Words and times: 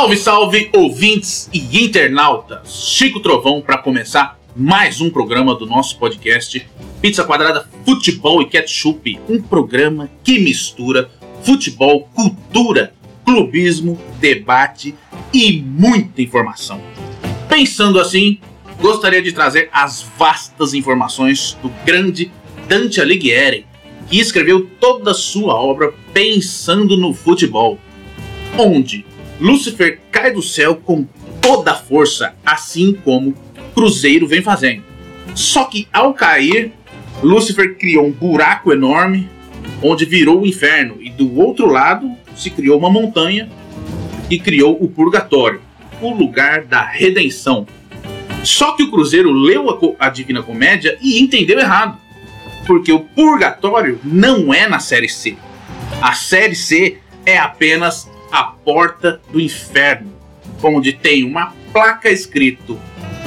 Salve, 0.00 0.16
salve, 0.16 0.70
ouvintes 0.72 1.50
e 1.52 1.84
internautas! 1.84 2.72
Chico 2.88 3.20
Trovão 3.20 3.60
para 3.60 3.76
começar 3.76 4.40
mais 4.56 4.98
um 4.98 5.10
programa 5.10 5.54
do 5.54 5.66
nosso 5.66 5.98
podcast 5.98 6.66
Pizza 7.02 7.22
Quadrada 7.22 7.68
Futebol 7.84 8.40
e 8.40 8.46
Ketchup, 8.46 9.20
um 9.28 9.42
programa 9.42 10.08
que 10.24 10.38
mistura 10.38 11.10
futebol, 11.42 12.08
cultura, 12.14 12.94
clubismo, 13.26 14.00
debate 14.18 14.94
e 15.34 15.60
muita 15.60 16.22
informação. 16.22 16.80
Pensando 17.46 18.00
assim, 18.00 18.38
gostaria 18.80 19.20
de 19.20 19.32
trazer 19.32 19.68
as 19.70 20.00
vastas 20.16 20.72
informações 20.72 21.58
do 21.62 21.68
grande 21.84 22.32
Dante 22.66 23.02
Alighieri, 23.02 23.66
que 24.08 24.18
escreveu 24.18 24.66
toda 24.80 25.10
a 25.10 25.14
sua 25.14 25.54
obra 25.56 25.92
pensando 26.14 26.96
no 26.96 27.12
futebol, 27.12 27.78
onde 28.56 29.04
Lúcifer 29.40 30.00
cai 30.12 30.32
do 30.32 30.42
céu 30.42 30.76
com 30.76 31.06
toda 31.40 31.72
a 31.72 31.74
força, 31.76 32.34
assim 32.44 32.92
como 32.92 33.34
Cruzeiro 33.74 34.26
vem 34.26 34.42
fazendo. 34.42 34.82
Só 35.34 35.64
que 35.64 35.88
ao 35.92 36.12
cair, 36.12 36.72
Lúcifer 37.22 37.76
criou 37.76 38.06
um 38.06 38.10
buraco 38.10 38.72
enorme 38.72 39.28
onde 39.82 40.04
virou 40.04 40.42
o 40.42 40.46
inferno 40.46 40.98
e 41.00 41.08
do 41.08 41.38
outro 41.38 41.66
lado 41.66 42.10
se 42.36 42.50
criou 42.50 42.78
uma 42.78 42.90
montanha 42.90 43.48
e 44.28 44.38
criou 44.38 44.76
o 44.80 44.88
purgatório, 44.88 45.60
o 46.00 46.12
lugar 46.12 46.64
da 46.64 46.82
redenção. 46.82 47.66
Só 48.44 48.72
que 48.72 48.82
o 48.82 48.90
Cruzeiro 48.90 49.32
leu 49.32 49.66
a, 49.98 50.08
Divina 50.08 50.42
Comédia 50.42 50.96
e 51.00 51.20
entendeu 51.20 51.58
errado, 51.58 51.98
porque 52.66 52.92
o 52.92 53.00
purgatório 53.00 53.98
não 54.04 54.52
é 54.52 54.68
na 54.68 54.78
série 54.78 55.08
C. 55.08 55.36
A 56.00 56.12
série 56.12 56.54
C 56.54 56.98
é 57.26 57.36
apenas 57.38 58.08
a 58.30 58.44
porta 58.44 59.20
do 59.30 59.40
inferno, 59.40 60.12
onde 60.62 60.92
tem 60.92 61.24
uma 61.24 61.54
placa 61.72 62.10
escrito: 62.10 62.78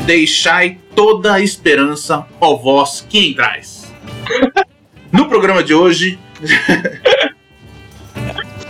Deixai 0.05 0.79
toda 0.95 1.33
a 1.33 1.41
esperança, 1.41 2.25
ó 2.39 2.55
vós 2.55 3.05
que 3.07 3.29
entrais. 3.29 3.91
No 5.11 5.29
programa 5.29 5.63
de 5.63 5.75
hoje. 5.75 6.17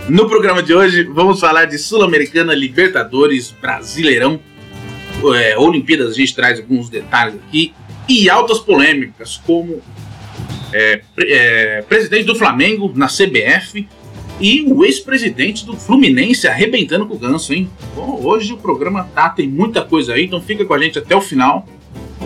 no 0.10 0.28
programa 0.28 0.62
de 0.62 0.74
hoje, 0.74 1.04
vamos 1.04 1.40
falar 1.40 1.64
de 1.64 1.78
Sul-Americana, 1.78 2.54
Libertadores, 2.54 3.50
Brasileirão, 3.50 4.42
é, 5.34 5.58
Olimpíadas, 5.58 6.10
a 6.10 6.14
gente 6.16 6.36
traz 6.36 6.60
alguns 6.60 6.90
detalhes 6.90 7.36
aqui, 7.36 7.74
e 8.10 8.30
altas 8.30 8.60
polêmicas, 8.60 9.42
como 9.46 9.82
é, 10.74 11.02
é, 11.18 11.82
presidente 11.84 12.26
do 12.26 12.36
Flamengo 12.36 12.92
na 12.94 13.08
CBF 13.08 13.88
e 14.40 14.64
o 14.64 14.84
ex-presidente 14.84 15.66
do 15.66 15.76
Fluminense 15.76 16.48
arrebentando 16.48 17.06
com 17.06 17.16
o 17.16 17.20
ganso, 17.20 17.54
hein? 17.54 17.70
Bom, 17.96 18.20
hoje 18.24 18.54
o 18.54 18.58
programa 18.58 19.04
tá, 19.14 19.30
tem 19.30 19.48
muita 19.48 19.82
coisa 19.82 20.14
aí, 20.14 20.26
então 20.26 20.42
fica 20.42 20.66
com 20.66 20.74
a 20.74 20.80
gente 20.80 20.98
até 21.00 21.16
o 21.16 21.22
final. 21.22 21.68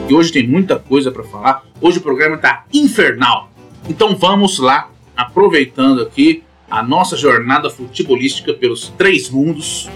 E 0.09 0.13
hoje 0.13 0.31
tem 0.31 0.47
muita 0.47 0.77
coisa 0.77 1.11
para 1.11 1.23
falar. 1.23 1.63
Hoje 1.81 1.97
o 1.97 2.01
programa 2.01 2.37
tá 2.37 2.65
infernal. 2.73 3.51
Então 3.89 4.15
vamos 4.15 4.57
lá, 4.59 4.89
aproveitando 5.15 6.01
aqui 6.01 6.43
a 6.69 6.83
nossa 6.83 7.15
jornada 7.15 7.69
futebolística 7.69 8.53
pelos 8.53 8.89
três 8.97 9.29
mundos. 9.29 9.89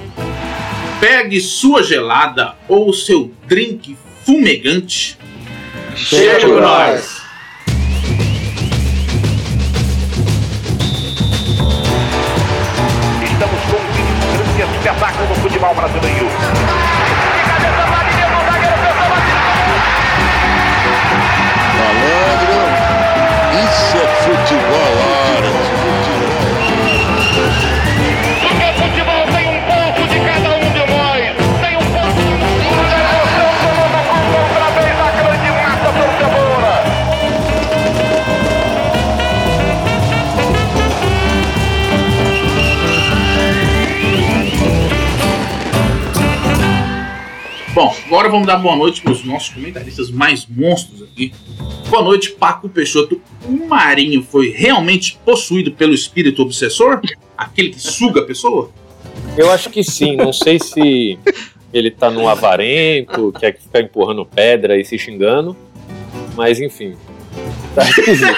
Pegue 0.99 1.39
sua 1.39 1.81
gelada 1.81 2.55
ou 2.67 2.93
seu 2.93 3.31
drink 3.47 3.97
fumegante. 4.23 5.17
Chega 5.95 6.47
com 6.47 6.59
nós! 6.59 7.20
Futebol 15.61 15.75
brasileiro. 15.75 16.30
Bom, 47.73 47.95
agora 48.05 48.27
vamos 48.27 48.45
dar 48.45 48.57
boa 48.57 48.75
noite 48.75 49.01
para 49.01 49.13
os 49.13 49.23
nossos 49.23 49.47
comentaristas 49.47 50.11
mais 50.11 50.45
monstros 50.45 51.01
aqui. 51.03 51.33
Boa 51.89 52.03
noite, 52.03 52.31
Paco 52.31 52.67
Peixoto. 52.67 53.21
O 53.45 53.65
Marinho 53.65 54.21
foi 54.23 54.49
realmente 54.49 55.17
possuído 55.23 55.71
pelo 55.71 55.93
espírito 55.93 56.41
obsessor? 56.41 56.99
Aquele 57.37 57.69
que 57.69 57.79
suga 57.79 58.19
a 58.19 58.25
pessoa? 58.25 58.69
Eu 59.37 59.49
acho 59.49 59.69
que 59.69 59.85
sim. 59.85 60.17
Não 60.17 60.33
sei 60.33 60.59
se 60.59 61.17
ele 61.71 61.89
tá 61.89 62.11
no 62.11 62.27
avarento, 62.27 63.33
quer 63.39 63.57
ficar 63.57 63.79
empurrando 63.79 64.25
pedra 64.25 64.77
e 64.77 64.83
se 64.83 64.97
xingando. 64.97 65.55
Mas 66.35 66.59
enfim. 66.59 66.97
Tá 67.73 67.83
esquisito. 67.83 68.35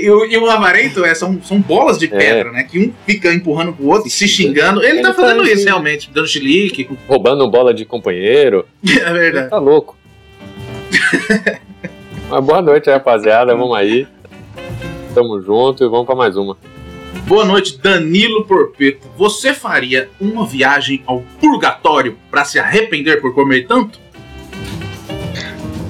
E 0.00 0.10
o, 0.10 0.24
e 0.24 0.36
o 0.36 0.48
avarento 0.48 1.04
é, 1.04 1.14
são, 1.14 1.40
são 1.42 1.60
bolas 1.60 1.98
de 1.98 2.08
pedra, 2.08 2.48
é. 2.48 2.52
né? 2.52 2.62
Que 2.64 2.78
um 2.78 2.92
fica 3.06 3.32
empurrando 3.32 3.72
pro 3.72 3.86
outro, 3.86 4.10
se 4.10 4.26
xingando. 4.26 4.82
Ele, 4.82 4.98
ele 4.98 5.02
tá 5.02 5.14
fazendo 5.14 5.44
tá 5.44 5.50
isso 5.50 5.64
realmente, 5.64 6.10
dando 6.12 6.26
chilique. 6.26 6.88
Roubando 7.06 7.48
bola 7.50 7.74
de 7.74 7.84
companheiro. 7.84 8.66
É 9.00 9.12
verdade. 9.12 9.44
Ele 9.44 9.50
tá 9.50 9.58
louco. 9.58 9.96
Mas 12.28 12.44
boa 12.44 12.62
noite, 12.62 12.90
rapaziada. 12.90 13.54
Vamos 13.54 13.76
aí. 13.76 14.06
Tamo 15.14 15.40
junto 15.40 15.84
e 15.84 15.88
vamos 15.88 16.06
para 16.06 16.14
mais 16.14 16.36
uma. 16.36 16.56
Boa 17.26 17.44
noite, 17.44 17.78
Danilo 17.78 18.44
Porpeto. 18.44 19.08
Você 19.16 19.52
faria 19.54 20.08
uma 20.20 20.46
viagem 20.46 21.02
ao 21.06 21.22
purgatório 21.40 22.16
para 22.30 22.44
se 22.44 22.58
arrepender 22.58 23.20
por 23.20 23.34
comer 23.34 23.66
tanto? 23.66 23.98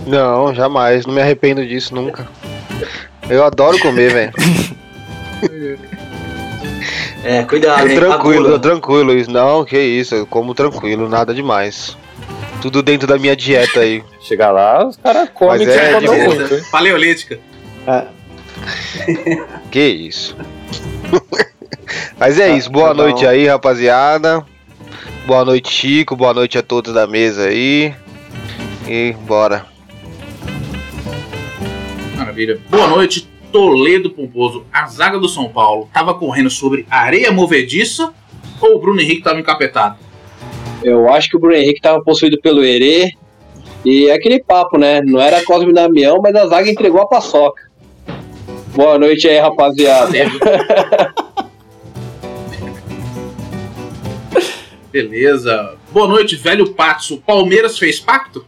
Não, 0.06 0.54
jamais. 0.54 1.06
Não 1.06 1.14
me 1.14 1.20
arrependo 1.20 1.66
disso 1.66 1.94
nunca. 1.94 2.28
Eu 3.30 3.44
adoro 3.44 3.78
comer, 3.78 4.12
velho. 4.12 4.32
É, 7.22 7.42
cuidado, 7.44 7.86
hein, 7.88 7.96
Tranquilo, 7.96 8.58
tranquilo. 8.58 9.12
Isso. 9.12 9.30
Não, 9.30 9.64
que 9.64 9.78
isso, 9.78 10.14
eu 10.14 10.26
como 10.26 10.54
tranquilo, 10.54 11.08
nada 11.08 11.34
demais. 11.34 11.96
Tudo 12.60 12.82
dentro 12.82 13.06
da 13.06 13.18
minha 13.18 13.36
dieta 13.36 13.80
aí. 13.80 14.02
Chegar 14.20 14.50
lá, 14.50 14.86
os 14.86 14.96
caras 14.96 15.28
comem 15.30 15.66
que 15.66 15.72
é, 15.72 16.00
muito, 16.00 16.70
Paleolítica. 16.70 17.38
É. 17.86 18.04
que 19.70 19.80
isso. 19.80 20.36
Mas 22.18 22.38
é 22.38 22.48
tá, 22.48 22.56
isso, 22.56 22.70
boa 22.70 22.88
tá 22.88 22.94
noite 22.94 23.26
aí, 23.26 23.46
rapaziada. 23.46 24.44
Boa 25.26 25.44
noite, 25.44 25.72
Chico. 25.72 26.16
Boa 26.16 26.34
noite 26.34 26.58
a 26.58 26.62
todos 26.62 26.92
da 26.92 27.06
mesa 27.06 27.44
aí. 27.44 27.94
E 28.86 29.14
bora. 29.26 29.66
Maravilha. 32.20 32.60
Boa 32.68 32.86
noite, 32.86 33.26
Toledo 33.50 34.10
Pomposo. 34.10 34.66
A 34.70 34.86
zaga 34.86 35.18
do 35.18 35.26
São 35.26 35.48
Paulo 35.48 35.86
estava 35.86 36.12
correndo 36.12 36.50
sobre 36.50 36.86
areia 36.90 37.32
movediça 37.32 38.12
ou 38.60 38.76
o 38.76 38.78
Bruno 38.78 39.00
Henrique 39.00 39.20
estava 39.20 39.40
encapetado? 39.40 39.96
Eu 40.82 41.10
acho 41.10 41.30
que 41.30 41.36
o 41.38 41.40
Bruno 41.40 41.56
Henrique 41.56 41.78
estava 41.78 42.02
possuído 42.02 42.38
pelo 42.42 42.62
Herê. 42.62 43.12
E 43.86 44.08
é 44.08 44.12
aquele 44.12 44.38
papo, 44.38 44.76
né? 44.76 45.00
Não 45.00 45.18
era 45.18 45.42
Cosme 45.44 45.72
Damião, 45.72 46.20
mas 46.22 46.34
a 46.34 46.46
zaga 46.46 46.70
entregou 46.70 47.00
a 47.00 47.06
paçoca. 47.06 47.70
Boa 48.74 48.98
noite 48.98 49.26
aí, 49.26 49.38
rapaziada. 49.38 50.12
Beleza. 54.92 55.74
Boa 55.90 56.06
noite, 56.06 56.36
velho 56.36 56.74
Patso. 56.74 57.16
Palmeiras 57.26 57.78
fez 57.78 57.98
pacto? 57.98 58.44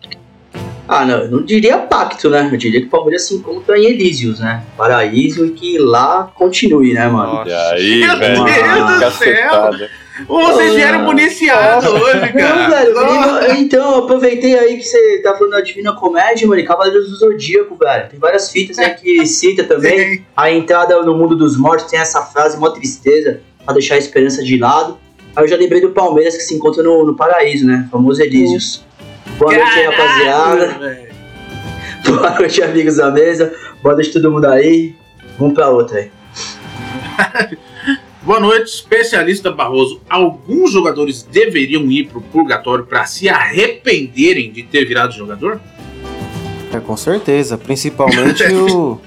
Ah, 0.92 1.06
não, 1.06 1.18
eu 1.20 1.30
não 1.30 1.42
diria 1.42 1.78
pacto, 1.78 2.28
né? 2.28 2.50
Eu 2.52 2.58
diria 2.58 2.78
que 2.78 2.86
o 2.86 2.90
Palmeiras 2.90 3.26
se 3.26 3.34
encontra 3.34 3.78
em 3.78 3.86
Elísios, 3.86 4.40
né? 4.40 4.62
Paraíso 4.76 5.46
e 5.46 5.50
que 5.52 5.78
lá 5.78 6.30
continue, 6.34 6.92
né, 6.92 7.08
mano? 7.08 7.32
Nossa. 7.36 7.48
E 7.48 7.54
aí, 7.54 8.00
Meu 8.00 8.18
velho? 8.18 8.44
Deus 8.44 9.00
do 9.00 9.10
céu! 9.18 9.70
Vocês 10.28 10.74
vieram 10.74 11.04
municiados 11.04 11.88
hoje, 11.88 12.32
cara. 12.34 12.90
Não, 12.90 13.40
velho, 13.40 13.54
então, 13.58 14.00
aproveitei 14.00 14.58
aí 14.58 14.76
que 14.76 14.82
você 14.82 15.22
tá 15.22 15.34
falando 15.34 15.52
da 15.52 15.62
Divina 15.62 15.94
Comédia, 15.94 16.46
mano, 16.46 16.60
e 16.60 16.64
Cavaleiros 16.64 17.08
do 17.08 17.16
Zodíaco, 17.16 17.74
velho. 17.74 18.10
Tem 18.10 18.20
várias 18.20 18.50
fitas 18.50 18.78
aí 18.78 18.90
que 18.90 19.24
cita 19.26 19.64
também. 19.64 20.16
Sim. 20.16 20.24
A 20.36 20.50
entrada 20.50 21.00
no 21.00 21.16
mundo 21.16 21.34
dos 21.34 21.56
mortos 21.56 21.90
tem 21.90 21.98
essa 21.98 22.20
frase, 22.20 22.58
mó 22.58 22.68
tristeza, 22.68 23.40
pra 23.64 23.72
deixar 23.72 23.94
a 23.94 23.98
esperança 23.98 24.44
de 24.44 24.58
lado. 24.58 24.98
Aí 25.34 25.44
eu 25.44 25.48
já 25.48 25.56
lembrei 25.56 25.80
do 25.80 25.88
Palmeiras 25.90 26.36
que 26.36 26.42
se 26.42 26.54
encontra 26.54 26.82
no, 26.82 27.06
no 27.06 27.16
paraíso, 27.16 27.66
né? 27.66 27.86
O 27.88 27.92
famoso 27.92 28.22
Elísios. 28.22 28.84
Boa 29.38 29.52
noite, 29.52 29.82
rapaziada. 29.87 31.08
Boa 32.06 32.31
noite, 32.38 32.62
amigos 32.62 32.96
da 32.96 33.11
mesa. 33.11 33.52
Boa 33.82 33.94
noite, 33.94 34.12
todo 34.12 34.31
mundo 34.31 34.46
aí. 34.46 34.94
Vamos 35.38 35.55
pra 35.55 35.69
outra 35.70 35.99
aí. 35.99 36.11
Boa 38.23 38.38
noite, 38.38 38.67
especialista 38.67 39.50
Barroso. 39.50 40.00
Alguns 40.08 40.73
jogadores 40.73 41.23
deveriam 41.25 41.90
ir 41.90 42.05
pro 42.08 42.20
purgatório 42.20 42.84
para 42.87 43.05
se 43.05 43.29
arrependerem 43.29 44.52
de 44.52 44.62
ter 44.62 44.84
virado 44.84 45.12
jogador? 45.12 45.61
É, 46.73 46.79
com 46.79 46.96
certeza. 46.96 47.58
Principalmente 47.58 48.44
o- 48.52 49.00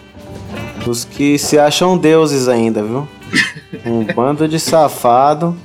os 0.85 1.05
que 1.05 1.37
se 1.37 1.57
acham 1.57 1.97
deuses 1.97 2.47
ainda, 2.49 2.83
viu? 2.83 3.07
Um 3.85 4.03
bando 4.03 4.47
de 4.47 4.59
safado 4.59 5.55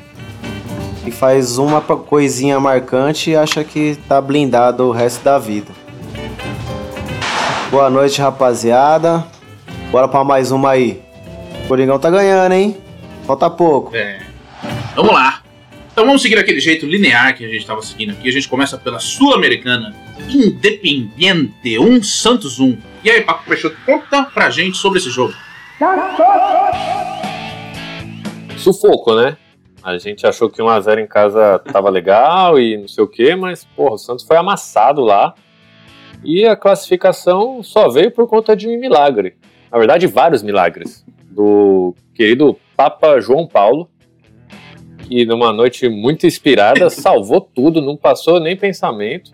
que 1.10 1.16
faz 1.16 1.58
uma 1.58 1.80
coisinha 1.80 2.60
marcante 2.60 3.30
e 3.30 3.36
acha 3.36 3.64
que 3.64 3.98
tá 4.08 4.20
blindado 4.20 4.84
o 4.84 4.92
resto 4.92 5.24
da 5.24 5.38
vida. 5.38 5.70
Boa 7.70 7.90
noite, 7.90 8.20
rapaziada. 8.20 9.26
Bora 9.90 10.06
pra 10.06 10.22
mais 10.22 10.52
uma 10.52 10.70
aí. 10.70 11.02
O 11.64 11.68
Coringão 11.68 11.98
tá 11.98 12.08
ganhando, 12.10 12.52
hein? 12.52 12.76
Falta 13.26 13.50
pouco. 13.50 13.94
É. 13.94 14.20
Vamos 14.94 15.12
lá. 15.12 15.42
Então 15.92 16.06
vamos 16.06 16.22
seguir 16.22 16.38
aquele 16.38 16.60
jeito 16.60 16.86
linear 16.86 17.36
que 17.36 17.44
a 17.44 17.48
gente 17.48 17.60
estava 17.60 17.82
seguindo 17.82 18.12
aqui. 18.12 18.28
A 18.28 18.32
gente 18.32 18.48
começa 18.48 18.78
pela 18.78 19.00
Sul-Americana 19.00 19.94
Independiente 20.28 21.78
1 21.78 22.02
Santos 22.02 22.60
1. 22.60 22.78
E 23.02 23.10
aí, 23.10 23.20
Paco 23.22 23.44
Peixoto, 23.48 23.76
conta 23.84 24.22
pra 24.24 24.50
gente 24.50 24.76
sobre 24.76 25.00
esse 25.00 25.10
jogo. 25.10 25.34
Sufoco, 28.56 29.14
né? 29.16 29.36
A 29.82 29.96
gente 29.96 30.26
achou 30.26 30.50
que 30.50 30.60
1x0 30.60 31.02
em 31.02 31.06
casa 31.06 31.58
tava 31.58 31.88
legal 31.88 32.58
e 32.58 32.76
não 32.76 32.88
sei 32.88 33.02
o 33.02 33.08
que, 33.08 33.34
mas, 33.34 33.64
porra, 33.64 33.94
o 33.94 33.98
Santos 33.98 34.24
foi 34.24 34.36
amassado 34.36 35.02
lá. 35.02 35.34
E 36.22 36.44
a 36.44 36.54
classificação 36.54 37.62
só 37.62 37.88
veio 37.88 38.10
por 38.10 38.28
conta 38.28 38.54
de 38.54 38.68
um 38.68 38.78
milagre. 38.78 39.36
Na 39.72 39.78
verdade, 39.78 40.06
vários 40.06 40.42
milagres. 40.42 41.04
Do 41.30 41.94
querido 42.14 42.58
Papa 42.76 43.20
João 43.20 43.46
Paulo, 43.46 43.88
que 45.08 45.24
numa 45.24 45.52
noite 45.52 45.88
muito 45.88 46.26
inspirada 46.26 46.88
salvou 46.90 47.40
tudo, 47.40 47.80
não 47.80 47.96
passou 47.96 48.38
nem 48.38 48.56
pensamento. 48.56 49.32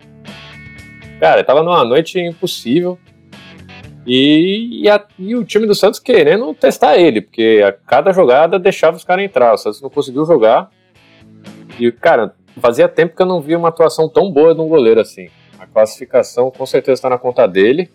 Cara, 1.19 1.43
tava 1.43 1.61
numa 1.61 1.83
noite 1.83 2.19
impossível. 2.19 2.97
E, 4.07 4.83
e 4.83 4.89
a- 4.89 5.03
e 5.19 5.35
o 5.35 5.43
time 5.43 5.67
do 5.67 5.75
Santos 5.75 5.99
querendo 5.99 6.53
testar 6.53 6.97
ele, 6.97 7.19
porque 7.21 7.61
a 7.67 7.73
cada 7.73 8.13
jogada 8.13 8.57
deixava 8.57 8.95
os 8.95 9.03
caras 9.03 9.25
entrar. 9.25 9.53
O 9.53 9.57
Santos 9.57 9.81
não 9.81 9.89
conseguiu 9.89 10.25
jogar. 10.25 10.71
E, 11.77 11.91
cara, 11.91 12.33
fazia 12.61 12.87
tempo 12.87 13.15
que 13.15 13.21
eu 13.21 13.25
não 13.25 13.41
via 13.41 13.57
uma 13.57 13.67
atuação 13.67 14.07
tão 14.07 14.31
boa 14.31 14.55
de 14.55 14.61
um 14.61 14.67
goleiro 14.67 15.01
assim. 15.01 15.27
A 15.59 15.67
classificação 15.67 16.49
com 16.49 16.65
certeza 16.65 16.93
está 16.93 17.09
na 17.09 17.17
conta 17.17 17.45
dele. 17.47 17.89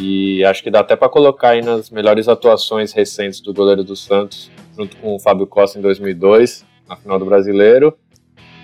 E 0.00 0.44
acho 0.44 0.62
que 0.62 0.70
dá 0.70 0.80
até 0.80 0.94
para 0.96 1.08
colocar 1.08 1.50
aí 1.50 1.62
nas 1.62 1.90
melhores 1.90 2.28
atuações 2.28 2.92
recentes 2.92 3.40
do 3.40 3.52
goleiro 3.54 3.82
do 3.82 3.96
Santos, 3.96 4.50
junto 4.76 4.96
com 4.96 5.14
o 5.14 5.18
Fábio 5.18 5.46
Costa 5.46 5.78
em 5.78 5.82
2002, 5.82 6.64
na 6.88 6.96
final 6.96 7.18
do 7.18 7.24
Brasileiro, 7.24 7.96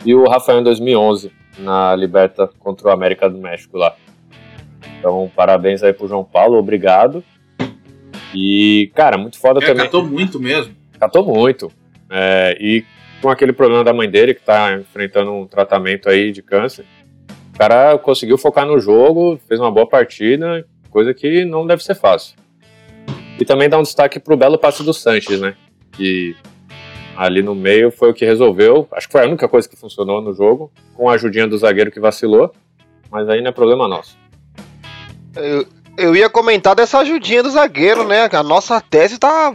e 0.06 0.14
o 0.14 0.28
Rafael 0.28 0.60
em 0.60 0.62
2011, 0.62 1.32
na 1.58 1.94
Liberta 1.96 2.48
contra 2.60 2.88
o 2.88 2.90
América 2.92 3.28
do 3.28 3.36
México 3.38 3.76
lá. 3.76 3.96
Então, 4.98 5.31
parabéns 5.34 5.82
aí 5.82 5.92
pro 5.92 6.08
João 6.08 6.25
Paulo, 6.25 6.56
obrigado. 6.58 7.22
E, 8.34 8.90
cara, 8.94 9.16
muito 9.16 9.38
foda 9.38 9.60
É, 9.62 9.66
também. 9.66 9.84
catou 9.84 10.04
muito 10.04 10.40
mesmo. 10.40 10.75
Catou 10.98 11.25
muito. 11.25 11.70
É, 12.10 12.56
e 12.60 12.84
com 13.22 13.28
aquele 13.31 13.52
problema 13.52 13.84
da 13.84 13.92
mãe 13.92 14.10
dele, 14.10 14.34
que 14.34 14.42
tá 14.42 14.75
enfrentando 14.75 15.32
um 15.32 15.46
tratamento 15.46 16.08
aí 16.08 16.32
de 16.32 16.42
câncer, 16.42 16.84
o 17.54 17.58
cara 17.58 17.96
conseguiu 17.98 18.36
focar 18.36 18.66
no 18.66 18.78
jogo, 18.81 19.38
fez 19.48 19.60
uma 19.60 19.70
boa 19.70 19.88
partida, 19.88 20.66
coisa 20.90 21.14
que 21.14 21.44
não 21.44 21.66
deve 21.66 21.82
ser 21.84 21.94
fácil. 21.94 22.36
E 23.38 23.44
também 23.44 23.69
dá 23.69 23.78
um 23.78 23.82
destaque 23.82 24.19
pro 24.20 24.36
belo 24.36 24.58
passe 24.58 24.82
do 24.82 24.92
Sanches, 24.92 25.40
né? 25.40 25.54
Que 25.92 26.36
ali 27.16 27.42
no 27.42 27.54
meio 27.54 27.90
foi 27.90 28.10
o 28.10 28.14
que 28.14 28.25
resolveu. 28.25 28.88
Acho 28.92 29.06
que 29.06 29.12
foi 29.12 29.22
a 29.22 29.26
única 29.26 29.48
coisa 29.48 29.69
que 29.69 29.76
funcionou 29.76 30.20
no 30.20 30.32
jogo, 30.32 30.72
com 30.94 31.08
a 31.08 31.14
ajudinha 31.14 31.46
do 31.46 31.56
zagueiro 31.58 31.90
que 31.90 32.00
vacilou. 32.00 32.52
Mas 33.10 33.28
aí 33.28 33.40
não 33.40 33.48
é 33.48 33.52
problema 33.52 33.86
nosso. 33.88 34.16
Eu, 35.36 35.66
eu 35.96 36.16
ia 36.16 36.28
comentar 36.28 36.75
dessa 36.75 36.98
ajudinha 37.00 37.42
do 37.42 37.50
zagueiro, 37.50 38.06
né? 38.06 38.28
A 38.32 38.42
nossa 38.42 38.81
tese 38.81 39.19
tá 39.19 39.54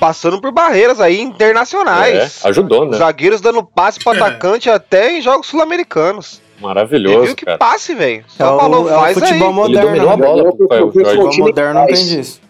passando 0.00 0.40
por 0.40 0.52
barreiras 0.52 1.00
aí 1.00 1.20
internacionais. 1.20 2.42
É, 2.44 2.48
ajudou, 2.48 2.84
Os 2.84 2.90
né? 2.92 2.98
zagueiros 2.98 3.40
dando 3.40 3.62
passe 3.64 3.98
pro 3.98 4.12
atacante 4.12 4.70
até 4.70 5.18
em 5.18 5.22
jogos 5.22 5.46
sul-americanos. 5.48 6.40
Maravilhoso, 6.60 7.26
viu 7.26 7.36
que 7.36 7.44
cara. 7.44 7.58
passe, 7.58 7.94
velho. 7.94 8.20
É 8.20 8.24
Só 8.28 8.56
o, 8.56 8.60
falou, 8.60 8.88
é 8.90 8.96
o 8.96 9.00
faz 9.00 9.18
futebol 9.18 9.48
aí. 9.48 9.54
Ele 9.54 9.54
moderno. 9.54 9.86
dominou 9.86 10.10
a 10.10 10.16
né? 10.16 10.26
bola 10.26 10.42
eu- 10.42 10.92
Jorge. 10.92 10.92
Futebol 10.92 11.36
moderno 11.38 11.74
não 11.80 11.86
tem 11.86 12.06
disso. 12.06 12.40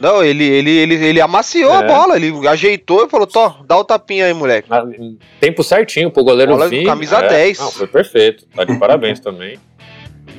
Não, 0.00 0.24
ele, 0.24 0.44
ele, 0.44 0.70
ele, 0.70 0.94
ele 0.94 1.20
amaciou 1.20 1.70
a 1.74 1.82
É. 1.82 1.86
bola, 1.86 2.16
ele 2.16 2.32
ajeitou 2.48 3.04
e 3.04 3.08
falou, 3.10 3.26
Tó, 3.26 3.56
dá 3.66 3.76
o 3.76 3.84
tapinha 3.84 4.24
aí, 4.24 4.32
moleque. 4.32 4.66
Em 4.98 5.18
tempo 5.38 5.62
certinho 5.62 6.10
pro 6.10 6.24
goleiro 6.24 6.52
Bola 6.52 6.68
vir. 6.70 6.86
camisa 6.86 7.18
é, 7.18 7.28
10. 7.28 7.58
Não, 7.58 7.70
foi 7.70 7.86
perfeito. 7.86 8.46
Tá 8.56 8.64
de 8.64 8.78
parabéns 8.78 9.20
também. 9.20 9.58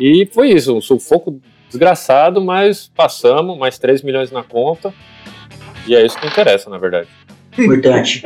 E 0.01 0.27
foi 0.33 0.49
isso, 0.49 0.75
um 0.75 0.81
sufoco 0.81 1.39
desgraçado, 1.69 2.41
mas 2.41 2.89
passamos, 2.95 3.57
mais 3.57 3.77
3 3.77 4.01
milhões 4.01 4.31
na 4.31 4.41
conta. 4.43 4.91
E 5.87 5.95
é 5.95 6.03
isso 6.05 6.17
que 6.19 6.25
interessa, 6.25 6.69
na 6.69 6.77
verdade. 6.79 7.07
Importante. 7.57 8.23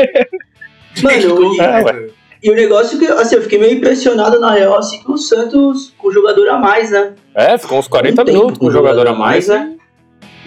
Mano, 1.04 1.54
e, 1.54 1.60
É, 1.60 2.10
e 2.42 2.50
o 2.50 2.56
negócio 2.56 2.98
que, 2.98 3.06
assim, 3.08 3.36
eu 3.36 3.42
fiquei 3.42 3.60
meio 3.60 3.74
impressionado 3.74 4.40
na 4.40 4.52
real, 4.54 4.78
assim, 4.78 5.04
com 5.04 5.14
o 5.14 5.18
Santos 5.18 5.94
com 5.98 6.08
o 6.08 6.12
jogador 6.12 6.48
a 6.50 6.58
mais, 6.58 6.92
né? 6.92 7.14
É, 7.34 7.58
ficou 7.58 7.78
uns 7.78 7.88
40 7.90 8.22
Um 8.22 8.26
minutos 8.26 8.58
com 8.58 8.68
o 8.68 8.72
jogador 8.72 9.08
a 9.08 9.14
mais. 9.14 9.50
né? 9.50 9.74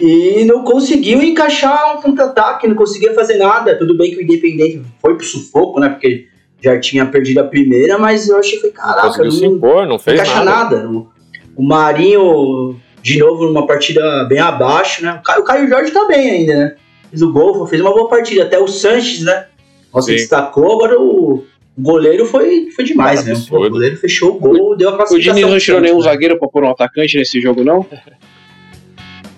E 0.01 0.45
não 0.45 0.63
conseguiu 0.63 1.21
encaixar 1.21 1.97
um 1.99 2.01
contra-ataque, 2.01 2.67
não 2.69 2.77
conseguia 2.77 3.13
fazer 3.15 3.37
nada. 3.37 3.77
Tudo 3.77 3.97
bem 3.97 4.11
que 4.13 4.17
o 4.19 4.23
Independente 4.23 4.83
foi 5.03 5.15
pro 5.17 5.27
sufoco, 5.27 5.81
né? 5.81 5.89
Porque 5.91 6.29
já 6.63 6.79
tinha 6.81 7.05
perdido 7.05 7.39
a 7.41 7.45
primeira, 7.45 7.99
mas 7.99 8.29
eu 8.29 8.39
achei 8.39 8.59
que, 8.61 8.69
Não 8.69 8.73
caraca, 8.73 9.09
conseguiu 9.09 9.33
se 9.33 9.43
não, 9.47 9.53
impor, 9.57 9.83
não 9.83 9.89
não 9.91 9.99
fez 9.99 10.21
encaixa 10.21 10.45
nada. 10.45 10.77
nada. 10.79 10.89
O- 10.89 11.18
O 11.59 11.63
Marinho, 11.65 12.77
de 13.03 13.19
novo, 13.19 13.45
numa 13.47 13.67
partida 13.67 14.25
bem 14.25 14.39
abaixo, 14.39 15.03
né? 15.05 15.15
O 15.19 15.23
Caio, 15.23 15.41
o 15.43 15.45
Caio 15.45 15.69
Jorge 15.69 15.91
tá 15.91 16.07
bem 16.07 16.31
ainda, 16.31 16.57
né? 16.57 16.77
Fez 17.11 17.21
o 17.21 17.33
gol, 17.33 17.67
fez 17.67 17.83
uma 17.83 17.93
boa 17.93 18.09
partida. 18.09 18.45
Até 18.45 18.59
o 18.61 18.69
Sanches, 18.69 19.23
né? 19.25 19.47
Nossa, 19.93 20.07
Sim. 20.07 20.13
destacou. 20.15 20.73
Agora 20.73 21.01
o 21.01 21.45
o 21.77 21.81
goleiro 21.81 22.27
foi, 22.27 22.71
foi 22.75 22.85
demais, 22.85 23.25
né? 23.25 23.35
O 23.53 23.71
goleiro 23.71 23.97
fechou 23.97 24.35
o 24.35 24.39
gol, 24.41 24.77
deu 24.77 24.89
a 24.89 24.95
O 24.95 24.97
classificação. 24.97 25.35
Diniz 25.37 25.51
não 25.53 25.59
tirou 25.61 25.81
nenhum 25.81 25.99
né? 25.99 26.03
zagueiro 26.03 26.37
pra 26.37 26.49
pôr 26.49 26.65
um 26.65 26.71
atacante 26.71 27.17
nesse 27.17 27.41
jogo, 27.41 27.63
não? 27.63 27.87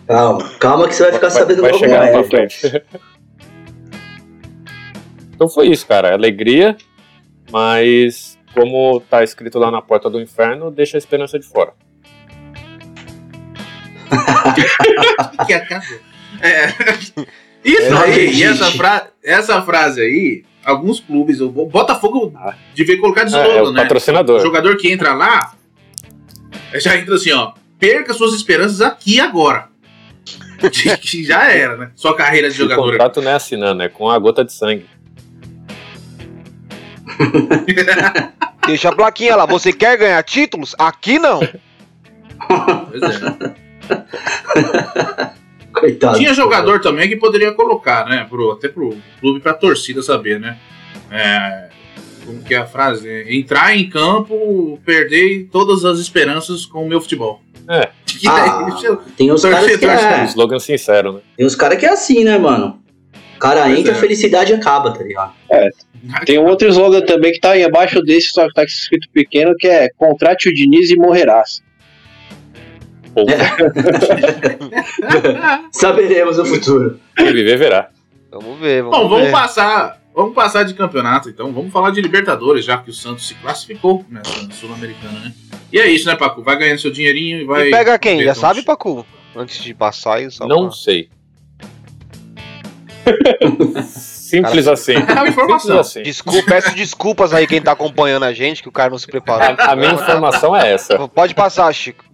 Calma, 0.08 0.48
calma 0.58 0.88
que 0.88 0.94
você 0.94 1.02
vai 1.02 1.12
ficar 1.12 1.28
Vai, 1.28 1.38
sabendo 1.38 1.60
vai 1.60 1.70
logo 1.70 1.84
chegar 1.84 1.98
mais. 1.98 2.12
pra 2.12 2.24
frente. 2.24 2.82
então 5.34 5.48
foi 5.50 5.68
isso, 5.68 5.86
cara. 5.86 6.14
Alegria, 6.14 6.76
mas 7.52 8.38
como 8.54 9.00
tá 9.00 9.22
escrito 9.22 9.58
lá 9.58 9.70
na 9.70 9.82
porta 9.82 10.08
do 10.08 10.18
inferno, 10.20 10.70
deixa 10.70 10.96
a 10.96 10.98
esperança 10.98 11.38
de 11.38 11.46
fora. 11.46 11.74
que 15.46 15.52
acabou. 15.52 15.98
É. 16.40 16.66
Isso 17.64 17.90
não 17.90 18.00
aí, 18.02 18.10
e 18.10 18.14
acredite. 18.14 18.44
essa, 18.44 18.70
fra- 18.72 19.08
essa 19.22 19.62
frase 19.62 20.00
aí, 20.00 20.44
alguns 20.64 21.00
clubes, 21.00 21.40
o 21.40 21.48
Botafogo 21.50 22.32
Ah. 22.36 22.54
devia 22.74 22.98
colocar 23.00 23.24
de 23.24 23.34
É, 23.34 23.58
é 23.58 23.62
o 23.62 23.70
né? 23.72 23.80
O 23.80 23.82
patrocinador. 23.82 24.40
jogador 24.40 24.76
que 24.76 24.90
entra 24.90 25.12
lá, 25.14 25.52
já 26.74 26.96
entra 26.96 27.14
assim, 27.14 27.32
ó. 27.32 27.52
Perca 27.78 28.12
suas 28.12 28.34
esperanças 28.34 28.80
aqui 28.80 29.16
e 29.16 29.20
agora. 29.20 29.68
Que- 31.00 31.24
já 31.24 31.50
era, 31.50 31.76
né? 31.76 31.90
Sua 31.94 32.14
carreira 32.14 32.48
de 32.50 32.54
O 32.56 32.58
jogador. 32.64 32.90
contrato 32.92 33.22
não 33.22 33.30
é 33.30 33.34
assinando, 33.34 33.82
é 33.82 33.88
com 33.88 34.08
a 34.10 34.18
gota 34.18 34.44
de 34.44 34.52
sangue. 34.52 34.86
Deixa 38.66 38.88
a 38.88 38.94
plaquinha 38.94 39.36
lá, 39.36 39.46
você 39.46 39.72
quer 39.72 39.96
ganhar 39.96 40.22
títulos? 40.22 40.74
Aqui 40.78 41.18
não. 41.18 41.40
Pois 41.40 43.02
é. 43.02 43.54
Coitado. 45.72 46.18
Tinha 46.18 46.34
jogador 46.34 46.80
também 46.80 47.08
que 47.08 47.16
poderia 47.16 47.52
colocar, 47.52 48.04
né? 48.06 48.26
Pro, 48.28 48.52
até 48.52 48.68
pro 48.68 48.96
clube, 49.20 49.40
pra 49.40 49.54
torcida 49.54 50.02
saber, 50.02 50.40
né? 50.40 50.58
É, 51.10 51.68
como 52.26 52.42
que 52.42 52.54
é 52.54 52.58
a 52.58 52.66
frase? 52.66 53.08
Entrar 53.28 53.76
em 53.76 53.88
campo, 53.88 54.78
perder 54.84 55.48
todas 55.50 55.84
as 55.84 55.98
esperanças 55.98 56.66
com 56.66 56.84
o 56.84 56.88
meu 56.88 57.00
futebol. 57.00 57.40
É. 57.68 57.88
Que 58.20 58.28
Ah, 58.28 58.66
tem 59.16 59.32
uns 59.32 59.42
caras 59.42 59.64
que 59.64 59.78
Torcedor, 59.78 60.18
Um 60.18 60.22
é, 60.22 60.24
slogan 60.24 60.58
sincero, 60.58 61.12
né? 61.14 61.20
tem 61.38 61.46
uns 61.46 61.54
cara 61.54 61.74
que 61.76 61.86
é 61.86 61.90
assim, 61.90 62.22
né, 62.24 62.36
mano? 62.36 62.82
O 63.36 63.38
cara 63.38 63.62
Pois 63.62 63.78
entra, 63.78 63.92
é. 63.92 63.94
a 63.94 63.98
felicidade 63.98 64.52
acaba, 64.52 64.92
tá 64.92 65.02
ligado? 65.02 65.32
Tem 66.26 66.38
um 66.38 66.44
outro 66.44 66.68
slogan 66.68 67.00
também 67.00 67.32
que 67.32 67.40
tá 67.40 67.52
aí 67.52 67.64
abaixo 67.64 68.02
desse, 68.02 68.28
só 68.28 68.46
que 68.46 68.52
tá 68.52 68.64
escrito 68.64 69.08
pequeno, 69.12 69.54
que 69.56 69.66
é 69.66 69.88
contrate 69.96 70.50
o 70.50 70.52
Diniz 70.52 70.90
e 70.90 70.96
morrerás. 70.96 71.62
Pô, 73.14 73.24
Saberemos 75.72 76.38
no 76.38 76.44
futuro. 76.46 77.00
quem 77.16 77.32
viver 77.32 77.58
verá. 77.58 77.88
Vamos 78.30 78.58
ver, 78.60 78.82
vamos 78.82 78.98
Bom, 78.98 79.08
vamos 79.08 79.24
ver. 79.26 79.32
passar. 79.32 79.98
Vamos 80.14 80.34
passar 80.34 80.64
de 80.64 80.74
campeonato, 80.74 81.28
então. 81.28 81.52
Vamos 81.52 81.72
falar 81.72 81.90
de 81.90 82.00
Libertadores, 82.00 82.64
já 82.64 82.76
que 82.78 82.90
o 82.90 82.92
Santos 82.92 83.26
se 83.26 83.34
classificou 83.34 84.04
nessa 84.08 84.50
Sul-Americana, 84.52 85.18
né? 85.20 85.32
E 85.72 85.78
é 85.78 85.88
isso, 85.88 86.06
né, 86.06 86.16
Paco? 86.16 86.42
Vai 86.42 86.56
ganhando 86.58 86.80
seu 86.80 86.90
dinheirinho 86.90 87.40
e 87.40 87.44
vai. 87.44 87.68
E 87.68 87.70
pega 87.70 87.98
quem? 87.98 88.22
Já 88.22 88.30
onde- 88.30 88.38
sabe, 88.40 88.62
Pacu? 88.62 89.06
Antes 89.34 89.62
de 89.62 89.72
passar 89.72 90.28
só 90.30 90.46
Não 90.46 90.66
pra- 90.68 90.76
sei. 90.76 91.08
Simples 93.84 94.68
assim. 94.68 94.94
É 94.94 94.98
uma 94.98 95.06
Simples 95.08 95.28
informação. 95.30 95.78
assim. 95.80 96.02
Desculpa, 96.02 96.42
peço 96.46 96.74
desculpas 96.74 97.32
aí 97.32 97.46
quem 97.46 97.60
tá 97.62 97.72
acompanhando 97.72 98.24
a 98.24 98.32
gente, 98.32 98.62
que 98.62 98.68
o 98.68 98.72
cara 98.72 98.90
não 98.90 98.98
se 98.98 99.06
preparou. 99.06 99.56
A, 99.58 99.72
a 99.72 99.76
minha 99.76 99.92
informação 99.92 100.54
é 100.54 100.72
essa. 100.72 101.08
Pode 101.08 101.34
passar, 101.34 101.72
Chico. 101.72 102.04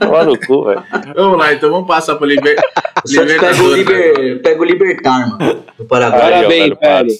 Toma 0.00 0.24
no 0.24 0.38
cu, 0.38 0.64
velho. 0.64 0.82
Vamos 1.14 1.38
lá, 1.38 1.52
então 1.54 1.70
vamos 1.70 1.86
passar 1.86 2.16
pro 2.16 2.26
Liber... 2.26 2.56
Eu 2.56 2.62
só 3.10 3.24
te 3.26 3.38
pego 3.38 3.62
o, 3.64 3.74
Libertadores. 3.76 4.18
liber... 4.18 4.42
pego 4.42 4.62
o 4.62 4.64
Libertar, 4.66 5.28
mano. 5.30 5.64
Do 5.78 5.84
Paraguai. 5.84 6.20
Parabéns, 6.20 6.48
velho, 6.48 6.78
velho. 6.80 7.10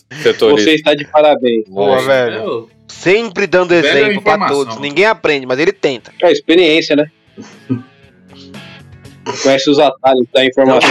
Você 0.50 0.74
está 0.74 0.94
de 0.94 1.06
parabéns. 1.06 1.68
Boa, 1.68 2.00
velho. 2.02 2.36
Eu- 2.36 2.74
Sempre 2.86 3.46
dando 3.46 3.70
Velho 3.70 3.86
é 3.86 3.90
exemplo 4.02 4.22
pra 4.22 4.46
todos. 4.48 4.78
Ninguém 4.78 5.06
aprende, 5.06 5.46
mas 5.46 5.58
ele 5.58 5.72
tenta. 5.72 6.12
É 6.22 6.30
experiência, 6.30 6.94
né? 6.94 7.06
Conhece 9.42 9.70
os 9.70 9.78
atalhos 9.78 10.26
da 10.32 10.44
informação. 10.44 10.90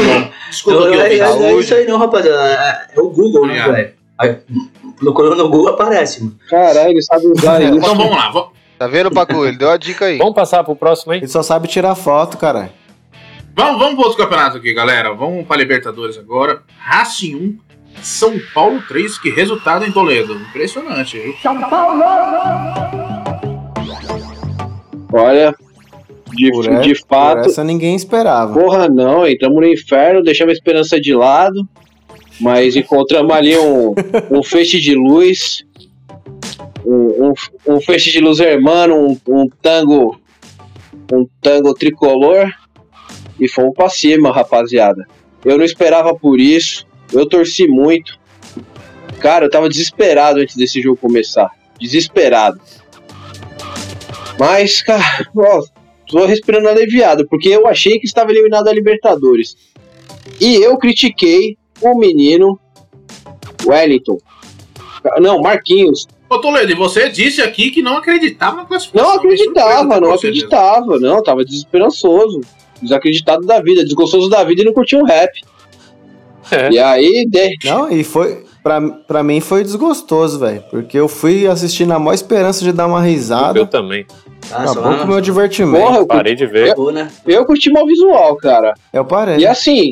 Desculpa 0.49 0.79
Não, 0.89 1.01
é, 1.01 1.17
é, 1.19 1.53
isso 1.59 1.73
aí 1.75 1.87
não, 1.87 1.97
rapaziada. 1.99 2.87
É, 2.93 2.97
é 2.97 2.99
o 3.01 3.09
Google, 3.09 3.45
né, 3.47 3.93
velho? 4.17 4.39
Procurando 4.97 5.35
no 5.35 5.49
Google 5.49 5.69
aparece, 5.73 6.23
mano. 6.23 6.35
Caralho, 6.49 6.89
ele 6.91 7.01
sabe 7.01 7.27
usar 7.27 7.61
isso. 7.61 7.75
Então 7.77 7.95
vamos 7.95 8.11
lá. 8.15 8.29
va- 8.31 8.49
Tá 8.83 8.87
vendo, 8.87 9.09
Pacu? 9.11 9.45
Ele 9.45 9.55
deu 9.55 9.69
a 9.71 9.77
dica 9.77 10.03
aí. 10.07 10.17
Vamos 10.17 10.33
passar 10.33 10.61
pro 10.61 10.75
próximo, 10.75 11.13
hein? 11.13 11.19
Ele 11.19 11.27
só 11.29 11.41
sabe 11.41 11.69
tirar 11.69 11.95
foto, 11.95 12.37
cara. 12.37 12.69
Vamos, 13.55 13.79
vamos 13.79 13.95
para 13.95 14.03
outro 14.07 14.17
campeonato 14.21 14.57
aqui, 14.57 14.73
galera. 14.73 15.13
Vamos 15.13 15.47
para 15.47 15.55
Libertadores 15.55 16.17
agora. 16.17 16.61
Racing 16.79 17.33
1, 17.33 17.57
São 18.01 18.33
Paulo 18.53 18.83
3. 18.85 19.17
Que 19.19 19.29
resultado 19.29 19.85
em 19.85 19.91
Toledo. 19.93 20.33
Impressionante. 20.35 21.17
viu? 21.17 21.33
Olha, 25.13 25.55
de, 26.33 26.51
Por, 26.51 26.65
e- 26.65 26.81
de 26.81 26.99
por 26.99 27.07
fato, 27.07 27.47
essa 27.47 27.63
ninguém 27.63 27.95
esperava. 27.95 28.53
porra 28.53 28.89
não, 28.89 29.25
entramos 29.25 29.61
no 29.61 29.65
inferno, 29.67 30.21
deixamos 30.21 30.51
a 30.51 30.57
esperança 30.57 30.99
de 30.99 31.13
lado, 31.15 31.65
mas 32.37 32.75
encontramos 32.75 33.31
ali 33.33 33.55
um, 33.57 33.93
um 34.29 34.43
feixe 34.43 34.77
de 34.81 34.93
luz, 34.93 35.63
um, 36.85 37.29
um, 37.29 37.33
um 37.75 37.81
feixe 37.81 38.11
de 38.11 38.19
luz 38.19 38.39
hermano, 38.39 38.95
um, 38.95 39.17
um 39.27 39.49
tango, 39.61 40.19
um 41.11 41.27
tango 41.41 41.73
tricolor, 41.73 42.51
e 43.39 43.47
fomos 43.47 43.73
pra 43.73 43.89
cima, 43.89 44.31
rapaziada. 44.31 45.07
Eu 45.43 45.57
não 45.57 45.65
esperava 45.65 46.15
por 46.15 46.39
isso, 46.39 46.85
eu 47.11 47.27
torci 47.27 47.67
muito. 47.67 48.19
Cara, 49.19 49.45
eu 49.45 49.49
tava 49.49 49.69
desesperado 49.69 50.39
antes 50.39 50.55
desse 50.55 50.81
jogo 50.81 50.97
começar. 50.97 51.49
Desesperado. 51.79 52.59
Mas, 54.39 54.81
cara, 54.81 55.27
tô 56.07 56.25
respirando 56.25 56.67
aliviado, 56.67 57.27
porque 57.27 57.49
eu 57.49 57.67
achei 57.67 57.99
que 57.99 58.05
estava 58.05 58.31
eliminado 58.31 58.65
da 58.65 58.73
Libertadores. 58.73 59.55
E 60.39 60.55
eu 60.55 60.77
critiquei 60.77 61.57
o 61.81 61.97
menino 61.97 62.59
Wellington. 63.65 64.17
Não, 65.19 65.41
Marquinhos. 65.41 66.07
Ô 66.33 66.39
Toledo, 66.41 66.71
e 66.71 66.75
você 66.75 67.09
disse 67.09 67.41
aqui 67.41 67.69
que 67.69 67.81
não 67.81 67.97
acreditava 67.97 68.57
na 68.57 68.65
classificação. 68.65 69.07
Não 69.07 69.15
acreditava, 69.17 69.99
não 69.99 70.13
acreditava, 70.13 70.99
não, 70.99 71.21
tava 71.21 71.45
desesperançoso. 71.45 72.41
Desacreditado 72.81 73.45
da 73.45 73.61
vida, 73.61 73.83
desgostoso 73.83 74.29
da 74.29 74.43
vida 74.43 74.61
e 74.61 74.65
não 74.65 74.73
curtia 74.73 74.99
um 74.99 75.05
rap. 75.05 75.31
É. 76.51 76.71
E 76.71 76.79
aí, 76.79 77.25
de... 77.29 77.57
Não, 77.65 77.89
e 77.91 78.03
foi. 78.03 78.43
Pra, 78.63 78.81
pra 78.81 79.23
mim 79.23 79.41
foi 79.41 79.61
desgostoso, 79.63 80.39
velho. 80.39 80.63
Porque 80.71 80.97
eu 80.97 81.07
fui 81.07 81.45
assistir 81.47 81.85
na 81.85 81.99
maior 81.99 82.13
esperança 82.13 82.63
de 82.63 82.71
dar 82.71 82.87
uma 82.87 83.01
risada. 83.01 83.59
Eu 83.59 83.67
também. 83.67 84.05
Ah, 84.51 84.63
Acabou 84.63 84.97
com 84.97 85.03
o 85.03 85.07
meu 85.07 85.21
divertimento. 85.21 85.83
porra, 85.83 85.97
eu, 85.97 86.07
curti, 86.07 86.17
Parei 86.17 86.35
de 86.35 86.45
ver. 86.45 86.65
acabou, 86.71 86.91
né? 86.91 87.11
eu 87.25 87.45
curti 87.45 87.69
mal 87.71 87.85
visual, 87.85 88.35
cara. 88.37 88.73
Eu 88.91 89.05
parei. 89.05 89.37
E 89.37 89.45
assim, 89.45 89.91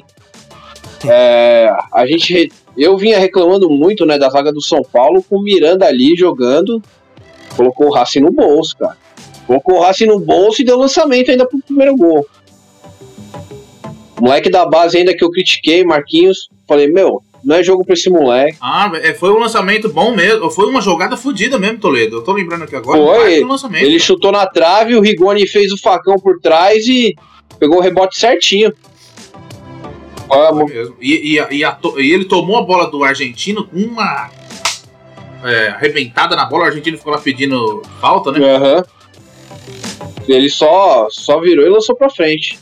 é, 1.05 1.69
a 1.93 2.05
gente. 2.05 2.51
Eu 2.77 2.97
vinha 2.97 3.19
reclamando 3.19 3.69
muito 3.69 4.05
né, 4.05 4.17
da 4.17 4.29
zaga 4.29 4.51
do 4.51 4.61
São 4.61 4.81
Paulo 4.81 5.23
com 5.23 5.37
o 5.37 5.41
Miranda 5.41 5.85
ali 5.85 6.15
jogando. 6.15 6.81
Colocou 7.55 7.87
o 7.87 7.91
Racing 7.91 8.21
no 8.21 8.31
bolso, 8.31 8.77
cara. 8.77 8.97
Colocou 9.45 9.75
o 9.75 9.81
Racing 9.81 10.05
no 10.05 10.19
bolso 10.19 10.61
e 10.61 10.65
deu 10.65 10.77
lançamento 10.77 11.31
ainda 11.31 11.45
pro 11.45 11.59
primeiro 11.59 11.95
gol. 11.95 12.25
O 14.17 14.23
moleque 14.23 14.49
da 14.49 14.65
base 14.65 14.97
ainda 14.97 15.15
que 15.15 15.23
eu 15.23 15.31
critiquei, 15.31 15.83
Marquinhos. 15.83 16.49
Falei, 16.67 16.87
meu, 16.87 17.21
não 17.43 17.55
é 17.55 17.63
jogo 17.63 17.83
pra 17.83 17.93
esse 17.93 18.09
moleque. 18.09 18.57
Ah, 18.61 18.91
é, 18.95 19.13
foi 19.13 19.31
um 19.31 19.39
lançamento 19.39 19.89
bom 19.89 20.15
mesmo. 20.15 20.49
Foi 20.51 20.67
uma 20.67 20.81
jogada 20.81 21.17
fodida 21.17 21.57
mesmo, 21.57 21.79
Toledo. 21.79 22.17
Eu 22.17 22.23
tô 22.23 22.31
lembrando 22.31 22.63
aqui 22.63 22.75
agora. 22.75 22.99
Foi. 22.99 23.43
lançamento. 23.43 23.83
Ele 23.83 23.99
chutou 23.99 24.31
na 24.31 24.45
trave, 24.45 24.95
o 24.95 25.01
Rigoni 25.01 25.47
fez 25.47 25.71
o 25.71 25.77
facão 25.77 26.15
por 26.17 26.39
trás 26.39 26.85
e 26.87 27.15
pegou 27.59 27.79
o 27.79 27.81
rebote 27.81 28.19
certinho. 28.19 28.71
Mesmo. 30.65 30.95
E, 31.01 31.37
e- 31.37 31.57
e 31.57 31.63
a 31.63 31.77
e 31.97 32.11
ele 32.11 32.25
tomou 32.25 32.57
a 32.57 32.61
bola 32.63 32.89
do 32.89 33.03
argentino 33.03 33.65
com 33.67 33.77
uma 33.77 34.29
é, 35.43 35.67
arrebentada 35.69 36.35
na 36.35 36.45
bola. 36.45 36.63
O 36.63 36.67
argentino 36.67 36.97
ficou 36.97 37.13
lá 37.13 37.19
pedindo 37.19 37.81
falta, 37.99 38.31
né? 38.31 38.39
Aham. 38.55 38.83
Ele 40.27 40.49
só, 40.49 41.07
só 41.09 41.39
virou 41.39 41.65
e 41.65 41.69
lançou 41.69 41.95
pra 41.95 42.09
frente. 42.09 42.59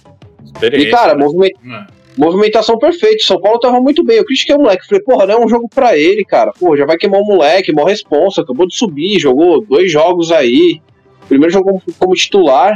E, 0.61 0.85
cara, 0.89 1.13
né? 1.15 1.23
movimento 1.23 1.59
É. 1.65 1.99
Movimentação 2.17 2.77
perfeita. 2.77 3.23
São 3.23 3.39
Paulo 3.39 3.59
tava 3.59 3.79
muito 3.79 4.03
bem. 4.03 4.17
Eu 4.17 4.25
critiquei 4.25 4.53
o 4.55 4.59
moleque. 4.59 4.85
Falei, 4.87 5.01
porra, 5.03 5.25
não 5.25 5.35
é 5.35 5.45
um 5.45 5.47
jogo 5.47 5.69
pra 5.73 5.97
ele, 5.97 6.25
cara. 6.25 6.51
Pô, 6.59 6.75
já 6.75 6.85
vai 6.85 6.97
queimar 6.97 7.21
o 7.21 7.25
moleque, 7.25 7.71
mó 7.71 7.85
responsa. 7.85 8.41
Acabou 8.41 8.67
de 8.67 8.75
subir, 8.75 9.19
jogou 9.19 9.61
dois 9.61 9.89
jogos 9.91 10.29
aí. 10.31 10.81
Primeiro 11.29 11.53
jogou 11.53 11.81
como 11.97 12.13
titular. 12.15 12.73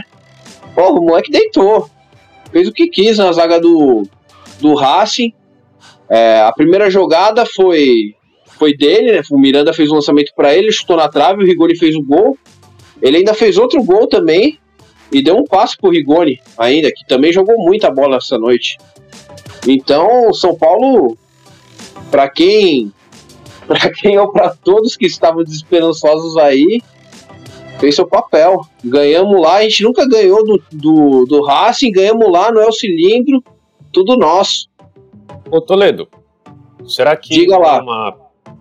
Porra, 0.73 0.91
o 0.91 1.01
moleque 1.05 1.31
deitou. 1.31 1.89
Fez 2.53 2.67
o 2.69 2.71
que 2.71 2.87
quis 2.87 3.17
na 3.17 3.31
zaga 3.33 3.59
do, 3.59 4.03
do 4.63 4.73
Racing. 4.75 5.33
É, 6.09 6.39
a 6.41 6.51
primeira 6.53 6.89
jogada 6.89 7.45
foi 7.45 8.15
foi 8.57 8.75
dele, 8.75 9.11
né? 9.11 9.21
O 9.29 9.37
Miranda 9.37 9.73
fez 9.73 9.91
o 9.91 9.95
lançamento 9.95 10.31
pra 10.35 10.55
ele, 10.55 10.71
chutou 10.71 10.95
na 10.95 11.09
trave, 11.09 11.43
o 11.43 11.45
Rigoni 11.45 11.75
fez 11.75 11.95
o 11.95 12.01
gol. 12.01 12.37
Ele 13.01 13.17
ainda 13.17 13.33
fez 13.33 13.57
outro 13.57 13.83
gol 13.83 14.07
também 14.07 14.57
e 15.11 15.21
deu 15.21 15.35
um 15.35 15.43
passe 15.43 15.75
pro 15.77 15.89
Rigoni 15.89 16.39
ainda, 16.57 16.89
que 16.89 17.05
também 17.07 17.33
jogou 17.33 17.57
muita 17.57 17.91
bola 17.91 18.17
essa 18.17 18.37
noite. 18.37 18.77
Então, 19.67 20.33
São 20.33 20.55
Paulo, 20.55 21.17
para 22.09 22.29
quem, 22.29 22.93
para 23.67 23.91
quem 23.91 24.17
ou 24.17 24.31
para 24.31 24.51
todos 24.51 24.95
que 24.95 25.05
estavam 25.05 25.43
desesperançosos 25.43 26.37
aí, 26.37 26.81
fez 27.79 27.95
seu 27.95 28.07
papel. 28.07 28.61
Ganhamos 28.83 29.41
lá, 29.41 29.55
a 29.55 29.63
gente 29.63 29.83
nunca 29.83 30.07
ganhou 30.07 30.45
do, 30.45 30.63
do, 30.71 31.25
do 31.25 31.43
Racing, 31.43 31.91
ganhamos 31.91 32.31
lá 32.31 32.49
no 32.49 32.61
El 32.61 32.71
Cilindro, 32.71 33.43
tudo 33.93 34.17
nosso. 34.17 34.67
Ô 35.49 35.61
Toledo, 35.61 36.07
será 36.87 37.15
que 37.15 37.29
Diga 37.29 37.57
lá. 37.57 37.77
é 37.77 37.81
uma- 37.81 38.17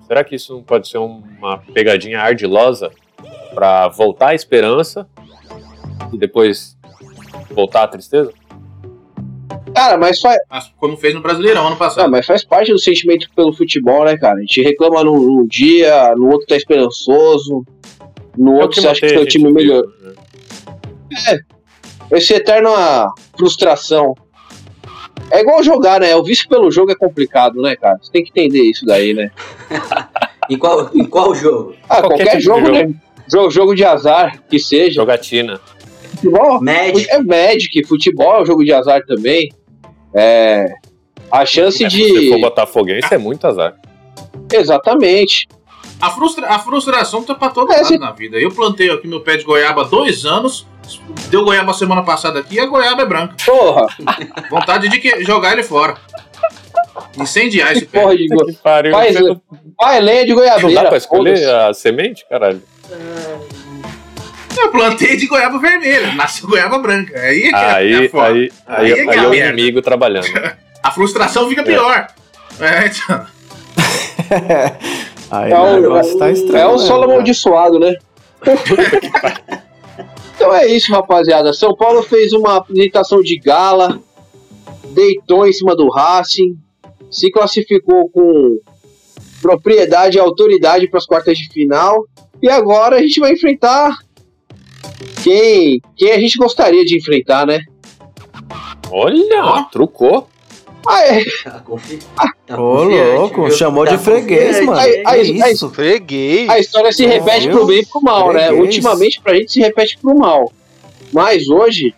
será 0.07 0.23
que 0.23 0.35
isso 0.37 0.53
não 0.55 0.63
pode 0.63 0.89
ser 0.89 0.99
uma 0.99 1.59
pegadinha 1.73 2.21
ardilosa 2.21 2.91
pra 3.55 3.89
voltar 3.89 4.29
a 4.29 4.35
esperança 4.35 5.09
e 6.13 6.19
depois 6.19 6.77
voltar 7.51 7.83
a 7.85 7.89
tristeza? 7.89 8.33
Cara, 9.75 9.97
mas 9.97 10.21
faz, 10.21 10.37
Mas 10.51 10.71
Como 10.77 10.97
fez 10.99 11.15
no 11.15 11.23
Brasileirão 11.23 11.65
ano 11.67 11.77
ah, 11.77 11.79
passado. 11.79 12.11
mas 12.11 12.27
faz 12.27 12.45
parte 12.45 12.71
do 12.71 12.79
sentimento 12.79 13.27
pelo 13.35 13.55
futebol, 13.55 14.05
né, 14.05 14.19
cara? 14.19 14.37
A 14.37 14.41
gente 14.41 14.61
reclama 14.61 15.03
num, 15.03 15.19
num 15.19 15.47
dia, 15.47 16.15
no 16.15 16.31
outro 16.31 16.47
tá 16.47 16.57
esperançoso, 16.57 17.65
no 18.37 18.59
É 18.59 18.63
outro 18.63 18.83
você 18.83 18.89
acha 18.89 19.01
que 19.01 19.09
seu 19.09 19.27
time 19.27 19.51
melhor. 19.51 19.83
né? 21.11 21.41
Esse 22.11 22.35
eterna 22.35 23.09
frustração. 23.39 24.15
É 25.31 25.41
igual 25.41 25.63
jogar, 25.63 26.01
né? 26.01 26.15
O 26.17 26.23
vício 26.23 26.49
pelo 26.49 26.71
jogo 26.71 26.91
é 26.93 26.95
complicado, 26.95 27.61
né, 27.63 27.75
cara? 27.77 27.99
Você 28.03 28.11
tem 28.13 28.23
que 28.25 28.31
entender 28.31 28.63
isso 28.63 28.85
daí, 28.85 29.15
né? 29.15 29.31
Em 30.51 30.59
qual, 30.59 30.91
em 30.93 31.05
qual 31.05 31.35
jogo? 31.35 31.75
Ah, 31.89 32.01
Qualquer 32.01 32.09
qualquer, 32.09 32.31
tipo 32.31 32.43
jogo, 32.43 32.67
jogo. 32.67 32.73
né? 32.73 32.95
Jogo, 33.31 33.51
jogo 33.51 33.75
de 33.77 33.85
azar, 33.85 34.43
que 34.51 34.59
seja. 34.59 34.95
Jogatina. 34.97 35.61
Futebol 36.17 36.61
Magic. 36.61 37.09
é 37.11 37.23
Magic, 37.23 37.87
futebol 37.87 38.35
é 38.39 38.43
um 38.43 38.47
jogo 38.47 38.65
de 38.65 38.73
azar 38.73 39.01
também. 39.07 39.51
É. 40.15 40.67
A 41.31 41.47
chance 41.47 41.83
É, 41.85 41.89
Se 41.89 41.97
de. 41.97 42.29
for 42.29 42.41
botafoguense, 42.41 43.15
é 43.15 43.19
muito 43.19 43.47
azar. 43.47 43.77
Exatamente. 44.53 45.49
A, 46.01 46.11
frustra- 46.11 46.49
a 46.49 46.59
frustração 46.59 47.23
tá 47.23 47.35
pra 47.35 47.49
todo 47.49 47.73
É, 47.73 47.77
lado 47.77 47.87
se- 47.87 47.99
na 47.99 48.11
vida. 48.11 48.37
Eu 48.39 48.51
plantei 48.51 48.91
aqui 48.91 49.07
meu 49.07 49.21
pé 49.21 49.37
de 49.37 49.45
goiaba 49.45 49.83
há 49.83 49.85
dois 49.85 50.25
anos. 50.27 50.67
Deu 51.31 51.45
goiaba 51.45 51.73
semana 51.73 52.03
passada 52.03 52.41
aqui 52.41 52.57
e 52.57 52.61
a 52.61 52.67
goiaba 52.67 53.03
é 53.03 53.07
branca. 53.07 53.35
Porra, 53.45 53.87
Vontade 54.51 54.89
de 54.89 54.99
que- 54.99 55.25
jogar 55.25 55.53
ele 55.53 55.63
fora. 55.63 55.97
Incendiar 57.17 57.73
esse 57.73 57.87
pé. 57.87 58.01
porra 58.01 58.17
de. 58.17 58.27
Go... 58.29 58.45
Que 58.47 58.53
pariu. 58.55 58.93
Não, 58.93 59.41
Pai, 59.79 60.01
lenha 60.01 60.23
de 60.25 60.31
não 60.31 60.37
goiabeira. 60.37 60.83
dá 60.83 60.89
pra 60.89 60.99
escolher 60.99 61.49
a 61.49 61.73
semente, 61.75 62.27
caralho? 62.29 62.63
Eu 64.59 64.71
plantei 64.71 65.17
de 65.17 65.27
goiaba 65.27 65.59
vermelha, 65.59 66.13
nasceu 66.15 66.49
goiaba 66.49 66.79
branca. 66.79 67.19
Aí 67.19 67.45
é 67.45 67.49
que 67.49 67.55
é- 67.57 67.59
é 67.59 67.75
Aí, 67.75 68.09
foda. 68.09 68.27
aí, 68.29 68.53
aí, 68.67 68.85
Aí 68.87 68.91
é 68.93 68.95
aí, 68.95 69.07
que 69.09 69.11
é 69.11 69.17
é 69.17 69.27
o 69.27 69.31
merda. 69.31 69.49
inimigo 69.53 69.83
trabalhando. 69.83 70.27
A 70.83 70.91
frustração 70.91 71.49
fica 71.49 71.63
pior. 71.63 72.09
É, 72.61 72.87
então. 72.87 73.27
Aí 75.31 75.51
É 75.53 75.59
o 75.59 75.63
um- 75.65 75.81
negócio 75.81 76.19
tá 76.19 76.31
estranho. 76.31 76.63
É 76.65 76.69
um 76.69 76.73
né, 76.73 76.79
solo 76.79 77.01
cara? 77.03 77.13
amaldiçoado, 77.13 77.79
né? 77.79 77.95
então 80.43 80.53
é 80.53 80.67
isso, 80.67 80.91
rapaziada. 80.91 81.53
São 81.53 81.73
Paulo 81.73 82.03
fez 82.03 82.33
uma 82.33 82.57
apresentação 82.57 83.23
de 83.23 83.39
gala, 83.39 84.01
deitou 84.89 85.47
em 85.47 85.53
cima 85.53 85.77
do 85.77 85.89
Racing, 85.89 86.59
se 87.09 87.31
classificou 87.31 88.11
com 88.11 88.59
propriedade 89.41 90.17
e 90.17 90.21
autoridade 90.21 90.89
para 90.89 90.99
as 90.99 91.07
quartas 91.07 91.39
de 91.39 91.47
final. 91.49 92.05
E 92.43 92.49
agora 92.49 92.97
a 92.97 93.01
gente 93.01 93.21
vai 93.21 93.35
enfrentar 93.35 93.97
quem, 95.23 95.81
quem 95.97 96.11
a 96.11 96.19
gente 96.19 96.37
gostaria 96.37 96.85
de 96.85 96.99
enfrentar, 96.99 97.47
né? 97.47 97.61
Olha, 98.91 99.69
trucou. 99.71 100.29
É. 100.91 101.25
Tá, 101.45 101.61
confi... 101.61 101.99
tá 102.47 102.61
Ô, 102.61 102.83
louco, 102.85 103.43
viu? 103.45 103.51
chamou 103.53 103.85
Tá 103.85 103.93
de 103.97 103.99
freguês, 104.03 104.59
confiante. 104.59 104.67
mano. 104.67 104.81
Aí- 104.81 105.03
aí- 105.07 105.43
aí- 105.43 105.53
isso? 105.53 105.71
Freguês. 105.71 106.49
A 106.49 106.59
história 106.59 106.93
se 106.93 107.05
É, 107.05 107.09
repete 107.09 107.47
viu? 107.49 107.57
pro 107.59 107.67
bem 107.67 107.81
e 107.81 107.87
pro 107.87 108.01
mal, 108.03 108.33
né? 108.33 108.47
Freguês. 108.49 108.61
Ultimamente 108.65 109.21
pra 109.21 109.35
gente 109.35 109.53
se 109.53 109.61
repete 109.61 109.97
pro 109.99 110.17
mal. 110.19 110.51
Mas 111.13 111.49
hoje, 111.49 111.95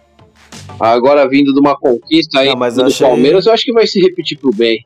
agora 0.78 1.26
vindo 1.28 1.52
de 1.54 1.60
uma 1.60 1.76
conquista 1.78 2.40
aí 2.40 2.48
Ah, 2.50 2.54
do 2.54 2.84
achei- 2.84 3.06
Palmeiras, 3.06 3.46
eu 3.46 3.52
acho 3.52 3.64
que 3.64 3.72
vai 3.72 3.86
se 3.86 4.00
repetir 4.00 4.38
pro 4.38 4.50
bem. 4.52 4.82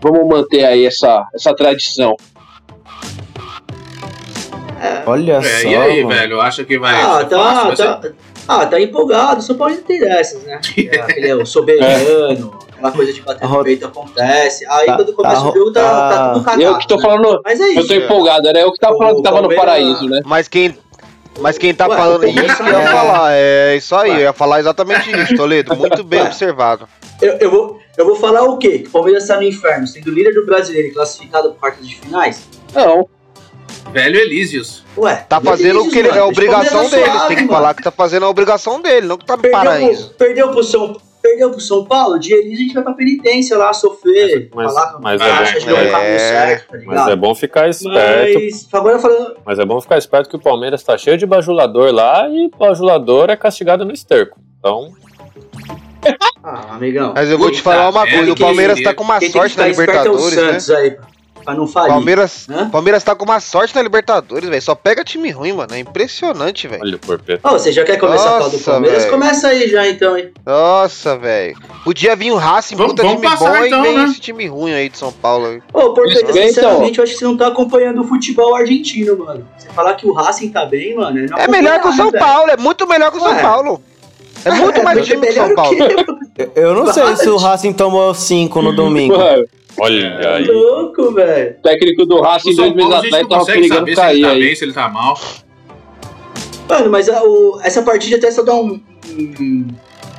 Vamos 0.00 0.28
manter 0.28 0.64
aí 0.64 0.84
essa, 0.86 1.26
essa 1.34 1.54
tradição. 1.56 2.14
Olha 5.06 5.34
É, 5.34 5.42
só, 5.42 5.68
e 5.68 5.76
aí, 5.76 6.04
mano. 6.04 6.14
velho? 6.14 6.40
Acha 6.40 6.64
que 6.64 6.78
vai 6.78 6.94
Ah, 6.94 7.18
ser 7.20 7.28
tá, 7.28 7.38
fácil? 7.38 7.64
Vai 7.66 7.76
tá, 8.00 8.12
ah, 8.48 8.66
tá 8.66 8.80
empolgado. 8.80 9.42
São 9.42 9.56
Paulo 9.56 9.76
tem 9.78 9.98
dessas, 10.00 10.42
né? 10.44 10.60
É, 10.76 11.00
aquele 11.00 11.28
é 11.28 11.34
o 11.34 11.46
soberano, 11.46 12.58
aquela 12.84 12.92
coisa 12.92 13.12
de 13.12 13.20
bater 13.22 13.48
no 13.48 13.64
peito 13.64 13.86
acontece. 13.86 14.66
Aí 14.68 14.86
Tá- 14.86 14.96
quando 14.96 15.12
começa 15.14 15.34
tá 15.36 15.48
o 15.48 15.52
jogo 15.54 15.72
tá, 15.72 15.80
tá 15.82 16.32
tudo 16.32 16.44
tá- 16.44 16.50
cagado. 16.50 16.62
eu 16.62 16.78
que 16.78 16.86
tô 16.88 16.96
né? 16.96 17.02
falando, 17.02 17.40
Mas 17.44 17.60
é 17.60 17.78
eu 17.78 17.86
tô 17.86 17.94
empolgado, 17.94 18.48
era 18.48 18.60
eu 18.60 18.72
que 18.72 18.78
tava 18.78 18.94
O 18.94 18.98
falando 18.98 19.16
que 19.16 19.22
tava 19.22 19.36
no 19.42 19.48
Palmeiras- 19.48 19.64
paraíso, 19.64 20.08
né? 20.08 20.20
Mas 20.24 20.48
quem, 20.48 20.76
mas 21.40 21.58
quem 21.58 21.74
tá 21.74 21.88
Ué, 21.88 21.96
falando 21.96 22.20
Palmeiras 22.22 22.52
isso, 22.52 22.62
eu 22.62 22.68
ia 22.68 22.78
é- 22.78 22.86
falar. 22.86 23.32
É 23.32 23.76
isso 23.76 23.94
aí, 23.96 24.10
eu 24.10 24.18
ia 24.20 24.32
falar 24.32 24.60
exatamente 24.60 25.10
isso, 25.10 25.36
Toledo. 25.36 25.74
Muito 25.76 26.04
bem 26.04 26.20
Ué. 26.20 26.26
observado. 26.26 26.86
Eu, 27.22 27.34
eu 27.38 27.50
vou, 27.50 27.78
eu 27.96 28.04
vou 28.04 28.16
falar 28.16 28.42
o 28.42 28.58
quê? 28.58 28.80
Que 28.80 28.88
o 28.88 28.90
Palmeiras 28.90 29.26
tá 29.26 29.36
no 29.36 29.42
inferno, 29.44 29.86
sendo 29.86 30.10
líder 30.10 30.34
do 30.34 30.44
brasileiro 30.44 30.88
e 30.88 30.90
classificado 30.92 31.50
para 31.50 31.58
quartas 31.70 31.88
de 31.88 31.96
finais? 31.96 32.46
Não. 32.74 33.08
Velho 33.92 34.18
Elísios. 34.18 34.82
Ué, 34.96 35.24
Tá 35.28 35.40
fazendo 35.40 35.82
o 35.82 35.90
que 35.90 35.98
ele, 35.98 36.08
é 36.08 36.18
a 36.18 36.26
obrigação 36.26 36.88
dele. 36.88 37.10
Tem 37.28 37.36
que 37.36 37.46
falar 37.46 37.74
que 37.74 37.82
tá 37.82 37.90
fazendo 37.90 38.26
a 38.26 38.28
obrigação 38.28 38.80
dele, 38.80 39.06
não 39.06 39.16
que 39.16 39.24
tá 39.24 39.36
no 39.36 39.42
Perdeu, 39.42 39.58
paraíso. 39.60 40.08
pro, 40.08 40.14
perdeu, 40.16 40.48
pro 40.50 40.64
São, 40.64 40.96
perdeu 41.24 41.50
pro 41.50 41.60
São 41.60 41.86
Paulo, 41.86 42.18
de 42.18 42.34
Elise 42.34 42.54
a 42.54 42.56
gente 42.64 42.74
vai 42.74 42.82
pra 42.82 42.92
penitência 42.92 43.56
lá, 43.56 43.72
sofrer, 43.72 44.50
Mas- 44.54 44.74
falar 44.74 44.98
é 45.26 45.30
acha 45.30 45.54
bom. 45.54 45.60
que 45.60 45.66
não 45.70 45.78
é 45.78 45.82
o 45.82 45.96
É, 45.96 46.18
certo, 46.18 46.70
tá 46.70 46.78
Mas 46.84 47.08
é 47.08 47.16
bom 47.16 47.34
ficar 47.34 47.68
esperto. 47.70 48.38
Mas, 48.38 48.68
agora 48.74 48.98
falando, 48.98 49.36
Mas 49.42 49.58
é 49.58 49.64
bom 49.64 49.80
ficar 49.80 49.96
esperto 49.96 50.28
que 50.28 50.36
o 50.36 50.38
Palmeiras 50.38 50.82
tá 50.82 50.98
cheio 50.98 51.16
de 51.16 51.24
bajulador 51.24 51.90
lá 51.92 52.28
e 52.28 52.50
bajulador 52.58 53.30
é 53.30 53.36
castigado 53.36 53.86
no 53.86 53.92
esterco. 53.92 54.38
Então, 54.58 54.92
ah, 56.42 56.74
amigão, 56.74 57.14
Mas 57.16 57.30
eu 57.30 57.38
vou 57.38 57.50
te 57.50 57.62
falar 57.62 57.88
uma 57.88 58.06
coisa: 58.06 58.32
o 58.32 58.36
Palmeiras 58.36 58.82
tá 58.82 58.92
com 58.92 59.02
uma 59.02 59.18
sorte 59.20 59.56
na 59.56 59.64
é 59.64 59.68
o 59.68 59.70
Libertadores, 59.70 60.36
né? 60.36 60.52
Santos 60.52 60.70
aí, 60.70 60.96
pra 61.44 61.54
não 61.54 61.66
falir. 61.66 61.90
Palmeiras, 61.90 62.46
Hã? 62.50 62.68
Palmeiras 62.70 63.04
tá 63.04 63.14
com 63.14 63.24
uma 63.24 63.38
sorte 63.40 63.74
na 63.74 63.82
Libertadores, 63.82 64.48
velho. 64.48 64.62
Só 64.62 64.74
pega 64.74 65.04
time 65.04 65.30
ruim, 65.30 65.52
mano. 65.52 65.74
É 65.74 65.78
impressionante, 65.78 66.66
velho. 66.66 66.82
olha 66.82 66.96
o 66.96 66.98
porpeta. 66.98 67.40
Ó, 67.44 67.52
você 67.52 67.70
já 67.72 67.84
quer 67.84 67.98
começar 67.98 68.24
a 68.24 68.32
falar 68.32 68.48
do 68.48 68.52
Nossa, 68.52 68.70
Palmeiras? 68.70 68.98
velho. 69.04 69.12
Começa 69.12 69.48
aí 69.48 69.68
já 69.68 69.88
então, 69.88 70.16
hein? 70.16 70.30
Nossa, 70.44 71.16
velho. 71.18 71.56
Podia 71.84 72.16
vir 72.16 72.32
o 72.32 72.36
Racing, 72.36 72.76
puta 72.76 73.02
vamos 73.02 73.20
time 73.20 73.30
passar 73.30 73.58
bom, 73.60 73.64
então, 73.66 73.80
e 73.80 73.82
vem 73.88 73.98
né? 73.98 74.04
esse 74.04 74.20
time 74.20 74.46
ruim 74.46 74.72
aí 74.72 74.88
de 74.88 74.96
São 74.98 75.12
Paulo. 75.12 75.60
Ô, 75.72 75.92
Porpeta, 75.92 76.20
Isso, 76.20 76.30
então. 76.30 76.48
sinceramente, 76.48 76.98
eu 76.98 77.04
acho 77.04 77.12
que 77.12 77.18
você 77.18 77.24
não 77.24 77.36
tá 77.36 77.46
acompanhando 77.48 78.00
o 78.00 78.04
futebol 78.04 78.54
argentino, 78.56 79.16
mano. 79.18 79.46
Você 79.58 79.68
falar 79.70 79.94
que 79.94 80.06
o 80.06 80.12
Racing 80.12 80.48
tá 80.50 80.64
bem, 80.64 80.94
mano, 80.96 81.26
não 81.28 81.38
É 81.38 81.46
melhor 81.48 81.80
que 81.80 81.88
o 81.88 81.92
São 81.92 82.06
né, 82.06 82.12
velho? 82.12 82.24
Paulo, 82.24 82.50
é 82.50 82.56
muito 82.56 82.86
melhor 82.86 83.10
que 83.10 83.18
o 83.18 83.20
São 83.20 83.32
Ué. 83.32 83.42
Paulo. 83.42 83.82
É 84.44 84.50
muito 84.50 84.82
mais 84.84 84.98
muito 84.98 85.10
time 85.10 85.26
que 85.26 85.32
o 85.32 85.34
São 85.34 85.54
Paulo. 85.54 85.76
que- 85.76 86.50
Eu 86.56 86.74
não 86.74 86.92
sei 86.92 87.16
se 87.16 87.28
o 87.28 87.36
Racing 87.38 87.72
tomou 87.72 88.12
5 88.14 88.60
no 88.62 88.72
domingo. 88.74 89.16
Mano, 89.16 89.44
Olha 89.78 90.34
aí. 90.36 90.44
louco, 90.46 91.12
velho. 91.12 91.56
o 91.58 91.62
técnico 91.62 92.06
do 92.06 92.20
Racing 92.20 92.54
dois 92.54 92.74
meses 92.74 92.92
atrás 92.92 93.22
não 93.22 93.28
tava 93.28 93.44
perigando 93.46 93.74
saber 93.74 93.94
se 93.96 94.00
ele 94.10 94.22
tá 94.22 94.30
aí. 94.30 94.40
bem, 94.40 94.54
se 94.54 94.64
ele 94.64 94.72
tá 94.72 94.88
mal. 94.88 95.18
Mano, 96.68 96.90
mas 96.90 97.08
a- 97.08 97.22
o- 97.22 97.60
essa 97.62 97.82
partida 97.82 98.16
até 98.16 98.30
só 98.30 98.42
dá 98.42 98.54
um, 98.54 98.80
um, 99.10 99.66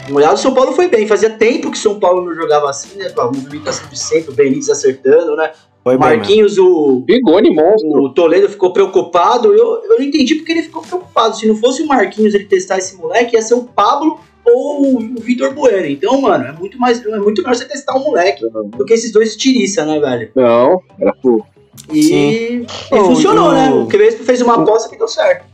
uma 0.10 0.18
olhada. 0.18 0.36
O 0.36 0.38
São 0.38 0.54
Paulo 0.54 0.74
foi 0.74 0.88
bem. 0.88 1.08
Fazia 1.08 1.30
tempo 1.30 1.72
que 1.72 1.78
o 1.78 1.82
São 1.82 2.00
Paulo 2.00 2.24
não 2.24 2.36
jogava 2.36 2.70
assim, 2.70 2.98
né? 2.98 3.10
Com 3.10 3.22
a 3.22 3.26
movimentação 3.26 3.88
de 3.89 3.98
sempre, 3.98 4.32
o 4.32 4.34
Benítez 4.36 4.70
acertando, 4.70 5.36
né? 5.36 5.52
Foi 5.84 5.96
O 5.96 6.00
bem. 6.00 6.18
Marquinhos, 6.18 6.58
o, 6.58 7.00
Bigode 7.06 7.50
monstro. 7.52 8.04
o 8.04 8.10
Toledo 8.13 8.50
ficou 8.50 8.72
preocupado. 8.74 9.54
Eu, 9.54 9.82
eu 9.84 9.98
não 10.00 10.02
entendi 10.06 10.36
porque 10.36 10.52
ele 10.52 10.63
ficou 10.63 10.82
preocupado. 10.82 11.36
Se 11.38 11.48
não 11.48 11.56
fosse 11.56 11.82
o 11.84 11.88
Marquinhos 11.88 12.34
ele 12.34 12.46
testar 12.46 12.78
esse 12.78 12.96
moleque, 12.98 13.36
ia 13.36 13.41
ser 13.41 13.54
o 13.56 13.63
Pablo 13.63 14.20
ou 14.45 14.97
o 14.97 14.99
Vitor 15.21 15.53
Bueno. 15.53 15.86
Então, 15.88 16.19
mano, 16.21 16.45
é 16.45 16.51
muito 16.51 16.77
mais 16.79 17.03
é 17.05 17.17
muito 17.19 17.41
melhor 17.41 17.55
você 17.55 17.65
testar 17.65 17.95
um 17.97 18.03
moleque 18.03 18.43
do 18.77 18.86
que 18.86 18.93
esses 18.93 19.12
dois 19.12 19.36
tiriça, 19.36 19.86
né, 19.86 19.99
velho? 19.99 20.29
Não, 20.36 20.81
era 20.99 21.13
pro. 21.13 21.43
E, 21.91 22.03
Sim. 22.03 22.15
e 22.31 22.65
Oh, 22.91 23.05
funcionou, 23.05 23.49
o- 23.49 23.53
né? 23.53 23.69
O 23.69 23.86
Crespo 23.88 24.23
fez 24.23 24.41
uma 24.41 24.55
aposta 24.55 24.89
que 24.89 24.97
deu 24.97 25.08
certo. 25.08 25.45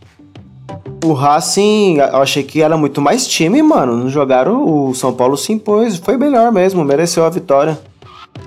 O 1.04 1.14
Racing, 1.14 1.98
eu 1.98 2.18
achei 2.22 2.44
que 2.44 2.62
era 2.62 2.78
muito 2.78 3.02
mais 3.02 3.28
time, 3.28 3.62
mano. 3.64 3.98
Não 3.98 4.08
jogaram, 4.10 4.64
o 4.90 4.94
São 4.94 5.12
Paulo 5.12 5.36
se 5.36 5.52
impôs. 5.52 5.98
Foi 5.98 6.16
melhor 6.16 6.52
mesmo, 6.52 6.84
mereceu 6.86 7.26
a 7.26 7.30
vitória. 7.30 7.78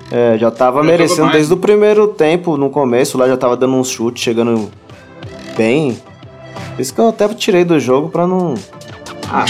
É, 0.09 0.37
já 0.37 0.49
tava 0.49 0.77
Jogou 0.77 0.91
merecendo 0.91 1.31
desde 1.31 1.53
o 1.53 1.57
primeiro 1.57 2.07
tempo, 2.07 2.55
no 2.55 2.69
começo, 2.69 3.17
lá 3.17 3.27
já 3.27 3.35
tava 3.35 3.57
dando 3.57 3.75
uns 3.75 3.89
chutes, 3.89 4.23
chegando 4.23 4.69
bem. 5.57 5.99
Por 6.75 6.81
isso 6.81 6.93
que 6.93 6.99
eu 7.01 7.09
até 7.09 7.27
tirei 7.29 7.65
do 7.65 7.77
jogo 7.79 8.07
pra 8.09 8.25
não. 8.25 8.53
Ah, 9.29 9.45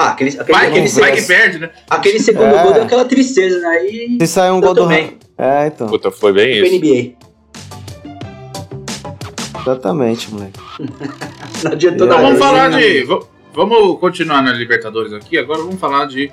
ah 0.00 0.10
aquele, 0.10 0.30
aquele, 0.30 0.52
Vai 0.58 0.66
aquele, 0.68 0.88
que, 0.88 1.00
vai 1.00 1.12
que 1.12 1.20
segundo- 1.20 1.38
perde, 1.40 1.58
né? 1.58 1.70
aquele 1.90 2.20
segundo 2.20 2.54
É. 2.56 2.62
gol 2.62 2.72
deu 2.72 2.82
aquela 2.84 3.04
tristeza, 3.04 3.58
né? 3.60 3.84
E 3.86 4.16
Se 4.20 4.26
sair 4.26 4.50
um 4.50 4.60
gol 4.60 4.72
do. 4.74 4.82
também. 4.82 5.18
É, 5.36 5.66
então. 5.66 5.86
Puta, 5.88 6.10
foi 6.10 6.32
bem 6.32 6.58
pro 6.58 6.66
isso. 6.66 6.76
NBA. 6.76 7.16
Exatamente, 9.60 10.30
moleque. 10.32 10.58
Não 11.64 11.72
adiantou 11.72 12.06
É, 12.06 12.10
Então 12.10 12.22
nada. 12.22 12.22
vamos 12.22 12.32
eu 12.32 12.38
falar 12.38 12.70
de. 12.70 13.06
Vamos 13.52 13.98
continuar 14.00 14.42
na 14.42 14.52
Libertadores 14.52 15.12
aqui. 15.12 15.36
Agora 15.36 15.58
vamos 15.60 15.78
falar 15.80 16.06
de 16.06 16.30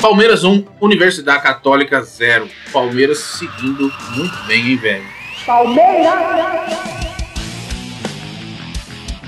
Palmeiras 0.00 0.42
1, 0.44 0.64
Universidade 0.80 1.42
Católica 1.42 2.00
0. 2.02 2.48
Palmeiras 2.72 3.18
seguindo 3.18 3.92
muito 4.16 4.36
bem, 4.46 4.68
hein, 4.70 4.76
velho? 4.76 5.04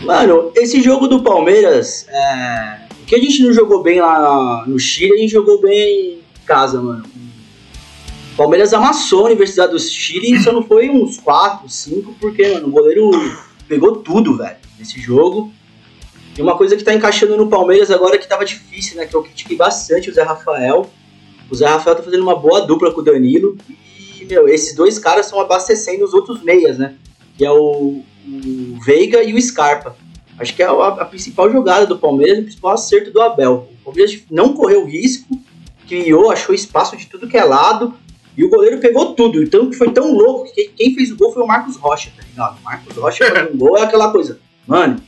Mano, 0.04 0.52
esse 0.56 0.80
jogo 0.82 1.08
do 1.08 1.22
Palmeiras, 1.22 2.06
é... 2.08 2.83
que 3.06 3.14
a 3.14 3.18
gente 3.18 3.42
não 3.42 3.52
jogou 3.52 3.82
bem 3.82 4.00
lá 4.00 4.64
no 4.66 4.78
Chile, 4.78 5.14
a 5.14 5.18
gente 5.18 5.32
jogou 5.32 5.60
bem 5.60 6.14
em 6.14 6.46
casa, 6.46 6.80
mano. 6.80 7.04
O 8.32 8.36
Palmeiras 8.36 8.72
amassou 8.74 9.22
a 9.22 9.26
Universidade 9.26 9.72
do 9.72 9.78
Chile, 9.78 10.42
só 10.42 10.52
não 10.52 10.62
foi 10.62 10.90
uns 10.90 11.18
4, 11.18 11.68
5, 11.68 12.16
porque, 12.20 12.48
mano, 12.48 12.66
o 12.66 12.70
goleiro 12.70 13.10
pegou 13.68 13.96
tudo, 13.96 14.36
velho, 14.36 14.56
nesse 14.78 15.00
jogo. 15.00 15.52
E 16.36 16.42
uma 16.42 16.56
coisa 16.56 16.76
que 16.76 16.82
tá 16.82 16.92
encaixando 16.92 17.36
no 17.36 17.48
Palmeiras 17.48 17.90
agora 17.90 18.18
que 18.18 18.28
tava 18.28 18.44
difícil, 18.44 18.96
né, 18.96 19.06
que 19.06 19.14
eu 19.14 19.22
critiquei 19.22 19.56
bastante 19.56 20.10
o 20.10 20.14
Zé 20.14 20.22
Rafael. 20.22 20.90
O 21.48 21.54
Zé 21.54 21.66
Rafael 21.66 21.94
tá 21.94 22.02
fazendo 22.02 22.22
uma 22.22 22.34
boa 22.34 22.62
dupla 22.62 22.92
com 22.92 23.00
o 23.00 23.04
Danilo. 23.04 23.56
E, 24.20 24.24
meu, 24.24 24.48
esses 24.48 24.74
dois 24.74 24.98
caras 24.98 25.26
estão 25.26 25.40
abastecendo 25.40 26.04
os 26.04 26.12
outros 26.12 26.42
meias, 26.42 26.76
né? 26.76 26.96
Que 27.38 27.44
é 27.44 27.50
o, 27.52 28.02
o 28.26 28.80
Veiga 28.84 29.22
e 29.22 29.32
o 29.32 29.40
Scarpa. 29.40 29.96
Acho 30.38 30.54
que 30.54 30.62
é 30.62 30.66
a, 30.66 30.70
a 30.70 31.04
principal 31.04 31.50
jogada 31.50 31.86
do 31.86 31.98
Palmeiras, 31.98 32.38
o 32.38 32.42
principal 32.42 32.72
acerto 32.72 33.10
do 33.10 33.20
Abel. 33.20 33.68
O 33.80 33.84
Palmeiras 33.84 34.18
não 34.30 34.52
correu 34.52 34.84
risco, 34.84 35.38
criou, 35.86 36.30
achou 36.30 36.54
espaço 36.54 36.96
de 36.96 37.06
tudo 37.06 37.28
que 37.28 37.36
é 37.36 37.44
lado, 37.44 37.94
e 38.36 38.44
o 38.44 38.48
goleiro 38.48 38.78
pegou 38.78 39.14
tudo. 39.14 39.42
Então 39.42 39.72
foi 39.72 39.90
tão 39.92 40.12
louco 40.12 40.52
que 40.52 40.68
quem 40.76 40.94
fez 40.94 41.10
o 41.10 41.16
gol 41.16 41.32
foi 41.32 41.42
o 41.42 41.46
Marcos 41.46 41.76
Rocha, 41.76 42.10
tá 42.16 42.22
ligado? 42.28 42.58
O 42.58 42.64
Marcos 42.64 42.96
Rocha 42.96 43.26
fazendo 43.26 43.54
um 43.54 43.58
gol 43.58 43.78
é 43.78 43.82
aquela 43.82 44.10
coisa. 44.10 44.40
Mano, 44.66 45.00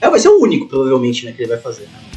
é, 0.00 0.10
vai 0.10 0.18
ser 0.18 0.28
o 0.28 0.40
único, 0.40 0.66
provavelmente, 0.68 1.24
né, 1.24 1.32
que 1.32 1.42
ele 1.42 1.50
vai 1.50 1.60
fazer. 1.60 1.84
né? 1.84 2.14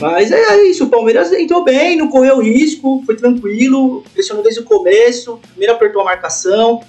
Mas 0.00 0.32
é, 0.32 0.40
é 0.40 0.66
isso, 0.66 0.84
o 0.84 0.90
Palmeiras 0.90 1.32
entrou 1.32 1.62
bem, 1.62 1.96
não 1.96 2.08
correu 2.08 2.40
risco, 2.40 3.02
foi 3.06 3.16
tranquilo, 3.16 4.02
pressionou 4.12 4.42
desde 4.42 4.60
o 4.60 4.64
começo, 4.64 5.38
primeiro 5.50 5.74
apertou 5.74 6.02
a 6.02 6.04
marcação, 6.04 6.80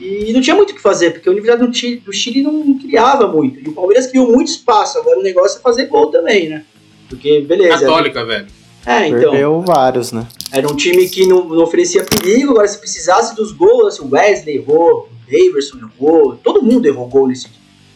e 0.00 0.32
não 0.32 0.40
tinha 0.40 0.56
muito 0.56 0.70
o 0.70 0.74
que 0.74 0.82
fazer, 0.82 1.12
porque 1.12 1.28
a 1.28 1.32
Universidade 1.32 1.66
do 1.66 1.76
Chile, 1.76 1.96
do 2.00 2.12
Chile 2.12 2.42
não 2.42 2.78
criava 2.78 3.28
muito. 3.28 3.60
E 3.60 3.68
o 3.68 3.72
Palmeiras 3.72 4.06
criou 4.06 4.30
muito 4.30 4.48
espaço. 4.48 4.98
Agora 4.98 5.20
o 5.20 5.22
negócio 5.22 5.58
é 5.58 5.60
fazer 5.62 5.86
gol 5.86 6.10
também, 6.10 6.48
né? 6.48 6.64
Porque, 7.08 7.40
beleza. 7.42 7.80
Católica, 7.80 8.24
velho. 8.24 8.46
É, 8.84 9.08
então. 9.08 9.30
Perdeu 9.30 9.60
vários, 9.60 10.12
né? 10.12 10.26
Era 10.52 10.70
um 10.70 10.76
time 10.76 11.08
que 11.08 11.26
não, 11.26 11.44
não 11.44 11.62
oferecia 11.62 12.04
perigo. 12.04 12.52
Agora, 12.52 12.68
se 12.68 12.78
precisasse 12.78 13.34
dos 13.34 13.52
gols, 13.52 13.94
assim, 13.94 14.06
o 14.06 14.10
Wesley 14.12 14.56
errou, 14.56 15.08
o 15.08 15.30
Daverson 15.30 15.78
errou, 15.78 16.36
todo 16.36 16.62
mundo 16.62 16.86
errou 16.86 17.08
gol 17.08 17.28
nesse, 17.28 17.48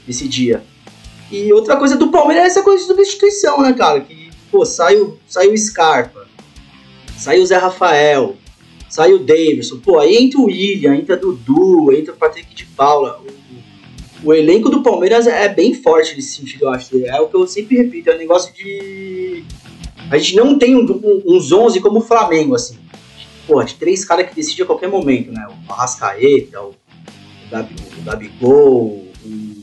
nesse 0.07 0.27
dia. 0.29 0.63
E 1.31 1.53
outra 1.53 1.77
coisa 1.77 1.97
do 1.97 2.09
Palmeiras 2.09 2.45
é 2.45 2.47
essa 2.47 2.63
coisa 2.63 2.81
de 2.81 2.87
substituição, 2.87 3.61
né, 3.61 3.75
cara? 3.75 4.01
Que, 4.01 4.31
pô, 4.51 4.65
sai 4.65 4.97
o, 4.97 5.19
sai 5.27 5.49
o 5.49 5.59
Scarpa, 5.59 6.27
sai 7.19 7.41
o 7.41 7.47
Zé 7.47 7.59
Rafael, 7.59 8.37
sai 8.88 9.12
o 9.12 9.18
Davidson, 9.18 9.79
pô, 9.79 9.98
aí 9.98 10.16
entra 10.16 10.40
o 10.40 10.46
William, 10.46 10.94
entra 10.94 11.16
o 11.16 11.33
Dudu, 11.33 11.92
entra 11.92 12.12
o 12.12 12.16
Patrick 12.16 12.55
de 12.55 12.64
Paula. 12.64 13.20
O, 14.24 14.29
o 14.29 14.35
elenco 14.35 14.70
do 14.70 14.83
Palmeiras 14.83 15.27
é 15.27 15.48
bem 15.48 15.74
forte 15.74 16.16
nesse 16.16 16.37
sentido, 16.37 16.64
eu 16.64 16.70
acho. 16.70 17.05
É 17.05 17.20
o 17.20 17.29
que 17.29 17.37
eu 17.37 17.46
sempre 17.46 17.77
repito, 17.77 18.11
é 18.11 18.14
um 18.14 18.18
negócio 18.18 18.53
de. 18.55 19.44
A 20.11 20.16
gente 20.16 20.37
não 20.37 20.59
tem 20.59 20.74
um, 20.74 20.85
um, 20.85 21.37
uns 21.37 21.53
11 21.53 21.81
como 21.81 21.98
o 21.98 22.03
Flamengo, 22.03 22.55
assim. 22.55 22.79
porra, 23.46 23.64
de 23.64 23.74
três 23.74 24.05
caras 24.05 24.29
que 24.29 24.35
decidem 24.35 24.64
a 24.64 24.66
qualquer 24.66 24.88
momento, 24.88 25.31
né? 25.31 25.46
O 25.48 25.72
Arrascaeta, 25.72 26.62
o, 26.62 26.70
o 26.70 28.03
Gabigol, 28.05 29.07
o 29.24 29.62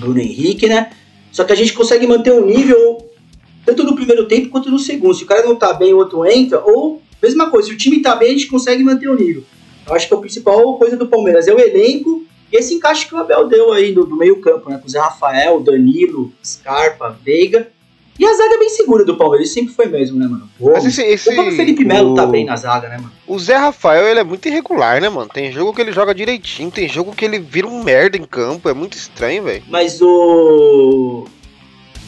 Bruno 0.00 0.18
Henrique, 0.18 0.66
né? 0.66 0.90
Só 1.30 1.44
que 1.44 1.52
a 1.52 1.56
gente 1.56 1.72
consegue 1.72 2.06
manter 2.06 2.32
um 2.32 2.44
nível 2.44 3.08
tanto 3.64 3.84
no 3.84 3.94
primeiro 3.94 4.26
tempo 4.26 4.48
quanto 4.48 4.70
no 4.70 4.78
segundo. 4.78 5.14
Se 5.14 5.24
o 5.24 5.26
cara 5.26 5.44
não 5.44 5.54
tá 5.54 5.72
bem, 5.74 5.92
o 5.92 5.98
outro 5.98 6.24
entra, 6.26 6.60
ou 6.64 7.02
mesma 7.22 7.50
coisa, 7.50 7.68
se 7.68 7.74
o 7.74 7.78
time 7.78 8.00
tá 8.02 8.14
bem, 8.16 8.28
a 8.28 8.32
gente 8.32 8.46
consegue 8.46 8.82
manter 8.82 9.08
o 9.08 9.14
nível. 9.16 9.42
Eu 9.86 9.94
acho 9.94 10.06
que 10.08 10.14
a 10.14 10.18
principal 10.18 10.76
coisa 10.78 10.96
do 10.96 11.06
Palmeiras 11.08 11.48
é 11.48 11.54
o 11.54 11.58
elenco 11.58 12.24
e 12.52 12.56
esse 12.56 12.74
encaixe 12.74 13.06
que 13.06 13.14
o 13.14 13.18
Abel 13.18 13.46
deu 13.48 13.72
aí 13.72 13.92
do, 13.92 14.04
do 14.04 14.16
meio-campo, 14.16 14.68
né? 14.70 14.78
Com 14.78 14.86
o 14.86 14.90
Zé 14.90 14.98
Rafael, 14.98 15.60
Danilo, 15.60 16.32
Scarpa, 16.44 17.16
Veiga. 17.24 17.68
E 18.18 18.26
a 18.26 18.34
zaga 18.34 18.54
é 18.54 18.58
bem 18.58 18.68
segura 18.70 19.04
do 19.04 19.16
Palmeiras, 19.16 19.50
sempre 19.50 19.72
foi 19.72 19.86
mesmo, 19.86 20.18
né, 20.18 20.26
mano? 20.26 20.50
Pô, 20.58 20.72
Mas 20.72 20.84
esse- 20.84 21.02
esse- 21.04 21.30
o 21.30 21.34
próprio 21.34 21.54
Felipe 21.54 21.84
Melo 21.84 22.14
tá 22.16 22.24
o- 22.24 22.26
bem 22.26 22.44
na 22.44 22.56
zaga, 22.56 22.88
né, 22.88 22.96
mano? 22.96 23.12
O 23.26 23.38
Zé 23.38 23.54
Rafael, 23.56 24.08
ele 24.08 24.18
é 24.18 24.24
muito 24.24 24.48
irregular, 24.48 25.00
né, 25.00 25.08
mano? 25.08 25.30
Tem 25.32 25.52
jogo 25.52 25.72
que 25.72 25.80
ele 25.80 25.92
joga 25.92 26.12
direitinho, 26.12 26.68
tem 26.70 26.88
jogo 26.88 27.14
que 27.14 27.24
ele 27.24 27.38
vira 27.38 27.68
um 27.68 27.84
merda 27.84 28.16
em 28.16 28.24
campo, 28.24 28.68
é 28.68 28.74
muito 28.74 28.94
estranho, 28.96 29.44
velho. 29.44 29.62
Mas 29.68 30.02
o. 30.02 31.26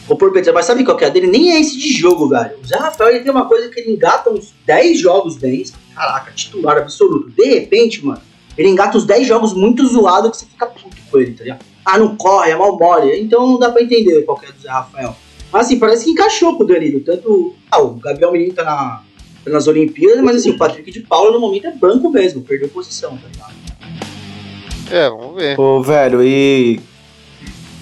O 0.07 0.15
Porpeta, 0.15 0.51
mas 0.51 0.65
sabe 0.65 0.83
qual 0.83 0.97
que 0.97 1.05
é 1.05 1.07
a 1.07 1.09
dele? 1.09 1.27
Nem 1.27 1.51
é 1.51 1.61
esse 1.61 1.77
de 1.77 1.91
jogo, 1.93 2.27
velho. 2.27 2.51
O 2.61 2.65
Zé 2.65 2.77
Rafael 2.77 3.11
ele 3.11 3.19
tem 3.21 3.31
uma 3.31 3.45
coisa 3.45 3.69
que 3.69 3.79
ele 3.79 3.91
engata 3.91 4.29
uns 4.29 4.53
10 4.65 4.99
jogos 4.99 5.37
bem. 5.37 5.63
Caraca, 5.95 6.31
titular 6.31 6.77
absoluto. 6.77 7.29
De 7.29 7.45
repente, 7.45 8.05
mano, 8.05 8.21
ele 8.57 8.69
engata 8.69 8.97
os 8.97 9.05
10 9.05 9.27
jogos 9.27 9.53
muito 9.53 9.85
zoado 9.87 10.29
que 10.29 10.37
você 10.37 10.45
fica 10.45 10.65
puto 10.65 10.95
com 11.09 11.19
ele, 11.19 11.33
tá 11.33 11.43
ligado? 11.43 11.65
Ah, 11.85 11.97
não 11.97 12.15
corre, 12.15 12.51
é 12.51 12.55
mal 12.55 12.77
mole. 12.77 13.19
Então 13.21 13.47
não 13.47 13.59
dá 13.59 13.71
pra 13.71 13.81
entender 13.81 14.21
qual 14.23 14.37
que 14.37 14.45
é 14.45 14.51
do 14.51 14.59
Zé 14.59 14.69
Rafael. 14.69 15.15
Mas 15.51 15.65
assim, 15.65 15.79
parece 15.79 16.05
que 16.05 16.11
encaixou 16.11 16.57
com 16.57 16.63
o 16.63 16.67
Danilo. 16.67 16.99
Tanto. 17.01 17.55
Ah, 17.69 17.81
o 17.81 17.91
Gabriel 17.95 18.31
Menino 18.31 18.53
tá, 18.53 18.63
na, 18.63 19.03
tá 19.43 19.51
nas 19.51 19.67
Olimpíadas, 19.67 20.23
mas 20.23 20.37
assim, 20.37 20.51
o 20.51 20.57
Patrick 20.57 20.91
de 20.91 21.01
Paula 21.01 21.31
no 21.31 21.39
momento 21.39 21.67
é 21.67 21.71
banco 21.71 22.09
mesmo, 22.09 22.41
perdeu 22.41 22.69
posição, 22.69 23.17
tá 23.17 23.27
ligado? 23.31 23.53
É, 24.91 25.09
vamos 25.09 25.35
ver. 25.35 25.59
Ô, 25.59 25.81
velho, 25.81 26.23
e. 26.23 26.79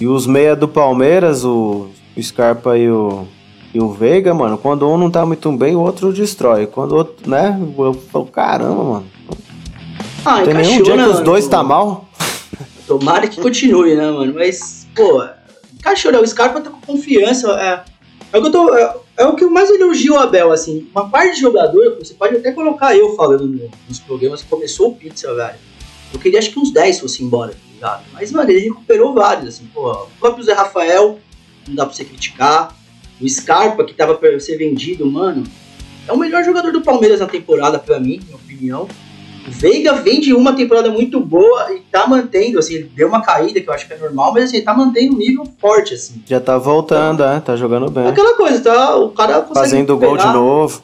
E 0.00 0.06
os 0.06 0.26
meia 0.26 0.56
do 0.56 0.66
Palmeiras, 0.66 1.44
o, 1.44 1.90
o 2.16 2.22
Scarpa 2.22 2.76
e 2.76 2.90
o. 2.90 3.26
E 3.72 3.80
o 3.80 3.88
Veiga, 3.92 4.34
mano, 4.34 4.58
quando 4.58 4.88
um 4.88 4.98
não 4.98 5.08
tá 5.08 5.24
muito 5.24 5.50
bem, 5.52 5.76
o 5.76 5.80
outro 5.80 6.12
destrói. 6.12 6.66
Quando 6.66 6.90
o 6.90 6.96
outro, 6.96 7.30
né? 7.30 7.56
Eu 7.78 7.94
falo, 7.94 8.26
caramba, 8.26 8.82
mano. 8.82 9.06
Ah, 10.24 10.38
Não 10.38 10.44
tem 10.44 10.54
nenhum 10.54 10.82
dia 10.82 10.96
né, 10.96 11.04
que 11.04 11.08
os 11.08 11.14
mano? 11.14 11.24
dois 11.24 11.46
tá 11.46 11.62
mal. 11.62 12.08
Tomara 12.86 13.28
que 13.28 13.40
continue, 13.40 13.94
né, 13.94 14.10
mano? 14.10 14.34
Mas, 14.34 14.88
pô, 14.94 15.22
encaixou, 15.78 16.10
né? 16.10 16.18
O 16.18 16.26
Scarpa 16.26 16.60
tá 16.60 16.68
com 16.68 16.80
confiança. 16.80 17.48
É, 17.52 17.84
é 18.32 18.38
o 18.38 18.42
que 18.42 18.48
eu 18.48 18.52
tô. 18.52 18.74
É, 18.74 18.96
é 19.18 19.26
o 19.26 19.36
que 19.36 19.44
eu 19.44 19.50
mais 19.50 19.70
elogio 19.70 20.14
o 20.14 20.18
Abel, 20.18 20.50
assim. 20.50 20.88
Uma 20.92 21.08
parte 21.08 21.36
de 21.36 21.40
jogador, 21.40 21.96
você 21.96 22.12
pode 22.14 22.34
até 22.36 22.50
colocar 22.50 22.96
eu 22.96 23.14
falando 23.14 23.46
no- 23.46 23.70
nos 23.88 24.00
programas 24.00 24.42
que 24.42 24.48
começou 24.48 24.88
o 24.88 24.94
Pizza, 24.96 25.32
velho. 25.32 25.54
Eu 26.12 26.18
queria 26.18 26.40
acho 26.40 26.50
que 26.50 26.58
uns 26.58 26.72
10 26.72 26.98
fossem 26.98 27.24
embora, 27.24 27.52
tá 27.52 27.58
ligado? 27.72 28.02
Mas, 28.12 28.32
mano, 28.32 28.50
ele 28.50 28.62
recuperou 28.68 29.14
vários, 29.14 29.46
assim, 29.54 29.68
pô. 29.72 29.92
O 29.92 30.08
próprio 30.18 30.42
Zé 30.42 30.54
Rafael, 30.54 31.20
não 31.68 31.74
dá 31.74 31.86
pra 31.86 31.94
você 31.94 32.04
criticar. 32.04 32.74
O 33.20 33.28
Scarpa, 33.28 33.84
que 33.84 33.92
tava 33.94 34.14
pra 34.14 34.38
ser 34.40 34.56
vendido, 34.56 35.04
mano, 35.06 35.44
é 36.08 36.12
o 36.12 36.16
melhor 36.16 36.42
jogador 36.44 36.72
do 36.72 36.80
Palmeiras 36.80 37.20
na 37.20 37.26
temporada, 37.26 37.78
pra 37.78 38.00
mim, 38.00 38.20
minha 38.24 38.36
opinião. 38.36 38.88
O 39.46 39.50
Veiga 39.50 39.94
vem 39.94 40.20
de 40.20 40.32
uma 40.34 40.54
temporada 40.54 40.90
muito 40.90 41.18
boa 41.18 41.72
e 41.72 41.80
tá 41.80 42.06
mantendo, 42.06 42.58
assim, 42.58 42.74
ele 42.74 42.90
deu 42.94 43.08
uma 43.08 43.22
caída 43.22 43.60
que 43.60 43.68
eu 43.68 43.72
acho 43.72 43.86
que 43.86 43.92
é 43.92 43.96
normal, 43.96 44.32
mas 44.32 44.44
assim, 44.44 44.60
tá 44.60 44.74
mantendo 44.74 45.14
um 45.14 45.18
nível 45.18 45.46
forte, 45.58 45.94
assim. 45.94 46.22
Já 46.26 46.40
tá 46.40 46.58
voltando, 46.58 47.22
é, 47.24 47.40
tá 47.40 47.56
jogando 47.56 47.90
bem. 47.90 48.06
Aquela 48.06 48.34
coisa, 48.36 48.60
tá? 48.60 48.96
O 48.96 49.10
cara 49.10 49.40
consegue 49.40 49.54
Fazendo 49.54 49.96
gol 49.96 50.16
de 50.16 50.26
novo. 50.26 50.82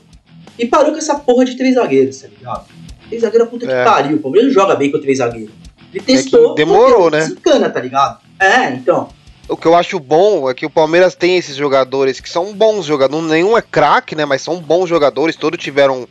E 0.58 0.66
parou 0.66 0.92
com 0.92 0.98
essa 0.98 1.14
porra 1.16 1.44
de 1.44 1.54
três 1.56 1.74
zagueiros, 1.74 2.20
tá 2.22 2.28
ligado? 2.28 2.66
Três 3.08 3.22
zagueiros, 3.22 3.48
puta 3.48 3.66
que 3.66 3.72
É. 3.72 3.84
pariu. 3.84 4.16
O 4.16 4.20
Palmeiras 4.20 4.48
não 4.54 4.62
joga 4.62 4.74
bem 4.74 4.90
com 4.90 4.98
três 5.00 5.18
zagueiros. 5.18 5.52
Ele 5.92 6.02
testou. 6.04 6.54
demorou, 6.54 7.02
porque 7.02 7.16
né? 7.16 7.22
Desencana, 7.24 7.70
tá 7.70 7.80
ligado? 7.80 8.18
É, 8.40 8.70
então. 8.70 9.08
O 9.48 9.56
que 9.56 9.66
eu 9.66 9.76
acho 9.76 10.00
bom 10.00 10.50
é 10.50 10.54
que 10.54 10.66
o 10.66 10.70
Palmeiras 10.70 11.14
tem 11.14 11.36
esses 11.36 11.54
jogadores 11.54 12.18
que 12.18 12.28
são 12.28 12.52
bons 12.52 12.84
jogadores. 12.84 13.26
Nenhum 13.26 13.56
é 13.56 13.62
craque, 13.62 14.16
né? 14.16 14.24
Mas 14.24 14.42
são 14.42 14.58
bons 14.60 14.88
jogadores. 14.88 15.36
Todos 15.36 15.60
tiveram 15.62 16.06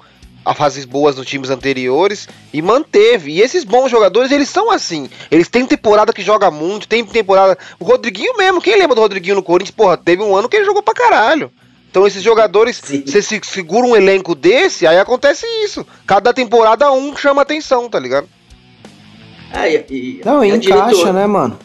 a 0.45 0.53
fases 0.53 0.85
boas 0.85 1.17
nos 1.17 1.25
times 1.27 1.49
anteriores 1.49 2.29
e 2.53 2.61
manteve. 2.61 3.33
E 3.33 3.41
esses 3.41 3.65
bons 3.65 3.89
jogadores, 3.91 4.31
eles 4.31 4.47
são 4.47 4.71
assim. 4.71 5.09
Eles 5.29 5.49
têm 5.49 5.65
temporada 5.65 6.13
que 6.13 6.21
joga 6.21 6.49
muito, 6.49 6.87
tem 6.87 7.03
temporada. 7.03 7.57
O 7.77 7.83
Rodriguinho 7.83 8.37
mesmo, 8.37 8.61
quem 8.61 8.77
lembra 8.79 8.95
do 8.95 9.01
Rodriguinho 9.01 9.35
no 9.35 9.43
Corinthians? 9.43 9.75
Porra, 9.75 9.97
teve 9.97 10.23
um 10.23 10.33
ano 10.35 10.47
que 10.47 10.55
ele 10.55 10.65
jogou 10.65 10.81
pra 10.83 10.93
caralho. 10.93 11.51
Então 11.91 12.05
esses 12.07 12.21
jogadores, 12.21 12.79
Sim. 12.83 13.03
você 13.05 13.21
se 13.21 13.41
segura 13.43 13.85
um 13.87 13.95
elenco 13.95 14.35
desse, 14.35 14.85
aí 14.85 14.97
acontece 14.99 15.45
isso. 15.63 15.85
Cada 16.05 16.33
temporada 16.33 16.91
um 16.91 17.15
chama 17.17 17.41
atenção, 17.41 17.89
tá 17.89 17.99
ligado? 17.99 18.27
É, 19.51 19.73
e, 19.73 19.85
e- 19.89 20.21
Não, 20.23 20.43
e 20.43 20.51
a 20.51 20.55
encaixa, 20.57 21.11
né, 21.13 21.25
mano? 21.25 21.57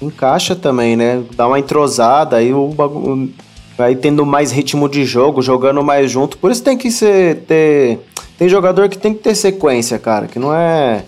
Encaixa 0.00 0.54
também, 0.56 0.96
né? 0.96 1.22
Dá 1.34 1.46
uma 1.46 1.58
entrosada, 1.58 2.36
aí 2.36 2.52
o 2.54 2.68
bagulho. 2.68 3.30
Vai 3.76 3.94
tendo 3.94 4.26
mais 4.26 4.50
ritmo 4.52 4.88
de 4.88 5.04
jogo, 5.04 5.40
jogando 5.40 5.82
mais 5.82 6.10
junto. 6.10 6.36
Por 6.38 6.50
isso 6.50 6.62
tem 6.62 6.76
que 6.76 6.90
ser. 6.90 7.36
Ter... 7.46 7.98
Tem 8.38 8.48
jogador 8.48 8.88
que 8.88 8.98
tem 8.98 9.12
que 9.14 9.20
ter 9.22 9.34
sequência, 9.34 9.98
cara. 9.98 10.26
Que 10.26 10.38
não 10.38 10.54
é. 10.54 11.04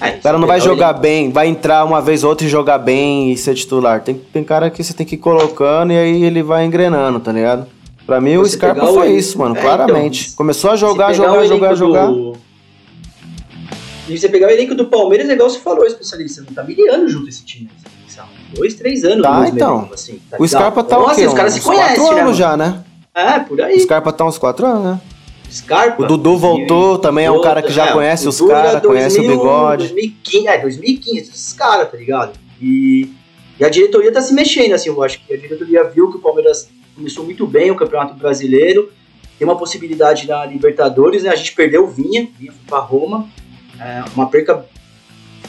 É, 0.00 0.10
O 0.10 0.20
cara 0.20 0.38
não 0.38 0.46
vai 0.46 0.58
o 0.58 0.62
jogar 0.62 0.88
elenco- 0.90 1.00
bem, 1.00 1.30
vai 1.30 1.46
entrar 1.48 1.84
uma 1.84 2.00
vez 2.02 2.22
ou 2.22 2.30
outra 2.30 2.46
e 2.46 2.50
jogar 2.50 2.78
bem 2.78 3.32
e 3.32 3.36
ser 3.36 3.54
titular. 3.54 4.02
Tem, 4.02 4.14
tem 4.14 4.44
cara 4.44 4.68
que 4.70 4.84
você 4.84 4.92
tem 4.92 5.06
que 5.06 5.14
ir 5.14 5.18
colocando 5.18 5.92
e 5.92 5.96
aí 5.96 6.22
ele 6.22 6.42
vai 6.42 6.64
engrenando, 6.66 7.18
tá 7.18 7.32
ligado? 7.32 7.66
Pra 8.06 8.20
mim, 8.20 8.36
o 8.36 8.40
Você 8.44 8.56
Scarpa 8.56 8.84
o 8.84 8.88
foi 8.94 9.06
elenco- 9.06 9.18
isso, 9.18 9.38
mano, 9.38 9.56
É, 9.56 9.60
claramente. 9.60 10.24
então, 10.26 10.36
Começou 10.36 10.70
a 10.70 10.76
jogar, 10.76 11.12
jogar, 11.14 11.40
o 11.40 11.46
jogar, 11.46 11.74
jogar. 11.74 12.06
do- 12.08 12.34
E 14.08 14.16
você 14.16 14.28
pegar 14.28 14.46
o 14.46 14.50
elenco 14.50 14.74
do 14.74 14.84
Palmeiras, 14.86 15.28
é 15.28 15.32
igual 15.32 15.50
você 15.50 15.58
falou, 15.58 15.84
especialista, 15.86 16.42
não 16.46 16.52
tá 16.54 16.62
miliano 16.62 17.08
junto 17.08 17.28
esse 17.28 17.44
time. 17.44 17.68
Dois, 18.54 18.74
três 18.74 19.04
anos 19.04 19.22
Tá, 19.22 19.40
mesmo 19.40 19.56
então. 19.56 19.78
elenco, 19.78 19.94
assim, 19.94 20.20
tá 20.30 20.36
O 20.38 20.44
ligado? 20.44 20.48
Scarpa 20.48 20.84
tá 20.84 20.96
Então, 20.96 21.06
o 21.12 21.14
quê? 21.14 21.26
Os 21.26 21.34
caras 21.34 21.52
se 21.52 21.60
conhecem, 21.60 21.96
quatro 21.96 22.14
né, 22.14 22.20
anos 22.22 22.36
já, 22.36 22.56
né? 22.56 22.84
É, 23.14 23.38
por 23.40 23.58
O 23.60 23.64
aí. 23.64 23.80
Scarpa 23.80 24.12
tá 24.12 24.24
uns 24.24 24.38
quatro 24.38 24.66
anos, 24.66 24.84
né? 24.84 25.00
Scarpa. 25.50 26.02
O 26.02 26.06
Dudu 26.06 26.36
voltou, 26.36 26.98
também 26.98 27.24
é 27.26 27.30
um 27.30 27.40
cara 27.40 27.62
que 27.62 27.72
já 27.72 27.86
É, 27.88 27.92
conhece 27.92 28.28
os 28.28 28.40
caras, 28.40 28.82
conhece 28.82 29.18
o 29.18 29.22
2000, 29.22 29.38
bigode. 29.38 29.88
2015, 29.88 30.46
é, 30.48 30.58
2015, 30.60 31.18
esses 31.30 31.52
caras, 31.52 31.90
tá 31.90 31.96
ligado? 31.96 32.32
E, 32.60 33.10
e 33.58 33.64
a 33.64 33.68
diretoria 33.68 34.12
tá 34.12 34.20
se 34.20 34.34
mexendo, 34.34 34.72
assim, 34.74 34.88
eu 34.88 35.02
acho 35.02 35.20
que 35.24 35.32
a 35.32 35.36
diretoria 35.36 35.84
viu 35.84 36.10
que 36.10 36.16
o 36.16 36.20
Palmeiras 36.20 36.68
começou 36.94 37.24
muito 37.24 37.46
bem 37.46 37.70
o 37.70 37.76
Campeonato 37.76 38.14
Brasileiro, 38.14 38.90
tem 39.38 39.46
uma 39.46 39.56
possibilidade 39.56 40.26
na 40.26 40.44
Libertadores, 40.46 41.22
né? 41.22 41.30
A 41.30 41.36
gente 41.36 41.52
perdeu 41.54 41.84
o 41.84 41.88
Vinha, 41.88 42.26
Vinha 42.38 42.52
foi 42.52 42.60
pra 42.66 42.78
Roma, 42.78 43.28
é, 43.78 44.02
uma 44.14 44.26
perca 44.28 44.64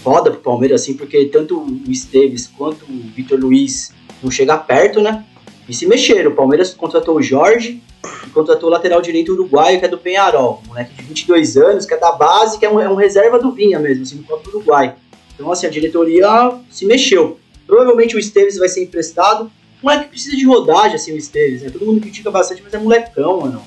foda 0.08 0.32
pro 0.32 0.40
Palmeiras, 0.40 0.84
assim, 0.84 0.94
porque 0.94 1.26
tanto 1.26 1.60
o 1.60 1.92
Esteves 1.92 2.48
quanto 2.58 2.86
o 2.86 3.12
Vitor 3.14 3.38
Luiz 3.38 3.92
não 4.24 4.32
chegam 4.32 4.58
perto, 4.58 5.02
né? 5.02 5.26
E 5.68 5.74
se 5.74 5.86
mexeram, 5.86 6.32
o 6.32 6.34
Palmeiras 6.34 6.74
contratou 6.74 7.18
o 7.18 7.22
Jorge, 7.22 7.84
e 8.26 8.30
contratou 8.30 8.70
o 8.70 8.72
lateral 8.72 9.02
direito 9.02 9.34
uruguaio, 9.34 9.80
que 9.80 9.86
é 9.86 9.90
do 9.90 9.98
Penharol, 9.98 10.64
um 10.64 10.70
moleque 10.70 10.94
de 10.94 11.04
22 11.04 11.58
anos, 11.58 11.86
que 11.86 11.94
é 11.94 11.98
da 11.98 12.14
base, 12.14 12.58
que 12.58 12.66
é 12.66 12.70
um, 12.70 12.80
é 12.80 12.88
um 12.88 12.96
reserva 12.96 13.38
do 13.38 13.52
Vinha 13.52 13.80
mesmo, 13.80 14.04
assim, 14.04 14.16
do 14.16 14.24
próprio 14.24 14.56
Uruguai. 14.56 14.96
Então, 15.36 15.52
assim, 15.52 15.68
a 15.68 15.70
diretoria 15.70 16.54
se 16.70 16.86
mexeu. 16.86 17.38
Provavelmente 17.66 18.16
o 18.16 18.20
Esteves 18.20 18.58
vai 18.58 18.70
ser 18.70 18.86
emprestado. 18.86 19.52
O 19.84 19.88
moleque 19.88 20.08
precisa 20.08 20.38
de 20.38 20.46
rodagem, 20.46 20.96
assim, 20.96 21.12
o 21.12 21.18
Esteves, 21.18 21.64
né? 21.64 21.70
Todo 21.70 21.86
mundo 21.86 22.00
critica 22.00 22.32
bastante, 22.32 22.64
mas 22.64 22.74
é 22.74 22.78
molecão, 22.78 23.42
mano. 23.42 23.62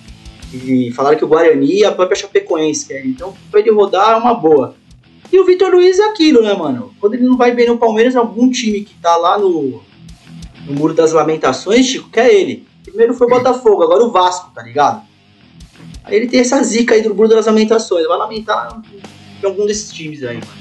E 0.55 0.91
falaram 0.93 1.19
que 1.19 1.25
o 1.25 1.29
Guarani 1.29 1.81
e 1.81 1.85
a 1.85 1.93
própria 1.93 2.17
Chapecoense. 2.17 2.95
Então, 3.05 3.35
pra 3.51 3.61
ele 3.61 3.71
rodar 3.71 4.13
é 4.13 4.17
uma 4.17 4.33
boa. 4.33 4.75
E 5.33 5.39
o 5.39 5.45
Vitor 5.45 5.71
Luiz 5.71 5.99
é 5.99 6.05
aquilo, 6.09 6.43
né, 6.43 6.53
mano? 6.55 6.93
Quando 7.01 7.15
ele 7.15 7.25
não 7.25 7.37
vai 7.37 7.53
bem 7.55 7.67
no 7.67 7.79
Palmeiras, 7.79 8.17
algum 8.17 8.51
time 8.51 8.81
que 8.83 8.95
tá 8.95 9.17
lá 9.17 9.39
no, 9.39 9.81
no 10.67 10.73
Muro 10.75 10.93
das 10.95 11.13
Lamentações, 11.13 11.87
Chico, 11.87 12.09
quer 12.11 12.33
ele. 12.33 12.67
Primeiro 12.85 13.15
foi 13.15 13.27
o 13.27 13.31
Botafogo, 13.31 13.83
agora 13.83 14.03
o 14.05 14.11
Vasco, 14.11 14.51
tá 14.55 14.63
ligado? 14.63 15.03
Aí 16.03 16.17
ele 16.17 16.27
tem 16.27 16.41
essa 16.41 16.61
zica 16.63 16.95
aí 16.95 17.03
do 17.03 17.15
Muro 17.15 17.29
das 17.29 17.47
Lamentações. 17.47 18.07
Vai 18.07 18.19
lamentar 18.19 18.81
em 19.43 19.47
algum 19.47 19.67
desses 19.67 19.93
times 19.93 20.23
aí, 20.25 20.37
mano. 20.37 20.61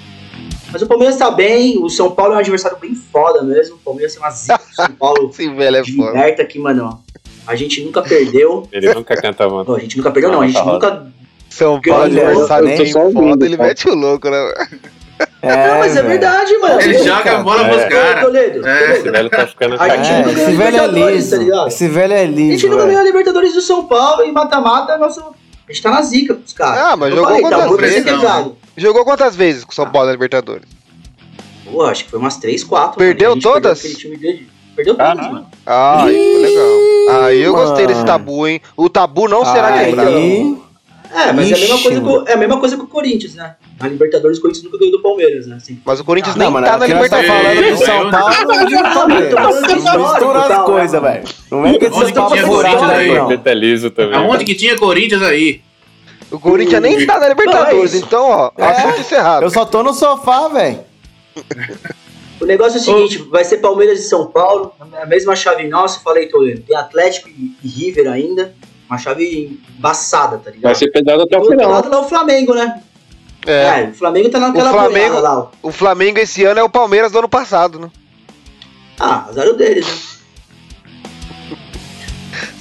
Mas 0.71 0.81
o 0.83 0.87
Palmeiras 0.87 1.17
tá 1.17 1.31
bem, 1.31 1.83
o 1.83 1.89
São 1.89 2.11
Paulo 2.11 2.33
é 2.33 2.35
um 2.35 2.39
adversário 2.39 2.77
bem 2.79 2.93
foda 2.93 3.41
mesmo. 3.41 3.75
O 3.75 3.79
Palmeiras 3.79 4.13
tem 4.13 4.21
uma 4.21 4.29
zica 4.29 4.57
do 4.59 4.75
São 4.75 4.91
Paulo 4.91 5.29
Esse 5.33 5.49
velho 5.49 5.77
é 5.77 5.81
de 5.81 5.95
foda. 5.95 6.11
liberta 6.11 6.43
aqui, 6.43 6.59
mano. 6.59 7.03
A 7.47 7.55
gente 7.55 7.83
nunca 7.83 8.03
perdeu. 8.03 8.67
Ele 8.71 8.93
nunca 8.93 9.19
canta, 9.19 9.49
mano. 9.49 9.65
Pô, 9.65 9.75
a 9.75 9.79
gente 9.79 9.97
nunca 9.97 10.11
perdeu, 10.11 10.31
não. 10.31 10.41
A 10.41 10.47
gente 10.47 10.55
Tá 10.55 10.65
nunca. 10.65 11.11
São 11.49 11.81
Paulo 11.81 12.03
adversário 12.03 12.69
eu 12.69 13.11
foda, 13.11 13.45
ele 13.45 13.57
cara. 13.57 13.69
mete 13.69 13.89
o 13.89 13.95
louco, 13.95 14.29
né? 14.29 14.53
É, 15.41 15.67
não, 15.71 15.79
mas 15.79 15.97
é 15.97 16.01
verdade, 16.01 16.57
mano. 16.59 16.79
Ele 16.81 16.97
joga 17.03 17.37
a 17.39 17.43
bola 17.43 17.65
pros 17.65 17.81
É. 17.81 17.89
caras. 17.89 18.23
Toledo, 18.23 18.65
É. 18.67 18.91
Esse 18.97 19.09
velho 19.11 19.29
tá 19.29 19.47
ficando 19.47 19.75
A 19.77 19.89
gente 19.89 20.09
É, 20.09 20.17
nunca 20.17 20.31
ganhou 20.31 20.47
esse 20.49 20.51
velho 20.57 20.61
é 20.61 20.69
Libertadores, 20.87 21.15
liso. 21.15 21.29
tá 21.31 21.37
ligado? 21.43 21.67
Esse 21.67 21.87
velho 21.89 22.13
é 22.13 22.15
A 22.21 22.25
gente 22.25 22.35
liso, 22.35 22.69
velho. 22.69 22.85
ganhou 22.85 22.99
a 22.99 23.03
Libertadores 23.03 23.53
do 23.53 23.61
São 23.61 23.85
Paulo 23.85 24.23
e 24.23 24.31
mata-mata, 24.31 24.97
nosso. 24.97 25.19
A 25.21 25.71
gente 25.71 25.83
tá 25.83 25.91
na 25.91 26.01
zica 26.03 26.35
pros 26.35 26.53
caras. 26.53 26.79
Ah, 26.79 26.95
mas 26.95 27.09
Eu 27.09 27.17
jogou 27.17 27.29
falei, 27.35 27.49
tá, 27.49 27.67
quantas 27.67 27.77
descer 27.89 28.03
vezes? 28.03 28.19
pesado. 28.21 28.57
Jogou 28.77 29.03
quantas 29.05 29.35
vezes 29.35 29.63
com 29.65 29.71
o 29.71 29.75
São 29.75 29.89
Paulo 29.89 30.05
na 30.07 30.11
Libertadores? 30.13 30.65
Pô, 31.69 31.83
acho 31.83 32.05
que 32.05 32.11
foi 32.11 32.19
umas 32.19 32.37
3, 32.37 32.63
4. 32.63 32.97
Perdeu 32.97 33.37
todas? 33.39 33.81
Perdeu, 33.81 34.39
perdeu 34.75 34.95
todas, 34.95 35.15
Caralho. 35.15 35.33
mano. 35.33 35.47
Ah, 35.65 35.99
foi 36.03 36.13
legal. 36.13 37.23
Aí 37.25 37.41
eu 37.41 37.53
gostei 37.53 37.83
mano. 37.85 37.87
desse 37.87 38.05
tabu, 38.05 38.47
hein? 38.47 38.61
O 38.77 38.87
tabu 38.89 39.27
não 39.27 39.43
será 39.45 39.67
Aí- 39.73 39.85
quebrado. 39.89 40.68
É, 41.11 41.31
mas 41.33 41.51
é 41.51 41.55
a 41.55 41.57
mesma 41.57 41.75
Ixi, 41.75 41.83
coisa 41.83 42.01
mano. 42.01 42.23
com, 42.23 42.29
é 42.29 42.33
a 42.33 42.37
mesma 42.37 42.59
coisa 42.59 42.77
com 42.77 42.83
o 42.83 42.87
Corinthians, 42.87 43.33
né? 43.35 43.55
Na 43.79 43.87
Libertadores, 43.87 44.37
o 44.37 44.41
Corinthians 44.41 44.63
nunca 44.65 44.77
ganhou 44.77 44.91
do 44.97 45.01
Palmeiras, 45.01 45.47
né? 45.47 45.57
Sempre. 45.59 45.81
Mas 45.85 45.99
o 45.99 46.03
Corinthians 46.03 46.35
Não, 46.35 46.45
nem 46.45 46.53
mano, 46.53 46.65
tá 46.67 46.71
na 46.73 46.87
nós 46.87 47.09
tá 47.09 47.21
Libertadores. 47.21 47.27
falando 47.27 47.77
de 47.77 47.85
São 47.85 48.03
eu- 48.03 48.11
Paulo 48.11 48.33
e 48.33 48.65
de 48.67 48.83
Palmeiras. 49.35 49.63
Mistura 49.97 50.39
as 50.59 50.65
coisas, 50.65 51.01
velho. 51.01 51.23
Não 51.51 51.65
é 51.65 51.77
que 51.77 51.89
tinha 51.89 52.45
furados 52.45 52.45
Corinthians 52.45 52.91
aí, 52.91 53.15
não. 53.15 53.27
Detalizo 53.27 53.89
também. 53.91 54.15
Aonde 54.17 54.45
que 54.45 54.53
tinha 54.55 54.77
Corinthians 54.77 55.21
aí? 55.23 55.61
O 56.31 56.39
Corinthians 56.39 56.81
nem 56.81 57.05
tá 57.07 57.19
na 57.19 57.27
Libertadores, 57.29 57.95
é 57.95 57.97
então, 57.97 58.29
ó, 58.29 58.51
É. 58.55 58.63
assunto 58.65 58.99
encerrado. 58.99 59.43
Eu 59.43 59.49
só 59.49 59.65
tô 59.65 59.81
no 59.81 59.93
sofá, 59.95 60.47
velho. 60.49 60.79
O 62.39 62.45
negócio 62.45 62.77
é 62.77 62.81
o 62.81 62.83
seguinte, 62.83 63.17
vai 63.29 63.43
ser 63.43 63.57
Palmeiras 63.57 63.99
e 63.99 64.03
São 64.03 64.27
Paulo, 64.27 64.71
a 65.01 65.05
mesma 65.05 65.35
chave 65.35 65.67
nossa, 65.67 65.99
falei, 66.01 66.27
Toledo. 66.27 66.61
Tem 66.61 66.75
Atlético 66.75 67.29
e 67.29 67.67
River 67.67 68.07
ainda, 68.11 68.53
uma 68.89 68.97
chave 68.97 69.59
embaçada, 69.77 70.37
tá 70.37 70.49
ligado? 70.49 70.63
Vai 70.63 70.75
ser 70.75 70.91
pesado 70.91 71.21
até 71.23 71.37
Do 71.37 71.43
o 71.45 71.49
final. 71.49 71.69
lado 71.71 71.89
lá 71.89 71.99
o 72.01 72.09
Flamengo, 72.09 72.53
né? 72.55 72.81
É. 73.45 73.81
É, 73.83 73.89
o 73.89 73.93
Flamengo 73.93 74.29
tá 74.29 74.39
naquela 74.39 74.69
O 74.69 74.73
Flamengo- 74.73 75.19
lá. 75.19 75.51
O 75.61 75.71
Flamengo 75.71 76.19
esse 76.19 76.43
ano 76.43 76.59
é 76.59 76.63
o 76.63 76.69
Palmeiras 76.69 77.11
do 77.11 77.19
ano 77.19 77.29
passado, 77.29 77.79
né? 77.79 77.89
Ah, 78.99 79.25
azar 79.29 79.47
o 79.47 79.53
deles, 79.53 79.85
né? 79.85 79.93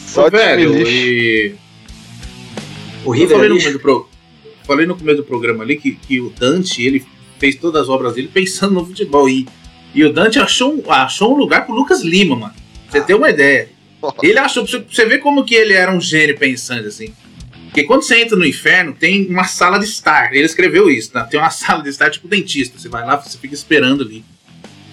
Só 0.07 0.27
Ô, 0.27 0.31
velho, 0.31 0.73
lixo. 0.75 0.91
e... 0.93 1.55
O 3.05 3.15
Eu 3.15 3.19
River 3.19 3.31
é 3.31 3.35
falei 3.35 3.49
no, 3.49 3.55
lixo. 3.55 3.67
começo 3.69 3.79
do 3.79 3.83
pro- 3.83 4.09
falei 4.65 4.87
no 4.87 4.97
começo 4.97 5.17
do 5.19 5.25
programa 5.25 5.65
ali 5.65 5.77
que, 5.77 5.93
que 5.93 6.21
o 6.21 6.31
Dante 6.31 6.83
ele 6.83 7.05
fez 7.39 7.57
todas 7.57 7.83
as 7.83 7.89
obras 7.89 8.15
dele 8.15 8.29
pensando 8.33 8.75
no 8.75 8.85
futebol. 8.87 9.29
E, 9.29 9.47
e 9.95 10.05
o 10.05 10.13
Dante 10.13 10.39
achou, 10.39 10.75
um- 10.75 10.91
achou 10.91 11.35
um 11.35 11.37
lugar 11.39 11.65
pro 11.67 11.75
Lucas 11.75 12.03
Lima, 12.03 12.37
mano. 12.37 12.55
Pra 12.91 13.01
Você 13.01 13.07
tem 13.07 13.17
uma 13.17 13.31
ideia. 13.31 13.69
Ele 14.23 14.39
achou, 14.39 14.67
você- 14.67 15.05
ver 15.07 15.19
como 15.19 15.45
que 15.45 15.55
ele 15.55 15.73
era 15.75 15.93
um 15.93 16.01
gênio 16.01 16.37
pensando 16.39 16.87
assim. 16.87 17.13
Porque 17.67 17.85
quando 17.85 18.03
você 18.03 18.21
entra 18.23 18.37
no 18.37 18.47
inferno, 18.47 18.93
tem 18.95 19.27
uma 19.29 19.45
sala 19.45 19.79
de 19.79 19.85
estar. 19.85 20.33
Ele 20.35 20.47
escreveu 20.47 20.89
isso, 20.89 21.13
tá? 21.13 21.25
Tem 21.25 21.39
uma 21.39 21.51
sala 21.51 21.83
de 21.83 21.89
estar 21.89 22.11
tipo 22.11 22.27
dentista. 22.29 22.79
Você 22.79 22.89
vai 22.89 23.05
lá, 23.05 23.17
você 23.17 23.37
fica 23.39 23.55
esperando 23.55 24.03
ali. 24.03 24.25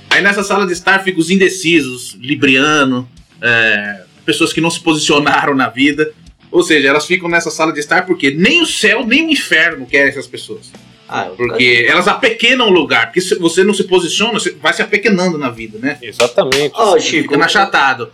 Aí 0.10 0.22
nessa 0.22 0.44
sala 0.44 0.66
de 0.66 0.74
estar 0.74 1.04
ficam 1.04 1.20
os 1.20 1.30
indecisos, 1.30 2.16
Libriano, 2.20 3.10
é, 3.42 4.04
pessoas 4.26 4.52
que 4.54 4.62
não 4.62 4.70
se 4.70 4.80
posicionaram 4.80 5.56
na 5.56 5.70
vida. 5.70 6.12
Ou 6.52 6.64
seja, 6.64 6.88
elas 6.88 7.06
ficam 7.06 7.28
nessa 7.30 7.52
sala 7.52 7.74
de 7.74 7.80
estar 7.80 8.06
porque 8.06 8.32
nem 8.32 8.62
o 8.62 8.66
céu 8.66 9.06
nem 9.06 9.28
o 9.28 9.30
inferno 9.32 9.86
querem 9.86 10.10
essas 10.10 10.28
pessoas. 10.28 10.72
Ah, 11.08 11.26
Porque 11.38 11.86
elas 11.88 12.08
apequenam 12.08 12.68
o 12.68 12.72
lugar. 12.72 13.08
Porque 13.08 13.22
se 13.22 13.36
você 13.36 13.64
não 13.64 13.74
se 13.74 13.84
posiciona, 13.84 14.34
você 14.34 14.52
vai 14.52 14.74
se 14.74 14.82
apequenando 14.82 15.38
na 15.38 15.50
vida, 15.50 15.78
né? 15.80 15.98
Exatamente. 16.02 16.72
Ó, 16.74 16.98
Chico. 17.00 17.34
Fica 17.34 17.46
achatado. 17.46 18.12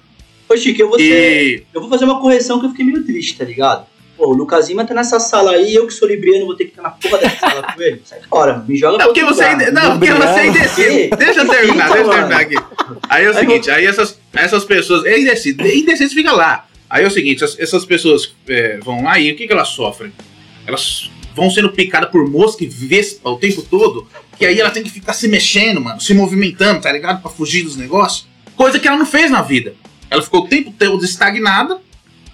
Ô, 0.51 0.57
Chico, 0.57 0.81
eu 0.81 0.89
vou, 0.89 0.99
ser, 0.99 1.43
E. 1.43 1.63
eu 1.73 1.79
vou 1.79 1.89
fazer 1.89 2.03
uma 2.03 2.19
correção 2.19 2.59
que 2.59 2.65
eu 2.65 2.71
fiquei 2.71 2.85
meio 2.85 3.05
triste, 3.05 3.37
tá 3.37 3.45
ligado? 3.45 3.85
Pô, 4.17 4.27
o 4.27 4.33
Lucas 4.33 4.67
Lima 4.67 4.83
tá 4.83 4.93
nessa 4.93 5.17
sala 5.17 5.51
aí, 5.51 5.73
eu 5.73 5.87
que 5.87 5.93
sou 5.93 6.05
libriano 6.05 6.45
vou 6.45 6.55
ter 6.55 6.65
que 6.65 6.71
estar 6.71 6.81
na 6.81 6.89
porra 6.89 7.19
dessa 7.19 7.37
sala 7.37 7.63
com 7.73 7.81
ele. 7.81 8.01
Sai 8.03 8.19
fora, 8.29 8.65
me 8.67 8.75
joga 8.75 8.97
Não, 8.97 8.97
pra 8.97 9.05
porque 9.07 9.23
você 9.23 9.43
ainda. 9.45 9.71
Não, 9.71 9.97
porque 9.97 10.13
você 10.13 10.39
é 10.39 10.47
indeciso. 10.47 11.15
Deixa 11.17 11.39
eu 11.39 11.47
terminar, 11.47 11.89
deixa 11.89 12.03
eu 12.03 12.09
terminar 12.09 12.41
aqui. 12.41 12.55
Aí 13.09 13.23
é 13.23 13.29
o 13.29 13.33
seguinte, 13.33 13.71
aí 13.71 13.85
essas, 13.85 14.19
essas 14.33 14.65
pessoas. 14.65 15.05
É 15.05 15.17
indeciso, 15.17 15.61
é 15.61 15.73
indeciso 15.73 16.13
fica 16.13 16.33
lá. 16.33 16.67
Aí 16.89 17.05
é 17.05 17.07
o 17.07 17.11
seguinte, 17.11 17.41
essas, 17.41 17.57
essas 17.57 17.85
pessoas 17.85 18.35
é, 18.49 18.77
vão 18.83 19.03
lá 19.03 19.17
e 19.17 19.31
o 19.31 19.35
que, 19.37 19.47
que 19.47 19.53
elas 19.53 19.69
sofrem? 19.69 20.11
Elas 20.67 21.09
vão 21.33 21.49
sendo 21.49 21.71
picadas 21.71 22.09
por 22.09 22.29
mosca 22.29 22.61
e 22.65 22.67
vespa 22.67 23.29
o 23.29 23.37
tempo 23.37 23.61
todo, 23.61 24.05
que 24.37 24.45
aí 24.45 24.59
ela 24.59 24.69
tem 24.69 24.83
que 24.83 24.89
ficar 24.89 25.13
se 25.13 25.29
mexendo, 25.29 25.79
mano, 25.79 26.01
se 26.01 26.13
movimentando, 26.13 26.81
tá 26.81 26.91
ligado? 26.91 27.21
Pra 27.21 27.31
fugir 27.31 27.63
dos 27.63 27.77
negócios. 27.77 28.27
Coisa 28.57 28.77
que 28.77 28.87
ela 28.87 28.97
não 28.97 29.05
fez 29.05 29.31
na 29.31 29.41
vida. 29.41 29.73
Ela 30.11 30.21
ficou 30.21 30.41
o 30.43 30.47
tempo 30.47 30.71
todo 30.77 31.03
estagnada 31.03 31.79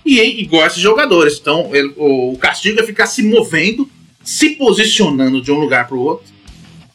e 0.05 0.19
igual 0.41 0.65
esses 0.65 0.81
jogadores. 0.81 1.37
Então, 1.39 1.69
ele- 1.73 1.93
o, 1.95 2.33
o 2.33 2.37
castigo 2.37 2.79
é 2.79 2.83
ficar 2.83 3.05
se 3.05 3.21
movendo, 3.23 3.87
se 4.23 4.49
posicionando 4.51 5.39
de 5.41 5.51
um 5.51 5.59
lugar 5.59 5.87
pro 5.87 5.99
outro. 6.01 6.25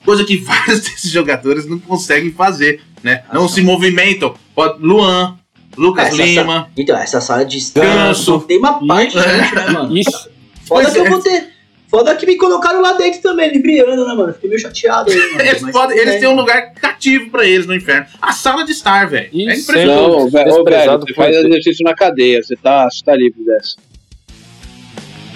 Coisa 0.05 0.25
que 0.25 0.37
vários 0.43 0.81
desses 0.81 1.11
jogadores 1.11 1.65
não 1.67 1.79
conseguem 1.79 2.33
fazer, 2.33 2.81
né? 3.03 3.23
Não 3.33 3.49
se 3.49 3.63
movimentam. 3.63 4.35
Pode- 4.55 4.83
Luan, 4.85 5.39
Lucas 5.77 6.09
Essa 6.09 6.23
Lima, 6.25 6.69
Então, 6.77 6.97
essa 6.99 7.21
sala 7.21 7.45
de 7.45 7.59
Ganso. 7.75 8.41
tem 8.41 8.59
uma 8.59 8.85
parte, 8.87 9.13
gente, 9.13 9.55
né, 9.57 9.69
mano? 9.71 9.97
Isso. 9.97 10.29
Foda 10.67 10.83
Pois 10.85 10.93
que 10.93 10.99
eu 10.99 11.07
é. 11.07 11.11
vou 11.11 11.21
ter. 11.21 11.52
Foda 11.93 12.17
que 12.17 12.25
me 12.25 12.37
colocaram 12.39 12.81
lá 12.81 12.95
dentro 12.95 13.21
também, 13.21 13.53
libriano, 13.53 14.09
né, 14.09 14.15
mano? 14.15 14.33
Fiquei 14.33 14.49
meio 14.49 14.59
chateado 14.63 15.11
aí, 15.13 15.19
mano. 15.19 15.41
eles, 15.43 15.61
Mas 15.61 15.73
podem, 15.73 15.99
eles 15.99 16.21
têm 16.21 16.29
um 16.31 16.35
lugar 16.35 16.73
cativo 16.73 17.31
pra 17.31 17.45
eles 17.45 17.67
no 17.67 17.75
inferno. 17.75 18.07
A 18.23 18.33
sala 18.33 18.65
de 18.65 18.73
estar, 18.73 19.07
velho. 19.11 19.29
É 19.31 19.37
impressionante. 19.59 19.87
Não, 19.87 20.31
velho, 20.31 20.53
ô, 20.55 20.65
velho, 20.65 20.65
Desprezado 20.65 21.07
você 21.07 21.13
faz 21.13 21.37
ter- 21.37 21.47
exercício 21.47 21.85
na 21.85 21.95
cadeia, 21.95 22.43
você 22.43 22.57
tá, 22.57 22.89
você 22.91 23.05
tá 23.05 23.15
livre 23.15 23.45
dessa. 23.45 23.77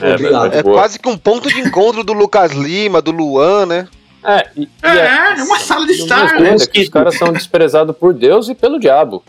É, 0.00 0.14
Obrigado. 0.14 0.54
É 0.54 0.62
quase 0.62 0.98
que 0.98 1.08
um 1.10 1.18
ponto 1.18 1.46
de 1.46 1.60
encontro 1.60 2.02
do 2.02 2.14
Lucas 2.14 2.52
Lima, 2.52 3.02
do 3.02 3.10
Luan, 3.10 3.66
né? 3.66 3.88
É, 4.24 4.48
e, 4.56 4.62
e 4.62 4.68
É, 4.82 5.38
é 5.38 5.42
uma 5.42 5.58
sala 5.58 5.84
de 5.86 5.92
estar, 5.92 6.40
né? 6.40 6.50
é 6.52 6.80
os 6.80 6.88
caras 6.88 7.18
são 7.18 7.34
desprezados 7.34 7.94
por 7.94 8.14
Deus 8.14 8.48
e 8.48 8.54
pelo 8.54 8.80
diabo. 8.80 9.22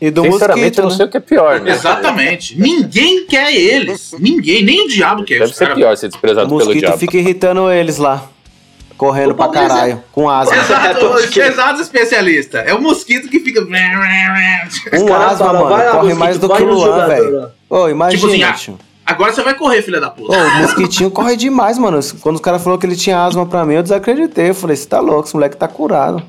E 0.00 0.10
do 0.10 0.22
Sinceramente, 0.22 0.64
mosquito, 0.64 0.78
eu 0.78 0.82
não 0.84 0.90
né? 0.90 0.96
sei 0.96 1.06
o 1.06 1.08
que 1.08 1.16
é 1.16 1.20
pior, 1.20 1.60
né? 1.60 1.72
Exatamente. 1.72 2.58
Ninguém 2.60 3.26
quer 3.26 3.52
eles. 3.52 4.14
Ninguém, 4.18 4.62
nem 4.62 4.84
o 4.84 4.88
diabo 4.88 5.24
quer. 5.24 5.40
Deve 5.40 5.52
ser 5.52 5.64
caras- 5.64 5.74
pior 5.78 5.96
ser 5.96 6.06
O 6.06 6.08
desprezado 6.10 6.46
pelo 6.48 6.58
mosquito 6.60 6.78
diabo. 6.80 6.98
fica 6.98 7.16
irritando 7.16 7.70
eles 7.70 7.98
lá. 7.98 8.24
Correndo 8.96 9.30
O 9.30 9.34
pra 9.34 9.48
caralho. 9.48 10.02
Com 10.12 10.28
asma. 10.28 10.56
Exato, 10.56 11.06
o 11.06 11.18
exato 11.20 11.80
especialista. 11.80 12.58
É 12.58 12.74
o 12.74 12.80
mosquito 12.82 13.28
que 13.28 13.38
fica. 13.40 13.64
Com 13.64 13.70
Cara, 15.06 15.26
asma, 15.28 15.52
mano. 15.52 15.68
vai 15.68 15.86
lá, 15.86 15.92
Corre 15.92 16.02
mosquito, 16.14 16.18
mais 16.18 16.38
do 16.38 16.48
que 16.48 16.62
o 16.62 16.66
Luan, 16.66 17.06
velho. 17.08 17.48
Ô, 17.70 17.88
imagina, 17.88 18.20
Tipo 18.20 18.32
assim, 18.54 18.74
ah. 18.74 18.78
Agora 19.06 19.32
você 19.32 19.42
vai 19.42 19.54
correr, 19.54 19.82
filha 19.82 20.00
da 20.00 20.10
puta. 20.10 20.36
Ô, 20.36 20.40
o 20.40 20.58
mosquitinho 20.62 21.10
corre 21.10 21.34
demais, 21.36 21.78
mano. 21.78 21.98
Quando 22.20 22.36
os 22.36 22.40
caras 22.42 22.62
falaram 22.62 22.78
que 22.78 22.86
ele 22.86 22.96
tinha 22.96 23.24
asma 23.24 23.46
pra 23.46 23.64
mim, 23.64 23.74
eu 23.74 23.82
desacreditei. 23.82 24.50
Eu 24.50 24.54
falei, 24.54 24.76
você 24.76 24.86
tá 24.86 25.00
louco, 25.00 25.26
esse 25.26 25.34
moleque 25.34 25.56
tá 25.56 25.66
curado. 25.68 26.22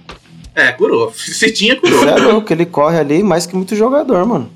É, 0.59 0.71
curou. 0.73 1.11
Se 1.15 1.51
tinha, 1.51 1.75
curou. 1.75 2.07
É 2.07 2.15
louco, 2.17 2.51
ele 2.53 2.65
corre 2.65 2.97
ali 2.99 3.23
mais 3.23 3.45
que 3.45 3.55
muito 3.55 3.75
jogador, 3.75 4.25
mano. 4.25 4.49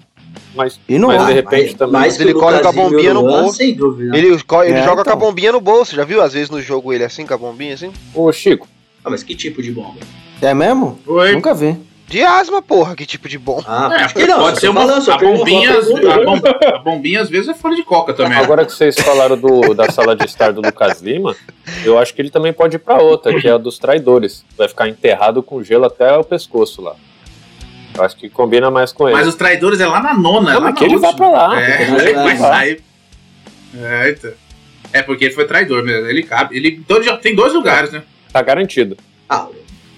Mas, 0.56 0.80
E 0.88 1.00
não 1.00 1.08
mas 1.08 1.24
é. 1.24 1.26
de 1.28 1.34
repente 1.34 1.64
Mas- 1.70 1.74
também. 1.74 2.02
mas 2.02 2.20
ele 2.20 2.34
corre 2.34 2.60
com 2.60 2.68
a 2.68 2.72
bombinha 2.72 3.14
no 3.14 3.22
bolso. 3.24 3.58
Sem 3.58 3.74
dúvida. 3.76 4.16
Ele, 4.16 4.38
co- 4.44 4.64
ele 4.64 4.78
É, 4.78 4.84
joga 4.84 5.04
com 5.04 5.10
a 5.10 5.14
então. 5.14 5.28
bombinha 5.28 5.52
no 5.52 5.60
bolso, 5.62 5.96
já 5.96 6.04
viu? 6.04 6.22
Às 6.22 6.34
vezes 6.34 6.50
no 6.52 6.62
jogo 6.62 6.94
ele 6.94 7.04
assim, 7.04 7.26
com 7.26 7.34
a 7.34 7.38
bombinha 7.38 7.74
assim. 7.74 7.92
Ô, 8.14 8.32
Chico, 8.32 8.68
Ah, 9.04 9.10
mas 9.10 9.24
que 9.24 9.36
tipo 9.36 9.62
de 9.64 9.72
bomba? 9.72 10.00
É 10.42 10.54
mesmo? 10.54 11.00
Oi. 11.08 11.32
Nunca 11.34 11.54
vi. 11.56 11.76
De 12.14 12.22
asma, 12.22 12.62
porra, 12.62 12.96
que 12.96 13.08
tipo 13.08 13.28
de 13.28 13.40
bom. 13.40 13.60
Ah, 13.66 13.90
É, 13.92 14.04
acho 14.04 14.14
que 14.14 14.28
não. 14.28 14.38
pode 14.38 14.60
ser 14.60 14.70
uma. 14.70 14.82
falando, 14.82 15.02
só 15.04 15.14
a, 15.14 15.18
bombinha, 15.18 15.72
a, 15.72 15.82
né? 15.82 16.24
bom- 16.24 16.40
a 16.76 16.78
bombinha 16.78 17.22
às 17.22 17.28
vezes 17.28 17.50
é 17.50 17.56
folha 17.56 17.76
de 17.76 17.82
coca 17.84 18.14
também. 18.14 18.38
agora 18.38 18.64
que 18.68 18.72
vocês 18.72 18.96
falaram 19.00 19.36
do, 19.36 19.74
da 19.74 19.90
sala 19.92 20.16
de 20.16 20.24
estar 20.26 20.54
do 20.54 20.62
Lucas 20.62 21.02
Lima, 21.02 21.36
eu 21.84 21.98
acho 21.98 22.14
que 22.14 22.22
ele 22.22 22.30
também 22.30 22.54
pode 22.54 22.76
ir 22.76 22.80
pra 22.80 23.00
outra, 23.02 23.34
que 23.42 23.48
é 23.48 23.52
a 23.52 23.58
dos 23.58 23.80
traidores. 23.80 24.46
Vai 24.56 24.68
ficar 24.68 24.88
enterrado 24.88 25.42
com 25.42 25.64
gelo 25.64 25.86
até 25.86 26.16
o 26.16 26.24
pescoço 26.24 26.84
lá. 26.84 26.96
Eu 27.96 28.04
acho 28.04 28.16
que 28.16 28.30
combina 28.30 28.70
mais 28.70 28.94
com 28.94 29.08
ele. 29.08 29.18
Mas 29.18 29.28
os 29.28 29.34
traidores 29.36 29.80
é 29.80 29.88
lá 29.88 30.00
na 30.00 30.14
nona. 30.14 30.52
é 30.52 30.54
Não, 30.54 30.60
lá 30.62 30.70
mas 30.70 30.78
que 30.78 30.86
ele 30.86 30.98
vá 30.98 31.14
pra 31.14 31.30
lá, 31.32 31.60
É, 31.60 31.82
ele 31.82 32.14
vai 32.14 32.14
vai 32.14 32.38
lá. 32.38 32.48
sair. 32.50 32.84
É, 33.76 34.10
então. 34.12 34.32
É 34.92 35.02
porque 35.02 35.26
ele 35.26 35.34
foi 35.34 35.46
traidor 35.48 35.84
mesmo. 35.84 36.08
Ele 36.08 36.22
cabe. 36.22 36.56
Ele, 36.56 36.78
então 36.80 36.98
ele 36.98 37.06
já 37.08 37.18
tem 37.18 37.34
dois 37.34 37.54
lugares, 37.54 37.92
né? 37.92 38.04
Tá 38.32 38.40
garantido. 38.44 38.96
Ah, 39.28 39.48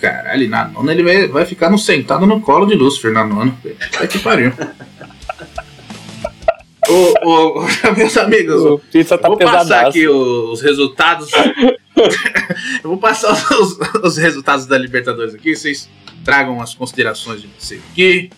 Caralho, 0.06 0.48
na 0.48 0.68
nona 0.68 0.92
ele 0.92 1.02
vai, 1.02 1.28
vai 1.28 1.46
ficar 1.48 1.72
no, 1.72 1.80
sentado 1.80 2.28
no 2.28 2.40
colo 2.40 2.68
de 2.68 2.76
Lúcifer 2.76 3.12
na 3.12 3.26
nona. 3.26 3.58
É 4.00 4.06
que 4.06 4.20
pariu. 4.20 4.54
ô, 6.88 7.14
ô, 7.24 7.60
ô, 7.60 7.66
meus 7.98 8.16
amigos, 8.18 8.64
O 8.64 8.78
pizza 8.78 9.16
eu 9.16 9.18
tá 9.18 9.28
vou 9.28 9.38
passar 9.38 9.58
pesadaço. 9.60 9.90
aqui 9.90 10.08
os 10.08 10.62
resultados. 10.62 11.32
eu 12.84 12.90
vou 12.90 12.98
passar 12.98 13.34
os, 13.34 13.80
os 14.04 14.18
resultados 14.18 14.68
da 14.68 14.78
Libertadores 14.78 15.34
aqui. 15.34 15.56
Vocês 15.56 15.90
tragam 16.24 16.62
as 16.62 16.76
considerações 16.76 17.42
de 17.42 17.48
vocês 17.48 17.82
aqui. 17.92 18.30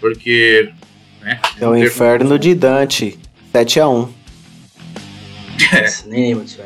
Porque. 0.00 0.70
Né, 1.20 1.40
É 1.60 1.66
o 1.66 1.76
inferno 1.76 2.38
de 2.38 2.54
Dante. 2.54 3.18
7x1. 3.52 4.08
nossa, 5.72 6.06
nem 6.06 6.28
lembro 6.28 6.44
disso. 6.44 6.60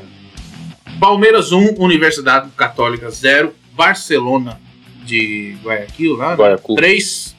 Palmeiras 1.00 1.52
1, 1.52 1.76
Universidade 1.78 2.50
Católica 2.54 3.10
0, 3.10 3.54
Barcelona 3.74 4.60
de 5.04 5.56
Guayaquil 5.62 6.16
lá, 6.16 6.30
né? 6.30 6.36
Guayaquil. 6.36 6.76
3, 6.76 7.36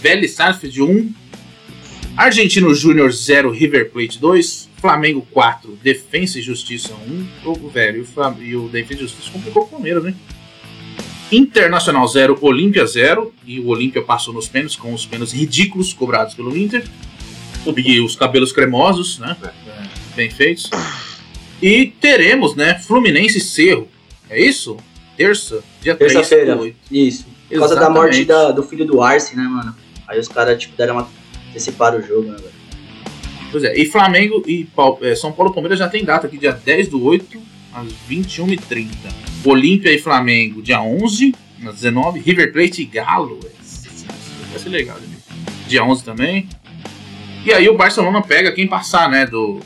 Vélez 0.00 0.32
Sarsfield 0.32 0.82
1, 0.82 1.14
Argentino 2.16 2.74
Júnior 2.74 3.10
0, 3.12 3.50
River 3.50 3.90
Plate 3.90 4.18
2, 4.18 4.68
Flamengo 4.76 5.26
4, 5.30 5.78
Defensa 5.82 6.38
e 6.38 6.42
Justiça 6.42 6.92
1, 6.94 7.26
jogo 7.42 7.68
velho, 7.68 8.06
e 8.40 8.56
o, 8.56 8.66
e 8.66 8.68
Defensa 8.68 9.00
e 9.00 9.06
Justiça 9.06 9.30
complicou 9.30 9.62
o 9.62 9.68
Palmeiras, 9.68 10.04
né? 10.04 10.14
Internacional 11.30 12.06
0, 12.06 12.38
Olímpia 12.42 12.86
0, 12.86 13.32
e 13.46 13.58
o 13.58 13.68
Olímpia 13.68 14.02
passou 14.02 14.34
nos 14.34 14.48
pênaltis, 14.48 14.76
com 14.76 14.92
os 14.92 15.06
pênaltis 15.06 15.32
ridículos 15.32 15.94
cobrados 15.94 16.34
pelo 16.34 16.54
Inter, 16.56 16.84
e 17.76 18.00
os 18.00 18.16
cabelos 18.16 18.52
cremosos, 18.52 19.18
né? 19.18 19.36
É, 19.42 19.82
Bem 20.14 20.28
feitos. 20.28 20.68
E 21.62 21.86
teremos, 22.00 22.54
né, 22.54 22.78
Fluminense 22.78 23.38
e 23.38 23.40
Cerro. 23.40 23.88
É 24.28 24.38
isso? 24.42 24.76
Terça, 25.16 25.62
dia 25.80 25.94
3 25.94 26.12
Terça-feira. 26.12 26.56
do 26.56 26.62
8. 26.62 26.76
Isso. 26.90 27.26
Por 27.48 27.58
causa 27.58 27.74
da 27.76 27.90
morte 27.90 28.24
da- 28.24 28.50
do 28.50 28.62
filho 28.62 28.84
do 28.86 29.02
Arce, 29.02 29.36
né, 29.36 29.42
mano? 29.42 29.74
Aí 30.08 30.18
os 30.18 30.28
caras, 30.28 30.58
tipo, 30.60 30.76
deram 30.76 30.94
uma. 30.94 31.08
anteciparam 31.50 31.98
o 31.98 32.02
jogo, 32.02 32.30
né, 32.30 32.36
velho? 32.38 32.52
Pois 33.50 33.64
é, 33.64 33.78
e 33.78 33.84
Flamengo 33.84 34.42
e 34.46 34.66
é, 35.02 35.14
São 35.14 35.30
Paulo 35.32 35.50
e 35.52 35.54
Palmeiras 35.54 35.78
já 35.78 35.86
tem 35.86 36.02
data 36.02 36.26
aqui, 36.26 36.38
dia 36.38 36.52
10 36.52 36.88
do 36.88 37.04
8, 37.04 37.38
às 37.74 37.86
21h30. 38.08 38.88
Olímpia 39.44 39.92
e 39.92 39.98
Flamengo, 39.98 40.62
dia 40.62 40.80
11, 40.80 41.34
às 41.66 41.74
19 41.74 42.20
River 42.20 42.50
Plate 42.52 42.80
e 42.82 42.84
Galo. 42.86 43.38
Esse- 43.62 44.06
Vai 44.50 44.58
ser 44.58 44.68
legal, 44.70 44.96
né? 44.98 45.06
Dia 45.68 45.84
11 45.84 46.02
também. 46.04 46.48
E 47.44 47.52
aí 47.52 47.68
o 47.68 47.76
Barcelona 47.76 48.22
pega 48.22 48.52
quem 48.52 48.66
passar, 48.66 49.10
né? 49.10 49.26
Do. 49.26 49.60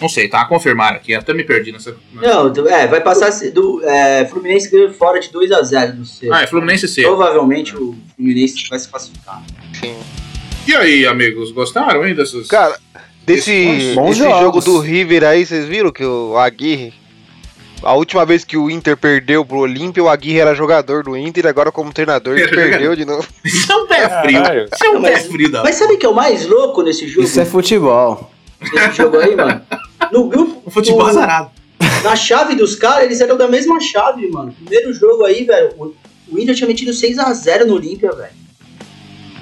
Não 0.00 0.08
sei, 0.08 0.28
tá? 0.28 0.40
A 0.40 0.44
confirmar 0.46 0.94
aqui, 0.94 1.14
até 1.14 1.34
me 1.34 1.44
perdi 1.44 1.72
nessa. 1.72 1.94
Não, 2.12 2.52
é, 2.68 2.86
vai 2.86 3.00
passar 3.00 3.30
do 3.50 3.82
é, 3.84 4.24
Fluminense 4.26 4.70
ganhou 4.70 4.90
fora 4.92 5.20
de 5.20 5.28
2x0 5.28 5.92
do 5.92 6.04
C. 6.06 6.28
Ah, 6.32 6.42
é 6.42 6.46
Fluminense 6.46 6.88
C. 6.88 7.02
Provavelmente 7.02 7.76
o 7.76 7.94
Fluminense 8.16 8.68
vai 8.68 8.78
se 8.78 8.88
classificar. 8.88 9.42
Sim. 9.78 9.96
E 10.66 10.74
aí, 10.74 11.06
amigos, 11.06 11.50
gostaram, 11.52 12.06
hein? 12.06 12.14
Dessas. 12.14 12.46
Cara, 12.48 12.78
desse, 13.26 13.94
desse 13.94 14.18
jogo 14.18 14.60
do 14.60 14.78
River 14.78 15.24
aí, 15.24 15.44
vocês 15.44 15.66
viram 15.66 15.92
que 15.92 16.04
o 16.04 16.36
Aguirre. 16.38 16.94
A 17.82 17.94
última 17.94 18.26
vez 18.26 18.44
que 18.44 18.58
o 18.58 18.70
Inter 18.70 18.94
perdeu 18.94 19.42
pro 19.42 19.58
Olímpia, 19.58 20.02
o 20.02 20.08
Aguirre 20.08 20.38
era 20.38 20.54
jogador 20.54 21.02
do 21.02 21.16
Inter, 21.16 21.46
agora 21.46 21.72
como 21.72 21.92
treinador 21.92 22.36
ele 22.38 22.48
perdeu 22.48 22.94
de 22.94 23.06
novo. 23.06 23.26
Isso 23.42 23.72
é 23.72 23.76
um 23.76 23.86
pé 23.86 24.22
frio. 24.22 24.42
Isso 24.70 24.84
é 24.84 24.90
um 24.90 25.02
pé 25.02 25.16
frio 25.20 25.50
da. 25.50 25.62
Mas 25.62 25.76
sabe 25.76 25.94
o 25.94 25.98
que 25.98 26.04
é 26.04 26.08
o 26.08 26.14
mais 26.14 26.46
louco 26.46 26.82
nesse 26.82 27.08
jogo? 27.08 27.26
Isso 27.26 27.40
é 27.40 27.44
futebol. 27.46 28.30
Nesse 28.60 28.98
jogo 28.98 29.18
aí, 29.18 29.34
mano? 29.34 29.62
No 30.12 30.28
grupo. 30.28 30.62
O 30.66 30.70
futebol 30.70 31.02
no- 31.02 31.08
azarado. 31.08 31.50
Na 32.04 32.14
chave 32.16 32.54
dos 32.54 32.74
caras, 32.76 33.04
eles 33.04 33.20
eram 33.20 33.36
da 33.36 33.48
mesma 33.48 33.80
chave, 33.80 34.26
mano. 34.30 34.52
Primeiro 34.52 34.92
jogo 34.92 35.24
aí, 35.24 35.44
velho. 35.44 35.70
O, 35.78 35.92
o 36.32 36.38
Inter 36.38 36.54
tinha 36.54 36.66
metido 36.68 36.92
6x0 36.92 37.64
no 37.64 37.74
Olímpia, 37.74 38.10
velho. 38.12 38.40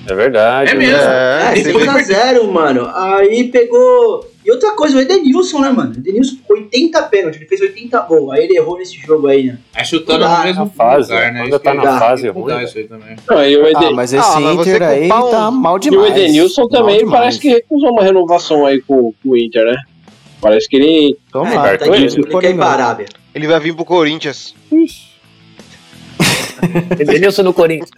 É 0.08 0.14
verdade. 0.14 0.70
É 0.70 0.74
né? 0.74 0.78
mesmo. 0.80 1.02
É, 1.02 1.52
Esse 1.58 1.72
foi- 1.72 1.84
6x0, 1.86 2.44
mano. 2.50 2.90
Aí 2.94 3.44
pegou. 3.48 4.26
E 4.44 4.50
outra 4.50 4.70
coisa, 4.72 4.96
o 4.96 5.00
Edenilson, 5.00 5.60
né, 5.60 5.68
mano? 5.70 5.92
Edenilson, 5.96 6.36
80 6.48 7.02
pênalti, 7.02 7.36
ele 7.36 7.46
fez 7.46 7.60
80 7.60 8.00
gols. 8.00 8.32
Aí 8.32 8.44
ele 8.44 8.56
errou 8.56 8.78
nesse 8.78 8.96
jogo 8.96 9.26
aí, 9.26 9.48
né? 9.48 9.58
É 9.76 9.84
chutando 9.84 10.20
na 10.20 10.66
fase, 10.66 11.12
lugar, 11.12 11.32
né? 11.32 11.40
quando 11.40 11.50
Isso 11.50 11.58
tá 11.60 11.74
na 11.74 11.82
dá, 11.84 11.98
fase 11.98 12.32
mudar 12.32 12.54
ruim, 12.56 12.64
isso 12.64 12.78
aí 12.78 12.84
também. 12.88 13.16
Não, 13.28 13.44
e 13.44 13.56
o, 13.58 13.66
Eden... 13.66 13.88
Ah, 13.88 13.90
mas 13.92 14.12
esse 14.14 14.26
Ah, 14.26 14.40
mas 14.40 14.56
você 14.56 14.70
Inter 14.76 14.82
aí 14.88 15.04
um- 15.12 15.30
tá 15.30 15.50
mal 15.50 15.76
e 15.76 15.80
demais. 15.80 16.02
o 16.02 16.06
Edenilson 16.16 16.66
também 16.68 17.06
parece 17.06 17.38
que 17.38 17.48
recusou 17.50 17.90
uma 17.90 18.02
renovação 18.02 18.64
aí 18.64 18.80
com, 18.80 19.12
com 19.22 19.28
o 19.28 19.36
Inter, 19.36 19.64
né? 19.66 19.76
Parece 20.40 20.68
que 20.68 20.76
ele. 20.76 21.18
Tomara. 21.32 21.74
É, 21.74 21.76
tá 21.78 21.86
ele 21.86 22.08
Coringão. 22.30 22.56
pra 22.58 22.66
Arábia. 22.68 23.06
Ele 23.34 23.46
vai 23.46 23.58
vir 23.60 23.74
pro 23.74 23.84
Corinthians. 23.84 24.54
Edenilson 26.98 27.42
no 27.44 27.52
Corinthians. 27.54 27.90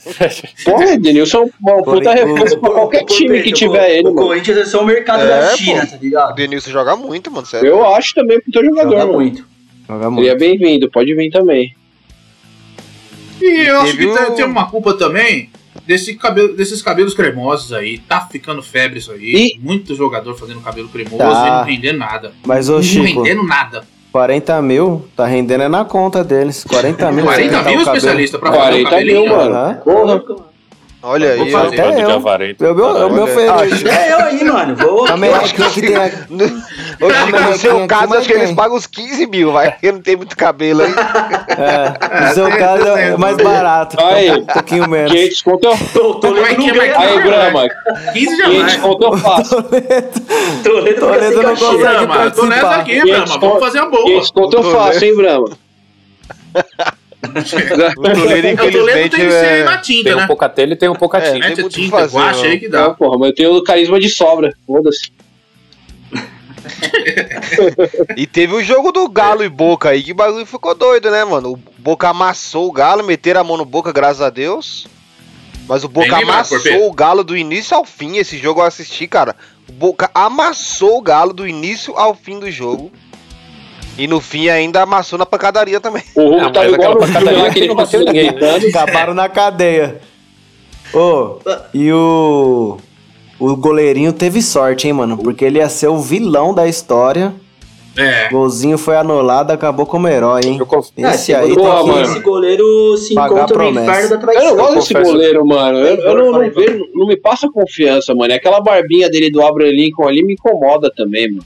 Porra, 0.65 0.85
o 0.85 0.89
Edenilson 0.91 1.39
é 1.67 1.73
um 1.75 1.83
puta 1.83 2.13
reforço 2.13 2.59
pra 2.59 2.71
qualquer 2.71 3.05
time 3.05 3.43
que 3.43 3.53
tiver 3.53 3.91
ele, 3.99 4.09
O. 4.09 4.15
Corinthians 4.15 4.57
é 4.59 4.65
só 4.67 4.83
o 4.83 4.87
mercado 4.87 5.23
É, 5.23 5.27
da 5.29 5.57
China, 5.57 5.81
pô. 5.83 5.87
tá 5.93 5.97
O 5.97 6.01
ligado? 6.03 6.35
Denilson 6.35 6.71
joga 6.71 6.97
muito, 6.97 7.31
mano, 7.31 7.47
sério. 7.47 7.69
Eu 7.69 7.87
acho 7.95 8.15
também 8.15 8.41
puta 8.41 8.63
jogador, 8.65 8.91
Joga 8.91 9.07
mano. 9.07 9.13
muito. 9.15 9.47
Joga 9.89 10.05
Ele 10.07 10.15
muito. 10.15 10.29
é 10.31 10.35
bem-vindo, 10.37 10.91
pode 10.91 11.15
vir 11.15 11.31
também. 11.31 11.75
E 13.41 13.63
eu 13.67 13.81
acho 13.81 13.97
que 13.97 14.05
o- 14.07 14.31
tem 14.35 14.45
uma 14.45 14.71
culpa 14.71 14.93
também 14.95 15.50
desse 15.87 16.15
cabelo, 16.15 16.55
desses 16.57 16.83
cabelos 16.83 17.15
cremosos 17.15 17.73
aí. 17.73 17.99
Tá 17.99 18.21
ficando 18.31 18.63
febre 18.63 18.99
isso 18.99 19.13
aí. 19.13 19.55
E- 19.57 19.59
Muito 19.61 19.95
jogador 19.95 20.35
fazendo 20.37 20.61
cabelo 20.61 20.89
cremoso 20.89 21.17
Tá. 21.19 21.47
e 21.47 21.51
não 21.51 21.65
rendendo 21.65 21.99
nada. 21.99 22.33
Mas, 22.47 22.69
ô 22.69 22.75
não 22.77 22.83
Chico, 22.83 23.23
rendendo 23.23 23.43
nada. 23.45 23.85
40 24.13 24.61
mil 24.61 25.07
tá 25.17 25.25
rendendo 25.25 25.63
é 25.63 25.69
na 25.69 25.85
conta 25.85 26.25
deles. 26.25 26.65
40 26.65 27.13
mil. 27.13 27.25
40 27.25 27.51
tá 27.51 27.57
mil 27.59 27.65
cabelo. 27.79 27.83
especialista 27.97 28.39
pra 28.39 28.51
fazer 28.53 28.61
o 28.61 28.65
40 28.89 28.91
cabelinho. 28.91 29.21
mil, 29.23 29.31
mano. 29.37 29.55
Aham. 29.55 29.75
Porra. 29.85 30.50
Olha 31.03 31.33
aí. 31.33 31.51
fazer. 31.51 31.81
Até 31.81 32.03
eu. 32.03 32.11
avarento. 32.11 32.63
Eu, 32.65 32.79
eu, 32.79 32.97
eu 32.99 33.11
me 33.11 33.21
Olha, 33.21 33.25
ofereço. 33.25 33.89
É 33.89 34.13
eu 34.13 34.19
aí, 34.19 34.45
mano. 34.45 34.77
Vou. 34.77 35.07
Também 35.07 35.33
acho 35.33 35.55
que 35.55 35.81
tem 35.81 35.97
aqui. 35.97 36.17
No, 36.29 36.47
no 37.49 37.57
seu 37.57 37.87
caso, 37.87 38.15
acho 38.15 38.27
que 38.29 38.35
eles 38.35 38.53
pagam 38.53 38.77
uns 38.77 38.87
15 38.87 39.27
mil, 39.27 39.51
vai. 39.53 39.73
Porque 39.73 39.93
não 39.93 40.03
tem 40.03 40.17
muito 40.17 40.37
cabelo 40.37 40.83
aí. 40.83 40.93
É, 40.93 42.27
no 42.27 42.35
seu 42.35 42.47
tem- 42.49 42.59
caso 42.59 42.87
é 42.87 43.17
mais 43.17 43.37
barato. 43.39 43.97
Aí. 43.99 44.31
Um 44.31 44.45
pouquinho 44.45 44.89
menos. 44.89 45.11
500 45.11 45.43
conto 45.43 45.65
eu. 45.69 45.79
Tô, 45.95 46.15
tô 46.17 46.37
é 46.37 46.41
é, 46.41 46.97
Aí, 46.97 47.23
Brahma, 47.23 47.69
15 48.13 48.37
500 48.37 48.37
jamais. 48.37 48.77
conto 48.77 49.05
eu 49.05 49.17
faço. 49.17 49.63
Toledo 50.63 51.43
não 51.43 51.57
consegue 51.57 52.35
tô 52.37 52.47
nessa 52.47 52.71
aqui, 52.77 53.01
500 53.01 53.11
Brahma. 53.11 53.39
Vamos 53.39 53.61
fazer 53.61 53.79
a 53.79 53.87
boa. 53.87 54.05
500 54.05 54.31
conto 54.31 54.57
eu 54.57 54.63
faço, 54.65 55.05
hein, 55.05 55.17
Brahma? 55.17 55.49
O 57.23 58.03
Toledo, 58.03 58.49
É, 58.49 58.53
O 58.53 58.57
Toledo 58.57 58.69
infelizmente, 58.69 59.11
tem 59.17 59.27
que 59.27 59.31
ser 59.31 59.47
é... 59.47 59.65
na 59.65 59.79
tinta, 59.79 60.05
Tem 60.05 60.15
um 60.15 60.21
né? 60.21 60.27
pouca 60.27 60.49
telha 60.49 60.73
e 60.73 60.77
tem 60.77 60.89
um 60.89 60.95
pouca 60.95 61.19
É, 61.19 61.33
tinta. 61.33 61.55
tem 61.55 61.69
tinta, 61.69 61.91
fazer, 61.99 62.17
guacha 62.17 62.47
aí 62.47 62.59
que 62.59 62.69
Não, 62.69 62.89
dá. 62.89 62.91
porra, 62.95 63.19
mas 63.19 63.29
eu 63.31 63.35
tenho 63.35 63.63
carisma 63.63 64.01
de 64.01 64.09
sobra. 64.09 64.55
Foda-se. 64.67 65.13
E 68.17 68.27
teve 68.27 68.55
o 68.55 68.63
jogo 68.63 68.93
do 68.93 69.09
Galo 69.09 69.45
e 69.45 69.49
Boca 69.49 69.91
aí, 69.91 70.03
que 70.03 70.13
bagulho 70.15 70.47
ficou 70.47 70.75
doido, 70.75 71.11
né, 71.11 71.25
mano? 71.25 71.53
O 71.53 71.57
Boca 71.79 72.09
amassou 72.09 72.69
o 72.69 72.73
Galo, 72.73 73.05
meteram 73.05 73.41
a 73.41 73.45
mão 73.45 73.57
no 73.57 73.65
Boca, 73.65 73.93
graças 73.93 74.21
a 74.23 74.31
Deus. 74.31 74.87
Mas 75.69 75.85
o 75.85 75.89
Boca 75.89 76.17
Bem 76.17 76.25
amassou 76.25 76.89
o 76.89 76.93
Galo 76.93 77.23
do 77.23 77.37
início 77.37 77.77
ao 77.77 77.85
fim. 77.85 78.17
Esse 78.17 78.37
jogo 78.39 78.61
eu 78.61 78.65
assisti, 78.67 79.07
cara. 79.07 79.37
O 79.69 79.73
Boca 79.73 80.11
amassou 80.13 80.99
o 80.99 81.03
Galo 81.03 81.33
do 81.33 81.47
início 81.47 81.97
ao 81.97 82.15
fim 82.15 82.41
do 82.41 82.51
jogo. 82.51 82.91
E 84.03 84.07
no 84.07 84.21
fim 84.21 84.49
ainda 84.49 84.83
amassou 84.83 85.19
na 85.19 85.27
pancadaria 85.27 85.79
também. 85.81 86.03
O 86.15 86.23
Hulk 86.23 86.43
Não, 86.43 86.53
tava 86.53 86.65
mas 86.67 86.75
igual 86.75 86.93
aquela 86.93 86.95
no 86.95 87.13
filme 87.13 87.13
pancadaria 87.21 87.43
lá 87.43 87.51
que 87.51 87.59
ele 87.59 87.69
não 87.69 87.75
bateu 87.77 88.01
ninguém, 88.05 88.27
né? 88.27 88.33
gritando. 88.33 88.67
Acabaram 88.69 89.15
na 89.15 89.29
cadeia. 89.29 90.01
Ô, 90.95 91.37
e 91.75 91.93
o. 91.93 92.79
O 93.39 93.57
goleirinho 93.57 94.13
teve 94.13 94.43
sorte, 94.43 94.87
hein, 94.87 94.93
mano? 94.93 95.17
Porque 95.17 95.45
ele 95.45 95.59
ia 95.59 95.69
ser 95.69 95.89
o 95.89 95.99
vilão 95.99 96.53
da 96.53 96.67
história. 96.69 97.33
É. 97.97 98.29
Golzinho 98.29 98.79
foi 98.79 98.97
anulado, 98.97 99.51
acabou 99.51 99.85
como 99.85 100.07
herói, 100.07 100.43
hein? 100.45 100.57
Eu 100.61 100.65
conf- 100.67 100.91
É, 100.97 101.03
Esse 101.03 101.33
esse 101.33 101.35
aí 101.35 101.55
Boa, 101.55 101.85
mano. 101.85 102.03
Esse 102.03 102.21
goleiro 102.21 102.97
se 102.97 103.15
Pagar 103.15 103.37
encontra 103.45 103.59
no 103.59 103.71
inferno 103.83 104.09
da 104.09 104.15
Eu 104.15 104.21
traição. 104.21 104.49
não 104.49 104.57
gosto 104.57 104.75
desse 104.95 104.95
goleiro, 105.11 105.47
mano. 105.47 105.79
Eu, 105.79 105.97
eu 105.97 106.15
não, 106.17 106.33
não, 106.33 106.51
vejo- 106.51 106.87
não 106.95 107.07
me 107.07 107.17
passa 107.17 107.49
confiança, 107.51 108.15
mano. 108.15 108.33
Aquela 108.33 108.61
barbinha 108.61 109.09
dele 109.11 109.31
do 109.31 109.43
Abraham 109.43 109.73
Lincoln 109.73 110.07
ali 110.09 110.23
me 110.25 110.35
incomoda 110.35 110.91
também, 110.95 111.31
mano. 111.31 111.45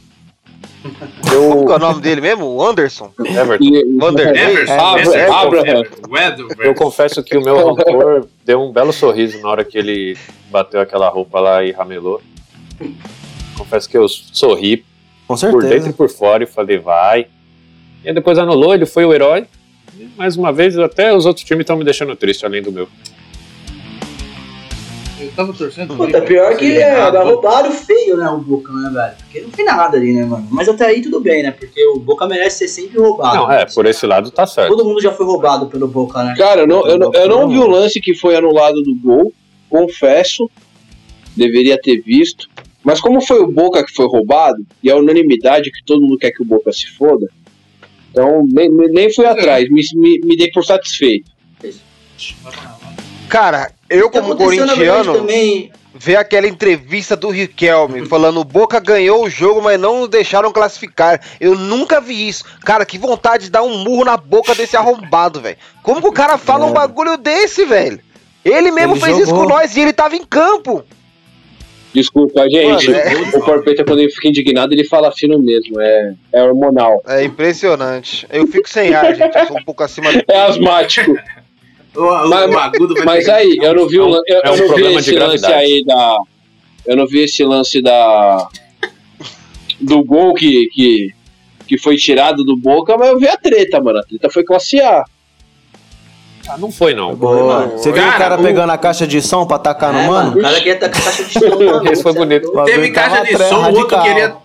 Qual 1.28 1.64
que 1.66 1.72
é 1.72 1.76
o 1.76 1.78
nome 1.78 2.00
dele 2.02 2.20
mesmo? 2.20 2.44
O 2.46 2.62
Anderson? 2.64 3.10
Everton. 3.18 3.64
E- 3.64 3.78
Everson, 3.80 5.32
Abraham. 5.32 5.80
Everton. 5.80 6.62
Eu 6.62 6.74
confesso 6.74 7.22
que 7.22 7.36
o 7.36 7.42
meu 7.42 7.56
rancor 7.74 8.26
deu 8.44 8.60
um 8.62 8.70
belo 8.72 8.92
sorriso 8.92 9.40
na 9.40 9.48
hora 9.48 9.64
que 9.64 9.78
ele 9.78 10.16
bateu 10.50 10.80
aquela 10.80 11.08
roupa 11.08 11.40
lá 11.40 11.64
e 11.64 11.72
ramelou. 11.72 12.20
Confesso 13.56 13.88
que 13.88 13.96
eu 13.96 14.08
sorri 14.08 14.84
Com 15.26 15.36
por 15.36 15.62
dentro 15.62 15.90
e 15.90 15.92
por 15.92 16.10
fora 16.10 16.44
e 16.44 16.46
falei, 16.46 16.78
vai. 16.78 17.26
E 18.04 18.08
aí 18.08 18.14
depois 18.14 18.38
anulou, 18.38 18.74
ele 18.74 18.86
foi 18.86 19.04
o 19.04 19.14
herói. 19.14 19.46
E, 19.98 20.08
mais 20.16 20.36
uma 20.36 20.52
vez, 20.52 20.76
até 20.78 21.14
os 21.14 21.24
outros 21.24 21.46
times 21.46 21.62
estão 21.62 21.76
me 21.76 21.84
deixando 21.84 22.14
triste, 22.14 22.44
além 22.44 22.60
do 22.62 22.70
meu. 22.70 22.88
Eu 25.24 25.32
tava 25.32 25.52
torcendo. 25.52 25.96
Puta, 25.96 26.20
pior 26.22 26.56
que 26.56 26.76
é, 26.76 27.08
roubaram 27.08 27.70
feio, 27.70 28.16
né, 28.16 28.28
o 28.28 28.38
Boca, 28.38 28.72
né, 28.72 28.90
velho? 28.90 29.14
Porque 29.18 29.40
não 29.40 29.50
foi 29.50 29.64
nada 29.64 29.96
ali, 29.96 30.12
né, 30.12 30.24
mano? 30.24 30.46
Mas 30.50 30.68
até 30.68 30.86
aí 30.86 31.02
tudo 31.02 31.20
bem, 31.20 31.42
né? 31.42 31.50
Porque 31.50 31.84
o 31.86 31.98
Boca 31.98 32.26
merece 32.26 32.58
ser 32.58 32.68
sempre 32.68 32.98
roubado. 32.98 33.36
Não, 33.36 33.52
é, 33.52 33.64
por 33.66 33.86
esse 33.86 34.06
lado 34.06 34.30
tá 34.30 34.46
certo. 34.46 34.68
Todo 34.68 34.84
mundo 34.84 35.00
já 35.00 35.12
foi 35.12 35.26
roubado 35.26 35.66
pelo 35.66 35.88
Boca, 35.88 36.22
né? 36.22 36.34
Cara, 36.36 36.62
eu 36.62 36.66
não, 36.66 36.86
eu, 36.86 36.98
não, 36.98 37.12
eu 37.12 37.28
não 37.28 37.48
vi 37.48 37.58
o 37.58 37.66
lance 37.66 38.00
que 38.00 38.14
foi 38.14 38.36
anulado 38.36 38.82
do 38.82 38.94
gol. 38.96 39.32
Confesso. 39.68 40.50
Deveria 41.36 41.80
ter 41.80 42.00
visto. 42.00 42.48
Mas 42.84 43.00
como 43.00 43.20
foi 43.20 43.40
o 43.40 43.50
Boca 43.50 43.84
que 43.84 43.92
foi 43.92 44.06
roubado, 44.06 44.64
e 44.82 44.90
a 44.90 44.96
unanimidade 44.96 45.70
que 45.70 45.82
todo 45.84 46.02
mundo 46.02 46.18
quer 46.18 46.30
que 46.30 46.42
o 46.42 46.44
Boca 46.44 46.70
se 46.70 46.86
foda, 46.86 47.28
então 48.10 48.46
nem, 48.46 48.68
nem 48.68 48.88
nem 48.88 49.12
fui 49.12 49.26
atrás, 49.26 49.68
me, 49.70 49.82
me, 49.94 50.20
me 50.20 50.36
dei 50.36 50.50
por 50.52 50.64
satisfeito. 50.64 51.32
Cara, 53.28 53.72
eu 53.88 54.10
que 54.10 54.18
como 54.20 54.36
corintiano, 54.36 55.14
também, 55.14 55.70
ver 55.94 56.16
aquela 56.16 56.46
entrevista 56.48 57.14
do 57.14 57.30
Riquelme 57.30 58.06
falando 58.06 58.40
o 58.40 58.44
Boca 58.44 58.80
ganhou 58.80 59.24
o 59.24 59.30
jogo, 59.30 59.62
mas 59.62 59.78
não 59.78 60.00
nos 60.00 60.08
deixaram 60.08 60.50
classificar. 60.52 61.20
Eu 61.40 61.54
nunca 61.56 62.00
vi 62.00 62.28
isso. 62.28 62.44
Cara, 62.64 62.84
que 62.84 62.98
vontade 62.98 63.44
de 63.44 63.50
dar 63.50 63.62
um 63.62 63.78
murro 63.78 64.04
na 64.04 64.16
boca 64.16 64.54
desse 64.54 64.76
arrombado, 64.76 65.40
velho. 65.40 65.56
Como 65.82 66.00
que 66.00 66.08
o 66.08 66.12
cara 66.12 66.36
fala 66.38 66.66
um 66.66 66.70
É. 66.70 66.72
bagulho 66.74 67.16
desse, 67.16 67.64
velho? 67.64 68.00
Ele 68.44 68.70
mesmo 68.70 68.94
Ele 68.94 69.00
fez 69.00 69.16
isso 69.18 69.26
jogou. 69.30 69.44
com 69.44 69.48
nós 69.50 69.76
e 69.76 69.80
ele 69.80 69.92
tava 69.92 70.16
em 70.16 70.24
campo. 70.24 70.84
Desculpa, 71.94 72.42
gente. 72.50 72.90
Mano, 72.90 72.98
é- 72.98 73.36
O 73.38 73.40
Corpeta, 73.40 73.84
quando 73.84 74.00
ele 74.00 74.10
fica 74.10 74.26
indignado, 74.28 74.72
ele 74.74 74.84
fala 74.84 75.12
fino 75.12 75.38
mesmo. 75.38 75.80
É, 75.80 76.14
é 76.32 76.42
hormonal. 76.42 77.00
É 77.06 77.22
impressionante. 77.22 78.26
Eu 78.30 78.46
fico 78.48 78.68
sem 78.68 78.92
ar, 78.92 79.14
gente. 79.14 79.36
Eu 79.38 79.46
sou 79.46 79.58
um 79.58 79.64
pouco 79.64 79.82
acima 79.84 80.12
do. 80.12 80.20
É 80.28 80.40
asmático. 80.42 81.14
O, 81.96 82.00
o, 82.02 82.28
Mas- 82.28 82.50
o 82.54 82.58
agudo 82.58 82.94
vai 82.94 83.04
Mas 83.04 83.24
pegar. 83.24 83.36
aí, 83.36 83.56
eu 83.60 83.74
não 83.74 83.86
vi, 83.88 84.00
o, 84.00 84.08
eu, 84.08 84.22
É 84.26 84.48
eu 84.48 84.52
um 84.52 84.68
não 84.68 84.74
vi 84.76 84.84
esse 84.96 85.10
de 85.12 85.18
lance 85.18 85.46
aí 85.46 85.84
da. 85.84 86.16
Eu 86.86 86.96
não 86.96 87.06
vi 87.06 87.20
esse 87.24 87.44
lance 87.44 87.80
da. 87.82 88.48
Do 89.80 90.02
gol 90.04 90.34
que, 90.34 90.66
que, 90.72 91.10
que 91.66 91.78
foi 91.78 91.96
tirado 91.96 92.44
do 92.44 92.56
Boca, 92.56 92.96
mas 92.96 93.08
eu 93.08 93.18
vi 93.18 93.28
a 93.28 93.36
treta, 93.36 93.80
mano. 93.80 93.98
A 93.98 94.02
treta 94.02 94.30
foi 94.30 94.44
classe 94.44 94.80
A. 94.80 95.04
Ah, 96.48 96.58
não 96.58 96.70
foi, 96.70 96.94
não. 96.94 97.14
Boa. 97.14 97.68
Você 97.68 97.90
viu 97.90 98.02
Cara, 98.02 98.16
o 98.16 98.18
cara 98.18 98.38
pegando 98.38 98.70
a 98.70 98.76
caixa 98.78 99.06
de 99.06 99.22
som 99.22 99.46
pra 99.46 99.58
tacar 99.58 99.92
no 99.94 100.00
É, 100.00 100.06
mano? 100.08 100.38
O 100.38 100.42
cara 100.42 100.56
queria 100.58 100.78
tacar 100.78 101.02
caixa 101.02 101.24
de 101.24 101.32
som. 101.32 101.82
Esse 101.90 102.02
foi 102.02 102.12
bonito. 102.12 102.48
O 102.48 102.64
Teve 102.64 102.90
bagulho 102.90 102.92
caixa 102.92 103.24
de 103.24 103.36
som, 103.48 103.70
o 103.70 103.78
outro 103.78 104.02
queria. 104.02 104.36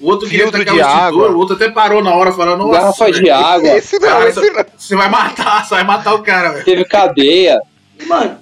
O 0.00 0.08
outro 0.10 0.28
queria 0.28 0.44
Filtro 0.44 0.60
tacar 0.64 0.74
de 0.74 0.80
o 0.80 0.86
água. 0.86 1.30
o 1.30 1.38
outro 1.38 1.56
até 1.56 1.68
parou 1.70 2.02
na 2.02 2.14
hora 2.14 2.32
falando, 2.32 2.58
nossa. 2.66 2.78
Garrafa 2.80 3.10
de 3.12 3.20
velho, 3.20 3.34
água, 3.34 3.68
Esse 3.76 3.98
não, 3.98 4.08
cara, 4.08 4.28
esse 4.28 4.50
não. 4.50 4.64
Você 4.76 4.96
vai 4.96 5.08
matar, 5.08 5.64
você 5.64 5.74
vai 5.74 5.84
matar 5.84 6.14
o 6.14 6.22
cara, 6.22 6.50
velho. 6.52 6.64
teve 6.64 6.84
cadeia. 6.84 7.60
Mano, 8.06 8.36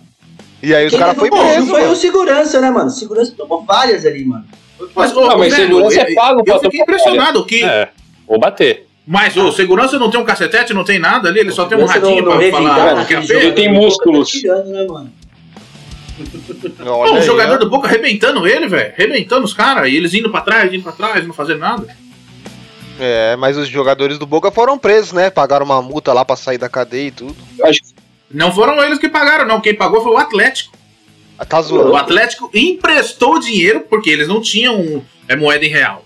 E 0.62 0.74
aí 0.74 0.86
os 0.86 0.92
caras 0.94 1.14
levou 1.16 1.20
foi 1.20 1.30
bom 1.30 1.48
preso, 1.52 1.66
foi 1.68 1.80
mano. 1.80 1.92
o 1.92 1.96
segurança, 1.96 2.60
né, 2.60 2.70
mano? 2.70 2.88
O 2.88 2.90
segurança 2.90 3.32
tomou 3.36 3.64
várias 3.64 4.04
ali, 4.04 4.24
mano. 4.24 4.44
Mas, 4.94 5.16
ô, 5.16 5.20
Não, 5.26 5.38
mas 5.38 5.54
velho, 5.56 5.68
segurança 5.68 6.00
é 6.02 6.10
eu- 6.10 6.14
pago 6.14 6.44
pra 6.44 6.54
Eu 6.56 6.60
fiquei 6.60 6.80
impressionado 6.80 7.46
que. 7.46 7.64
É, 7.64 7.88
ou 8.28 8.38
bater. 8.38 8.86
Mas 9.06 9.36
o 9.36 9.50
segurança 9.52 9.98
não 9.98 10.10
tem 10.10 10.20
um 10.20 10.24
cacetete, 10.24 10.74
não 10.74 10.82
tem 10.84 10.98
nada 10.98 11.28
ali, 11.28 11.38
ele 11.40 11.52
só 11.52 11.64
tem 11.64 11.78
um 11.78 11.84
radinho 11.86 12.22
não- 12.24 12.32
não 12.32 12.38
pra 12.38 12.50
falar 12.50 13.02
o 13.02 13.06
que 13.06 13.14
naquele 13.14 13.32
é 13.32 13.36
Ele 13.44 13.52
tem 13.52 13.68
Boca, 13.72 13.80
músculos. 13.80 14.32
tá 14.32 14.38
tirando, 14.40 14.66
né, 14.66 14.84
mano? 14.86 15.10
Pô, 16.76 16.84
Olha 16.92 17.12
o 17.12 17.16
aí, 17.16 17.22
jogador 17.22 17.54
ó. 17.54 17.58
do 17.58 17.68
Boca 17.70 17.88
arrebentando 17.88 18.46
ele, 18.46 18.66
velho. 18.68 18.92
Arrebentando 18.96 19.44
os 19.44 19.52
caras. 19.54 19.88
E 19.90 19.96
eles 19.96 20.14
indo 20.14 20.30
pra 20.30 20.40
trás, 20.40 20.72
indo 20.72 20.82
pra 20.82 20.92
trás, 20.92 21.26
não 21.26 21.34
fazendo 21.34 21.58
nada. 21.60 21.86
É, 22.98 23.36
mas 23.36 23.56
os 23.58 23.68
jogadores 23.68 24.18
do 24.18 24.26
Boca 24.26 24.50
foram 24.50 24.78
presos, 24.78 25.12
né? 25.12 25.28
Pagaram 25.28 25.66
uma 25.66 25.82
multa 25.82 26.12
lá 26.12 26.24
pra 26.24 26.36
sair 26.36 26.56
da 26.58 26.68
cadeia 26.68 27.08
e 27.08 27.10
tudo. 27.10 27.36
Não 28.30 28.50
foram 28.52 28.82
eles 28.82 28.98
que 28.98 29.08
pagaram, 29.08 29.46
não. 29.46 29.60
Quem 29.60 29.74
pagou 29.74 30.02
foi 30.02 30.12
o 30.12 30.18
Atlético. 30.18 30.74
Ah, 31.38 31.44
Tá 31.44 31.58
O 31.60 31.62
zoando. 31.62 31.96
Atlético 31.96 32.50
emprestou 32.54 33.34
o 33.34 33.38
dinheiro 33.38 33.80
porque 33.90 34.08
eles 34.08 34.26
não 34.28 34.40
tinham 34.40 35.04
é, 35.28 35.36
moeda 35.36 35.64
em 35.64 35.68
real. 35.68 36.04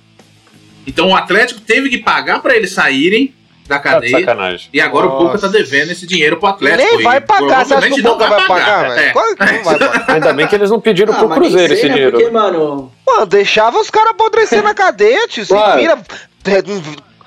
Então 0.86 1.10
o 1.10 1.14
Atlético 1.16 1.60
teve 1.60 1.88
que 1.88 1.98
pagar 1.98 2.40
pra 2.42 2.56
eles 2.56 2.72
saírem 2.72 3.32
da 3.70 3.78
Tá 3.78 3.88
de 3.88 3.94
cadeia. 3.94 4.18
sacanagem. 4.26 4.68
E 4.72 4.80
agora 4.80 5.06
o 5.06 5.10
Boca 5.10 5.24
Nossa. 5.32 5.46
tá 5.46 5.48
devendo 5.52 5.90
esse 5.92 6.06
dinheiro 6.06 6.36
pro 6.38 6.48
Atlético. 6.48 6.94
Nem 6.96 7.02
vai 7.04 7.20
pagar, 7.20 7.64
você 7.64 7.74
acha 7.74 7.86
que 7.88 8.00
o 8.00 8.02
não 8.02 8.12
Boca 8.12 8.26
vai 8.28 8.46
pagar, 8.46 8.98
É. 8.98 9.10
Claro 9.12 9.36
que 9.36 9.44
não 9.44 9.62
vai 9.64 9.78
pagar. 9.78 10.04
Ainda 10.14 10.32
bem 10.32 10.46
que 10.48 10.54
eles 10.56 10.70
não 10.70 10.80
pediram 10.80 11.14
Ah, 11.14 11.18
pro 11.18 11.28
Cruzeiro 11.30 11.72
esse 11.72 11.86
né? 11.86 11.94
dinheiro. 11.94 12.12
Porque, 12.18 12.30
mano, 12.30 12.92
Mano, 13.06 13.26
deixava 13.26 13.78
os 13.80 13.88
caras 13.90 14.10
apodrecer 14.10 14.62
na 14.62 14.74
cadeia, 14.74 15.26
tio. 15.28 15.44
Se 15.44 15.52
Claro. 15.52 15.80
vira. 15.80 15.98
é, 16.46 16.62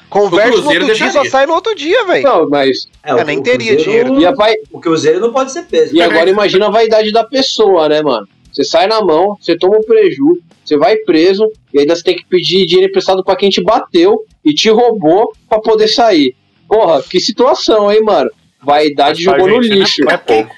Converte 0.09 0.49
O 0.49 0.57
no 0.57 0.61
Cruzeiro 0.61 0.85
outro 0.85 0.97
dia, 0.97 1.05
só 1.07 1.21
deixaria. 1.21 1.31
sai 1.31 1.45
no 1.47 1.53
outro 1.53 1.73
dia, 1.75 2.05
velho. 2.05 2.23
Não, 2.23 2.47
mas. 2.49 2.87
é, 3.03 3.11
Eu 3.13 3.25
nem 3.25 3.41
teria 3.41 3.73
Cruzeiro- 3.75 3.83
dinheiro. 4.09 4.21
E, 4.21 4.25
a 4.27 4.31
vai... 4.31 4.53
O 4.71 4.79
Cruzeiro 4.79 5.19
não 5.19 5.33
pode 5.33 5.51
ser 5.51 5.63
preso. 5.63 5.95
e 5.95 6.01
agora 6.01 6.29
imagina 6.29 6.67
a 6.67 6.69
vaidade 6.69 7.11
da 7.11 7.23
pessoa, 7.23 7.89
né, 7.89 8.01
mano? 8.03 8.27
Você 8.51 8.63
sai 8.63 8.85
na 8.85 9.01
mão, 9.01 9.35
você 9.41 9.57
toma 9.57 9.77
um 9.77 9.81
preju, 9.81 10.37
você 10.63 10.77
vai 10.77 10.95
preso, 10.97 11.49
e 11.73 11.79
ainda 11.79 11.95
você 11.95 12.03
tem 12.03 12.15
que 12.15 12.25
pedir 12.27 12.67
dinheiro 12.67 12.91
emprestado 12.91 13.23
pra 13.23 13.35
quem 13.35 13.49
te 13.49 13.63
bateu 13.63 14.23
e 14.43 14.53
te 14.53 14.69
roubou 14.69 15.31
pra 15.49 15.59
poder 15.59 15.87
sair. 15.87 16.35
Porra, 16.67 17.01
que 17.03 17.19
situação, 17.19 17.91
hein, 17.91 18.01
mano? 18.03 18.29
Vaidade 18.61 19.23
Mas 19.25 19.37
jogou 19.37 19.47
no 19.57 19.61
gente, 19.63 19.69
né, 19.73 19.75
lixo. 19.79 20.01
Não 20.03 20.11
é 20.11 20.17
pouco. 20.17 20.55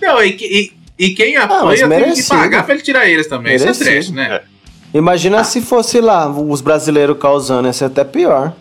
Não, 0.00 0.22
e, 0.22 0.36
e, 0.98 1.06
e 1.06 1.10
quem 1.14 1.36
Ah, 1.36 1.46
mas 1.46 1.52
apanha 1.52 1.76
tem 1.76 1.88
que 1.88 2.04
merecido. 2.06 2.28
pagar 2.38 2.64
pra 2.64 2.74
ele 2.74 2.82
tirar 2.82 3.06
eles 3.08 3.26
também. 3.26 3.54
Isso 3.54 3.64
é 3.64 3.66
Merecido. 3.68 3.90
trash, 3.90 4.10
né? 4.10 4.40
Imagina 4.92 5.42
se 5.44 5.60
fosse 5.62 6.00
lá 6.00 6.28
os 6.28 6.60
brasileiros 6.60 7.16
causando, 7.18 7.66
ia 7.66 7.72
ser 7.72 7.86
até 7.86 8.04
pior. 8.04 8.52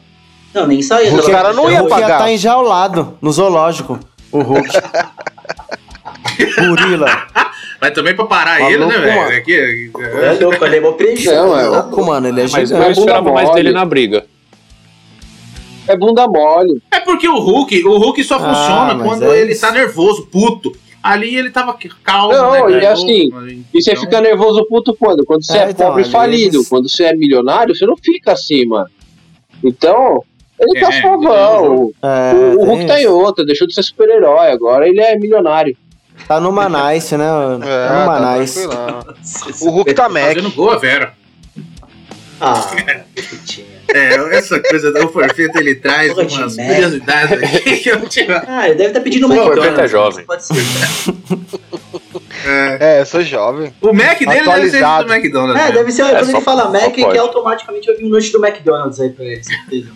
Não, 0.54 0.66
nem 0.68 0.82
saía. 0.82 1.14
Os 1.14 1.26
da- 1.26 1.32
caras 1.32 1.56
não 1.56 1.66
o 1.66 1.72
ia 1.72 1.80
Hulk 1.82 1.94
ia 1.94 2.00
pagar. 2.02 2.16
estar 2.20 2.32
enjaulado 2.32 3.18
no 3.22 3.32
zoológico. 3.32 4.00
O 4.32 4.40
Hulk. 4.42 4.70
Gorila. 6.58 7.28
Mas 7.82 7.92
também 7.94 8.16
pra 8.16 8.26
parar 8.26 8.60
Maluco, 8.60 8.72
ele, 8.76 8.86
né, 8.86 8.98
velho? 9.00 9.16
mano. 9.22 9.32
É 9.32 9.42
que- 9.42 9.54
É 9.54 10.36
é- 10.36 10.40
louco, 10.40 10.64
ele 10.66 10.70
levou 10.76 10.94
prejuízo. 10.94 11.34
Não, 11.34 11.58
é 11.60 11.68
Louco, 11.68 12.06
mano, 12.06 12.28
ele 12.28 12.42
é 12.42 12.44
Mas 12.48 12.70
gigante. 12.70 12.86
eu 12.86 12.92
esperava 12.92 13.32
mais 13.34 13.50
mole. 13.50 13.64
dele 13.64 13.74
na 13.74 13.84
briga. 13.84 14.24
É 15.88 15.98
bunda 15.98 16.28
mole. 16.28 16.80
É 16.92 17.00
porque 17.00 17.28
o 17.28 17.40
Hulk, 17.40 17.84
o 17.84 17.98
Hulk 17.98 18.24
só 18.24 18.36
Ah, 18.36 18.40
funciona 18.40 19.04
quando 19.04 19.34
é 19.34 19.40
ele 19.42 19.54
isso. 19.54 19.62
tá 19.62 19.72
nervoso, 19.72 20.28
puto. 20.28 20.72
Ali 21.02 21.36
ele 21.36 21.50
tava 21.50 21.76
calmo, 22.04 22.32
Não, 22.32 22.70
né, 22.70 22.84
e 22.84 22.86
assim, 22.86 23.32
E 23.74 23.82
você 23.82 23.92
Então, 23.92 24.04
fica 24.04 24.22
nervoso 24.22 24.64
puto 24.68 24.94
quando? 24.96 25.26
Quando 25.26 25.44
você 25.44 25.58
É, 25.58 25.62
é, 25.64 25.70
então, 25.72 25.88
pobre 25.88 26.04
e 26.04 26.06
ali 26.06 26.12
falido. 26.12 26.58
eles- 26.58 26.70
Quando 26.70 26.88
você 26.88 27.06
é 27.06 27.16
milionário, 27.16 27.76
você 27.76 27.88
não 27.88 27.98
fica 27.98 28.34
assim, 28.34 28.64
mano. 28.68 28.88
Então, 29.64 30.24
ele 30.60 30.80
tá 30.80 30.90
É, 30.94 31.02
suavão. 31.02 31.92
É, 32.04 32.34
o, 32.36 32.54
o 32.54 32.58
tem 32.58 32.66
Hulk 32.68 32.86
tá 32.86 33.02
em 33.02 33.08
outra, 33.08 33.44
deixou 33.44 33.68
de 33.68 33.74
ser 33.74 33.82
super-herói, 33.82 34.52
agora 34.52 34.88
ele 34.88 35.02
é 35.02 35.18
milionário. 35.18 35.76
Tá 36.28 36.40
no 36.40 36.52
Manice, 36.52 37.18
né? 37.18 37.26
É, 37.64 37.88
Tá 37.88 38.06
no 38.06 38.06
tá 38.06 38.36
tranquilão. 38.36 39.06
O 39.62 39.70
Hulk 39.70 39.94
tá 39.94 40.10
Mac. 40.10 40.24
Fazendo 40.28 40.52
gol, 40.52 40.80
Vera. 40.80 41.14
Ah. 42.40 42.70
É, 43.94 44.38
essa 44.38 44.58
coisa 44.58 44.90
do 44.94 45.06
perfeito 45.10 45.58
ele 45.58 45.76
traz 45.76 46.14
Porra 46.14 46.26
de 46.26 46.36
umas 46.38 46.56
curiosidades 46.56 47.44
aqui 47.44 47.76
que 47.78 47.90
eu 47.90 48.00
não 48.00 48.08
tinha. 48.08 48.42
Ah, 48.48 48.66
ele 48.70 48.76
deve 48.76 48.90
estar 48.92 49.02
pedindo 49.02 49.28
Pô, 49.28 49.34
McDonald's. 49.34 49.70
Beto 49.70 49.82
é 49.82 49.88
jovem. 49.90 50.26
Pode 50.26 50.46
ser. 50.46 50.56
É, 52.80 53.02
eu 53.02 53.06
sou 53.06 53.22
jovem. 53.22 53.74
O 53.82 53.92
Mac 53.92 54.18
dele 54.18 54.32
deve 54.32 54.70
ser 54.70 54.84
Atualizado. 54.84 55.08
do 55.08 55.14
McDonald's. 55.14 55.62
É, 55.62 55.66
né? 55.68 55.72
deve 55.74 55.92
ser. 55.92 56.04
É, 56.04 56.10
quando 56.12 56.26
só- 56.32 56.38
ele 56.38 56.42
fala 56.46 56.70
Mac, 56.70 56.92
que 56.94 57.02
pode. 57.02 57.18
automaticamente 57.18 57.90
eu 57.90 57.98
vi 57.98 58.06
um 58.06 58.10
lanche 58.10 58.32
do 58.32 58.44
McDonald's 58.46 59.00
aí 59.02 59.10
pra 59.10 59.26
ele, 59.26 59.44
certeza. 59.44 59.92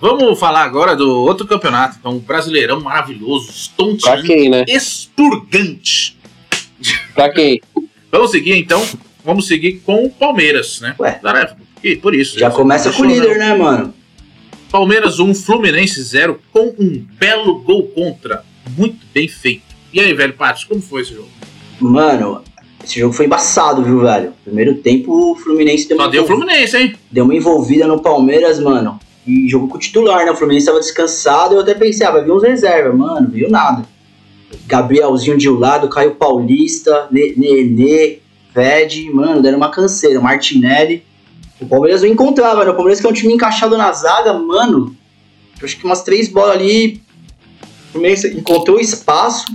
Vamos 0.00 0.38
falar 0.38 0.62
agora 0.64 0.94
do 0.96 1.08
outro 1.22 1.46
campeonato. 1.46 1.96
Então, 1.98 2.12
um 2.12 2.18
brasileirão 2.18 2.80
maravilhoso, 2.80 3.46
Pra 3.46 3.54
estonteante, 3.54 4.26
quem, 4.26 4.48
né? 4.50 4.64
expurgante. 4.68 6.16
Pra 7.14 7.30
quem? 7.30 7.60
Vamos 8.10 8.30
seguir 8.30 8.56
então. 8.56 8.84
Vamos 9.24 9.46
seguir 9.46 9.80
com 9.84 10.04
o 10.04 10.10
Palmeiras, 10.10 10.80
né? 10.80 10.94
Ué. 10.98 11.20
E 11.82 11.96
por 11.96 12.14
isso. 12.14 12.38
Já 12.38 12.50
começa 12.50 12.92
com 12.92 13.02
o 13.02 13.06
líder, 13.06 13.38
né, 13.38 13.54
mano? 13.56 13.94
Palmeiras 14.70 15.18
1, 15.20 15.34
Fluminense 15.34 16.02
0, 16.02 16.40
com 16.52 16.74
um 16.78 17.06
belo 17.18 17.60
gol 17.60 17.84
contra. 17.88 18.44
Muito 18.76 19.04
bem 19.12 19.28
feito. 19.28 19.62
E 19.92 20.00
aí, 20.00 20.12
velho 20.14 20.32
Patos, 20.32 20.64
como 20.64 20.80
foi 20.80 21.02
esse 21.02 21.14
jogo? 21.14 21.28
Mano, 21.78 22.42
esse 22.82 22.98
jogo 22.98 23.12
foi 23.12 23.26
embaçado, 23.26 23.82
viu, 23.84 24.00
velho? 24.00 24.32
Primeiro 24.44 24.74
tempo, 24.76 25.32
o 25.32 25.36
Fluminense 25.36 25.86
deu 25.88 25.98
Só 25.98 26.04
uma, 26.04 26.10
deu 26.10 26.24
envol- 26.24 26.36
Fluminense, 26.38 26.76
hein? 26.76 26.94
deu 27.10 27.24
uma 27.24 27.34
envolvida 27.34 27.86
no 27.86 28.00
Palmeiras, 28.00 28.58
mano. 28.58 28.98
E 29.26 29.48
jogou 29.48 29.68
com 29.68 29.76
o 29.76 29.80
titular, 29.80 30.24
né? 30.24 30.32
O 30.32 30.36
Fluminense 30.36 30.66
tava 30.66 30.80
descansado. 30.80 31.54
Eu 31.54 31.60
até 31.60 31.74
pensei, 31.74 32.06
ah, 32.06 32.10
vai 32.10 32.24
vir 32.24 32.32
uns 32.32 32.42
reservas. 32.42 32.94
Mano, 32.96 33.28
viu 33.30 33.48
nada. 33.50 33.84
Gabrielzinho 34.66 35.38
de 35.38 35.48
um 35.48 35.58
lado, 35.58 35.88
Caio 35.88 36.14
Paulista, 36.16 37.06
Ne- 37.10 37.34
Nenê, 37.36 38.18
Ved, 38.54 39.10
mano, 39.12 39.40
deram 39.40 39.56
uma 39.58 39.70
canseira. 39.70 40.20
Martinelli. 40.20 41.04
O 41.60 41.66
Palmeiras 41.66 42.02
não 42.02 42.08
encontrava, 42.08 42.64
né? 42.64 42.70
O 42.70 42.74
Palmeiras 42.74 43.00
que 43.00 43.06
é 43.06 43.10
um 43.10 43.12
time 43.14 43.32
encaixado 43.32 43.78
na 43.78 43.92
zaga, 43.92 44.32
mano. 44.34 44.94
Acho 45.62 45.78
que 45.78 45.84
umas 45.84 46.02
três 46.02 46.28
bolas 46.28 46.56
ali. 46.56 47.00
O 47.88 47.92
Fluminense 47.92 48.36
encontrou 48.36 48.80
espaço. 48.80 49.46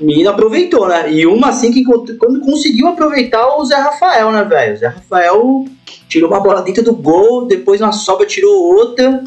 O 0.00 0.04
menino 0.04 0.30
aproveitou, 0.30 0.86
né? 0.86 1.12
E 1.12 1.26
uma 1.26 1.48
assim 1.48 1.72
que 1.72 1.82
quando 1.84 2.40
conseguiu 2.40 2.86
aproveitar 2.86 3.56
o 3.56 3.64
Zé 3.64 3.74
Rafael, 3.74 4.30
né, 4.30 4.44
velho? 4.44 4.74
O 4.74 4.76
Zé 4.76 4.86
Rafael 4.86 5.64
tirou 6.08 6.30
uma 6.30 6.40
bola 6.40 6.62
dentro 6.62 6.84
do 6.84 6.94
gol, 6.94 7.46
depois 7.46 7.80
na 7.80 7.90
sobra 7.90 8.24
tirou 8.26 8.52
outra. 8.52 9.22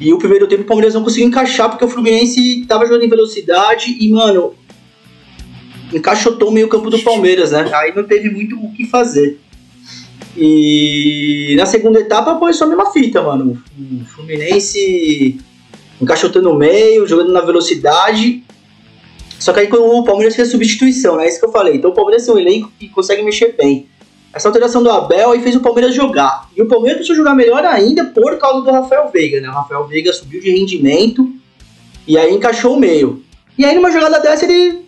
E 0.00 0.12
o 0.12 0.18
primeiro 0.18 0.46
tempo 0.46 0.62
o 0.62 0.66
Palmeiras 0.66 0.94
não 0.94 1.02
conseguiu 1.02 1.28
encaixar 1.28 1.68
porque 1.68 1.84
o 1.84 1.88
Fluminense 1.88 2.64
tava 2.66 2.86
jogando 2.86 3.04
em 3.04 3.08
velocidade 3.08 3.96
e, 3.98 4.10
mano, 4.10 4.54
encaixotou 5.92 6.48
o 6.48 6.52
meio 6.52 6.68
campo 6.68 6.90
do 6.90 6.98
Palmeiras, 7.00 7.52
né? 7.52 7.70
Aí 7.74 7.94
não 7.94 8.04
teve 8.04 8.30
muito 8.30 8.56
o 8.56 8.72
que 8.72 8.86
fazer. 8.86 9.38
E 10.36 11.54
na 11.56 11.64
segunda 11.64 11.98
etapa 11.98 12.38
foi 12.38 12.52
só 12.52 12.64
a 12.64 12.68
mesma 12.68 12.90
fita, 12.90 13.22
mano. 13.22 13.62
O 13.78 14.04
Fluminense 14.06 15.38
encaixotando 16.00 16.50
no 16.50 16.58
meio, 16.58 17.06
jogando 17.06 17.32
na 17.32 17.40
velocidade. 17.40 18.44
Só 19.38 19.52
que 19.52 19.60
aí 19.60 19.66
quando 19.68 19.84
o 19.86 20.04
Palmeiras 20.04 20.34
fez 20.34 20.48
a 20.48 20.50
substituição, 20.50 21.16
né? 21.16 21.24
É 21.24 21.28
isso 21.28 21.38
que 21.40 21.46
eu 21.46 21.52
falei. 21.52 21.76
Então 21.76 21.90
o 21.90 21.94
Palmeiras 21.94 22.26
é 22.28 22.32
um 22.32 22.38
elenco 22.38 22.70
que 22.78 22.88
consegue 22.88 23.22
mexer 23.22 23.54
bem. 23.56 23.86
Essa 24.32 24.48
alteração 24.48 24.82
do 24.82 24.90
Abel 24.90 25.30
aí 25.32 25.42
fez 25.42 25.56
o 25.56 25.60
Palmeiras 25.60 25.94
jogar. 25.94 26.48
E 26.56 26.62
o 26.62 26.68
Palmeiras 26.68 26.98
precisou 26.98 27.16
jogar 27.16 27.34
melhor 27.34 27.64
ainda 27.64 28.04
por 28.04 28.36
causa 28.38 28.62
do 28.62 28.70
Rafael 28.70 29.08
Veiga, 29.12 29.40
né? 29.40 29.48
O 29.48 29.52
Rafael 29.52 29.86
Veiga 29.86 30.12
subiu 30.12 30.40
de 30.40 30.50
rendimento 30.50 31.30
e 32.06 32.18
aí 32.18 32.32
encaixou 32.34 32.74
o 32.76 32.80
meio. 32.80 33.22
E 33.58 33.64
aí 33.64 33.74
numa 33.74 33.90
jogada 33.90 34.20
dessa 34.20 34.44
ele 34.44 34.84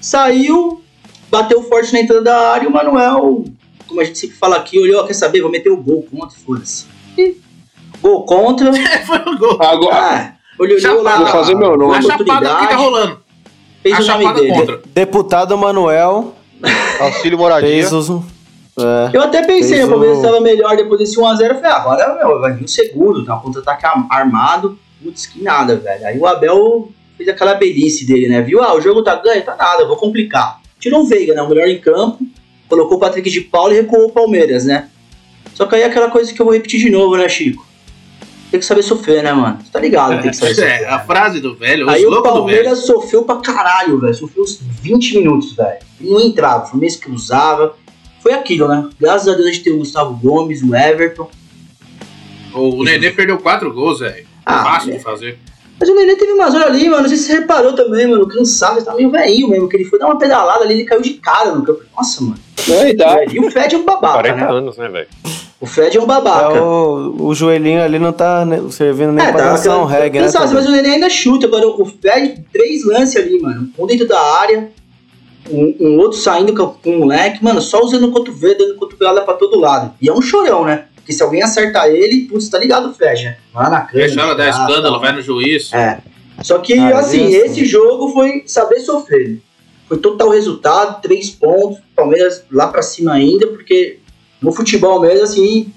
saiu, 0.00 0.82
bateu 1.30 1.62
forte 1.62 1.92
na 1.92 2.00
entrada 2.00 2.22
da 2.22 2.52
área 2.52 2.64
e 2.64 2.68
o 2.68 2.72
Manuel, 2.72 3.44
como 3.86 4.00
a 4.00 4.04
gente 4.04 4.18
sempre 4.18 4.36
fala 4.36 4.56
aqui, 4.56 4.78
olhou, 4.78 5.04
quer 5.06 5.14
saber, 5.14 5.40
vou 5.40 5.50
meter 5.50 5.70
o 5.70 5.76
gol 5.76 6.04
contra, 6.10 6.36
foda-se. 6.38 6.86
Gol 8.00 8.24
contra. 8.24 8.72
foi 9.06 9.18
um 9.32 9.38
gol. 9.38 9.58
Agora, 9.62 9.96
Ah, 9.96 10.32
olhou 10.58 10.78
Chapada. 10.78 11.02
lá. 11.02 11.16
Vou 11.18 11.26
fazer 11.26 11.54
meu 11.54 11.76
nome. 11.76 11.94
A 11.96 12.02
chapada 12.02 12.22
oportunidade, 12.22 12.60
que 12.60 12.68
tá 12.68 12.76
rolando. 12.76 13.20
Fez 13.96 14.08
A 14.08 14.16
o 14.16 14.20
nome 14.22 14.34
dele. 14.40 14.52
contra. 14.52 14.80
Deputado 14.86 15.56
Manuel 15.58 16.34
Auxílio 17.00 17.38
moradia. 17.38 17.68
fez 17.68 17.92
os. 17.92 18.08
É, 18.10 19.10
Eu 19.12 19.22
até 19.22 19.42
pensei, 19.44 19.82
o 19.82 19.88
Palmeiras 19.88 20.18
estava 20.18 20.40
melhor 20.40 20.76
depois 20.76 21.00
desse 21.00 21.16
1x0. 21.16 21.40
Eu 21.42 21.54
falei, 21.56 21.70
ah, 21.70 21.76
agora 21.76 22.14
meu, 22.14 22.40
vai 22.40 22.52
vir 22.52 22.64
o 22.64 22.68
segundo, 22.68 23.24
tá? 23.24 23.36
Um 23.36 23.40
contra-ataque 23.40 23.86
am- 23.86 24.06
armado. 24.10 24.78
Putz, 25.02 25.26
que 25.26 25.42
nada, 25.42 25.76
velho. 25.76 26.06
Aí 26.06 26.18
o 26.18 26.26
Abel 26.26 26.88
fez 27.16 27.28
aquela 27.28 27.54
belice 27.54 28.06
dele, 28.06 28.28
né? 28.28 28.40
Viu? 28.40 28.62
Ah, 28.62 28.74
o 28.74 28.80
jogo 28.80 29.02
tá 29.02 29.14
ganho, 29.16 29.44
tá 29.44 29.56
nada, 29.56 29.82
eu 29.82 29.88
vou 29.88 29.96
complicar. 29.96 30.60
Tirou 30.80 31.02
o 31.02 31.06
Veiga, 31.06 31.34
né? 31.34 31.42
O 31.42 31.48
melhor 31.48 31.68
em 31.68 31.78
campo. 31.80 32.18
Colocou 32.68 32.96
o 32.98 33.00
Patrick 33.00 33.28
de 33.30 33.40
Paulo 33.40 33.72
e 33.72 33.76
recuou 33.76 34.06
o 34.06 34.12
Palmeiras, 34.12 34.64
né? 34.64 34.88
Só 35.54 35.66
que 35.66 35.74
aí 35.74 35.82
é 35.82 35.86
aquela 35.86 36.10
coisa 36.10 36.32
que 36.32 36.40
eu 36.40 36.44
vou 36.44 36.52
repetir 36.54 36.78
de 36.80 36.90
novo, 36.90 37.16
né, 37.16 37.28
Chico? 37.28 37.66
Tem 38.50 38.60
que 38.60 38.66
saber 38.66 38.82
sofrer, 38.82 39.22
né, 39.22 39.32
mano? 39.32 39.58
Você 39.62 39.70
tá 39.70 39.78
ligado, 39.78 40.20
tem 40.22 40.30
que 40.30 40.36
saber 40.36 40.54
sofrer. 40.54 40.82
É, 40.82 40.88
a 40.88 41.00
frase 41.00 41.40
do 41.40 41.54
velho, 41.54 41.86
o 41.86 41.90
Aí 41.90 42.06
o. 42.06 42.22
Palmeiras 42.22 42.80
sofreu 42.86 43.24
pra 43.24 43.36
caralho, 43.36 43.98
velho. 44.00 44.14
Sofreu 44.14 44.42
uns 44.42 44.58
20 44.82 45.18
minutos, 45.18 45.52
velho. 45.54 45.78
Não 46.00 46.20
entrava, 46.20 46.64
o 46.64 46.66
Fluminense 46.68 46.98
que 46.98 47.10
usava. 47.10 47.74
Foi 48.22 48.32
aquilo, 48.32 48.66
né? 48.66 48.88
Graças 48.98 49.28
a 49.28 49.34
Deus 49.34 49.46
a 49.46 49.52
gente 49.52 49.64
tem 49.64 49.72
o 49.72 49.78
Gustavo 49.78 50.14
Gomes, 50.14 50.62
o 50.62 50.74
Everton. 50.74 51.30
O 52.54 52.82
Nenê 52.82 53.10
perdeu 53.10 53.38
quatro 53.38 53.72
gols, 53.72 54.00
velho. 54.00 54.26
Ah, 54.44 54.64
Fácil 54.64 54.90
né? 54.90 54.96
de 54.96 55.02
fazer. 55.02 55.38
Mas 55.78 55.88
o 55.88 55.94
Nenê 55.94 56.16
teve 56.16 56.32
umas 56.32 56.54
horas 56.54 56.68
ali, 56.68 56.88
mano. 56.88 57.02
Não 57.02 57.08
sei 57.08 57.18
se 57.18 57.24
você 57.24 57.32
reparou 57.40 57.74
também, 57.74 58.06
mano. 58.06 58.26
Cansado, 58.26 58.78
ele 58.78 58.84
tá 58.84 58.94
meio 58.94 59.10
velhinho 59.10 59.48
mesmo. 59.48 59.68
Que 59.68 59.76
ele 59.76 59.84
foi 59.84 59.98
dar 59.98 60.06
uma 60.06 60.18
pedalada 60.18 60.64
ali, 60.64 60.74
ele 60.74 60.84
caiu 60.84 61.00
de 61.00 61.14
cara 61.14 61.54
no 61.54 61.62
campo. 61.62 61.82
Nossa, 61.96 62.22
mano. 62.22 62.38
É 62.68 62.90
idade. 62.90 63.36
E 63.36 63.40
o 63.40 63.50
Fred 63.50 63.74
é 63.74 63.78
um 63.78 63.84
babaca, 63.84 64.14
40 64.14 64.36
né? 64.36 64.50
anos, 64.50 64.76
né, 64.76 64.88
velho? 64.88 65.08
O 65.60 65.66
Fred 65.66 65.96
é 65.96 66.00
um 66.00 66.04
É, 66.04 66.06
babaca. 66.06 66.62
o, 66.62 67.26
o 67.26 67.34
joelhinho 67.34 67.82
ali 67.82 67.98
não 67.98 68.12
tá 68.12 68.46
servindo 68.70 69.12
nem 69.12 69.26
É, 69.26 69.32
pra 69.32 69.42
tá, 69.42 69.50
dançar 69.52 69.78
um 69.78 69.84
reggae, 69.84 70.18
né? 70.20 70.26
cansado, 70.26 70.54
mas 70.54 70.66
o 70.66 70.70
Nenê 70.70 70.90
ainda 70.90 71.10
chuta. 71.10 71.46
Agora, 71.46 71.66
o 71.66 71.84
Fred, 71.84 72.44
três 72.52 72.84
lances 72.84 73.16
ali, 73.16 73.40
mano. 73.40 73.68
Um 73.76 73.84
dentro 73.86 74.06
da 74.06 74.20
área, 74.20 74.70
um, 75.50 75.74
um 75.80 75.98
outro 75.98 76.16
saindo 76.18 76.54
com, 76.54 76.66
com 76.80 76.96
o 76.96 76.98
moleque, 77.00 77.42
mano, 77.42 77.60
só 77.60 77.82
usando 77.82 78.04
o 78.04 78.12
cotovelo, 78.12 78.56
dando 78.56 78.76
cotovelada 78.76 79.22
pra 79.22 79.34
todo 79.34 79.58
lado. 79.58 79.92
E 80.00 80.08
é 80.08 80.12
um 80.12 80.22
chorão, 80.22 80.64
né? 80.64 80.84
Porque 80.94 81.12
se 81.12 81.22
alguém 81.22 81.42
acertar 81.42 81.86
ele, 81.88 82.28
putz, 82.28 82.48
tá 82.48 82.58
ligado 82.58 82.90
o 82.90 82.94
Fred, 82.94 83.24
né? 83.24 83.36
Lá 83.54 83.68
na 83.68 83.80
câmera. 83.80 84.06
Deixa 84.06 84.20
ela 84.20 84.34
dar 84.34 84.48
escândalo, 84.50 84.94
tá. 84.96 85.00
vai 85.00 85.12
no 85.12 85.22
juiz. 85.22 85.72
É. 85.72 85.98
Só 86.42 86.58
que, 86.58 86.78
Ah, 86.78 86.98
assim, 87.00 87.26
isso. 87.26 87.46
esse 87.46 87.64
jogo 87.64 88.10
foi 88.12 88.44
saber 88.46 88.78
sofrer. 88.78 89.40
Foi 89.88 89.96
total 89.98 90.28
resultado, 90.28 91.00
três 91.02 91.30
pontos, 91.30 91.78
Palmeiras 91.96 92.44
lá 92.52 92.68
pra 92.68 92.82
cima 92.82 93.14
ainda, 93.14 93.46
porque 93.48 93.98
no 94.40 94.52
futebol 94.52 95.00
mesmo, 95.00 95.22
assim, 95.24 95.72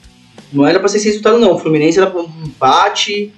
não 0.54 0.66
era 0.68 0.80
pra 0.80 0.88
ser 0.90 0.98
esse 0.98 1.08
resultado, 1.08 1.38
não. 1.40 1.54
O 1.54 1.60
Fluminense 1.60 1.98
era 2.00 2.10
pra 2.10 2.22
um 2.22 2.30
empate. 2.46 3.34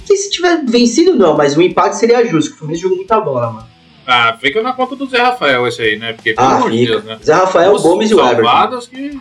Não 0.00 0.06
sei 0.06 0.16
se 0.16 0.30
tiver 0.30 0.64
vencido, 0.64 1.14
não, 1.14 1.36
mas 1.36 1.56
o 1.56 1.62
empate 1.62 1.96
seria 1.96 2.24
justo, 2.26 2.54
o 2.54 2.56
Fluminense 2.58 2.82
jogou 2.82 2.96
muita 2.98 3.20
bola, 3.20 3.50
mano. 3.52 3.66
Ah, 4.06 4.36
fica 4.40 4.62
na 4.62 4.72
conta 4.72 4.94
do 4.94 5.04
Zé 5.06 5.18
Rafael 5.20 5.66
esse 5.66 5.82
aí, 5.82 5.98
né? 5.98 6.12
Porque, 6.12 6.32
pelo 6.32 6.46
Ah, 6.46 6.56
amor 6.56 6.70
de. 6.70 6.86
Deus, 6.86 7.02
né? 7.04 7.18
Zé 7.24 7.32
Rafael, 7.34 7.70
Duas 7.72 7.82
Gomes 7.82 8.10
e 8.10 8.14
o 8.14 8.20
Everton. 8.24 8.78
que... 8.88 9.18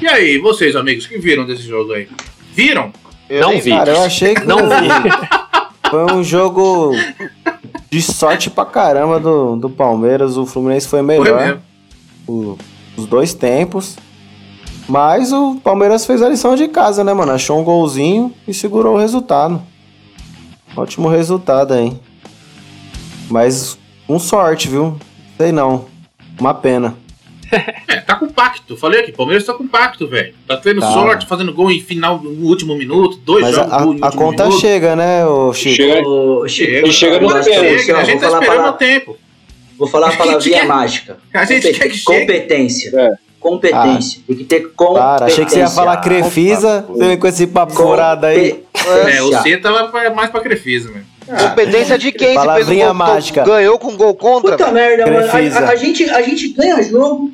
E 0.00 0.06
aí, 0.06 0.38
vocês, 0.38 0.76
amigos, 0.76 1.06
que 1.06 1.18
viram 1.18 1.46
desse 1.46 1.62
jogo 1.62 1.92
aí? 1.92 2.08
Viram? 2.54 2.92
Eu 3.28 3.40
Não 3.40 3.58
vi. 3.60 3.70
Cara, 3.70 3.90
eu 3.92 4.02
achei 4.02 4.34
que 4.34 4.44
Não 4.44 4.58
vi. 4.68 4.88
foi 5.90 6.12
um 6.12 6.22
jogo 6.22 6.92
de 7.90 8.02
sorte 8.02 8.50
pra 8.50 8.64
caramba 8.66 9.18
do, 9.18 9.56
do 9.56 9.70
Palmeiras. 9.70 10.36
O 10.36 10.44
Fluminense 10.44 10.86
foi 10.86 11.00
Foi 11.00 11.06
melhor 11.18 11.40
mesmo. 11.40 11.62
o- 12.28 12.58
os 12.96 13.06
dois 13.06 13.34
tempos. 13.34 13.96
Mas 14.88 15.32
o 15.32 15.56
Palmeiras 15.64 16.04
fez 16.04 16.20
a 16.20 16.28
lição 16.28 16.54
de 16.56 16.68
casa, 16.68 17.02
né, 17.02 17.14
mano? 17.14 17.32
Achou 17.32 17.58
um 17.58 17.64
golzinho 17.64 18.32
e 18.46 18.52
segurou 18.52 18.96
o 18.96 18.98
resultado. 18.98 19.62
Ótimo 20.76 21.08
resultado 21.08 21.72
aí. 21.72 21.92
Mas 23.30 23.78
com 24.06 24.18
sorte, 24.18 24.68
viu? 24.68 24.96
Sei 25.38 25.52
não. 25.52 25.86
Uma 26.38 26.54
pena. 26.54 26.94
É, 27.86 28.00
tá 28.00 28.16
compacto. 28.16 28.76
Falei 28.76 29.00
aqui, 29.00 29.12
Palmeiras 29.12 29.44
tá 29.46 29.52
compacto, 29.54 30.08
velho. 30.08 30.34
Tá 30.48 30.56
tendo 30.56 30.80
Tá. 30.80 30.90
sorte, 30.92 31.24
fazendo 31.26 31.52
gol 31.52 31.70
em 31.70 31.80
final 31.80 32.18
no 32.20 32.48
último 32.48 32.74
minuto, 32.74 33.16
dois 33.24 33.42
Mas 33.44 33.56
a, 33.56 33.62
jogos 33.62 33.70
gol 33.84 33.94
em 33.94 34.00
a, 34.00 34.04
a 34.06 34.06
último 34.08 34.22
conta 34.24 34.44
minuto. 34.46 34.60
chega, 34.60 34.96
né, 34.96 35.24
ô 35.24 35.52
Chico? 35.52 35.76
Chega- 35.76 36.08
Ô, 36.08 36.48
Chico, 36.48 36.70
Chega, 36.72 36.90
chega 36.92 37.20
no 37.20 37.28
pênalti, 37.28 37.44
chega, 37.84 37.98
a 37.98 38.04
gente 38.04 38.20
tá 38.20 38.26
esperando 38.40 38.68
o 38.68 38.72
tempo. 38.72 39.16
Vou 39.78 39.88
falar 39.88 40.08
a 40.10 40.12
palavrinha 40.16 40.60
quer- 40.60 40.66
mágica. 40.66 41.18
A 41.32 41.44
gente 41.44 41.62
Compet- 41.62 41.78
quer 41.80 41.88
que 41.88 41.96
chegue. 41.96 42.20
Competência. 42.20 42.92
É. 42.98 43.10
Competência. 43.40 44.22
Tem 44.26 44.36
que 44.36 44.44
ter 44.44 44.60
competência. 44.74 45.02
Para, 45.18 45.26
achei 45.26 45.44
que 45.44 45.50
você 45.52 45.58
ia 45.58 45.68
falar 45.68 45.98
Crefisa, 45.98 46.86
vem 46.96 47.18
com 47.18 47.26
esse 47.26 47.46
papo 47.46 47.74
furado 47.74 48.24
aí. 48.26 48.64
É, 49.12 49.22
o 49.22 49.42
C 49.42 49.56
tava 49.58 49.90
mais 50.14 50.30
pra 50.30 50.40
Crefisa, 50.40 50.90
mesmo. 50.90 51.06
Competência 51.48 51.98
de 51.98 52.10
quem? 52.12 52.34
Palavrinha 52.34 52.86
gol, 52.86 52.94
mágica. 52.94 53.42
ganhou 53.44 53.78
com 53.78 53.96
gol 53.96 54.14
contra? 54.14 54.52
Puta 54.56 54.70
merda, 54.72 55.06
mano. 55.06 55.26
A, 55.30 55.58
a- 55.58 55.70
a 55.72 55.76
gente, 55.76 56.08
a 56.08 56.22
gente 56.22 56.48
ganha 56.48 56.82
jogo, 56.82 57.30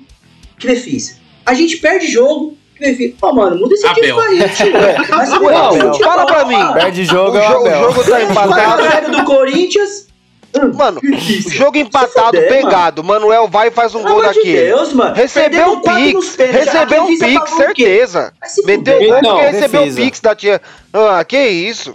Crefisa. 0.59 1.14
A 1.47 1.55
gente 1.55 1.76
perde 1.76 2.07
jogo, 2.09 2.57
Crefisa. 2.76 3.14
Pô, 3.20 3.32
mano, 3.32 3.57
muda 3.59 3.74
esse 3.74 3.86
Abel. 3.86 4.03
tipo 4.05 4.20
aí, 4.20 4.49
tio. 4.51 4.72
Mas 5.11 5.28
Não, 5.30 5.38
futebol, 5.72 5.95
fala 6.03 6.26
pra 6.26 6.45
mim. 6.45 6.72
Perde 6.74 7.03
O, 7.03 7.05
jogo 7.05 7.36
é 7.38 7.49
o 7.49 7.53
jo- 7.53 7.57
o 7.59 7.61
Abel. 7.68 7.80
jogo 7.93 8.05
tá 8.05 8.22
empatado. 8.22 8.82
velho 8.82 9.11
do 9.12 9.24
Corinthians. 9.24 10.09
Hum, 10.57 10.72
Mano, 10.76 11.01
jogo 11.48 11.76
empatado, 11.78 12.36
fuder, 12.36 12.48
pegado. 12.48 13.05
Manuel 13.05 13.48
vai 13.48 13.68
e 13.68 13.70
faz 13.70 13.94
um 13.94 14.03
Pelo 14.03 14.14
gol 14.14 14.22
de 14.22 14.28
daquele. 14.28 14.61
Deus, 14.66 14.92
mano. 14.92 15.14
Recebeu 15.14 15.72
um 15.72 15.80
pix. 15.80 16.38
A 16.40 16.44
Recebeu 16.44 17.03
um 17.05 17.18
pix, 17.18 17.53
o 17.53 17.57
certeza. 17.57 18.32
Vai 18.40 18.51
Meteu 18.66 18.94
fuder. 18.94 19.09
gol 19.09 19.18
Então, 19.18 19.36
porque 19.36 19.51
recebeu 19.51 19.82
o 19.82 19.94
pix 19.94 20.20
da 20.20 20.34
tia. 20.34 20.61
Ah, 20.92 21.24
que 21.24 21.38
isso? 21.38 21.94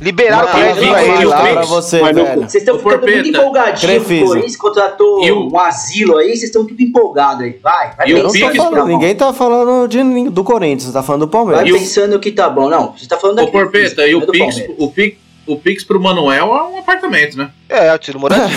Liberaram 0.00 0.44
Não, 0.44 0.52
o 0.52 0.56
crédito 0.56 0.88
pra 0.92 1.04
ele 1.04 1.24
lá. 1.24 1.42
pra 1.42 1.62
você, 1.62 2.00
Mas 2.00 2.14
velho. 2.14 2.40
Vocês 2.42 2.54
estão 2.62 2.78
ficando 2.78 3.00
muito 3.00 3.04
Porpeta. 3.10 3.28
empolgadinhos. 3.28 3.82
O 3.82 3.86
Crefisa. 3.86 4.26
Corinthians 4.26 4.56
contratou 4.56 5.24
E 5.24 5.32
o- 5.32 5.50
um 5.52 5.58
asilo 5.58 6.18
aí, 6.18 6.28
vocês 6.28 6.44
estão 6.44 6.64
tudo 6.64 6.80
empolgados 6.80 7.42
aí. 7.42 7.58
Vai, 7.60 7.96
vai 7.96 8.06
o 8.12 8.16
Eu 8.16 8.22
não 8.22 8.30
pensando 8.30 8.52
tá 8.56 8.62
falando, 8.62 8.86
ninguém 8.86 9.14
tá 9.16 9.32
falando 9.32 9.88
de, 9.88 10.30
do 10.30 10.44
Corinthians, 10.44 10.84
você 10.84 10.92
tá 10.92 11.02
falando 11.02 11.26
do 11.26 11.32
Vai 11.32 11.32
Palmeiras. 11.44 11.68
O- 11.72 11.78
pensando 11.80 12.20
que 12.20 12.30
tá 12.30 12.48
bom. 12.48 12.68
Não, 12.68 12.92
você 12.96 13.08
tá 13.08 13.16
falando 13.16 13.38
da 13.38 13.42
Ô, 13.42 13.48
Porpeta, 13.48 14.06
e 14.06 14.12
não 14.12 14.20
o 14.20 14.22
é 14.22 14.26
Pix, 14.26 14.62
o, 14.78 14.88
Pix, 14.88 15.16
o 15.48 15.56
Pix 15.58 15.82
pro 15.82 16.00
Manuel 16.00 16.54
é 16.54 16.62
um 16.68 16.78
apartamento, 16.78 17.36
né? 17.36 17.50
É, 17.68 17.90
eu 17.92 17.98
tiro 17.98 18.18
moradia. 18.20 18.48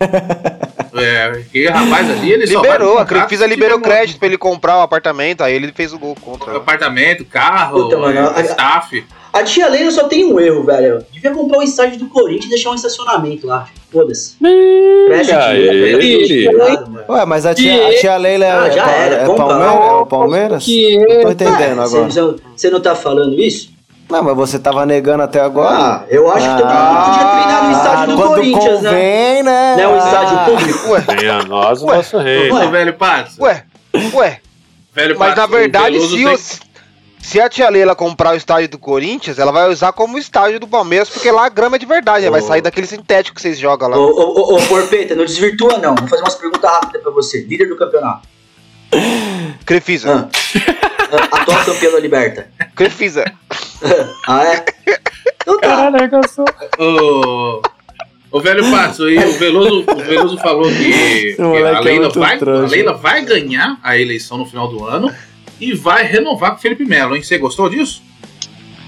É, 1.00 1.42
que 1.52 1.66
rapaz 1.68 2.10
ali, 2.10 2.32
ele 2.32 2.46
só 2.46 2.60
Liberou, 2.60 2.94
no 2.94 2.98
a 3.00 3.04
Crefisa 3.04 3.46
liberou 3.46 3.78
um 3.78 3.80
crédito 3.82 4.18
pra 4.18 4.26
ele 4.26 4.38
comprar 4.38 4.78
um 4.78 4.82
apartamento, 4.82 5.44
aí 5.44 5.54
ele 5.54 5.70
fez 5.72 5.92
o 5.92 5.98
gol 5.98 6.16
contra. 6.20 6.56
Apartamento, 6.56 7.24
carro, 7.24 7.84
Puta, 7.84 7.98
mano, 7.98 8.18
é, 8.18 8.40
a- 8.40 8.40
staff. 8.42 9.04
A 9.32 9.44
tia 9.44 9.68
Leila 9.68 9.90
só 9.92 10.08
tem 10.08 10.24
um 10.24 10.40
erro, 10.40 10.64
velho. 10.64 11.04
Devia 11.12 11.30
comprar 11.30 11.58
um 11.58 11.62
estádio 11.62 11.98
do 11.98 12.06
Corinthians 12.08 12.46
e 12.46 12.48
deixar 12.48 12.70
um 12.70 12.74
estacionamento 12.74 13.46
lá. 13.46 13.68
Foda-se. 13.92 14.34
Preste 15.06 15.32
aí. 15.32 15.98
dinheiro. 15.98 16.90
mano. 16.90 17.04
Ué, 17.08 17.24
mas 17.26 17.46
a 17.46 17.54
tia, 17.54 17.88
a 17.88 17.94
tia 18.00 18.16
Leila 18.16 18.44
é, 18.46 18.50
Ah, 18.50 18.70
já 18.70 18.90
é, 18.90 19.00
era, 19.06 19.14
é. 19.16 19.26
Palmeiras? 19.26 19.74
É 19.74 19.90
o 19.92 20.06
Palmeiras? 20.06 20.64
Que 20.64 20.98
Não 20.98 21.22
tô 21.22 21.30
entendendo 21.30 21.80
Ah, 21.80 21.84
agora. 21.84 22.04
Você, 22.10 22.34
você 22.56 22.70
não 22.70 22.80
tá 22.80 22.94
falando 22.96 23.38
isso? 23.38 23.70
Não, 24.08 24.22
mas 24.22 24.34
você 24.36 24.58
tava 24.58 24.86
negando 24.86 25.22
até 25.22 25.40
agora. 25.40 25.74
Ah, 25.74 26.04
eu 26.08 26.30
acho 26.32 26.46
que 26.46 26.62
todo 26.62 26.70
mundo 26.72 27.04
podia 27.04 27.28
treinar 27.28 27.64
no 27.64 27.72
estádio 27.72 28.06
do 28.06 28.12
Ah, 28.12 28.16
quando 28.16 28.34
Corinthians, 28.36 28.80
né? 28.82 28.90
convém, 28.90 29.42
né? 29.42 29.76
Não 29.76 29.82
é 29.82 29.88
um 29.88 29.98
estádio 29.98 30.38
Ah, 30.38 30.44
público. 30.46 30.88
Ué, 30.90 31.00
Venha 31.16 31.42
nós 31.44 31.82
o 31.82 31.86
Ué. 31.86 31.96
nosso 31.96 32.18
rei. 32.18 32.50
Ué. 32.50 32.66
Velho 32.68 32.94
Patos. 32.94 33.38
ué, 33.38 33.64
ué. 34.14 34.40
Velho 34.94 35.18
Mas 35.18 35.36
na 35.36 35.44
o 35.44 35.48
verdade, 35.48 36.00
se, 36.00 36.14
tem- 36.16 36.26
o- 36.26 36.38
se 37.20 37.40
a 37.40 37.48
tia 37.50 37.68
Leila 37.68 37.94
comprar 37.94 38.32
o 38.32 38.36
estádio 38.36 38.70
do 38.70 38.78
Corinthians, 38.78 39.38
ela 39.38 39.52
vai 39.52 39.68
usar 39.68 39.92
como 39.92 40.16
estádio 40.18 40.58
do 40.58 40.66
Palmeiras, 40.66 41.10
porque 41.10 41.30
lá 41.30 41.44
a 41.44 41.48
grama 41.50 41.76
é 41.76 41.78
de 41.78 41.84
verdade, 41.86 42.24
né? 42.24 42.30
vai 42.30 42.40
sair 42.40 42.62
daquele 42.62 42.86
sintético 42.86 43.36
que 43.36 43.42
vocês 43.42 43.58
jogam 43.58 43.88
Ô, 43.88 43.90
lá. 43.90 43.98
ô, 43.98 44.08
ô, 44.08 44.54
ô, 44.56 44.62
Porpeta, 44.62 45.14
não 45.14 45.24
desvirtua 45.26 45.76
não. 45.78 45.94
Vou 45.94 46.08
fazer 46.08 46.22
umas 46.22 46.34
perguntas 46.34 46.70
rápidas 46.70 47.02
pra 47.02 47.12
você. 47.12 47.42
Líder 47.42 47.66
do 47.66 47.76
campeonato. 47.76 48.26
Crefisa, 49.66 50.28
Ah. 50.32 51.18
Ah, 51.32 51.40
atual 51.42 51.64
campeão 51.64 51.92
da 51.92 52.00
Liberta. 52.00 52.48
Crefisa. 52.74 53.24
Ah, 54.26 54.44
é? 54.44 54.64
Então 55.42 55.58
tá. 55.60 55.68
Caralho. 55.68 56.20
Ô, 56.78 57.62
ô 58.30 58.40
velho 58.40 58.70
Patos, 58.70 59.00
aí 59.00 59.16
o 59.18 59.38
Veloso, 59.38 59.84
o 59.88 59.96
Veloso 59.96 60.38
falou 60.38 60.64
que, 60.68 61.34
que 61.34 61.40
a, 61.40 61.44
é 61.44 61.80
Leila 61.80 62.00
muito 62.02 62.20
vai, 62.20 62.38
a. 62.38 62.66
Leila 62.68 62.92
vai 62.94 63.24
ganhar 63.24 63.78
a 63.82 63.96
eleição 63.98 64.36
no 64.36 64.44
final 64.44 64.68
do 64.68 64.84
ano 64.84 65.12
e 65.60 65.72
vai 65.74 66.02
renovar 66.04 66.50
com 66.52 66.58
o 66.58 66.60
Felipe 66.60 66.84
Melo, 66.84 67.16
hein? 67.16 67.22
Você 67.22 67.38
gostou 67.38 67.68
disso? 67.68 68.02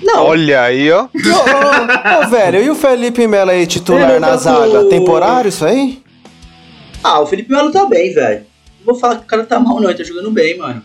Não, 0.03 0.27
Olha 0.27 0.63
aí, 0.63 0.91
ó. 0.91 1.05
Ô, 1.05 1.07
ô, 1.07 2.25
ô, 2.25 2.29
velho, 2.29 2.63
e 2.63 2.71
o 2.71 2.75
Felipe 2.75 3.27
Melo 3.27 3.51
aí, 3.51 3.67
titular 3.67 4.11
Ele 4.11 4.19
na 4.19 4.37
zaga? 4.37 4.85
Temporário 4.87 5.49
isso 5.49 5.65
aí? 5.65 6.03
Ah, 7.03 7.21
o 7.21 7.27
Felipe 7.27 7.51
Melo 7.51 7.71
tá 7.71 7.87
bem, 7.87 8.13
velho. 8.13 8.47
Não 8.79 8.87
vou 8.87 8.95
falar 8.95 9.17
que 9.17 9.23
o 9.23 9.27
cara 9.27 9.45
tá 9.45 9.59
mal, 9.61 9.81
não. 9.81 9.89
Ele 9.91 9.99
tá 9.99 10.05
jogando 10.05 10.31
bem, 10.31 10.59
mano. 10.59 10.83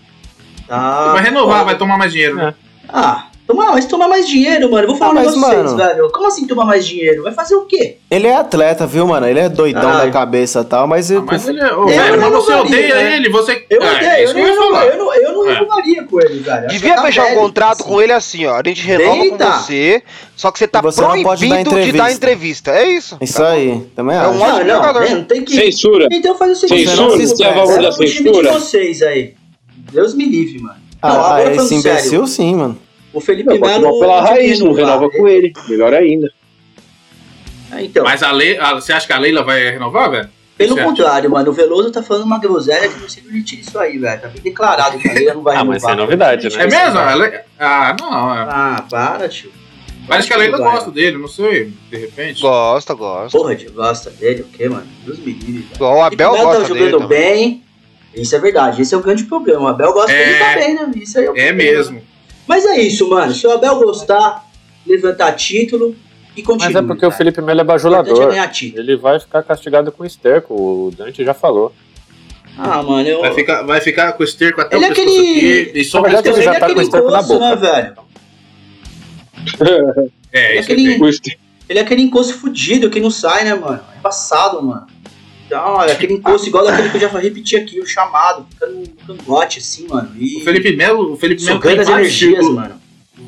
Tá. 0.67 1.13
vai 1.13 1.23
renovar, 1.23 1.63
vai 1.63 1.77
tomar 1.77 1.97
mais 1.97 2.11
dinheiro. 2.11 2.35
né? 2.35 2.53
Ah, 2.89 3.27
tomar, 3.47 3.71
mas 3.71 3.85
tomar 3.85 4.07
mais 4.07 4.27
dinheiro, 4.27 4.69
mano. 4.71 4.83
Eu 4.83 4.87
vou 4.89 4.97
falar 4.97 5.11
Ah, 5.11 5.13
um 5.13 5.17
negócio 5.19 5.39
pra 5.39 5.49
vocês, 5.49 5.63
mano- 5.73 5.77
velho. 5.77 6.11
Como 6.11 6.27
assim 6.27 6.47
tomar 6.47 6.65
mais 6.65 6.85
dinheiro? 6.87 7.23
Vai 7.23 7.33
fazer 7.33 7.55
o 7.55 7.65
quê? 7.65 7.97
Ele 8.09 8.27
é 8.27 8.35
atleta, 8.35 8.85
viu, 8.87 9.05
mano? 9.07 9.27
Ele 9.27 9.39
é 9.39 9.49
doidão 9.49 9.89
Ah, 9.89 10.05
da 10.05 10.11
cabeça 10.11 10.61
e 10.61 10.63
tal, 10.65 10.87
mas... 10.87 11.11
Ah, 11.11 11.15
ele- 11.15 11.23
mas 11.25 11.47
ele 11.47 11.59
é. 11.59 11.73
Ô, 11.75 11.81
Eu 11.81 11.87
velho, 11.87 12.21
mas 12.21 12.31
você 12.31 12.53
odeia 12.53 12.95
né? 12.95 13.15
ele, 13.17 13.29
você. 13.29 13.65
Eu 13.69 13.81
Ah, 13.83 13.91
odeio, 13.93 14.09
é 14.11 14.23
eu, 14.23 14.27
que 14.27 14.33
não, 14.33 14.41
eu 14.41 14.47
ia 14.47 14.55
falar. 14.55 14.85
eu, 14.87 14.97
não, 14.97 15.13
eu 15.15 15.33
não 15.33 15.49
É. 15.49 15.53
renovaria 15.53 16.03
com 16.03 16.21
ele, 16.21 16.39
velho. 16.39 16.67
Devia 16.67 16.95
tá 16.95 17.01
fechar 17.03 17.25
um 17.27 17.35
contrato 17.35 17.81
assim. 17.81 17.83
com 17.89 18.01
ele 18.01 18.11
assim, 18.13 18.45
ó. 18.45 18.55
A 18.55 18.61
gente 18.65 18.81
renova 18.85 19.21
Deita. 19.21 19.45
com 19.45 19.51
você, 19.59 20.03
só 20.35 20.51
que 20.51 20.59
você 20.59 20.67
tá 20.67 20.81
Você 20.81 21.01
não 21.01 21.23
pode 21.23 21.47
proibido 21.47 21.69
dar 21.71 21.81
de 21.81 21.91
dar 21.91 22.11
entrevista. 22.11 22.71
É 22.71 22.89
isso. 22.91 23.17
Isso 23.21 23.43
aí, 23.43 23.81
também 23.95 24.15
É 24.15 24.19
acho. 24.19 24.29
um 24.31 24.33
Não, 24.39 24.41
ótimo 24.45 24.63
não, 24.65 24.75
jogador. 24.75 24.99
né, 25.01 25.09
não 25.15 25.23
tem 25.23 25.43
que. 25.43 25.53
Censura. 25.55 26.07
Então 26.11 26.35
faz 26.35 26.51
o 26.51 26.55
seguinte, 26.55 26.89
Censura? 26.89 27.17
Você 27.17 27.43
é 27.43 27.45
a 27.45 27.49
leva 27.49 27.65
favor 27.67 27.81
da 27.81 27.89
o 27.89 27.93
time 27.93 28.07
de 28.07 28.17
censura? 28.17 28.51
vocês 28.53 29.01
aí. 29.03 29.33
Deus 29.91 30.13
me 30.15 30.25
livre, 30.25 30.59
mano. 30.61 30.75
Ah, 31.01 31.11
agora 31.35 31.55
esse 31.55 31.75
imbecil 31.75 32.25
sim, 32.25 32.55
mano. 32.55 32.77
O 33.15 33.21
Felipe 33.21 33.57
Não, 33.57 33.59
Melo. 33.59 33.99
pela 33.99 34.21
raiz, 34.21 34.59
não 34.59 34.73
renova 34.73 35.09
com 35.09 35.27
ele. 35.27 35.53
Melhor 35.67 35.93
ainda. 35.93 36.31
Ah, 37.71 37.81
Então, 37.81 38.03
Mas 38.03 38.21
a 38.21 38.31
Le... 38.31 38.57
a- 38.57 38.73
você 38.75 38.93
acha 38.93 39.07
que 39.07 39.13
a 39.13 39.17
Leila 39.17 39.43
vai 39.43 39.71
renovar, 39.71 40.11
velho? 40.11 40.29
Pelo 40.57 40.75
Você 40.75 40.83
contrário, 40.83 41.29
mano, 41.29 41.49
o 41.49 41.53
Veloso 41.53 41.91
tá 41.91 42.01
falando 42.01 42.23
uma 42.23 42.39
groselha 42.39 42.87
que 42.87 42.95
não 42.97 43.05
onde 43.29 43.43
tira 43.43 43.61
isso 43.61 43.77
aí, 43.77 43.97
velho. 43.97 44.21
Tá 44.21 44.27
bem 44.29 44.41
declarado 44.41 44.97
que 44.97 45.09
a 45.09 45.13
Leila 45.13 45.33
não 45.33 45.41
vai 45.41 45.55
Ah, 45.57 45.65
mas 45.65 45.83
renovar. 45.83 45.89
isso 45.89 45.89
é 45.89 45.95
novidade, 45.95 46.49
né? 46.57 46.63
É 46.63 46.67
mesmo? 46.67 46.99
Ela- 46.99 47.41
Ah, 47.59 47.95
não. 47.99 48.33
é- 48.33 48.47
Ah, 48.49 48.85
para, 48.89 49.27
tio. 49.27 49.51
Parece 50.07 50.27
que 50.27 50.33
a 50.33 50.37
Leila 50.37 50.57
gosta 50.59 50.91
dele, 50.91 51.17
não 51.17 51.27
sei, 51.27 51.73
de 51.89 51.97
repente. 51.97 52.41
Gosta, 52.41 52.93
gosta. 52.93 53.37
Porra, 53.37 53.55
tio, 53.55 53.71
gosta 53.73 54.09
dele, 54.11 54.43
o 54.43 54.45
quê, 54.45 54.69
mano? 54.69 54.85
Deus 55.03 55.17
me 55.19 55.33
livre, 55.33 55.51
velho. 55.63 55.67
Igual 55.75 55.97
o 55.97 56.03
Abel 56.03 56.31
Melo 56.31 56.43
gosta 56.45 56.61
tá 56.61 56.67
dele. 56.73 56.85
jogando 56.85 57.01
também. 57.01 57.33
bem. 57.33 57.63
Isso 58.15 58.33
é 58.35 58.39
verdade, 58.39 58.81
esse 58.81 58.93
é 58.93 58.97
o 58.97 59.01
grande 59.01 59.25
problema. 59.25 59.61
O 59.63 59.67
Abel 59.67 59.91
gosta 59.91 60.11
É. 60.13 60.25
dele 60.25 60.37
também, 60.39 60.73
né? 60.75 60.91
Isso 61.03 61.17
aí 61.19 61.25
é, 61.25 61.27
o 61.29 61.31
É 61.31 61.47
problema. 61.47 61.57
mesmo. 61.57 62.01
Mas 62.47 62.65
é 62.65 62.79
isso, 62.81 63.09
mano. 63.09 63.33
Se 63.33 63.45
o 63.47 63.51
Abel 63.51 63.75
gostar, 63.79 64.45
levantar 64.85 65.31
título 65.33 65.95
e 66.35 66.43
continuar. 66.43 66.71
Mas 66.73 66.83
é 66.83 66.87
porque 66.87 67.05
o 67.05 67.11
Felipe 67.11 67.41
Melo 67.41 67.59
é 67.59 67.63
O 67.63 67.65
é 67.65 67.67
bajulador. 67.67 68.33
Ele 68.61 68.95
vai 68.95 69.19
ficar 69.19 69.43
castigado 69.43 69.91
com 69.91 70.05
esterco, 70.05 70.53
o 70.53 70.91
Dante 70.95 71.23
já 71.23 71.33
falou. 71.33 71.73
Ah, 72.57 72.81
mano, 72.81 73.07
eu. 73.07 73.19
Vai 73.21 73.33
ficar, 73.33 73.63
vai 73.63 73.81
ficar 73.81 74.13
com 74.13 74.23
o 74.23 74.25
esterco 74.25 74.61
até 74.61 74.75
Ele 74.77 74.85
o 74.85 74.87
é 74.87 74.89
pescoço 74.93 75.19
aquele- 75.19 75.61
aqui. 75.69 75.79
E 75.79 75.83
só 75.83 75.97
Na 76.01 76.03
verdade, 76.07 76.29
o 76.29 76.33
ele 76.33 76.41
já 76.43 76.59
tá 76.59 76.73
com 76.73 76.79
o 76.79 76.81
esterco 76.81 77.11
na 77.11 77.21
boca. 77.21 77.49
né, 77.49 77.55
velho? 77.55 77.95
É, 80.31 80.57
É 80.57 80.59
isso 80.59 80.71
aquele-. 80.71 81.01
O 81.01 81.07
Ele 81.69 81.79
é 81.79 81.81
aquele 81.81 82.01
encosto 82.01 82.33
fudido 82.33 82.89
que 82.89 82.99
não 82.99 83.09
sai, 83.09 83.45
né, 83.45 83.55
mano? 83.55 83.79
É 83.93 83.97
embaçado, 83.99 84.61
mano. 84.61 84.85
Então, 85.45 85.81
é 85.83 85.91
aquele 85.91 86.13
encosto 86.13 86.47
igual 86.47 86.65
daquele 86.65 86.89
que 86.89 86.97
eu 86.97 87.01
já 87.01 87.19
repetir 87.19 87.59
aqui, 87.59 87.79
o 87.79 87.85
chamado. 87.85 88.47
Fica 88.49 88.67
no 88.67 88.87
cangote, 89.17 89.59
assim, 89.59 89.87
mano. 89.87 90.11
E 90.17 90.37
O 90.37 90.43
Felipe 90.43 90.75
Melo, 90.75 91.13
o 91.13 91.17
Felipe 91.17 91.43
Melo 91.43 91.59
tem 91.59 91.79
as 91.79 91.87
vários 91.87 92.07
energias, 92.09 92.39
círculos, 92.39 92.55
mano. 92.55 92.81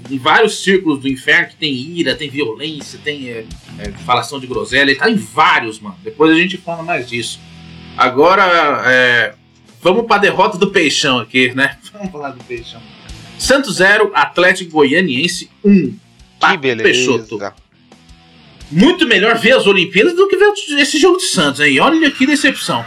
em 0.09 0.17
vários 0.17 0.63
círculos 0.63 0.99
do 0.99 1.07
inferno 1.07 1.49
que 1.49 1.55
tem 1.55 1.71
ira, 1.73 2.15
tem 2.15 2.29
violência, 2.29 2.99
tem 3.03 3.29
é, 3.29 3.45
é, 3.79 3.91
falação 4.05 4.39
de 4.39 4.47
groselha, 4.47 4.89
ele 4.89 4.99
tá 4.99 5.09
em 5.09 5.15
vários, 5.15 5.79
mano. 5.79 5.95
Depois 6.03 6.31
a 6.31 6.35
gente 6.35 6.57
fala 6.57 6.81
mais 6.81 7.07
disso. 7.07 7.39
Agora, 7.95 8.83
é, 8.87 9.33
vamos 9.81 10.05
pra 10.05 10.17
derrota 10.17 10.57
do 10.57 10.71
Peixão 10.71 11.19
aqui, 11.19 11.53
né? 11.55 11.77
Vamos 11.93 12.11
falar 12.11 12.29
do 12.29 12.43
Peixão. 12.43 12.81
Santos 13.39 13.75
0, 13.75 14.11
Atlético 14.13 14.71
Goianiense 14.71 15.49
1. 15.63 15.95
Pá, 16.39 16.51
Que 16.51 16.57
beleza. 16.57 16.83
Peixoto. 16.83 17.39
Muito 18.71 19.07
melhor 19.07 19.37
ver 19.37 19.53
as 19.53 19.65
Olimpíadas 19.65 20.13
do 20.15 20.27
que 20.27 20.35
ver 20.37 20.51
esse 20.79 20.97
jogo 20.99 21.17
de 21.17 21.23
Santos, 21.23 21.59
hein? 21.61 21.79
Olha 21.79 22.11
que 22.11 22.25
decepção. 22.25 22.83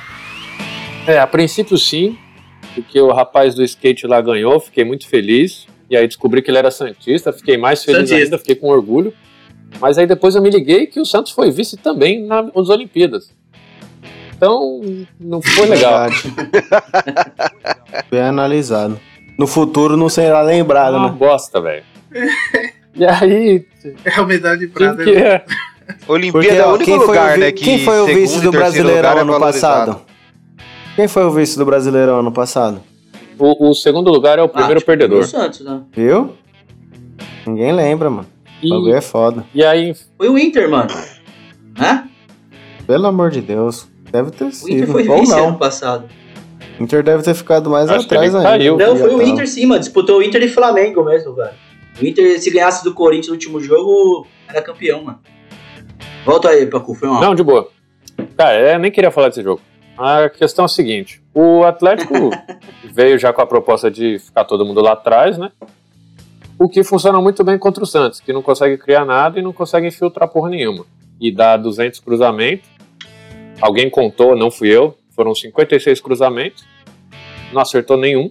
É, 1.07 1.18
a 1.18 1.26
princípio 1.26 1.78
sim, 1.78 2.18
porque 2.74 3.01
o 3.01 3.11
rapaz 3.12 3.55
do 3.55 3.62
skate 3.64 4.07
lá 4.07 4.20
ganhou, 4.20 4.61
fiquei 4.61 4.85
muito 4.85 5.07
feliz. 5.09 5.66
E 5.89 5.97
aí 5.97 6.07
descobri 6.07 6.41
que 6.43 6.51
ele 6.51 6.59
era 6.59 6.70
Santista, 6.70 7.33
fiquei 7.33 7.57
mais 7.57 7.83
feliz 7.83 8.09
Santista. 8.09 8.24
ainda, 8.24 8.39
fiquei 8.39 8.55
com 8.55 8.68
orgulho. 8.68 9.12
Mas 9.81 9.99
aí 9.99 10.07
depois 10.07 10.35
eu 10.35 10.43
me 10.43 10.51
liguei 10.51 10.87
que 10.87 11.01
o 11.01 11.05
Santos 11.07 11.33
foi 11.33 11.51
vice 11.51 11.76
também 11.76 12.24
na- 12.26 12.43
nas 12.43 12.68
Olimpíadas. 12.68 13.35
Então, 14.37 14.81
não 15.18 15.41
foi 15.43 15.66
legal. 15.66 16.09
Bem 18.11 18.20
analisado. 18.20 19.01
No 19.39 19.47
futuro 19.47 19.97
não 19.97 20.09
será 20.09 20.43
lembrado, 20.43 20.97
Uma 20.97 21.11
né? 21.11 21.16
bosta, 21.16 21.61
velho. 21.61 21.85
E 22.95 23.05
aí, 23.05 23.66
É 24.05 24.12
a 24.14 24.24
medalha 24.24 24.59
de 24.59 24.66
prata. 24.68 25.03
que... 25.05 25.12
Olimpíada 26.09 26.47
Porque, 26.47 26.49
é 26.61 26.64
o 26.64 26.68
ó, 26.68 26.74
único 26.74 26.84
quem 26.84 26.99
foi, 26.99 27.07
lugar, 27.07 27.36
o, 27.36 27.41
né? 27.41 27.53
Que 27.53 27.64
quem 27.64 27.78
foi 27.84 28.01
o 28.01 28.07
vice 28.07 28.41
do 28.41 28.51
terceiro 28.51 28.53
Brasileirão 28.59 29.11
é 29.18 29.20
ano 29.20 29.38
passado? 29.41 30.01
Quem 30.97 31.09
foi 31.09 31.24
o 31.24 31.30
vice 31.30 31.59
do 31.59 31.64
Brasileirão 31.64 32.20
ano 32.20 32.32
passado? 32.32 32.80
O, 33.38 33.70
o 33.70 33.74
segundo 33.74 34.11
lugar 34.11 34.38
é 34.38 34.43
o 34.43 34.49
primeiro 34.49 34.74
Ah, 34.74 34.80
tipo, 34.80 34.86
perdedor. 34.86 35.20
O 35.20 35.24
Santos, 35.24 35.61
né? 35.61 35.80
Viu? 35.93 36.34
Ninguém 37.47 37.72
lembra, 37.72 38.11
mano. 38.11 38.26
O 38.62 38.68
bagulho 38.68 38.93
E, 38.93 38.97
é 38.97 39.01
foda. 39.01 39.45
e 39.55 39.64
aí, 39.64 39.95
Foi 40.18 40.28
o 40.28 40.38
Inter, 40.38 40.68
mano. 40.70 40.91
Né? 41.78 42.09
Pelo 42.86 43.07
amor 43.07 43.30
de 43.30 43.41
Deus. 43.41 43.88
Deve 44.12 44.30
ter 44.32 44.45
O 44.45 44.49
Inter 44.49 44.59
sido. 44.80 44.93
foi 44.93 45.09
Ou 45.09 45.20
vice 45.20 45.32
ano 45.32 45.43
não. 45.47 45.55
passado. 45.55 46.05
O 46.78 46.82
Inter 46.82 47.03
deve 47.03 47.22
ter 47.22 47.32
ficado 47.34 47.70
mais 47.70 47.88
Acho 47.88 48.05
atrás 48.07 48.34
ainda. 48.34 48.49
caiu. 48.49 48.76
Não, 48.76 48.97
foi 48.97 49.14
o 49.14 49.18
Tá. 49.18 49.24
Inter 49.24 49.49
sim, 49.49 49.66
mano. 49.66 49.80
Disputou 49.80 50.18
o 50.18 50.22
Inter 50.22 50.43
e 50.43 50.49
Flamengo 50.49 51.05
mesmo, 51.05 51.34
velho. 51.34 51.51
O 52.01 52.05
Inter, 52.05 52.41
se 52.41 52.51
ganhasse 52.51 52.82
do 52.84 52.93
Corinthians 52.93 53.28
no 53.28 53.34
último 53.34 53.61
jogo, 53.61 54.26
era 54.49 54.61
campeão, 54.61 55.05
mano. 55.05 55.18
Volta 56.25 56.51
aí, 56.51 56.66
Pacu, 56.66 56.95
foi 56.95 57.09
uma. 57.09 57.21
Não, 57.21 57.35
de 57.35 57.43
boa. 57.43 57.68
Cara, 58.37 58.73
eu 58.73 58.79
nem 58.79 58.91
queria 58.91 59.11
falar 59.11 59.29
desse 59.29 59.43
jogo. 59.43 59.61
A 59.97 60.29
questão 60.29 60.64
é 60.64 60.66
a 60.66 60.68
seguinte: 60.68 61.23
o 61.35 61.64
Atlético 61.64 62.31
veio 62.93 63.18
já 63.18 63.33
com 63.33 63.41
a 63.41 63.47
proposta 63.47 63.91
de 63.91 64.18
ficar 64.18 64.45
todo 64.45 64.64
mundo 64.64 64.81
lá 64.81 64.93
atrás, 64.93 65.39
né? 65.39 65.51
O 66.59 66.68
que 66.68 66.85
funciona 66.85 67.21
muito 67.21 67.43
bem 67.43 67.59
contra 67.59 67.83
o 67.83 67.87
Santos, 67.87 68.21
que 68.21 68.33
não 68.33 68.43
consegue 68.43 68.77
criar 68.77 69.05
nada 69.05 69.39
e 69.39 69.43
não 69.43 69.53
consegue 69.53 69.87
infiltrar 69.87 70.29
porra 70.29 70.51
nenhuma. 70.51 70.85
E 71.18 71.33
dá 71.33 71.57
200 71.57 72.01
cruzamentos. 72.01 72.68
Alguém 73.61 73.89
contou, 73.89 74.37
não 74.37 74.51
fui 74.51 74.68
eu. 74.68 74.97
Foram 75.11 75.35
56 75.35 76.01
cruzamentos. 76.01 76.64
Não 77.53 77.62
acertou 77.62 77.97
nenhum. 77.97 78.31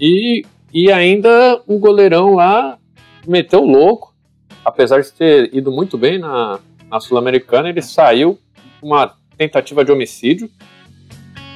E, 0.00 0.44
e 0.72 0.90
ainda 0.90 1.62
o 1.66 1.78
goleirão 1.78 2.34
lá 2.34 2.78
meteu 3.26 3.62
louco. 3.62 4.11
Apesar 4.64 5.00
de 5.00 5.12
ter 5.12 5.54
ido 5.54 5.72
muito 5.72 5.98
bem 5.98 6.18
na, 6.18 6.60
na 6.88 7.00
Sul-Americana, 7.00 7.68
ele 7.68 7.82
saiu 7.82 8.38
uma 8.80 9.14
tentativa 9.36 9.84
de 9.84 9.90
homicídio, 9.90 10.50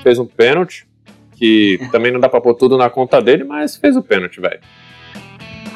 fez 0.02 0.18
um 0.18 0.26
pênalti, 0.26 0.86
que 1.36 1.78
também 1.92 2.10
não 2.10 2.18
dá 2.18 2.28
pra 2.28 2.40
pôr 2.40 2.54
tudo 2.54 2.76
na 2.76 2.88
conta 2.88 3.20
dele, 3.20 3.44
mas 3.44 3.76
fez 3.76 3.96
o 3.96 4.02
pênalti, 4.02 4.40
velho. 4.40 4.60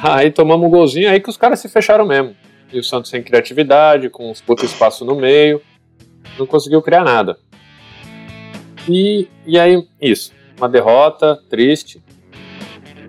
Aí 0.02 0.30
tomamos 0.30 0.66
um 0.66 0.70
golzinho, 0.70 1.10
aí 1.10 1.20
que 1.20 1.28
os 1.28 1.36
caras 1.36 1.60
se 1.60 1.68
fecharam 1.68 2.06
mesmo. 2.06 2.34
E 2.72 2.78
o 2.78 2.84
Santos 2.84 3.10
sem 3.10 3.22
criatividade, 3.22 4.08
com 4.08 4.30
uns 4.30 4.40
putos 4.40 4.64
espaço 4.64 5.04
no 5.04 5.14
meio, 5.14 5.60
não 6.38 6.46
conseguiu 6.46 6.80
criar 6.80 7.04
nada. 7.04 7.36
E, 8.88 9.28
e 9.46 9.58
aí, 9.58 9.86
isso. 10.00 10.32
Uma 10.56 10.68
derrota, 10.68 11.38
triste. 11.48 12.02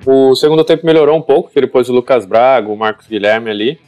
O 0.05 0.35
segundo 0.35 0.63
tempo 0.63 0.85
melhorou 0.85 1.17
um 1.17 1.21
pouco, 1.21 1.49
que 1.51 1.59
ele 1.59 1.67
pôs 1.67 1.87
o 1.87 1.93
Lucas 1.93 2.25
Braga, 2.25 2.69
o 2.69 2.75
Marcos 2.75 3.07
Guilherme 3.07 3.49
ali. 3.49 3.79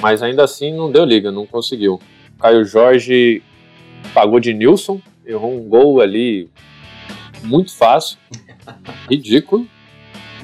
Mas 0.00 0.22
ainda 0.22 0.44
assim 0.44 0.74
não 0.74 0.90
deu 0.90 1.04
liga, 1.04 1.30
não 1.30 1.46
conseguiu. 1.46 2.00
Caio 2.40 2.64
Jorge 2.64 3.42
pagou 4.14 4.38
de 4.38 4.54
Nilson, 4.54 5.00
errou 5.26 5.56
um 5.56 5.68
gol 5.68 6.00
ali 6.00 6.48
muito 7.42 7.76
fácil. 7.76 8.18
Ridículo. 9.10 9.66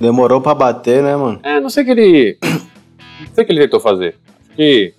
Demorou 0.00 0.40
pra 0.40 0.54
bater, 0.54 1.02
né, 1.02 1.14
mano? 1.14 1.38
É, 1.42 1.60
não 1.60 1.70
sei 1.70 1.82
o 1.82 1.86
que 1.86 1.92
ele. 1.92 2.38
Não 2.42 3.34
sei 3.34 3.44
o 3.44 3.46
que 3.46 3.52
ele 3.52 3.60
tentou 3.60 3.78
fazer. 3.80 4.16
Acho 4.40 4.56
que 4.56 4.92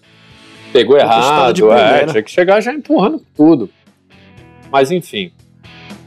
pegou 0.71 0.97
errado, 0.97 1.71
é, 1.71 2.05
tinha 2.05 2.23
que 2.23 2.31
chegar 2.31 2.61
já 2.61 2.73
empurrando 2.73 3.21
tudo. 3.35 3.69
Mas 4.71 4.91
enfim. 4.91 5.31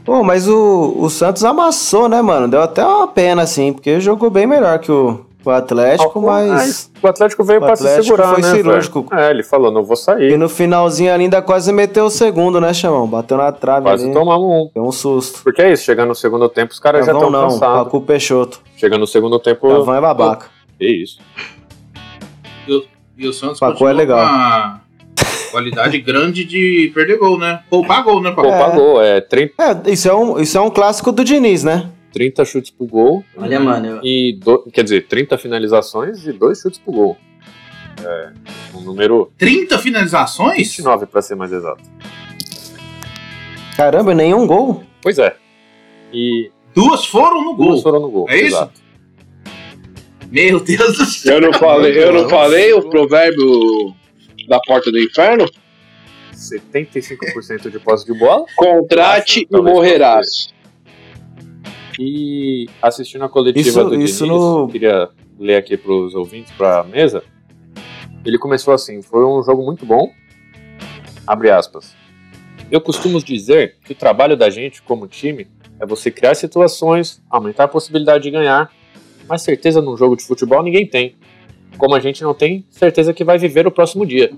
Pô, 0.03 0.23
mas 0.23 0.47
o, 0.47 0.95
o 0.97 1.09
Santos 1.09 1.43
amassou, 1.43 2.09
né, 2.09 2.21
mano? 2.21 2.47
Deu 2.47 2.61
até 2.61 2.83
uma 2.83 3.07
pena, 3.07 3.43
assim, 3.43 3.73
porque 3.73 3.99
jogou 3.99 4.29
bem 4.29 4.47
melhor 4.47 4.79
que 4.79 4.91
o, 4.91 5.25
o 5.45 5.49
Atlético, 5.49 6.21
mas. 6.21 6.91
O 7.01 7.07
Atlético 7.07 7.43
veio 7.43 7.59
O 7.59 7.65
pra 7.65 7.75
se 7.75 8.03
segurar, 8.03 8.33
foi 8.33 8.41
né? 8.41 8.51
cirúrgico. 8.55 9.05
velho? 9.09 9.21
É, 9.21 9.29
ele 9.31 9.43
falou, 9.43 9.71
não 9.71 9.83
vou 9.83 9.93
E 9.93 9.97
sair. 9.97 10.37
no 10.37 10.49
finalzinho 10.49 11.13
ali 11.13 11.23
ainda 11.23 11.41
quase 11.41 11.71
meteu 11.71 12.05
o 12.05 12.09
segundo, 12.09 12.59
né, 12.59 12.73
Chamão? 12.73 13.07
Bateu 13.07 13.37
na 13.37 13.51
trave 13.51 13.83
Quase 13.83 14.03
ali. 14.05 14.13
tomamos 14.13 14.45
um. 14.45 14.69
Deu 14.73 14.83
um 14.83 14.91
susto. 14.91 15.41
Porque 15.43 15.61
é 15.61 15.71
isso, 15.71 15.83
chegando 15.85 16.09
no 16.09 16.15
segundo 16.15 16.47
tempo, 16.49 16.73
os 16.73 16.79
caras 16.79 17.05
já 17.05 17.13
estão 17.13 17.29
não, 17.29 17.49
cansados. 17.49 17.83
Pacu 17.85 18.01
Peixoto. 18.01 18.59
Chegando 18.75 19.01
no 19.01 19.07
segundo 19.07 19.39
tempo. 19.39 19.67
Pavão 19.67 19.95
é 19.95 20.01
babaca. 20.01 20.47
Que 20.77 20.85
isso. 20.87 21.19
E 23.17 23.27
o 23.27 23.33
Santos 23.33 23.59
Pacu 23.59 23.87
é 23.87 23.91
legal. 23.93 24.19
com 24.19 24.25
uma 24.33 24.81
qualidade 25.51 25.99
grande 26.01 26.45
de 26.45 26.91
perder 26.93 27.17
gol, 27.17 27.37
né? 27.37 27.61
Poupar 27.69 28.03
gol, 28.03 28.21
né, 28.21 28.29
Pacu? 28.31 28.43
Pô, 28.47 28.53
É. 28.53 28.59
pagou, 28.59 29.01
é 29.01 29.19
30, 29.21 29.53
É, 29.61 29.91
isso 29.91 30.07
é 30.07 30.15
um, 30.15 30.39
isso 30.39 30.57
é 30.57 30.61
um 30.61 30.69
clássico 30.69 31.11
do 31.11 31.23
Diniz, 31.23 31.63
né? 31.63 31.89
30 32.11 32.45
chutes 32.45 32.71
pro 32.71 32.85
gol. 32.87 33.23
Olha, 33.37 33.59
mano, 33.59 33.99
E 34.03 34.33
do- 34.33 34.63
quer 34.71 34.83
dizer, 34.83 35.07
30 35.07 35.37
finalizações 35.37 36.25
e 36.25 36.31
dois 36.33 36.59
chutes 36.59 36.79
pro 36.79 36.91
gol. 36.93 37.17
É, 38.03 38.31
um 38.75 38.81
número 38.81 39.31
30 39.37 39.77
finalizações? 39.77 40.57
29 40.57 41.05
pra 41.05 41.21
ser 41.21 41.35
mais 41.35 41.51
exato. 41.51 41.83
Caramba, 43.75 44.13
nenhum 44.13 44.45
gol. 44.47 44.83
Pois 45.01 45.17
é. 45.19 45.35
E 46.13 46.51
Duas 46.73 47.05
foram 47.05 47.43
no 47.43 47.53
duas 47.55 47.75
gol. 47.75 47.81
foram 47.81 47.99
no 47.99 48.09
gol. 48.11 48.25
É 48.29 48.37
isso? 48.37 48.47
Exato. 48.57 48.81
Meu 50.31 50.59
Deus 50.59 50.97
do 50.97 51.05
céu. 51.05 51.35
Eu 51.35 51.41
não 51.41 51.53
falei, 51.53 52.03
eu 52.03 52.13
não 52.13 52.29
falei 52.29 52.71
o 52.73 52.89
provérbio 52.89 53.93
da 54.47 54.59
porta 54.59 54.91
do 54.91 54.99
inferno? 54.99 55.45
75% 56.33 57.69
de 57.69 57.79
posse 57.79 58.05
de 58.05 58.17
bola. 58.17 58.45
Contrate 58.55 59.47
Nossa, 59.49 59.63
e 59.69 59.73
morrerás. 59.73 60.53
E 62.01 62.67
assistindo 62.81 63.25
a 63.25 63.29
coletiva 63.29 63.67
Isso- 63.67 63.83
do 63.83 63.95
isso 64.01 64.23
Diniz, 64.23 64.39
no- 64.41 64.67
queria 64.69 65.09
ler 65.37 65.57
aqui 65.57 65.75
pros 65.75 66.15
ouvintes, 66.15 66.49
pra 66.53 66.81
mesa. 66.83 67.21
Ele 68.25 68.37
começou 68.37 68.73
assim: 68.73 69.01
foi 69.01 69.25
um 69.25 69.43
jogo 69.43 69.63
muito 69.65 69.85
bom. 69.85 70.09
Abre 71.27 71.51
aspas. 71.51 71.93
Eu 72.71 72.79
costumo 72.79 73.21
dizer 73.21 73.75
que 73.83 73.91
o 73.91 73.95
trabalho 73.95 74.37
da 74.37 74.49
gente 74.49 74.81
como 74.81 75.07
time 75.07 75.47
é 75.77 75.85
você 75.85 76.09
criar 76.09 76.35
situações, 76.35 77.21
aumentar 77.29 77.65
a 77.65 77.67
possibilidade 77.67 78.23
de 78.23 78.31
ganhar, 78.31 78.71
mas 79.27 79.41
certeza 79.41 79.81
num 79.81 79.97
jogo 79.97 80.15
de 80.15 80.23
futebol 80.23 80.63
ninguém 80.63 80.87
tem. 80.87 81.15
Como 81.77 81.95
a 81.95 81.99
gente 81.99 82.23
não 82.23 82.33
tem 82.33 82.65
certeza 82.69 83.13
que 83.13 83.23
vai 83.25 83.37
viver 83.37 83.67
o 83.67 83.71
próximo 83.71 84.05
dia. 84.05 84.31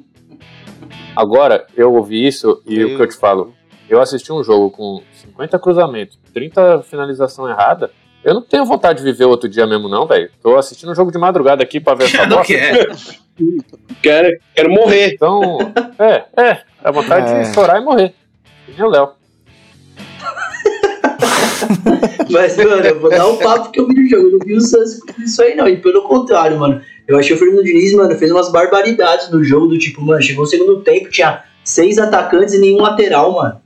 Agora, 1.15 1.67
eu 1.75 1.93
ouvi 1.93 2.25
isso 2.25 2.61
e 2.65 2.83
o 2.83 2.95
que 2.95 3.01
eu 3.03 3.07
te 3.07 3.15
falo, 3.17 3.53
eu 3.93 4.01
assisti 4.01 4.31
um 4.31 4.43
jogo 4.43 4.69
com 4.71 5.01
50 5.21 5.59
cruzamentos, 5.59 6.17
30 6.33 6.83
finalização 6.83 7.49
errada, 7.49 7.91
eu 8.23 8.33
não 8.33 8.41
tenho 8.41 8.65
vontade 8.65 8.99
de 8.99 9.05
viver 9.11 9.25
outro 9.25 9.49
dia 9.49 9.65
mesmo, 9.67 9.89
não, 9.89 10.05
velho. 10.05 10.29
Tô 10.43 10.55
assistindo 10.57 10.91
um 10.91 10.95
jogo 10.95 11.11
de 11.11 11.17
madrugada 11.17 11.63
aqui 11.63 11.79
pra 11.79 11.95
ver 11.95 12.05
essa 12.05 12.25
bosta. 12.27 12.45
quer. 12.45 12.89
Quero, 14.03 14.29
quero 14.55 14.69
morrer. 14.69 15.13
Então, 15.13 15.57
é, 15.97 16.23
é. 16.37 16.61
É 16.83 16.91
vontade 16.91 17.31
É. 17.31 17.41
de 17.41 17.53
chorar 17.53 17.81
e 17.81 17.83
morrer. 17.83 18.13
Nem 18.67 18.83
o 18.85 18.89
Léo. 18.89 19.09
Mas, 22.29 22.57
mano, 22.57 22.85
eu 22.85 22.99
vou 22.99 23.09
dar 23.09 23.27
um 23.27 23.37
papo 23.37 23.71
que 23.71 23.79
eu 23.79 23.87
vi 23.87 23.93
no 23.95 24.09
jogo. 24.09 24.27
Eu 24.27 24.31
não 24.33 24.39
vi 24.45 24.55
o 24.55 24.61
Santos 24.61 24.99
com 24.99 25.21
isso 25.21 25.41
aí, 25.41 25.55
não. 25.55 25.67
E 25.67 25.77
pelo 25.77 26.03
contrário, 26.03 26.57
mano. 26.59 26.81
Eu 27.07 27.17
achei 27.17 27.35
o 27.35 27.39
Fernando 27.39 27.63
Diniz, 27.63 27.93
mano, 27.93 28.15
fez 28.17 28.31
umas 28.31 28.51
barbaridades 28.51 29.29
no 29.31 29.43
jogo 29.43 29.67
do 29.67 29.77
tipo, 29.77 30.01
mano, 30.01 30.21
chegou 30.21 30.43
no 30.43 30.49
segundo 30.49 30.81
tempo, 30.81 31.09
tinha 31.09 31.43
seis 31.63 31.97
atacantes 31.97 32.53
e 32.53 32.59
nenhum 32.59 32.81
lateral, 32.81 33.33
mano. 33.33 33.60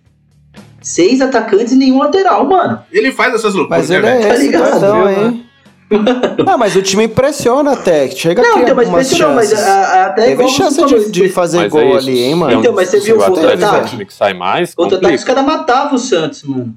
Seis 0.88 1.20
atacantes 1.20 1.74
e 1.74 1.76
nenhum 1.76 1.98
lateral, 1.98 2.46
mano. 2.46 2.80
Ele 2.92 3.12
faz 3.12 3.34
essas 3.34 3.56
loucuras, 3.56 3.90
Mas 3.90 3.90
ele 3.90 4.04
né, 4.04 4.22
é? 4.22 4.28
Tá 4.28 4.36
ligado, 4.36 4.80
viu, 4.80 5.06
aí. 5.08 5.46
Ah, 6.48 6.58
mas 6.58 6.76
o 6.76 6.82
time 6.84 7.06
impressiona 7.06 7.72
até. 7.74 8.08
Chega 8.12 8.42
Não, 8.44 8.60
então, 8.60 8.76
mas 8.76 8.86
algumas 8.86 9.06
impressionou, 9.08 9.36
mas 9.36 9.52
a- 9.54 9.72
a- 9.72 10.06
até 10.06 10.22
Teve 10.22 10.34
igual 10.34 10.50
você 10.50 10.56
chance 10.58 10.86
de, 10.86 11.12
de 11.12 11.30
fazer 11.30 11.58
Mas 11.58 11.72
gol 11.72 11.82
é 11.82 11.98
ali, 11.98 12.20
hein, 12.24 12.36
mano? 12.36 12.60
Então, 12.60 12.72
mas 12.74 12.90
você 12.90 13.00
viu 13.00 13.18
o 13.18 13.24
é 13.24 13.26
contra-ataque? 13.26 13.90
time 13.90 14.06
que 14.06 14.14
sai 14.14 14.34
mais, 14.36 14.76
Contra-ataque, 14.76 15.16
os 15.16 15.24
caras 15.24 15.44
matavam 15.46 15.96
o 15.96 16.00
Santos, 16.00 16.44
mano. 16.44 16.76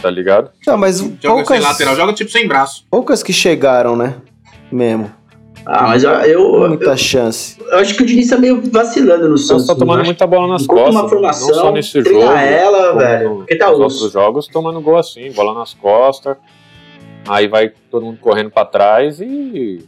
tá 0.00 0.10
ligado? 0.10 0.50
Não, 0.66 0.76
mas 0.78 0.98
Joga 0.98 1.18
poucas, 1.22 1.48
sem 1.48 1.60
lateral, 1.60 1.96
joga 1.96 2.12
tipo 2.14 2.30
sem 2.30 2.46
braço. 2.48 2.84
poucas 2.90 3.22
que 3.22 3.32
chegaram, 3.32 3.94
né? 3.96 4.14
Mesmo. 4.72 5.10
Ah, 5.68 5.88
mas 5.88 6.04
eu, 6.04 6.10
eu, 6.12 6.68
Muita 6.68 6.90
eu, 6.90 6.96
chance. 6.96 7.58
eu 7.60 7.78
acho 7.78 7.96
que 7.96 8.02
o 8.04 8.06
Diniz 8.06 8.28
tá 8.30 8.36
meio 8.38 8.62
vacilando 8.70 9.28
no 9.28 9.36
Santos. 9.36 9.66
tá 9.66 9.74
tomando 9.74 9.98
né? 9.98 10.04
muita 10.04 10.24
bola 10.26 10.46
nas 10.46 10.62
Enquanto 10.62 10.78
costas. 10.84 11.00
uma 11.02 11.08
formação, 11.08 11.48
não 11.48 11.54
só 11.56 11.72
nesse 11.72 12.02
treina 12.04 12.20
jogo. 12.20 12.32
ela, 12.38 12.92
velho, 12.94 13.36
porque 13.38 13.56
tá 13.56 13.66
nos 13.70 13.80
osso. 13.80 13.94
outros 13.96 14.12
jogos 14.12 14.46
tomando 14.46 14.80
gol 14.80 14.96
assim, 14.96 15.32
bola 15.32 15.52
nas 15.54 15.74
costas. 15.74 16.36
Aí 17.28 17.48
vai 17.48 17.72
todo 17.90 18.06
mundo 18.06 18.18
correndo 18.20 18.50
pra 18.50 18.64
trás 18.64 19.20
e 19.20 19.84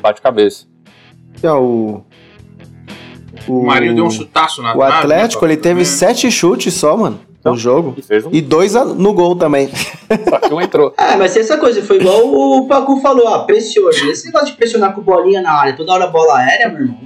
bate 0.00 0.22
cabeça. 0.22 0.64
Que 1.38 1.46
é 1.46 1.52
o. 1.52 2.00
O 3.46 3.64
Marinho 3.66 3.94
deu 3.94 4.04
um 4.06 4.10
chutaço 4.10 4.62
na 4.62 4.74
O 4.76 4.82
Atlético, 4.82 5.44
né, 5.46 5.52
ele 5.52 5.60
teve 5.60 5.80
né? 5.80 5.84
sete 5.84 6.30
chutes 6.30 6.72
só, 6.74 6.96
mano, 6.96 7.20
Então. 7.40 7.52
no 7.52 7.58
jogo. 7.58 7.94
E 7.96 8.02
fez 8.02 8.26
um. 8.26 8.28
E 8.32 8.40
dois 8.42 8.76
a- 8.76 8.84
no 8.84 9.14
gol 9.14 9.34
também. 9.34 9.70
Só 10.28 10.38
que 10.40 10.52
um 10.52 10.60
entrou. 10.60 10.92
Ah, 10.96 11.16
mas 11.18 11.34
essa 11.36 11.56
coisa, 11.56 11.82
foi 11.82 11.96
igual 11.96 12.26
o 12.26 12.68
Pacu 12.68 13.00
falou, 13.00 13.26
ah, 13.28 13.38
pressiona. 13.44 13.90
Esse 14.10 14.26
negócio 14.26 14.48
de 14.48 14.52
pressionar 14.52 14.94
com 14.94 15.00
bolinha 15.00 15.40
na 15.40 15.50
área, 15.52 15.72
toda 15.74 15.90
hora 15.92 16.06
bola 16.06 16.36
aérea, 16.36 16.68
meu 16.68 16.82
irmão. 16.82 16.98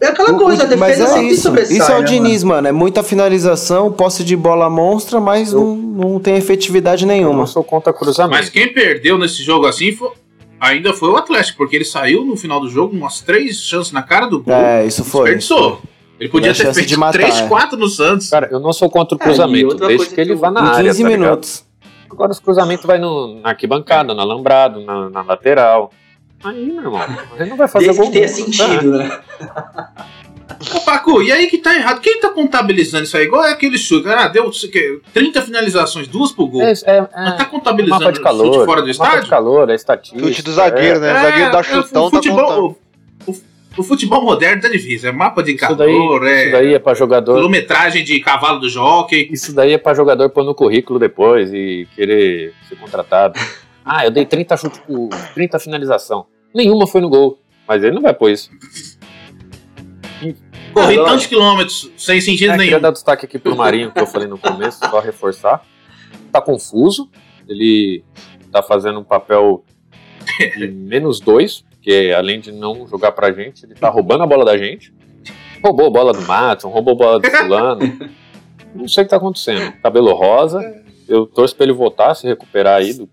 É. 0.00 0.06
É 0.06 0.08
aquela 0.10 0.30
O- 0.32 0.38
coisa, 0.38 0.62
a 0.62 0.66
defesa 0.66 0.80
mas 0.80 1.00
é 1.00 1.06
sempre 1.08 1.28
isso. 1.28 1.42
sobressai, 1.42 1.76
Isso 1.78 1.90
é 1.90 1.96
o 1.96 2.00
né, 2.00 2.04
Diniz, 2.04 2.44
mano. 2.44 2.68
É 2.68 2.72
muita 2.72 3.02
finalização, 3.02 3.90
posse 3.90 4.22
de 4.22 4.36
bola 4.36 4.70
monstra, 4.70 5.18
mas 5.20 5.52
não, 5.52 5.74
não 5.76 6.20
tem 6.20 6.36
efetividade 6.36 7.02
Eu 7.02 7.08
nenhuma. 7.08 7.38
não 7.38 7.46
sou 7.46 7.64
contra 7.64 7.92
cruzamento. 7.92 8.36
Mas 8.36 8.48
quem 8.48 8.72
perdeu 8.72 9.18
nesse 9.18 9.42
jogo 9.42 9.66
assim 9.66 9.90
foi- 9.90 10.12
ainda 10.60 10.92
foi 10.92 11.08
o 11.10 11.16
Atlético, 11.16 11.58
porque 11.58 11.74
ele 11.74 11.84
saiu 11.84 12.24
no 12.24 12.36
final 12.36 12.60
do 12.60 12.68
jogo 12.70 12.96
umas 12.96 13.20
três 13.20 13.56
chances 13.56 13.90
na 13.92 14.02
cara 14.02 14.26
do 14.26 14.40
gol. 14.40 14.54
É, 14.54 14.86
isso 14.86 15.02
foi. 15.04 15.22
Desperdiçou. 15.34 15.80
Ele 16.20 16.28
podia 16.28 16.54
ter 16.54 16.72
feito 16.72 16.88
de 16.88 16.96
matar, 16.96 17.18
3, 17.18 17.40
é. 17.40 17.46
4 17.48 17.78
no 17.78 17.88
Santos. 17.88 18.28
Cara, 18.30 18.48
eu 18.50 18.60
não 18.60 18.72
sou 18.72 18.88
contra 18.88 19.16
o 19.16 19.20
É, 19.20 19.24
cruzamento, 19.24 19.68
outra 19.68 19.88
desde 19.88 20.14
que 20.14 20.20
ele 20.20 20.34
vá 20.34 20.50
na 20.50 20.60
Em 20.60 20.64
área. 20.68 20.90
15 20.90 21.02
tá 21.02 21.08
ligado? 21.08 21.20
minutos. 21.26 21.64
Agora 22.10 22.30
os 22.30 22.38
cruzamentos 22.38 22.86
vai 22.86 22.98
no, 22.98 23.40
na 23.40 23.48
arquibancada, 23.50 24.14
no 24.14 24.20
alambrado, 24.20 24.80
na, 24.80 25.10
na 25.10 25.22
lateral. 25.22 25.90
Aí, 26.44 26.66
meu 26.66 26.82
irmão, 26.84 27.00
ele 27.38 27.50
não 27.50 27.56
vai 27.56 27.66
fazer 27.66 27.86
Desde 27.86 28.00
gol. 28.02 28.10
que 28.10 28.16
tenha 28.18 28.28
sentido, 28.28 28.98
né? 28.98 29.20
Ô, 30.76 30.80
Paco, 30.80 31.22
e 31.22 31.32
aí 31.32 31.46
que 31.46 31.58
tá 31.58 31.74
errado? 31.74 32.00
Quem 32.00 32.20
tá 32.20 32.28
contabilizando 32.30 33.04
isso 33.04 33.16
aí? 33.16 33.24
Igual 33.24 33.44
é 33.44 33.52
aquele 33.52 33.78
chute. 33.78 34.06
Ah, 34.08 34.28
deu 34.28 34.52
sei 34.52 34.68
que, 34.70 35.00
30 35.12 35.42
finalizações, 35.42 36.06
duas 36.06 36.32
pro 36.32 36.46
gol. 36.46 36.62
É, 36.62 36.72
é, 36.72 36.96
é, 36.96 37.08
Mas 37.16 37.36
tá 37.36 37.42
é 37.42 37.46
contabilizando 37.46 38.00
mapa 38.04 38.12
de 38.12 38.20
calor. 38.20 38.46
chute 38.54 38.64
fora 38.66 38.82
do 38.82 38.86
mapa 38.86 38.86
de 38.86 38.90
estádio? 38.90 39.28
calor, 39.30 39.70
é 39.70 39.74
estatística. 39.74 40.22
Chute 40.28 40.42
do 40.42 40.52
zagueiro, 40.52 41.00
né? 41.00 41.12
O 41.12 41.16
É, 41.16 41.22
zagueiro 41.22 41.50
dá 41.52 41.58
é, 41.58 41.62
chutão, 41.62 42.06
o 42.06 42.10
tá 42.10 42.16
contando. 42.18 42.76
O, 43.76 43.82
futebol 43.82 44.22
moderno 44.24 44.62
tá 44.62 44.68
difícil. 44.68 45.08
É 45.08 45.12
mapa 45.12 45.42
de 45.42 45.52
Isso 45.54 45.74
daí, 45.74 45.90
é 45.90 46.42
isso 46.42 46.52
daí 46.52 46.74
é 46.74 46.78
pra 46.78 46.94
jogador. 46.94 47.34
quilometragem 47.34 48.04
de 48.04 48.20
cavalo 48.20 48.60
do 48.60 48.68
jockey. 48.68 49.28
Isso 49.32 49.54
daí 49.54 49.72
é 49.72 49.78
pra 49.78 49.94
jogador 49.94 50.30
pôr 50.30 50.44
no 50.44 50.54
currículo 50.54 50.98
depois 50.98 51.52
e 51.52 51.86
querer 51.94 52.52
ser 52.68 52.76
contratado. 52.76 53.38
Ah, 53.86 54.06
eu 54.06 54.10
dei 54.10 54.24
30 54.24 54.56
chutes 54.56 54.78
por 54.78 55.10
30 55.34 55.58
finalização. 55.58 56.24
Nenhuma 56.54 56.86
foi 56.86 57.02
no 57.02 57.10
gol. 57.10 57.38
Mas 57.68 57.82
ele 57.84 57.94
não 57.94 58.00
vai 58.00 58.14
pôr 58.14 58.30
isso. 58.30 58.48
Corri 60.72 60.98
Ah, 60.98 61.04
tantos 61.04 61.26
quilômetros 61.26 61.90
sem 61.98 62.18
sentido 62.20 62.52
É, 62.52 62.56
nenhum. 62.56 62.62
queria 62.64 62.80
dar 62.80 62.90
destaque 62.92 63.26
aqui 63.26 63.38
pro 63.38 63.54
Marinho, 63.54 63.92
que 63.92 64.00
eu 64.00 64.06
falei 64.06 64.26
no 64.26 64.38
começo, 64.38 64.78
só 64.78 65.00
reforçar. 65.00 65.62
Tá 66.32 66.40
confuso. 66.40 67.10
Ele 67.46 68.02
tá 68.50 68.62
fazendo 68.62 69.00
um 69.00 69.04
papel 69.04 69.62
de 70.56 70.66
menos 70.72 71.20
dois, 71.20 71.62
porque 71.84 72.14
além 72.16 72.40
de 72.40 72.50
não 72.50 72.88
jogar 72.88 73.12
pra 73.12 73.30
gente, 73.30 73.66
ele 73.66 73.74
tá 73.74 73.90
roubando 73.90 74.24
a 74.24 74.26
bola 74.26 74.42
da 74.42 74.56
gente. 74.56 74.90
Roubou 75.62 75.88
a 75.88 75.90
bola 75.90 76.12
do 76.14 76.22
Matson, 76.22 76.70
roubou 76.70 76.94
a 76.94 76.96
bola 76.96 77.20
do 77.20 77.30
fulano. 77.30 78.10
Não 78.74 78.88
sei 78.88 79.02
o 79.02 79.06
que 79.06 79.10
tá 79.10 79.18
acontecendo. 79.18 79.70
Cabelo 79.82 80.14
rosa. 80.14 80.82
Eu 81.06 81.26
torço 81.26 81.54
pra 81.54 81.64
ele 81.64 81.74
voltar, 81.74 82.14
se 82.14 82.26
recuperar 82.26 82.78
aí 82.78 82.94
do, 82.94 83.06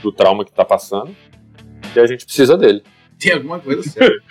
do 0.00 0.12
trauma 0.12 0.44
que 0.44 0.52
tá 0.52 0.64
passando. 0.64 1.14
E 1.96 1.98
a 1.98 2.06
gente 2.06 2.24
precisa 2.24 2.56
dele. 2.56 2.84
Tem 3.18 3.32
alguma 3.32 3.58
coisa 3.58 3.82
séria. 3.82 4.22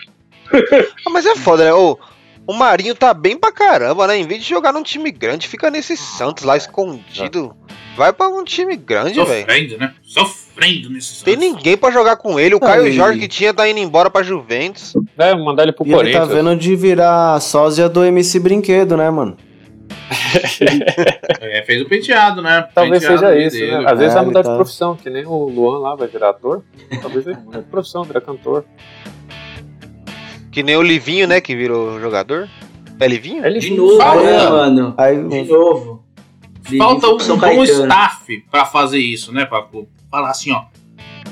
Ah, 1.05 1.09
mas 1.09 1.25
é 1.25 1.35
foda, 1.35 1.65
né? 1.65 1.73
Ô, 1.73 1.99
o 2.47 2.53
Marinho 2.53 2.95
tá 2.95 3.13
bem 3.13 3.37
pra 3.37 3.51
caramba, 3.51 4.07
né? 4.07 4.17
Em 4.17 4.27
vez 4.27 4.43
de 4.43 4.49
jogar 4.49 4.71
num 4.73 4.83
time 4.83 5.11
grande, 5.11 5.47
fica 5.47 5.69
nesse 5.69 5.95
Santos 5.97 6.43
lá 6.43 6.57
escondido. 6.57 7.55
Vai 7.95 8.13
pra 8.13 8.27
um 8.29 8.43
time 8.43 8.75
grande, 8.77 9.13
velho. 9.23 9.41
Sofrendo, 9.41 9.77
né? 9.77 9.93
Sofrendo 10.01 10.89
nesse 10.89 11.23
Tem 11.23 11.33
Santos. 11.35 11.49
ninguém 11.49 11.75
pra 11.77 11.91
jogar 11.91 12.15
com 12.15 12.39
ele. 12.39 12.55
O 12.55 12.59
Não, 12.59 12.67
Caio 12.67 12.87
e- 12.87 12.91
Jorge 12.93 13.19
que 13.19 13.27
tinha 13.27 13.53
tá 13.53 13.67
indo 13.67 13.79
embora 13.79 14.09
pra 14.09 14.23
Juventus. 14.23 14.93
É, 15.17 15.35
mandar 15.35 15.63
ele 15.63 15.73
pro 15.73 15.85
E 15.85 15.89
ele 15.89 16.11
tá 16.13 16.19
Corinthians. 16.19 16.29
vendo 16.29 16.55
de 16.55 16.75
virar 16.75 17.39
sósia 17.41 17.89
do 17.89 18.03
MC 18.03 18.39
Brinquedo, 18.39 18.95
né, 18.95 19.09
mano? 19.09 19.35
É, 21.41 21.63
fez 21.63 21.81
o 21.81 21.85
penteado, 21.87 22.41
né? 22.41 22.67
Talvez 22.73 23.01
Penteado 23.03 23.19
seja 23.19 23.37
isso, 23.47 23.57
dele. 23.57 23.71
né? 23.79 23.83
Às 23.91 23.99
vezes 23.99 24.13
É, 24.13 24.15
vai 24.17 24.25
mudar 24.25 24.39
ele 24.39 24.45
tá- 24.47 24.51
de 24.51 24.57
profissão, 24.57 24.95
que 24.95 25.09
nem 25.09 25.25
o 25.25 25.45
Luan 25.49 25.79
lá 25.79 25.95
vai 25.95 26.07
virar 26.07 26.29
ator. 26.29 26.63
Talvez 27.01 27.27
ele 27.27 27.37
mude 27.43 27.57
de 27.59 27.63
profissão, 27.65 28.03
virar 28.03 28.21
cantor. 28.21 28.63
Que 30.51 30.61
nem 30.63 30.75
o 30.75 30.81
Livinho, 30.81 31.27
né? 31.27 31.39
Que 31.41 31.55
virou 31.55 31.99
jogador. 31.99 32.49
É 32.99 33.07
Livinho? 33.07 33.45
Ele 33.45 33.59
De 33.59 33.71
novo, 33.73 33.97
né, 33.97 34.49
mano? 34.49 34.93
Aí, 34.97 35.15
De 35.27 35.43
novo. 35.43 36.03
Falta 36.77 37.07
um 37.09 37.19
São 37.19 37.35
bom 37.37 37.41
Caetano. 37.41 37.65
staff 37.85 38.45
pra 38.51 38.65
fazer 38.65 38.99
isso, 38.99 39.33
né, 39.33 39.45
Paco? 39.45 39.87
Falar 40.09 40.29
assim, 40.29 40.51
ó. 40.51 40.65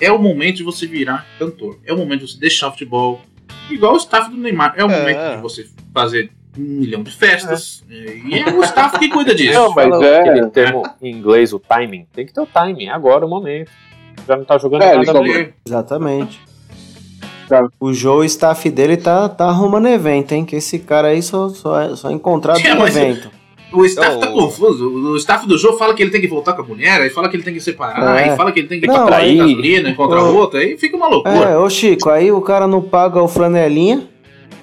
É 0.01 0.11
o 0.11 0.17
momento 0.17 0.57
de 0.57 0.63
você 0.63 0.87
virar 0.87 1.25
cantor. 1.37 1.77
É 1.85 1.93
o 1.93 1.97
momento 1.97 2.25
de 2.25 2.31
você 2.31 2.39
deixar 2.39 2.69
o 2.69 2.71
futebol. 2.71 3.21
Igual 3.69 3.93
o 3.93 3.97
staff 3.97 4.29
do 4.31 4.37
Neymar. 4.37 4.73
É 4.77 4.83
o 4.83 4.89
É. 4.89 4.99
momento 4.99 5.35
de 5.35 5.41
você 5.41 5.67
fazer 5.93 6.31
um 6.57 6.61
milhão 6.61 7.03
de 7.03 7.11
festas. 7.11 7.83
E 7.89 8.33
é 8.39 8.49
o 8.49 8.63
staff 8.63 8.97
que 8.97 9.09
cuida 9.09 9.35
disso. 9.35 9.53
Não, 9.53 9.71
mas 9.73 9.87
Fala 9.89 10.05
é- 10.05 10.19
Aquele 10.29 10.47
termo 10.49 10.83
em 11.01 11.11
inglês, 11.13 11.53
o 11.53 11.59
timing. 11.59 12.07
Tem 12.13 12.25
que 12.25 12.33
ter 12.33 12.41
o 12.41 12.45
timing, 12.47 12.85
é 12.87 12.91
agora 12.91 13.25
o 13.25 13.29
momento. 13.29 13.69
Já 14.27 14.35
não 14.35 14.43
tá 14.45 14.57
jogando 14.57 14.81
É, 14.81 14.95
nada 14.97 15.53
exatamente. 15.65 16.41
O 17.79 17.93
Joe, 17.93 18.17
o 18.19 18.23
staff 18.23 18.69
dele 18.69 18.97
tá, 18.97 19.27
tá 19.29 19.45
arrumando 19.45 19.87
evento, 19.87 20.33
hein? 20.33 20.45
Que 20.45 20.55
esse 20.57 20.79
cara 20.79 21.09
aí 21.09 21.21
só, 21.21 21.49
só, 21.49 21.79
é- 21.81 21.95
só 21.95 22.09
é 22.09 22.13
encontrado 22.13 22.59
É, 22.65 22.73
mas- 22.75 22.95
evento. 22.95 23.29
O 23.71 23.85
staff 23.85 24.15
Então, 24.17 24.19
tá 24.19 24.29
o- 24.31 24.33
confuso. 24.45 24.89
O 24.89 25.15
staff 25.17 25.47
do 25.47 25.55
jogo 25.55 25.77
fala 25.77 25.93
que 25.93 26.01
ele 26.01 26.09
tem 26.09 26.19
que 26.19 26.27
voltar 26.27 26.53
com 26.53 26.63
a 26.63 26.65
mulher, 26.65 27.01
aí 27.01 27.09
fala 27.11 27.29
que 27.29 27.35
ele 27.35 27.43
tem 27.43 27.53
que 27.53 27.59
separar, 27.61 28.19
É. 28.19 28.29
aí 28.31 28.35
fala 28.35 28.51
que 28.51 28.59
ele 28.61 28.67
tem 28.67 28.79
que 28.81 28.87
Não, 28.87 29.05
trair 29.05 29.29
aí- 29.29 29.37
gasolina, 29.37 29.89
encontrar 29.89 30.23
Ô. 30.23 30.35
outra, 30.35 30.59
aí 30.59 30.75
fica 30.75 30.97
uma 30.97 31.07
loucura. 31.07 31.35
É, 31.49 31.55
ô 31.57 31.69
Chico, 31.69 32.09
aí 32.09 32.31
o 32.31 32.41
cara 32.41 32.65
não 32.65 32.81
paga 32.81 33.21
o 33.21 33.27
flanelinha, 33.27 34.07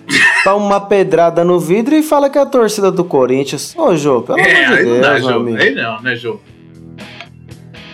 dá 0.44 0.56
uma 0.56 0.80
pedrada 0.80 1.44
no 1.44 1.58
vidro 1.60 1.94
e 1.94 2.02
fala 2.02 2.28
que 2.28 2.36
é 2.36 2.40
a 2.40 2.46
torcida 2.46 2.90
do 2.90 3.04
Corinthians. 3.04 3.74
Ô, 3.78 3.96
Jô, 3.96 4.22
pelo 4.22 4.38
É, 4.40 4.42
amor 4.42 4.76
de 4.76 4.80
aí 4.80 4.84
não 4.86 4.92
Deus, 4.92 5.00
dá, 5.06 5.18
Jô. 5.20 5.28
amigo. 5.38 5.56
Aí 5.58 5.74
não, 5.74 6.02
né, 6.02 6.16
Jô? 6.16 6.40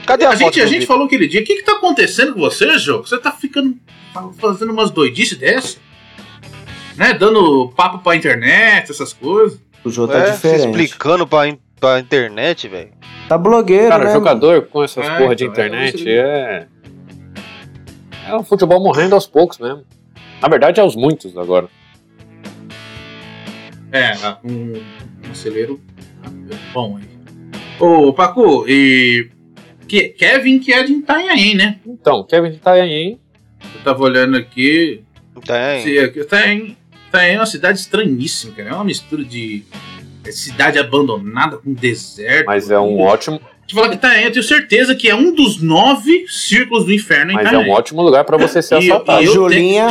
Cadê 0.06 0.24
a, 0.24 0.30
A 0.30 0.34
gente, 0.34 0.60
a 0.60 0.66
gente 0.66 0.86
falou 0.86 1.06
aquele 1.06 1.26
dia, 1.28 1.40
o 1.40 1.44
que 1.44 1.56
que 1.56 1.62
tá 1.62 1.72
acontecendo 1.72 2.34
com 2.34 2.40
você, 2.40 2.78
Jô? 2.78 3.02
Você 3.02 3.18
tá 3.18 3.30
ficando 3.32 3.76
tá 4.12 4.28
fazendo 4.38 4.72
umas 4.72 4.90
doidices 4.90 5.38
dessa? 5.38 5.78
Né? 6.96 7.14
Dando 7.14 7.68
papo 7.76 7.98
pra 8.00 8.14
internet, 8.16 8.90
essas 8.90 9.12
coisas. 9.12 9.58
O 9.84 9.90
Jô 9.90 10.06
tá 10.06 10.18
É, 10.18 10.32
se 10.32 10.48
diferente. 10.48 10.66
explicando 10.84 11.26
pra, 11.26 11.48
in- 11.48 11.58
pra 11.80 11.98
internet, 12.00 12.68
velho. 12.68 12.90
Tá 13.28 13.38
blogueiro, 13.38 13.88
Cara, 13.88 14.04
né? 14.04 14.12
jogador 14.12 14.62
com 14.66 14.82
essas 14.84 15.06
É, 15.06 15.16
porra 15.18 15.34
de 15.34 15.44
então, 15.44 15.62
é 15.64 15.66
internet 15.68 16.08
é. 16.08 16.66
É 18.28 18.34
o 18.36 18.42
futebol 18.44 18.80
morrendo 18.82 19.14
aos 19.14 19.26
poucos 19.26 19.58
mesmo. 19.58 19.84
Na 20.40 20.48
verdade, 20.48 20.78
é 20.80 20.82
aos 20.82 20.94
muitos 20.96 21.36
agora. 21.38 21.68
É, 23.90 24.12
um, 24.44 24.72
um 25.26 25.30
acelero 25.30 25.80
bom 26.72 26.96
aí. 26.98 27.08
Ô, 27.80 28.12
Paco, 28.12 28.64
e. 28.68 29.30
Que, 29.92 30.08
Kevin 30.08 30.58
que 30.58 30.72
é 30.72 30.82
de 30.84 30.94
Itanhaém, 30.94 31.54
né? 31.54 31.76
Então, 31.86 32.24
Kevin 32.24 32.48
Itanhaém, 32.54 33.20
Eu 33.62 33.80
tava 33.84 34.02
olhando 34.02 34.38
aqui. 34.38 35.02
Tem. 35.44 35.82
Se- 35.82 36.18
Itanhaém, 36.18 36.78
Itanhaém 37.10 37.34
é 37.34 37.38
uma 37.38 37.44
cidade 37.44 37.78
estranhíssima, 37.78 38.54
cara. 38.54 38.70
É 38.70 38.72
uma 38.72 38.84
mistura 38.84 39.22
de 39.22 39.62
é 40.24 40.32
cidade 40.32 40.78
abandonada, 40.78 41.58
com 41.58 41.74
deserto. 41.74 42.46
Mas 42.46 42.70
é 42.70 42.78
um 42.80 42.98
ótimo, 43.00 43.38
Te 43.66 43.74
falar 43.74 43.90
que 43.90 43.98
tá, 43.98 44.18
eu 44.18 44.32
tenho 44.32 44.42
certeza 44.42 44.94
que 44.94 45.10
é 45.10 45.14
um 45.14 45.34
dos 45.34 45.60
nove 45.60 46.24
círculos 46.26 46.86
do 46.86 46.92
inferno 46.94 47.32
em 47.32 47.34
mas 47.34 47.44
é 47.44 47.48
Itanhaém. 47.50 47.70
um 47.70 47.74
ótimo 47.74 48.00
lugar 48.00 48.24
pra 48.24 48.38
você 48.38 48.62
ser 48.62 48.80
E 48.80 48.88
eu- 48.88 48.94
assaltado. 48.94 49.18
A 49.18 49.24
Julinha. 49.26 49.88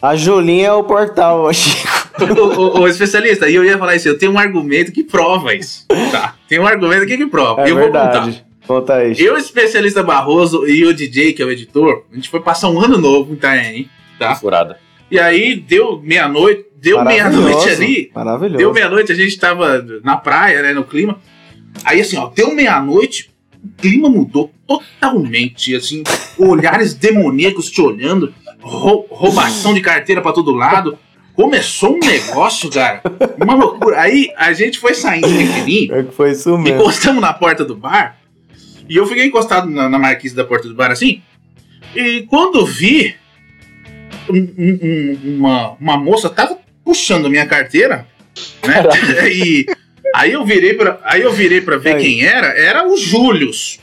A 0.00 0.14
Julinha 0.14 0.68
é 0.68 0.72
o 0.72 0.84
portal, 0.84 1.52
Chico. 1.52 1.88
ô, 2.20 2.78
ô, 2.78 2.80
ô, 2.82 2.86
especialista, 2.86 3.50
e 3.50 3.56
eu 3.56 3.64
ia 3.64 3.76
falar 3.76 3.96
isso, 3.96 4.06
eu 4.06 4.16
tenho 4.16 4.30
um 4.30 4.38
argumento 4.38 4.92
que 4.92 5.02
prova 5.02 5.52
isso. 5.56 5.86
Tá, 6.12 6.36
tem 6.48 6.60
um 6.60 6.66
argumento 6.68 7.02
aqui 7.02 7.16
que 7.16 7.26
prova. 7.26 7.62
É 7.66 7.70
eu 7.70 7.76
vou 7.76 7.86
contar. 7.88 8.28
Conta 8.70 8.94
aí. 8.94 9.14
Eu, 9.18 9.36
especialista 9.36 10.00
Barroso, 10.00 10.64
e 10.64 10.84
o 10.86 10.94
DJ, 10.94 11.32
que 11.32 11.42
é 11.42 11.44
o 11.44 11.50
editor, 11.50 12.04
a 12.12 12.14
gente 12.14 12.28
foi 12.28 12.38
passar 12.40 12.68
um 12.70 12.80
ano 12.80 12.96
novo 12.98 13.32
em 13.32 13.34
Itanhaém, 13.34 13.90
tá? 14.16 14.36
Furada. 14.36 14.78
E 15.10 15.18
aí 15.18 15.56
deu 15.56 16.00
meia-noite, 16.00 16.66
deu 16.80 17.04
meia-noite 17.04 17.68
ali, 17.68 18.10
Maravilhoso. 18.14 18.58
deu 18.58 18.72
meia-noite, 18.72 19.10
a 19.10 19.14
gente 19.16 19.36
tava 19.40 19.84
na 20.04 20.16
praia, 20.16 20.62
né, 20.62 20.72
no 20.72 20.84
clima. 20.84 21.18
Aí 21.84 22.00
assim, 22.00 22.16
ó, 22.16 22.28
deu 22.28 22.54
meia-noite, 22.54 23.30
o 23.60 23.80
clima 23.82 24.08
mudou 24.08 24.52
totalmente, 24.68 25.74
assim, 25.74 26.04
olhares 26.38 26.94
demoníacos 26.94 27.68
te 27.72 27.80
olhando, 27.80 28.32
rou- 28.60 29.08
roubação 29.10 29.74
de 29.74 29.80
carteira 29.80 30.20
pra 30.22 30.32
todo 30.32 30.52
lado. 30.52 30.96
Começou 31.34 31.96
um 31.96 31.98
negócio, 32.06 32.70
cara, 32.70 33.02
uma 33.42 33.54
loucura. 33.54 34.00
Aí 34.00 34.28
a 34.36 34.52
gente 34.52 34.78
foi 34.78 34.94
saindo 34.94 35.26
pequenininho, 35.26 35.92
É 35.94 36.02
que 36.04 36.14
foi 36.14 36.30
isso 36.32 36.56
mesmo. 36.56 36.78
encostamos 36.80 37.20
na 37.20 37.32
porta 37.32 37.64
do 37.64 37.74
bar 37.74 38.19
e 38.90 38.96
eu 38.96 39.06
fiquei 39.06 39.24
encostado 39.24 39.70
na, 39.70 39.88
na 39.88 39.98
marquise 39.98 40.34
da 40.34 40.44
porta 40.44 40.68
do 40.68 40.74
bar 40.74 40.90
assim. 40.90 41.22
E 41.94 42.22
quando 42.28 42.66
vi, 42.66 43.14
um- 44.28 44.54
um- 44.58 44.78
um- 44.82 45.36
uma, 45.38 45.70
uma 45.80 45.96
moça 45.96 46.28
tava 46.28 46.58
puxando 46.84 47.26
a 47.26 47.30
minha 47.30 47.46
carteira, 47.46 48.06
né? 48.66 48.82
E 49.32 49.66
aí 50.14 50.32
eu 50.32 50.44
virei 50.44 50.74
para 50.74 50.98
aí 51.04 51.22
eu 51.22 51.32
virei 51.32 51.60
para 51.60 51.76
ver 51.76 51.94
Aí. 51.96 52.02
quem 52.02 52.24
era. 52.24 52.48
Era 52.48 52.86
o 52.86 52.96
Július, 52.96 53.78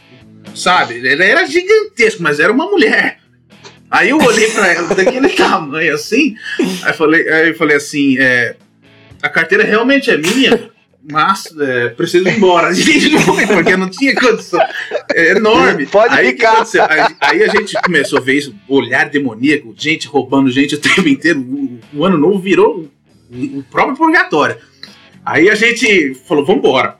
sabe? 0.53 0.95
Ele 0.95 1.23
era 1.23 1.45
gigantesco, 1.45 2.21
mas 2.21 2.39
era 2.39 2.51
uma 2.51 2.69
mulher. 2.69 3.19
Aí 3.89 4.09
eu 4.09 4.17
olhei 4.17 4.49
pra 4.51 4.67
ela 4.73 4.93
daquele 4.93 5.29
tamanho 5.35 5.93
assim, 5.95 6.35
aí 6.83 6.91
falei, 6.93 7.29
aí 7.29 7.47
eu 7.49 7.55
falei 7.55 7.77
assim, 7.77 8.17
é, 8.19 8.57
a 9.21 9.29
carteira 9.29 9.63
realmente 9.63 10.11
é 10.11 10.17
minha, 10.17 10.69
mas 11.09 11.45
é, 11.57 11.89
preciso 11.89 12.27
ir 12.27 12.37
embora. 12.37 12.67
A 12.67 12.73
gente 12.73 13.09
não 13.09 13.19
foi, 13.21 13.47
porque 13.47 13.77
não 13.77 13.89
tinha 13.89 14.13
condição. 14.13 14.59
É 15.13 15.31
enorme. 15.31 15.85
Pode 15.85 16.13
aí, 16.13 16.31
ficar. 16.31 16.63
Aí, 17.21 17.43
a 17.43 17.47
gente 17.47 17.73
começou 17.81 18.19
a 18.19 18.21
ver 18.21 18.37
isso, 18.37 18.55
olhar 18.67 19.09
demoníaco, 19.09 19.73
gente 19.77 20.07
roubando 20.07 20.51
gente 20.51 20.75
o 20.75 20.79
tempo 20.79 21.07
inteiro. 21.07 21.39
O, 21.39 21.79
o 21.93 22.05
ano 22.05 22.17
novo 22.17 22.39
virou 22.39 22.89
o, 23.31 23.59
o 23.59 23.63
próprio 23.71 23.95
purgatório. 23.95 24.57
Aí 25.25 25.49
a 25.49 25.55
gente 25.55 26.13
falou, 26.27 26.45
vambora. 26.45 26.97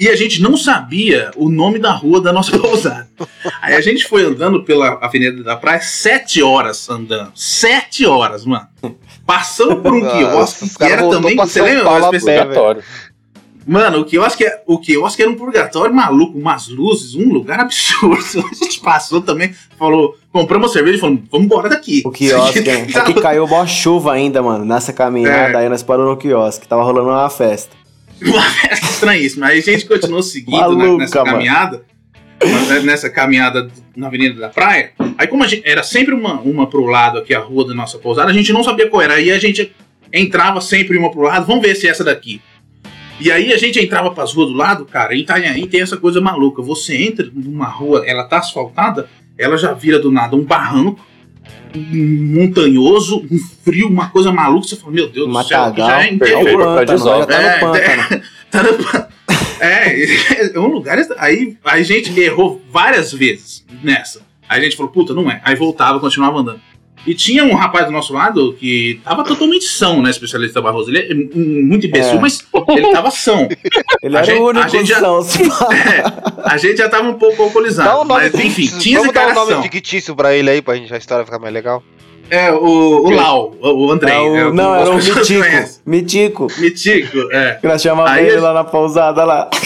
E 0.00 0.08
a 0.08 0.14
gente 0.14 0.40
não 0.40 0.56
sabia 0.56 1.32
o 1.34 1.50
nome 1.50 1.78
da 1.78 1.90
rua 1.90 2.20
da 2.20 2.32
nossa 2.32 2.56
pousada. 2.60 3.08
Aí 3.60 3.74
a 3.74 3.80
gente 3.80 4.06
foi 4.06 4.24
andando 4.24 4.62
pela 4.62 4.98
Avenida 5.04 5.42
da 5.42 5.56
Praia, 5.56 5.80
sete 5.80 6.40
horas 6.40 6.88
andando. 6.88 7.32
Sete 7.34 8.06
horas, 8.06 8.46
mano. 8.46 8.68
Passando 9.26 9.76
por 9.76 9.92
um 9.92 10.00
quiosque 10.00 10.64
os 10.64 10.76
que 10.76 10.84
era 10.84 11.08
também. 11.08 11.36
Você 11.36 11.60
lembra? 11.60 11.84
Paulo 11.84 12.06
a 12.06 12.78
Mas, 13.66 13.82
pé, 13.82 13.88
Purgatório. 13.88 13.92
Mano, 13.92 14.00
o 14.00 14.04
quiosque, 14.04 14.44
é- 14.44 14.62
o 14.66 14.78
quiosque 14.78 15.22
era 15.22 15.30
um 15.30 15.34
purgatório 15.34 15.94
maluco, 15.94 16.38
umas 16.38 16.68
luzes, 16.68 17.14
um 17.14 17.32
lugar 17.32 17.60
absurdo. 17.60 18.16
A 18.50 18.54
gente 18.54 18.80
passou 18.80 19.20
também, 19.20 19.54
falou, 19.78 20.16
compramos 20.32 20.68
uma 20.68 20.72
cerveja 20.72 20.96
e 20.96 21.00
falou, 21.00 21.18
vamos 21.30 21.46
embora 21.46 21.68
daqui. 21.68 22.02
O 22.04 22.10
quiosque, 22.10 22.58
é 22.68 22.82
aqui 22.82 22.98
é 22.98 23.02
que 23.12 23.20
caiu 23.20 23.46
mó 23.46 23.66
chuva 23.66 24.12
ainda, 24.12 24.42
mano, 24.42 24.64
nessa 24.64 24.92
caminhada. 24.92 25.52
É. 25.58 25.62
Aí 25.62 25.68
nós 25.68 25.82
paramos 25.82 26.10
no 26.10 26.16
quiosque, 26.16 26.66
tava 26.68 26.82
rolando 26.82 27.08
uma 27.08 27.28
festa. 27.30 27.76
Uma 28.20 28.42
festa 28.42 28.84
estranhíssima. 28.86 29.46
Aí 29.46 29.60
a 29.60 29.62
gente 29.62 29.86
continuou 29.86 30.22
seguindo 30.24 30.56
na- 30.58 30.68
Maluca, 30.68 30.98
nessa 30.98 31.18
mano. 31.20 31.30
caminhada, 31.32 31.84
nessa 32.82 33.08
caminhada 33.10 33.70
na 33.96 34.08
Avenida 34.08 34.40
da 34.40 34.48
Praia. 34.48 34.90
Aí 35.16 35.26
como 35.28 35.44
a 35.44 35.46
gente, 35.46 35.62
era 35.64 35.82
sempre 35.84 36.14
uma, 36.14 36.40
uma 36.40 36.66
pro 36.66 36.84
lado 36.86 37.18
aqui, 37.18 37.32
a 37.32 37.38
rua 37.38 37.66
da 37.66 37.74
nossa 37.74 37.96
pousada, 37.98 38.28
a 38.30 38.34
gente 38.34 38.52
não 38.52 38.64
sabia 38.64 38.88
qual 38.88 39.02
era. 39.02 39.14
Aí 39.14 39.30
a 39.30 39.38
gente 39.38 39.72
entrava 40.12 40.60
sempre 40.60 40.96
uma 40.98 41.10
pro 41.12 41.20
lado, 41.22 41.46
vamos 41.46 41.62
ver 41.62 41.74
se 41.76 41.86
é 41.86 41.90
essa 41.90 42.02
daqui. 42.02 42.40
E 43.20 43.30
aí 43.32 43.52
a 43.52 43.56
gente 43.58 43.80
entrava 43.80 44.10
pras 44.12 44.32
ruas 44.32 44.48
do 44.50 44.54
lado, 44.56 44.84
cara, 44.84 45.14
em 45.14 45.20
Itanhaém 45.20 45.66
tem 45.66 45.80
essa 45.80 45.96
coisa 45.96 46.20
maluca. 46.20 46.62
Você 46.62 46.96
entra 46.96 47.28
numa 47.34 47.66
rua, 47.66 48.04
ela 48.06 48.24
tá 48.24 48.38
asfaltada, 48.38 49.08
ela 49.36 49.56
já 49.56 49.72
vira 49.72 49.98
do 49.98 50.10
nada 50.10 50.36
um 50.36 50.44
barranco, 50.44 51.04
um 51.74 52.34
montanhoso, 52.40 53.26
um 53.30 53.38
frio, 53.64 53.88
uma 53.88 54.08
coisa 54.10 54.30
maluca. 54.32 54.68
Você 54.68 54.76
fala, 54.76 54.92
meu 54.92 55.08
Deus 55.08 55.26
do 55.28 55.42
céu, 55.44 55.58
Matagal, 55.60 55.88
já 55.88 56.02
é 56.02 56.06
é 56.06 56.10
o 56.10 56.14
interior. 56.14 56.64
Pântano, 56.64 57.26
tá 57.26 57.42
É, 57.42 57.54
no 57.54 57.72
pântano. 57.72 58.22
Tá 58.50 58.62
no 58.62 58.72
pan- 58.78 59.08
É, 59.60 60.54
é 60.56 60.58
um 60.58 60.68
lugar. 60.68 60.98
Aí 61.18 61.56
a 61.64 61.82
gente 61.82 62.18
errou 62.18 62.62
várias 62.70 63.12
vezes 63.12 63.64
nessa. 63.82 64.22
Aí 64.48 64.60
a 64.60 64.64
gente 64.64 64.76
falou, 64.76 64.90
puta, 64.90 65.12
não 65.12 65.30
é. 65.30 65.40
Aí 65.44 65.54
voltava, 65.54 66.00
continuava 66.00 66.38
andando. 66.38 66.60
E 67.08 67.14
tinha 67.14 67.42
um 67.44 67.54
rapaz 67.54 67.86
do 67.86 67.90
nosso 67.92 68.12
lado 68.12 68.52
que 68.60 69.00
tava 69.02 69.24
totalmente 69.24 69.64
são, 69.64 70.02
né, 70.02 70.10
especialista 70.10 70.60
Barroso. 70.60 70.90
Ele 70.90 70.98
é 70.98 71.14
muito 71.14 71.86
imbecil, 71.86 72.18
É. 72.18 72.20
mas 72.20 72.44
ele 72.68 72.90
tava 72.92 73.10
são. 73.10 73.48
Ele 74.02 74.14
A 74.16 74.18
era 74.20 74.26
gente- 74.26 74.40
o 74.40 74.44
a 74.44 74.48
único 74.50 74.68
gente 74.68 74.88
já- 74.88 75.00
são. 75.00 75.18
É, 75.72 76.04
a 76.44 76.56
gente 76.58 76.76
já 76.76 76.88
tava 76.88 77.08
um 77.08 77.14
pouco 77.14 77.42
alcoolizado. 77.42 77.88
Dá 77.88 77.94
um 78.00 78.04
nome 78.04 78.20
mas 78.24 78.34
enfim, 78.34 78.50
fictício. 78.50 78.78
tinha 78.80 78.98
esse 78.98 79.06
Vamos 79.06 79.14
dar 79.14 79.20
cara 79.20 79.32
um 79.32 79.34
nome 79.36 79.52
são. 79.54 79.62
fictício 79.62 80.14
pra 80.14 80.34
ele 80.34 80.50
aí, 80.50 80.60
pra 80.60 80.74
gente 80.74 80.92
a 80.92 80.98
história 80.98 81.24
ficar 81.24 81.38
mais 81.38 81.54
legal. 81.54 81.82
É, 82.30 82.52
o, 82.52 82.58
o 83.06 83.10
Lau, 83.10 83.54
o 83.58 83.90
Andrei. 83.90 84.14
É 84.14 84.20
o- 84.20 84.36
é, 84.36 84.52
não, 84.52 84.74
as 84.74 84.80
era 84.82 84.90
o 84.90 84.94
Mitico. 84.96 85.80
Mitico. 85.86 86.46
Mitico, 86.58 87.32
é. 87.32 87.54
Que 87.58 87.66
nós 87.66 87.80
chamávamos 87.80 88.18
Aí 88.18 88.26
ele 88.28 88.36
a- 88.36 88.40
lá 88.42 88.52
na 88.52 88.64
pousada 88.64 89.24
lá. 89.24 89.48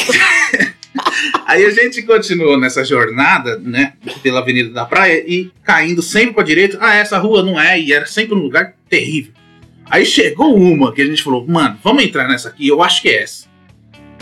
Aí 1.53 1.67
a 1.67 1.71
gente 1.71 2.01
continuou 2.05 2.59
nessa 2.59 2.83
jornada, 2.83 3.59
né, 3.59 3.93
pela 4.23 4.41
Avenida 4.41 4.71
da 4.71 4.87
Praia 4.87 5.23
e 5.29 5.51
caindo 5.63 6.01
sempre 6.01 6.33
pra 6.33 6.43
direita. 6.43 6.79
Ah, 6.81 6.95
essa 6.95 7.19
rua 7.19 7.43
não 7.43 7.61
é, 7.61 7.79
e 7.79 7.93
era 7.93 8.07
sempre 8.07 8.35
um 8.35 8.39
lugar 8.39 8.75
terrível. 8.89 9.35
Aí 9.85 10.07
chegou 10.07 10.57
uma 10.57 10.95
que 10.95 11.03
a 11.03 11.05
gente 11.05 11.23
falou, 11.23 11.47
mano, 11.47 11.79
vamos 11.85 12.05
entrar 12.05 12.27
nessa 12.27 12.49
aqui, 12.49 12.67
eu 12.67 12.83
acho 12.83 13.03
que 13.03 13.11
é 13.11 13.25
essa. 13.25 13.49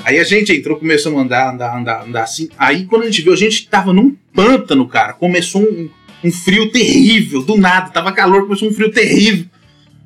Aí 0.03 0.19
a 0.19 0.25
gente 0.25 0.53
entrou, 0.53 0.77
começou 0.77 1.17
a 1.17 1.23
andar, 1.23 1.55
andar, 1.55 1.79
andar, 1.79 2.03
andar 2.03 2.23
assim. 2.25 2.49
Aí 2.59 2.85
quando 2.85 3.03
a 3.03 3.07
gente 3.07 3.23
viu, 3.23 3.33
a 3.33 3.37
gente 3.37 3.69
tava 3.69 3.93
num 3.93 4.17
pântano, 4.35 4.89
cara. 4.89 5.13
Começou 5.13 5.63
um, 5.63 5.89
um 6.25 6.33
frio 6.33 6.73
terrível, 6.73 7.43
do 7.43 7.57
nada, 7.57 7.91
tava 7.91 8.11
calor, 8.11 8.43
começou 8.43 8.69
um 8.69 8.73
frio 8.73 8.91
terrível. 8.91 9.47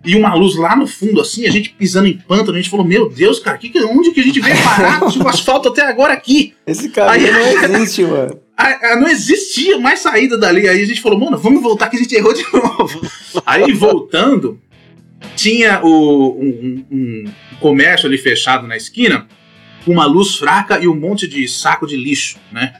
E 0.04 0.14
uma 0.16 0.34
luz 0.34 0.54
lá 0.56 0.76
no 0.76 0.86
fundo, 0.86 1.20
assim, 1.20 1.46
a 1.46 1.50
gente 1.50 1.70
pisando 1.70 2.06
em 2.08 2.16
pântano, 2.18 2.52
a 2.52 2.60
gente 2.60 2.68
falou, 2.70 2.84
meu 2.86 3.08
Deus, 3.08 3.38
cara, 3.38 3.56
que, 3.56 3.72
onde 3.84 4.10
que 4.10 4.20
a 4.20 4.22
gente 4.22 4.38
veio 4.40 4.62
parar? 4.62 5.06
Tinha 5.10 5.24
um 5.24 5.28
asfalto 5.28 5.68
até 5.70 5.82
agora 5.82 6.12
aqui. 6.12 6.52
Esse 6.66 6.90
cara 6.90 7.12
Aí- 7.12 7.30
não 7.30 7.80
existe, 7.80 8.02
mano. 8.04 8.38
Ah, 8.56 8.78
ah, 8.92 8.96
não 8.96 9.08
existia 9.08 9.78
mais 9.78 10.00
saída 10.00 10.36
dali. 10.38 10.68
Aí 10.68 10.82
a 10.82 10.86
gente 10.86 11.00
falou, 11.00 11.18
mano, 11.18 11.38
vamos 11.38 11.62
voltar 11.62 11.88
que 11.88 11.96
a 11.96 11.98
gente 11.98 12.14
errou 12.14 12.34
de 12.34 12.44
novo. 12.52 13.00
Aí 13.46 13.72
voltando, 13.72 14.60
tinha 15.34 15.80
o, 15.82 16.38
um, 16.38 16.84
um- 16.90 17.24
um 17.24 17.56
comércio 17.58 18.06
ali 18.06 18.18
fechado 18.18 18.66
na 18.66 18.76
esquina, 18.76 19.26
com 19.84 19.92
uma 19.92 20.04
luz 20.06 20.36
fraca 20.36 20.78
e 20.78 20.86
um 20.86 20.94
monte 20.94 21.26
de 21.26 21.48
saco 21.48 21.86
de 21.86 21.96
lixo, 21.96 22.36
né? 22.52 22.74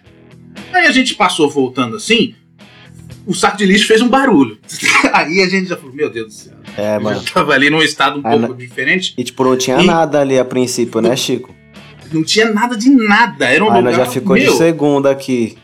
Aí 0.72 0.86
a 0.86 0.92
gente 0.92 1.14
passou 1.14 1.48
voltando 1.50 1.96
assim, 1.96 2.34
o 3.26 3.34
saco 3.34 3.56
de 3.56 3.66
lixo 3.66 3.86
fez 3.86 4.00
um 4.02 4.08
barulho. 4.08 4.58
Aí 5.12 5.42
a 5.42 5.48
gente 5.48 5.68
já 5.68 5.76
falou, 5.76 5.94
meu 5.94 6.10
Deus 6.10 6.26
do 6.26 6.32
céu. 6.32 6.52
É, 6.76 6.96
Eu 6.96 7.00
mano. 7.00 7.20
já 7.20 7.32
tava 7.32 7.52
ali 7.52 7.70
num 7.70 7.82
estado 7.82 8.18
um 8.18 8.22
Ah, 8.26 8.38
pouco 8.38 8.54
diferente. 8.54 9.14
E 9.16 9.24
tipo, 9.24 9.44
não 9.44 9.56
tinha 9.56 9.80
E- 9.80 9.86
nada 9.86 10.20
ali 10.20 10.38
a 10.38 10.44
princípio, 10.44 11.00
né, 11.00 11.14
Chico? 11.16 11.54
Não 12.12 12.22
tinha 12.22 12.52
nada 12.52 12.76
de 12.76 12.90
nada. 12.90 13.46
Era 13.46 13.64
um 13.64 13.68
Aí 13.70 13.78
lugar. 13.78 13.82
nós 13.82 13.96
já 13.96 14.06
ficou 14.06 14.36
meu, 14.36 14.52
de 14.52 14.56
segunda 14.58 15.10
aqui. 15.10 15.56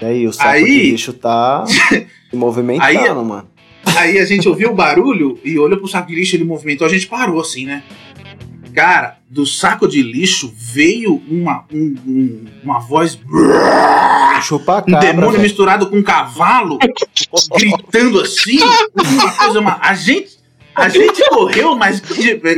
E 0.00 0.04
aí, 0.04 0.26
o 0.26 0.32
saco 0.32 0.48
Aí- 0.50 0.64
de 0.64 0.90
lixo 0.90 1.12
tá 1.12 1.64
se 1.66 2.06
movimentando, 2.34 2.86
Aí- 2.86 3.14
mano. 3.24 3.48
Aí 3.96 4.18
a 4.18 4.24
gente 4.24 4.48
ouviu 4.48 4.70
o 4.70 4.74
barulho 4.74 5.38
e 5.44 5.58
olhou 5.58 5.78
pro 5.78 5.88
saco 5.88 6.08
de 6.08 6.14
lixo, 6.14 6.36
ele 6.36 6.44
movimentou, 6.44 6.86
a 6.86 6.90
gente 6.90 7.06
parou 7.06 7.40
assim, 7.40 7.64
né? 7.66 7.82
Cara, 8.74 9.17
do 9.30 9.44
saco 9.46 9.86
de 9.86 10.02
lixo 10.02 10.52
veio 10.56 11.22
uma, 11.28 11.64
um- 11.72 11.94
um- 12.06 12.44
uma 12.64 12.78
voz. 12.80 13.18
Chupa 14.42 14.78
Um 14.86 14.92
cabra, 14.92 15.00
demônio 15.00 15.30
velho. 15.32 15.42
misturado 15.42 15.90
com 15.90 15.96
um 15.96 16.02
cavalo, 16.02 16.78
gritando 17.56 18.20
assim. 18.20 18.58
Uma 18.94 19.32
coisa. 19.32 19.60
Uma, 19.60 19.78
a 19.82 19.94
gente. 19.94 20.38
A 20.74 20.88
gente 20.88 21.28
correu, 21.30 21.74
mas, 21.74 22.00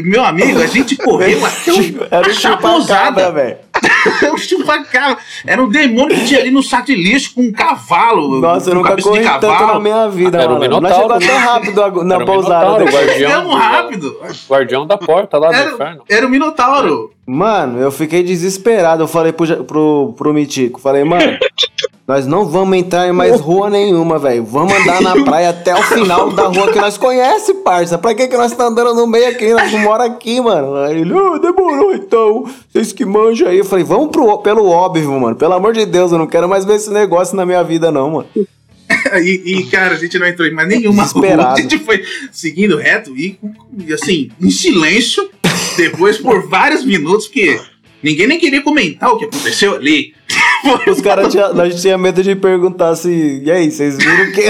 meu 0.04 0.22
amigo, 0.22 0.60
a 0.60 0.66
gente 0.66 0.94
correu 0.94 1.42
até 1.46 1.72
o 1.72 1.76
Era 2.10 2.28
o 2.28 2.30
achar 2.30 2.50
a 2.50 2.56
chupa 2.56 2.68
pousada. 2.68 3.04
cabra, 3.22 3.32
velho. 3.32 3.56
o 4.32 4.38
chupacabra. 4.38 5.18
Era 5.46 5.62
um 5.62 5.68
demônio 5.68 6.16
que 6.16 6.26
tinha 6.26 6.40
ali 6.40 6.50
no 6.50 6.62
saco 6.62 6.86
de 6.86 6.94
lixo 6.94 7.34
com 7.34 7.42
um 7.42 7.52
cavalo. 7.52 8.40
Nossa, 8.40 8.70
eu 8.70 8.74
nunca 8.74 8.96
corri 9.00 9.20
de 9.20 9.28
tanto 9.40 9.46
na 9.66 9.80
minha 9.80 10.08
vida, 10.08 10.38
Era 10.42 10.52
o 10.52 10.58
mano. 10.58 10.80
Nós 10.80 10.92
Minotauro, 10.92 11.20
chegou 11.20 11.36
até 11.36 11.40
né? 11.40 11.46
rápido 11.46 12.04
na 12.04 12.14
Era 12.16 12.24
pousada. 12.24 12.92
Chegamos 13.12 13.54
rápido. 13.54 14.16
Guardião 14.48 14.86
da 14.86 14.98
porta 14.98 15.38
lá 15.38 15.48
do 15.48 15.54
Era- 15.54 15.70
inferno. 15.72 16.02
Era 16.08 16.26
o 16.26 16.30
Minotauro. 16.30 17.12
Mano, 17.26 17.78
eu 17.78 17.92
fiquei 17.92 18.22
desesperado. 18.22 19.02
Eu 19.04 19.08
falei 19.08 19.32
pro, 19.32 19.64
pro, 19.64 20.14
pro 20.16 20.34
Mitico, 20.34 20.80
falei, 20.80 21.04
mano, 21.04 21.38
Nós 22.10 22.26
não 22.26 22.44
vamos 22.44 22.76
entrar 22.76 23.06
em 23.06 23.12
mais 23.12 23.40
rua 23.40 23.70
nenhuma, 23.70 24.18
velho. 24.18 24.44
Vamos 24.44 24.74
andar 24.74 25.00
na 25.00 25.14
praia 25.22 25.50
até 25.50 25.72
o 25.72 25.80
final 25.80 26.32
da 26.32 26.48
rua 26.48 26.72
que 26.72 26.80
nós 26.80 26.98
conhece, 26.98 27.54
parça. 27.54 27.96
Pra 27.98 28.12
que 28.16 28.26
que 28.26 28.36
nós 28.36 28.50
tá 28.52 28.64
andando 28.64 28.92
no 28.94 29.06
meio 29.06 29.28
aqui? 29.28 29.54
Nós 29.54 29.70
mora 29.74 30.06
aqui, 30.06 30.40
mano. 30.40 30.74
Aí 30.74 31.02
ele, 31.02 31.14
ah, 31.14 31.38
demorou 31.38 31.94
então. 31.94 32.50
Vocês 32.68 32.92
que 32.92 33.04
manjam 33.04 33.46
aí. 33.46 33.58
Eu 33.58 33.64
falei, 33.64 33.84
vamos 33.84 34.08
pro, 34.10 34.38
pelo 34.38 34.66
óbvio, 34.66 35.20
mano. 35.20 35.36
Pelo 35.36 35.54
amor 35.54 35.72
de 35.72 35.86
Deus, 35.86 36.10
eu 36.10 36.18
não 36.18 36.26
quero 36.26 36.48
mais 36.48 36.64
ver 36.64 36.74
esse 36.74 36.90
negócio 36.90 37.36
na 37.36 37.46
minha 37.46 37.62
vida, 37.62 37.92
não, 37.92 38.10
mano. 38.10 38.26
E, 39.22 39.58
e, 39.58 39.66
cara, 39.66 39.94
a 39.94 39.96
gente 39.96 40.18
não 40.18 40.26
entrou 40.26 40.46
em 40.46 40.52
mais 40.52 40.68
nenhuma 40.68 41.04
rua. 41.04 41.52
A 41.52 41.60
gente 41.60 41.78
foi 41.78 42.02
seguindo 42.32 42.76
reto 42.76 43.16
e, 43.16 43.38
assim, 43.94 44.30
em 44.40 44.50
silêncio, 44.50 45.30
depois 45.76 46.18
por 46.18 46.48
vários 46.48 46.84
minutos, 46.84 47.28
que 47.28 47.58
ninguém 48.02 48.26
nem 48.26 48.38
queria 48.38 48.62
comentar 48.62 49.10
o 49.10 49.16
que 49.16 49.26
aconteceu 49.26 49.76
ali. 49.76 50.12
Os 50.88 51.00
caras 51.00 51.32
tinham. 51.32 51.54
Nós 51.54 51.80
tinha 51.80 51.96
medo 51.96 52.22
de 52.22 52.34
perguntar 52.36 52.90
assim. 52.90 53.42
E 53.42 53.50
aí, 53.50 53.70
vocês 53.70 53.96
viram 53.96 54.32
que. 54.32 54.42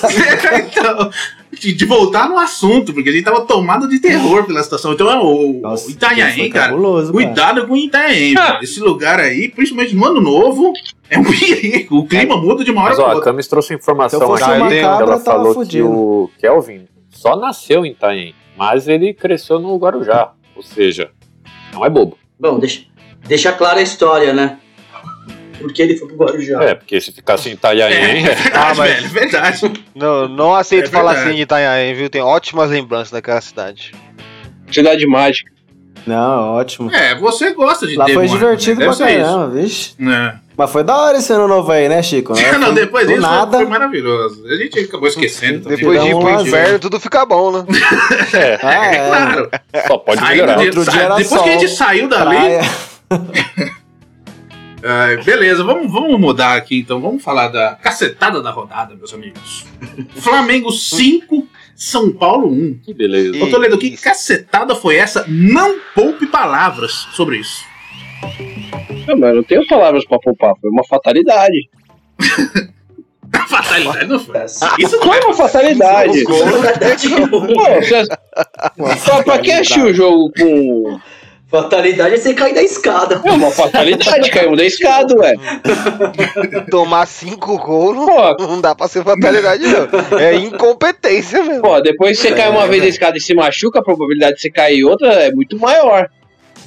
Tá 0.00 0.08
então, 0.58 1.10
de, 1.52 1.72
de 1.72 1.84
voltar 1.84 2.28
no 2.28 2.38
assunto, 2.38 2.92
porque 2.92 3.08
a 3.08 3.12
gente 3.12 3.24
tava 3.24 3.40
tomado 3.42 3.88
de 3.88 3.98
terror 3.98 4.44
pela 4.44 4.62
situação. 4.62 4.92
Então, 4.92 5.06
o, 5.24 5.60
Nossa, 5.60 5.88
o 5.88 5.90
Itanhaém, 5.90 6.50
cara, 6.50 6.70
cabuloso, 6.70 7.12
cuidado 7.12 7.66
com 7.66 7.74
o 7.74 7.76
Itanhaém. 7.76 8.34
velho. 8.34 8.58
Esse 8.62 8.80
lugar 8.80 9.20
aí, 9.20 9.48
principalmente 9.48 9.94
no 9.94 10.04
ano 10.04 10.20
novo, 10.20 10.72
é 11.08 11.18
um 11.18 11.24
perigo. 11.24 11.98
O 11.98 12.06
clima 12.06 12.36
muda 12.36 12.64
de 12.64 12.70
uma 12.70 12.82
hora 12.82 12.90
Mas 12.90 12.98
pra 12.98 13.06
ó, 13.06 13.10
a 13.10 13.14
outra. 13.14 13.30
Camis 13.30 13.46
trouxe 13.46 13.74
informação 13.74 14.34
aqui. 14.34 14.78
Ela 14.78 14.98
tava 14.98 15.20
falou 15.20 15.48
que 15.48 15.54
fudido. 15.54 15.88
o 15.88 16.30
Kelvin 16.38 16.86
só 17.08 17.36
nasceu 17.36 17.84
em 17.84 17.92
Itaém, 17.92 18.34
mas 18.56 18.86
ele 18.88 19.14
cresceu 19.14 19.58
no 19.58 19.76
Guarujá. 19.76 20.32
Ou 20.54 20.62
seja, 20.62 21.10
não 21.72 21.84
é 21.84 21.90
bobo. 21.90 22.18
Bom, 22.38 22.58
deixa, 22.58 22.82
deixa 23.26 23.52
clara 23.52 23.80
a 23.80 23.82
história, 23.82 24.32
né? 24.32 24.58
Porque 25.60 25.82
ele 25.82 25.96
foi 25.96 26.08
pro 26.08 26.16
Guarujá. 26.16 26.62
É, 26.62 26.74
porque 26.74 27.00
se 27.00 27.12
ficasse 27.12 27.48
em 27.48 27.52
Itanhaém, 27.52 27.94
É, 27.94 28.30
é. 28.30 28.34
verdade, 28.34 28.50
Ah, 28.54 28.74
mas- 28.76 28.90
velho, 28.92 29.06
é 29.06 29.08
verdade. 29.08 29.72
Não, 29.94 30.28
não 30.28 30.54
aceito 30.54 30.86
É 30.86 30.90
falar 30.90 31.12
assim 31.12 31.34
de 31.34 31.42
Itanhaém, 31.42 31.94
viu? 31.94 32.08
Tem 32.08 32.22
ótimas 32.22 32.70
lembranças 32.70 33.10
daquela 33.10 33.40
cidade. 33.40 33.92
Cidade 34.70 35.06
mágica. 35.06 35.50
Não, 36.06 36.54
ótimo. 36.54 36.90
É, 36.94 37.14
você 37.16 37.52
gosta 37.52 37.86
de 37.86 37.94
Lá 37.96 38.08
foi 38.08 38.26
divertido 38.28 38.80
né? 38.80 38.86
pra 38.86 38.94
Deve 38.94 39.12
isso. 39.12 39.22
caramba, 39.24 39.48
vixe. 39.48 39.94
É. 40.00 40.34
Mas 40.56 40.70
foi 40.72 40.82
da 40.82 40.96
hora 40.96 41.18
esse 41.18 41.30
ano 41.32 41.46
novo 41.46 41.70
aí, 41.70 41.86
né, 41.88 42.02
Chico? 42.02 42.32
Né? 42.38 42.52
Não, 42.56 42.72
depois 42.72 43.06
Do 43.06 43.12
disso 43.14 43.26
foi- 43.26 43.36
nada. 43.36 43.56
foi 43.58 43.66
maravilhoso. 43.66 44.46
A 44.46 44.54
gente 44.56 44.78
acabou 44.80 45.08
esquecendo 45.08 45.60
também. 45.64 45.76
Depois 45.76 46.00
de 46.02 46.08
ir 46.08 46.14
um 46.14 46.20
pro 46.20 46.40
inverno, 46.40 46.78
tudo 46.78 46.98
fica 46.98 47.26
bom, 47.26 47.50
né? 47.52 47.64
é, 48.32 48.58
Ah, 48.62 48.86
É, 48.86 48.94
é. 48.96 49.08
claro. 49.08 49.50
só 49.86 49.98
pode 49.98 50.22
melhorar. 50.22 50.54
de- 50.56 50.66
Outro 50.66 50.84
sa- 50.84 50.92
dia 50.92 51.02
era 51.02 51.16
depois 51.16 51.28
que 51.28 51.34
a 51.34 51.52
sol, 51.52 51.60
gente 51.60 51.68
saiu 51.68 52.08
dali. 52.08 52.36
Ai, 54.82 55.16
beleza, 55.24 55.64
vamos, 55.64 55.90
vamos 55.92 56.18
mudar 56.20 56.56
aqui 56.56 56.78
então. 56.80 57.00
Vamos 57.00 57.22
falar 57.22 57.48
da 57.48 57.74
cacetada 57.76 58.40
da 58.40 58.50
rodada, 58.50 58.94
meus 58.94 59.12
amigos. 59.12 59.66
Flamengo 60.16 60.70
5, 60.70 61.46
São 61.74 62.12
Paulo 62.12 62.48
1. 62.50 62.78
Que 62.84 62.94
beleza. 62.94 63.42
Ô 63.42 63.48
Toledo, 63.48 63.76
que 63.78 63.96
cacetada 63.96 64.74
foi 64.74 64.96
essa? 64.96 65.24
Não 65.28 65.78
poupe 65.94 66.26
palavras 66.26 66.92
sobre 67.12 67.38
isso. 67.38 67.64
Não, 69.06 69.16
mas 69.16 69.30
eu 69.30 69.36
não 69.36 69.42
tenho 69.42 69.66
palavras 69.66 70.04
pra 70.04 70.18
poupar, 70.18 70.54
foi 70.60 70.70
uma 70.70 70.84
fatalidade. 70.84 71.68
Fatalidade 73.46 74.06
não 74.06 74.18
foi. 74.18 74.36
Isso 74.78 74.96
não 74.96 75.02
Foi 75.02 75.18
é 75.18 75.24
uma 75.24 75.34
fatalidade. 75.34 76.24
Pô, 76.24 76.32
você- 76.32 78.06
pra, 79.04 79.22
pra 79.22 79.38
quem 79.38 79.52
assistiu 79.54 79.86
o 79.86 79.94
jogo 79.94 80.32
com. 80.32 80.98
Fatalidade 81.50 82.14
é 82.14 82.18
você 82.18 82.34
cair 82.34 82.54
da 82.54 82.62
escada. 82.62 83.22
É 83.24 83.30
uma 83.30 83.50
fatalidade, 83.50 84.30
caiu 84.30 84.54
da 84.54 84.64
escada, 84.64 85.14
ué. 85.18 85.32
Tomar 86.70 87.06
cinco 87.06 87.56
gols 87.56 87.96
não, 87.96 88.06
Pô, 88.06 88.46
não 88.46 88.60
dá 88.60 88.74
pra 88.74 88.86
ser 88.86 89.02
fatalidade, 89.02 89.64
não. 89.66 90.18
É 90.18 90.34
incompetência 90.34 91.42
mesmo. 91.42 91.62
Pô, 91.62 91.80
depois 91.80 92.20
que 92.20 92.28
você 92.28 92.34
cai 92.34 92.50
uma 92.50 92.66
vez 92.66 92.82
da 92.82 92.88
escada 92.88 93.16
e 93.16 93.20
se 93.20 93.34
machuca, 93.34 93.78
a 93.78 93.82
probabilidade 93.82 94.36
de 94.36 94.42
você 94.42 94.50
cair 94.50 94.84
outra 94.84 95.10
é 95.10 95.32
muito 95.32 95.58
maior. 95.58 96.10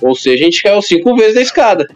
Ou 0.01 0.15
seja, 0.15 0.41
a 0.41 0.45
gente 0.45 0.63
caiu 0.63 0.81
cinco 0.81 1.15
vezes 1.15 1.35
da 1.35 1.41
escada. 1.41 1.87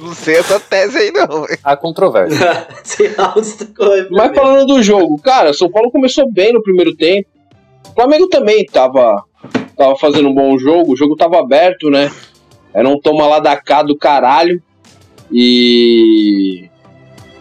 Não 0.00 0.14
sei 0.14 0.36
essa 0.36 0.60
tese 0.60 0.96
aí, 0.96 1.10
não. 1.10 1.42
velho. 1.42 1.58
Há 1.64 1.76
controvérsia. 1.76 2.38
Corre. 3.76 4.06
Mas 4.10 4.34
falando 4.34 4.66
do 4.66 4.82
jogo, 4.82 5.20
cara, 5.20 5.52
São 5.52 5.68
Paulo 5.68 5.90
começou 5.90 6.30
bem 6.30 6.52
no 6.52 6.62
primeiro 6.62 6.94
tempo. 6.94 7.28
O 7.90 7.94
Flamengo 7.94 8.28
também 8.28 8.64
tava, 8.64 9.24
tava 9.80 9.96
fazendo 9.96 10.28
um 10.28 10.34
bom 10.34 10.58
jogo, 10.58 10.92
o 10.92 10.96
jogo 10.96 11.16
tava 11.16 11.40
aberto, 11.40 11.88
né? 11.88 12.12
Era 12.74 12.86
um 12.86 13.00
toma 13.00 13.26
lá 13.26 13.38
da 13.38 13.56
cá 13.56 13.82
do 13.82 13.96
caralho. 13.96 14.62
E. 15.32 16.68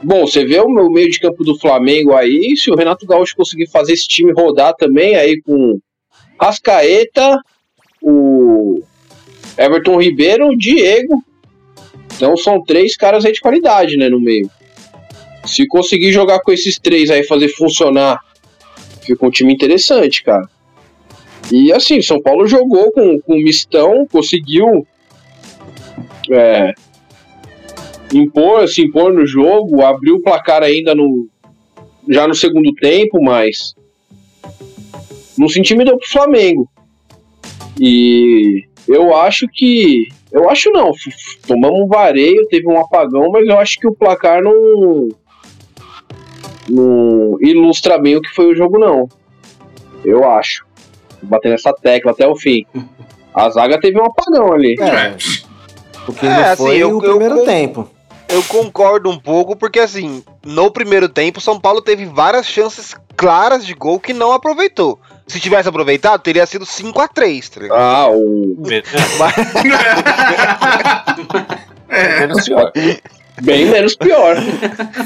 Bom, 0.01 0.25
você 0.25 0.45
vê 0.45 0.57
o 0.61 0.69
meu 0.69 0.89
meio 0.89 1.09
de 1.09 1.19
campo 1.19 1.43
do 1.43 1.59
Flamengo 1.59 2.15
aí, 2.15 2.55
se 2.55 2.71
o 2.71 2.75
Renato 2.75 3.05
Gaúcho 3.05 3.35
conseguir 3.35 3.67
fazer 3.67 3.91
esse 3.91 4.07
time 4.07 4.31
rodar 4.31 4.73
também, 4.75 5.17
aí 5.17 5.41
com 5.41 5.77
Rascaeta, 6.39 7.37
o 8.01 8.81
Everton 9.57 9.99
Ribeiro, 9.99 10.47
o 10.47 10.57
Diego. 10.57 11.21
Então 12.15 12.37
são 12.37 12.63
três 12.63 12.95
caras 12.95 13.25
aí 13.25 13.33
de 13.33 13.41
qualidade, 13.41 13.97
né, 13.97 14.07
no 14.07 14.21
meio. 14.21 14.49
Se 15.45 15.67
conseguir 15.67 16.13
jogar 16.13 16.39
com 16.39 16.53
esses 16.53 16.79
três 16.79 17.11
aí, 17.11 17.23
fazer 17.23 17.49
funcionar, 17.49 18.21
fica 19.01 19.25
um 19.25 19.29
time 19.29 19.53
interessante, 19.53 20.23
cara. 20.23 20.47
E 21.51 21.73
assim, 21.73 22.01
São 22.01 22.21
Paulo 22.21 22.47
jogou 22.47 22.91
com, 22.91 23.19
com 23.19 23.35
mistão, 23.35 24.05
conseguiu 24.11 24.85
é, 26.31 26.73
impor, 28.13 28.67
se 28.67 28.83
impor 28.83 29.13
no 29.13 29.25
jogo, 29.25 29.83
abriu 29.83 30.15
o 30.15 30.21
placar 30.21 30.63
ainda 30.63 30.93
no 30.93 31.27
já 32.07 32.27
no 32.27 32.33
segundo 32.33 32.73
tempo, 32.73 33.21
mas 33.21 33.75
não 35.37 35.47
se 35.47 35.59
intimidou 35.59 35.97
pro 35.97 36.09
Flamengo. 36.09 36.67
E 37.79 38.63
eu 38.87 39.15
acho 39.15 39.47
que. 39.47 40.07
Eu 40.31 40.49
acho 40.49 40.71
não. 40.71 40.91
Tomamos 41.47 41.81
um 41.81 41.87
vareio, 41.87 42.47
teve 42.47 42.67
um 42.67 42.79
apagão, 42.79 43.29
mas 43.31 43.47
eu 43.47 43.57
acho 43.57 43.79
que 43.79 43.87
o 43.87 43.95
placar 43.95 44.41
não. 44.41 45.07
Não 46.67 47.37
ilustra 47.41 47.97
bem 47.97 48.15
o 48.15 48.21
que 48.21 48.29
foi 48.29 48.51
o 48.51 48.55
jogo, 48.55 48.77
não. 48.77 49.07
Eu 50.03 50.29
acho. 50.29 50.65
Vou 51.21 51.29
bater 51.29 51.49
nessa 51.51 51.73
tecla 51.73 52.11
até 52.11 52.27
o 52.27 52.35
fim. 52.35 52.65
A 53.33 53.49
zaga 53.49 53.79
teve 53.79 53.99
um 53.99 54.05
apagão 54.05 54.51
ali. 54.53 54.75
É, 54.81 55.15
porque 56.05 56.25
É, 56.25 56.29
não 56.29 56.43
assim, 56.45 56.63
foi 56.63 56.77
eu- 56.77 56.97
o 56.97 57.03
eu 57.05 57.09
primeiro 57.11 57.35
con- 57.39 57.45
tempo. 57.45 57.89
Eu 58.27 58.43
concordo 58.43 59.09
um 59.09 59.17
pouco, 59.19 59.55
porque 59.55 59.79
assim, 59.79 60.23
no 60.45 60.69
primeiro 60.71 61.09
tempo, 61.09 61.41
São 61.41 61.59
Paulo 61.59 61.81
teve 61.81 62.05
várias 62.05 62.45
chances 62.45 62.95
claras 63.17 63.65
de 63.65 63.73
gol 63.73 63.99
que 63.99 64.13
não 64.13 64.31
aproveitou. 64.33 64.99
Se 65.27 65.39
tivesse 65.39 65.67
aproveitado, 65.69 66.21
teria 66.21 66.45
sido 66.45 66.65
5x3, 66.65 67.49
tá 67.49 67.59
ligado? 67.61 67.77
Ah, 67.79 68.07
o. 68.09 68.55
É, 71.89 72.19
Menos 72.21 72.45
pior. 72.45 72.71
Bem 73.41 73.65
menos 73.67 73.95
pior. 73.95 74.35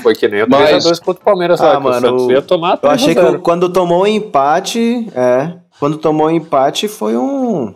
Foi 0.01 0.16
que 0.16 0.28
nem 0.28 0.43
o 0.43 0.47
Mas- 0.49 0.70
3x2 0.86 0.99
contra 0.99 1.22
o 1.22 1.26
Palmeiras 1.26 1.61
Ah, 1.61 1.74
lá, 1.74 1.78
o 1.78 1.82
mano, 1.84 2.07
Santos 2.07 2.24
o- 2.26 2.32
ia 2.32 2.41
tomar 2.41 2.72
Eu 2.74 2.78
3 2.78 2.93
achei 2.95 3.16
que 3.16 3.38
quando 3.39 3.70
tomou 3.70 4.01
o 4.03 4.07
empate, 4.07 5.07
é. 5.16 5.53
Quando 5.80 5.98
tomou 5.98 6.28
o 6.28 6.32
empate 6.32 6.88
foi 6.88 7.16
um 7.18 7.74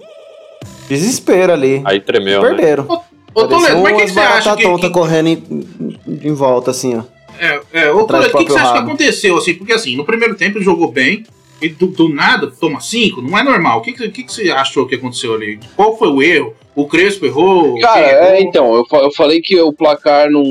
desespero 0.88 1.54
ali. 1.54 1.82
Aí 1.86 2.00
tremeu, 2.00 2.42
né? 2.42 2.50
Perderam. 2.50 2.88
Ô 3.34 3.48
Toledo, 3.48 3.82
mas 3.82 3.94
o 3.94 3.98
que, 3.98 4.08
você 4.08 4.20
acha 4.20 4.56
que, 4.56 4.64
tonta 4.64 4.88
que- 4.88 4.94
correndo 4.94 5.28
em, 5.28 6.00
em 6.08 6.34
volta, 6.34 6.72
assim, 6.72 6.98
ó. 6.98 7.04
É, 7.40 7.62
é, 7.72 7.92
ô, 7.92 8.04
Toledo, 8.06 8.34
o 8.34 8.38
que, 8.40 8.46
que 8.46 8.52
você 8.52 8.60
acha 8.60 8.74
que 8.74 8.80
aconteceu, 8.80 9.38
assim? 9.38 9.54
Porque 9.54 9.74
assim, 9.74 9.96
no 9.96 10.04
primeiro 10.04 10.36
tempo 10.36 10.58
ele 10.58 10.66
jogou 10.66 10.92
bem, 10.92 11.24
e 11.62 11.70
do, 11.70 11.88
do 11.88 12.10
nada 12.10 12.52
toma 12.52 12.80
cinco, 12.80 13.22
não 13.22 13.38
é 13.38 13.44
normal. 13.44 13.80
O 13.80 13.82
que, 13.82 13.94
que, 13.94 14.24
que 14.24 14.32
você 14.32 14.50
achou 14.50 14.88
que 14.88 14.96
aconteceu 14.96 15.34
ali? 15.34 15.60
Qual 15.76 15.98
foi 15.98 16.08
o 16.08 16.22
erro? 16.22 16.54
O 16.76 16.88
Crespo 16.88 17.26
errou? 17.26 17.80
Cara, 17.80 18.00
errou? 18.00 18.24
é, 18.24 18.42
então, 18.42 18.76
eu, 18.76 18.86
eu 19.00 19.12
falei 19.12 19.42
que 19.42 19.60
o 19.60 19.74
placar 19.74 20.30
não. 20.30 20.44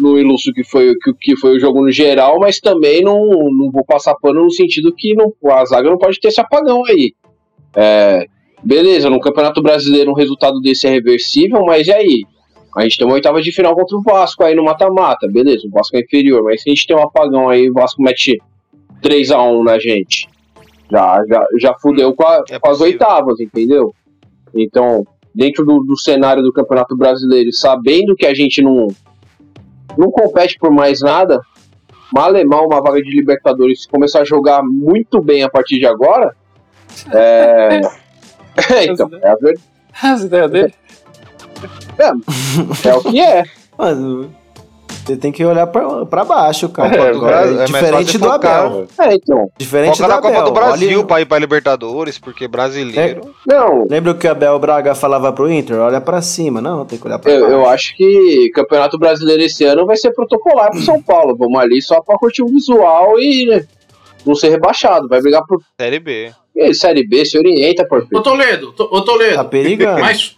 Não 0.00 0.18
ilustra 0.18 0.50
o 0.52 0.54
que 0.54 0.64
foi, 0.64 0.94
que, 1.02 1.12
que 1.14 1.36
foi 1.36 1.56
o 1.56 1.60
jogo 1.60 1.80
no 1.82 1.90
geral, 1.90 2.38
mas 2.38 2.60
também 2.60 3.02
não, 3.02 3.24
não 3.50 3.70
vou 3.70 3.84
passar 3.84 4.14
pano 4.16 4.44
no 4.44 4.50
sentido 4.50 4.92
que 4.94 5.14
não, 5.14 5.32
a 5.50 5.64
zaga 5.64 5.88
não 5.88 5.96
pode 5.98 6.20
ter 6.20 6.28
esse 6.28 6.40
apagão 6.40 6.84
aí. 6.86 7.12
É, 7.74 8.26
beleza, 8.62 9.08
no 9.08 9.20
Campeonato 9.20 9.62
Brasileiro 9.62 10.10
um 10.10 10.14
resultado 10.14 10.60
desse 10.60 10.86
é 10.86 10.90
reversível, 10.90 11.64
mas 11.64 11.86
e 11.86 11.92
aí? 11.92 12.24
A 12.76 12.82
gente 12.82 12.98
tem 12.98 13.06
uma 13.06 13.14
oitava 13.14 13.40
de 13.40 13.50
final 13.52 13.74
contra 13.74 13.96
o 13.96 14.02
Vasco 14.02 14.44
aí 14.44 14.54
no 14.54 14.62
mata-mata, 14.64 15.26
beleza, 15.26 15.66
o 15.66 15.70
Vasco 15.70 15.96
é 15.96 16.00
inferior, 16.00 16.42
mas 16.42 16.62
se 16.62 16.68
a 16.68 16.74
gente 16.74 16.86
tem 16.86 16.94
um 16.96 17.02
apagão 17.02 17.48
aí, 17.48 17.70
o 17.70 17.72
Vasco 17.72 18.02
mete 18.02 18.38
3x1 19.02 19.64
na 19.64 19.78
gente. 19.78 20.28
Já, 20.90 21.24
já, 21.26 21.46
já 21.58 21.74
fudeu 21.80 22.14
com, 22.14 22.22
a- 22.24 22.44
É 22.50 22.58
com 22.58 22.70
as 22.70 22.80
oitavas, 22.80 23.40
entendeu? 23.40 23.94
Então, 24.54 25.04
dentro 25.34 25.64
do, 25.64 25.80
do 25.80 25.98
cenário 25.98 26.42
do 26.42 26.52
Campeonato 26.52 26.96
Brasileiro, 26.96 27.50
sabendo 27.52 28.14
que 28.14 28.26
a 28.26 28.34
gente 28.34 28.62
não, 28.62 28.86
não 29.96 30.10
compete 30.10 30.58
por 30.58 30.70
mais 30.70 31.00
nada, 31.00 31.40
malemar 32.14 32.62
uma 32.64 32.80
vaga 32.80 33.02
de 33.02 33.10
Libertadores, 33.10 33.82
se 33.82 33.88
começar 33.88 34.20
a 34.20 34.24
jogar 34.24 34.62
muito 34.62 35.20
bem 35.20 35.42
a 35.42 35.48
partir 35.50 35.78
de 35.78 35.86
agora, 35.86 36.34
é. 37.12 37.80
é, 38.72 38.84
então, 38.86 39.08
é, 39.22 39.28
a 39.28 39.34
ver- 39.36 39.58
As 40.02 40.22
ideias 40.22 40.50
dele. 40.50 40.74
é 42.84 42.94
o 42.94 43.02
que 43.02 43.20
é. 43.20 43.44
Mano, 43.78 44.34
Você 45.06 45.16
tem 45.16 45.30
que 45.30 45.44
olhar 45.44 45.66
pra, 45.68 46.04
pra 46.04 46.24
baixo, 46.24 46.68
cara. 46.68 46.90
Copa 46.90 47.10
do 47.12 47.16
Agora, 47.18 47.62
é 47.62 47.64
diferente 47.64 48.18
do 48.18 48.26
focar. 48.28 48.66
Abel. 48.66 48.86
É, 48.98 49.14
então. 49.14 49.50
Diferente 49.56 49.98
Foca 49.98 50.02
do 50.02 50.08
na 50.08 50.16
Copa 50.20 50.28
Abel. 50.34 50.44
do 50.44 50.50
Brasil 50.52 50.98
Olha- 50.98 51.06
pra 51.06 51.20
ir 51.20 51.26
pra 51.26 51.38
Libertadores, 51.38 52.18
porque 52.18 52.48
brasileiro. 52.48 53.20
Não, 53.46 53.86
Lembra 53.88 54.10
o 54.10 54.14
que 54.16 54.26
o 54.26 54.30
Abel 54.32 54.58
Braga 54.58 54.94
falava 54.96 55.32
pro 55.32 55.48
Inter? 55.48 55.78
Olha 55.78 56.00
pra 56.00 56.20
cima. 56.20 56.60
Não, 56.60 56.84
tem 56.84 56.98
que 56.98 57.06
olhar 57.06 57.20
pra 57.20 57.30
eu, 57.30 57.40
baixo. 57.42 57.52
eu 57.54 57.68
acho 57.68 57.96
que 57.96 58.50
Campeonato 58.52 58.98
Brasileiro 58.98 59.42
esse 59.42 59.62
ano 59.64 59.86
vai 59.86 59.96
ser 59.96 60.10
protocolar 60.12 60.70
pro 60.72 60.82
São 60.82 61.00
Paulo. 61.00 61.36
Vamos 61.36 61.60
ali 61.60 61.80
só 61.80 62.00
pra 62.00 62.18
curtir 62.18 62.42
o 62.42 62.48
visual 62.48 63.18
e 63.20 63.46
né, 63.46 63.64
não 64.26 64.34
ser 64.34 64.48
rebaixado. 64.48 65.06
Vai 65.08 65.20
brigar 65.22 65.42
por 65.46 65.60
Série 65.80 66.00
B. 66.00 66.32
Ih, 66.56 66.74
Série 66.74 67.06
B, 67.06 67.24
se 67.24 67.38
orienta, 67.38 67.86
por 67.86 68.04
Ô 68.12 68.22
Toledo, 68.22 68.72
to- 68.72 68.88
ô 68.90 69.00
Tá 69.00 69.04
Toledo, 69.12 69.44
perigando. 69.44 70.00
mas 70.00 70.36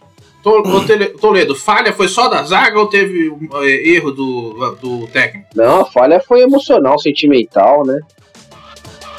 Toledo, 1.21 1.55
falha 1.55 1.93
foi 1.93 2.09
só 2.09 2.29
da 2.29 2.43
zaga 2.43 2.79
ou 2.79 2.87
teve 2.87 3.33
eh, 3.63 3.91
erro 3.91 4.13
do, 4.13 4.77
do 4.81 5.07
técnico? 5.09 5.49
Não, 5.55 5.81
a 5.81 5.85
falha 5.85 6.21
foi 6.21 6.43
emocional, 6.43 6.99
sentimental, 6.99 7.85
né? 7.85 8.01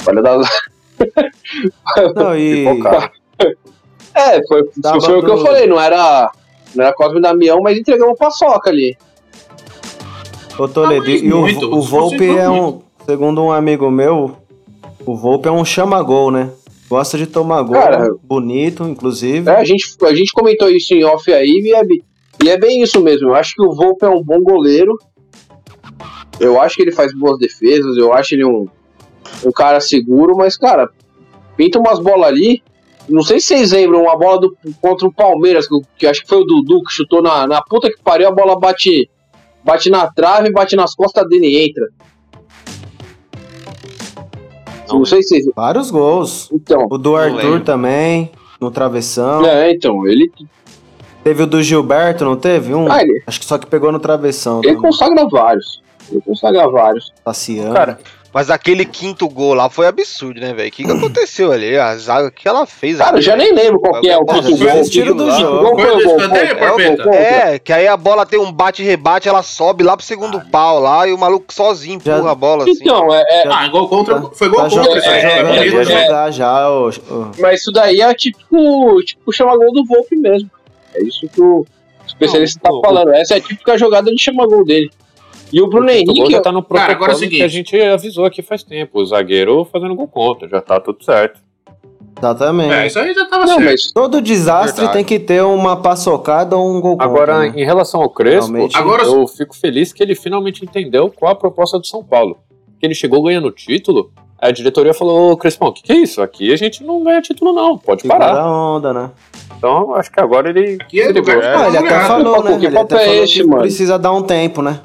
Falha 0.00 0.22
da. 0.22 0.38
Não, 2.16 2.36
e... 2.36 2.64
É, 4.14 4.44
foi, 4.46 4.62
foi 5.00 5.18
o 5.18 5.24
que 5.24 5.30
eu 5.30 5.38
falei, 5.38 5.66
não 5.66 5.80
era, 5.80 6.30
não 6.74 6.84
era 6.84 6.94
Cosme 6.94 7.20
Damião, 7.20 7.60
mas 7.60 7.78
entregamos 7.78 8.18
paçoca 8.18 8.70
ali. 8.70 8.96
Ô 10.58 10.68
Toledo, 10.68 11.06
Ah, 11.06 11.10
e 11.10 11.32
o, 11.32 11.40
muito, 11.40 11.74
o 11.74 11.82
se 11.82 11.88
Volpe 11.88 12.28
é 12.28 12.48
muito. 12.48 12.76
um. 12.76 12.90
Segundo 13.06 13.42
um 13.42 13.50
amigo 13.50 13.90
meu, 13.90 14.36
o 15.06 15.16
Volpe 15.16 15.48
é 15.48 15.52
um 15.52 15.64
chama-gol, 15.64 16.30
né? 16.30 16.50
Gosta 16.90 17.16
de 17.16 17.28
tomar 17.28 17.62
gol. 17.62 17.74
Cara, 17.74 18.12
bonito, 18.20 18.82
inclusive. 18.82 19.48
É, 19.48 19.54
a, 19.54 19.64
gente, 19.64 19.96
a 20.02 20.12
gente 20.12 20.32
comentou 20.32 20.68
isso 20.68 20.92
em 20.92 21.04
off 21.04 21.32
aí 21.32 21.60
e 21.62 21.72
é, 21.72 21.82
e 22.42 22.50
é 22.50 22.58
bem 22.58 22.82
isso 22.82 23.00
mesmo. 23.00 23.28
Eu 23.28 23.34
acho 23.36 23.54
que 23.54 23.62
o 23.62 23.72
Volpe 23.72 24.04
é 24.04 24.08
um 24.08 24.20
bom 24.20 24.40
goleiro. 24.42 24.98
Eu 26.40 26.60
acho 26.60 26.74
que 26.74 26.82
ele 26.82 26.90
faz 26.90 27.16
boas 27.16 27.38
defesas, 27.38 27.96
eu 27.96 28.12
acho 28.12 28.34
ele 28.34 28.44
um, 28.44 28.66
um 29.46 29.52
cara 29.52 29.78
seguro, 29.78 30.36
mas, 30.36 30.56
cara, 30.56 30.90
pinta 31.56 31.78
umas 31.78 32.00
bolas 32.00 32.26
ali. 32.26 32.60
Não 33.08 33.22
sei 33.22 33.38
se 33.38 33.48
vocês 33.48 33.70
lembram, 33.70 34.02
uma 34.02 34.18
bola 34.18 34.40
do, 34.40 34.56
contra 34.80 35.06
o 35.06 35.12
Palmeiras, 35.12 35.68
que, 35.68 35.80
que 35.96 36.06
acho 36.08 36.22
que 36.22 36.28
foi 36.28 36.38
o 36.38 36.44
Dudu 36.44 36.82
que 36.82 36.92
chutou 36.92 37.22
na, 37.22 37.46
na 37.46 37.62
puta 37.62 37.88
que 37.88 38.02
pariu, 38.02 38.26
a 38.26 38.32
bola 38.32 38.58
bate, 38.58 39.08
bate 39.62 39.90
na 39.90 40.10
trave, 40.10 40.50
bate 40.50 40.74
nas 40.74 40.94
costas 40.96 41.28
dele 41.28 41.46
e 41.46 41.68
entra. 41.68 41.86
Não, 44.98 45.04
sei 45.04 45.22
se. 45.22 45.50
Vários 45.54 45.90
gols. 45.90 46.48
Então, 46.52 46.86
O 46.90 46.98
do 46.98 47.16
Arthur 47.16 47.36
lembro. 47.36 47.60
também, 47.60 48.30
no 48.60 48.70
travessão. 48.70 49.44
é, 49.46 49.70
então, 49.72 50.06
ele, 50.06 50.30
Teve 51.22 51.42
o 51.42 51.46
do 51.46 51.62
Gilberto, 51.62 52.24
não 52.24 52.34
teve? 52.36 52.74
Um? 52.74 52.90
ah, 52.90 53.02
ele, 53.02 53.22
Acho 53.26 53.38
que 53.40 53.44
só 53.46 53.58
que 53.58 53.66
pegou 53.66 53.92
no 53.92 53.98
travessão. 54.00 54.60
ele 54.64 54.74
também. 54.74 54.82
consagra 54.82 55.28
vários. 55.28 55.82
Ele 56.10 56.20
consagra 56.22 56.68
vários. 56.70 57.12
Passeando. 57.22 57.74
Cara, 57.74 57.98
Mas 58.32 58.48
aquele 58.48 58.84
quinto 58.84 59.28
gol 59.28 59.54
lá 59.54 59.68
foi 59.68 59.88
absurdo, 59.88 60.40
né, 60.40 60.54
velho? 60.54 60.68
O 60.68 60.72
que, 60.72 60.84
que 60.84 60.90
aconteceu 60.90 61.50
ali? 61.50 61.76
A 61.76 61.96
zaga 61.96 62.30
que 62.30 62.46
ela 62.46 62.64
fez 62.64 62.96
Cara, 62.98 63.16
eu 63.18 63.22
já 63.22 63.34
nem 63.34 63.52
lembro 63.52 63.80
qual 63.80 64.00
que 64.00 64.08
é 64.08 64.16
o 64.16 64.24
quinto 64.24 64.56
gol. 64.56 64.68
esse 64.68 64.88
tiro 64.90 65.14
do 65.14 65.26
Qual- 65.26 65.80
é 65.80 66.96
gol? 66.96 67.12
É, 67.12 67.58
que 67.58 67.72
aí 67.72 67.88
a 67.88 67.96
bola 67.96 68.24
tem 68.24 68.38
um 68.38 68.52
bate-rebate, 68.52 69.28
ela 69.28 69.42
sobe 69.42 69.82
lá 69.82 69.96
pro 69.96 70.06
segundo 70.06 70.40
pau 70.48 70.78
lá 70.78 71.08
e 71.08 71.12
o 71.12 71.18
maluco 71.18 71.52
sozinho 71.52 72.00
Já- 72.04 72.14
empurra 72.16 72.30
a 72.30 72.34
bola 72.36 72.62
assim. 72.62 72.72
Então, 72.80 73.12
é, 73.12 73.22
é- 73.28 73.48
Ah, 73.48 73.66
gol 73.68 73.88
contra. 73.88 74.20
Tá- 74.20 74.30
Foi 74.32 74.48
gol 74.48 74.60
Tá 74.62 74.68
contra 74.70 75.00
tá 75.02 75.10
é, 75.16 75.18
é 75.18 75.20
jogando, 75.36 75.46
vai 75.56 75.84
né? 75.84 76.02
jogar 76.06 76.30
já. 76.30 76.70
ô, 76.70 76.88
ô. 76.88 76.92
mas 77.38 77.60
isso 77.60 77.72
daí 77.72 78.00
é 78.00 78.14
tipo, 78.14 79.02
tipo 79.02 79.32
chama 79.32 79.56
gol 79.56 79.72
do 79.72 79.84
Volpe 79.84 80.14
mesmo. 80.16 80.48
É 80.94 81.02
isso 81.02 81.28
que 81.28 81.40
o 81.40 81.66
especialista 82.06 82.60
Não, 82.64 82.80
tá 82.80 82.88
falando. 82.88 83.12
Essa 83.12 83.34
é 83.34 83.36
a 83.38 83.40
típica 83.40 83.76
jogada 83.76 84.10
de 84.10 84.22
chama 84.22 84.46
gol 84.46 84.64
dele. 84.64 84.90
E 85.52 85.60
o 85.60 85.66
Bruno 85.68 85.90
Henrique, 85.90 86.30
já 86.30 86.40
tá 86.40 86.52
no 86.52 86.62
Cara, 86.62 86.68
protocolo 86.86 86.92
agora 86.96 87.12
é 87.12 87.14
o 87.14 87.18
seguinte. 87.18 87.38
que 87.38 87.42
a 87.42 87.48
gente 87.48 87.80
avisou 87.80 88.24
aqui 88.24 88.40
faz 88.42 88.62
tempo. 88.62 89.00
O 89.00 89.04
zagueiro 89.06 89.64
fazendo 89.70 89.94
gol 89.94 90.06
contra, 90.08 90.48
já 90.48 90.60
tá 90.60 90.78
tudo 90.80 91.02
certo. 91.04 91.40
Exatamente. 92.18 92.72
É, 92.74 92.86
isso 92.86 92.98
aí 92.98 93.14
já 93.14 93.24
tava 93.26 93.46
não, 93.46 93.58
certo. 93.58 93.92
Todo 93.94 94.20
desastre 94.20 94.82
Verdade. 94.84 94.92
tem 94.92 95.04
que 95.04 95.18
ter 95.24 95.42
uma 95.42 95.76
paçocada 95.76 96.56
ou 96.56 96.68
um 96.70 96.80
gol 96.80 96.92
contra, 96.96 97.06
Agora, 97.06 97.38
né? 97.40 97.52
em 97.56 97.64
relação 97.64 98.02
ao 98.02 98.10
Crespo, 98.10 98.52
Realmente. 98.52 98.76
Agora- 98.76 99.04
eu 99.04 99.26
fico 99.26 99.56
feliz 99.56 99.92
que 99.92 100.02
ele 100.02 100.14
finalmente 100.14 100.62
entendeu 100.64 101.10
qual 101.10 101.32
a 101.32 101.34
proposta 101.34 101.78
do 101.78 101.86
São 101.86 102.04
Paulo. 102.04 102.36
Que 102.78 102.86
ele 102.86 102.94
chegou 102.94 103.22
ganhando 103.22 103.48
o 103.48 103.50
título, 103.50 104.10
a 104.38 104.50
diretoria 104.50 104.92
falou, 104.94 105.32
ô 105.32 105.36
Crespão, 105.36 105.68
o 105.68 105.72
que, 105.72 105.82
que 105.82 105.92
é 105.92 105.96
isso? 105.96 106.20
Aqui 106.20 106.52
a 106.52 106.56
gente 106.56 106.84
não 106.84 107.02
ganha 107.02 107.22
título 107.22 107.52
não, 107.52 107.76
pode 107.78 108.06
parar. 108.06 108.46
onda, 108.46 108.92
né? 108.92 109.10
Então, 109.56 109.94
acho 109.94 110.10
que 110.10 110.20
agora 110.20 110.48
ele 110.50 110.78
Aqui 110.80 111.00
é 111.00 111.12
de 111.12 111.18
Ah, 111.30 111.68
ele 111.68 111.78
até 111.78 112.00
falou, 112.06 112.42
né? 112.42 112.58
que 112.58 112.66
Ele 112.66 112.74
papo 112.74 112.94
é 112.96 113.16
esse, 113.18 113.34
que 113.34 113.44
mano? 113.44 113.62
precisa 113.62 113.98
dar 113.98 114.12
um 114.12 114.22
tempo, 114.22 114.62
né? 114.62 114.80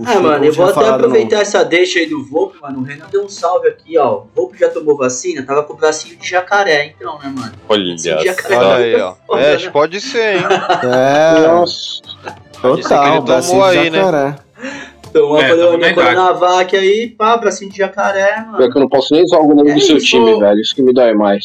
O 0.00 0.04
Ah, 0.06 0.12
Chico 0.12 0.22
mano, 0.22 0.44
eu 0.44 0.52
vou 0.52 0.64
até 0.64 0.74
falado 0.74 0.90
no- 0.90 0.96
aproveitar 0.96 1.40
essa 1.40 1.62
deixa 1.64 1.98
aí 1.98 2.06
do 2.06 2.24
Volpe, 2.24 2.58
mano. 2.60 2.80
O 2.80 2.82
Renan 2.82 3.06
deu 3.10 3.24
um 3.24 3.28
salve 3.28 3.68
aqui, 3.68 3.98
ó. 3.98 4.20
O 4.20 4.26
Volpe 4.34 4.58
já 4.58 4.68
tomou 4.70 4.96
vacina, 4.96 5.42
tava 5.42 5.62
com 5.62 5.74
o 5.74 5.76
bracinho 5.76 6.16
de 6.16 6.28
jacaré, 6.28 6.94
então, 6.96 7.18
né, 7.18 7.32
mano? 7.36 7.52
Olha 7.68 7.98
Sim, 7.98 8.18
jacaré. 8.24 8.56
Olha 8.56 8.74
aí, 8.76 8.94
ó. 9.00 9.14
Foda, 9.26 9.42
É, 9.42 9.58
né? 9.58 9.70
pode 9.70 10.00
ser, 10.00 10.36
hein? 10.36 10.42
É, 10.84 11.46
nossa, 11.46 12.00
Pode 12.62 12.82
ser 12.82 12.88
total, 12.88 13.04
tomou 13.12 13.22
bracinho 13.24 13.70
de 13.70 13.78
aí, 13.78 13.90
né? 13.90 13.98
jacaré. 13.98 14.36
Então, 15.10 15.36
É, 15.38 15.50
é, 15.50 15.56
na 15.56 15.76
idade. 15.76 15.94
Coronavac 15.94 16.76
aí, 16.76 17.08
pá, 17.08 17.36
bracinho 17.36 17.70
de 17.70 17.76
jacaré, 17.78 18.44
mano. 18.46 18.70
que 18.70 18.78
eu 18.78 18.80
não 18.80 18.88
posso 18.88 19.12
nem 19.12 19.24
usar 19.24 19.38
o 19.40 19.54
nome 19.54 19.70
É 19.70 19.74
do 19.74 19.80
seu 19.80 19.96
isso. 19.96 20.06
time, 20.06 20.38
velho. 20.38 20.60
Isso 20.60 20.74
que 20.74 20.82
me 20.82 20.92
dói 20.94 21.12
mais. 21.14 21.44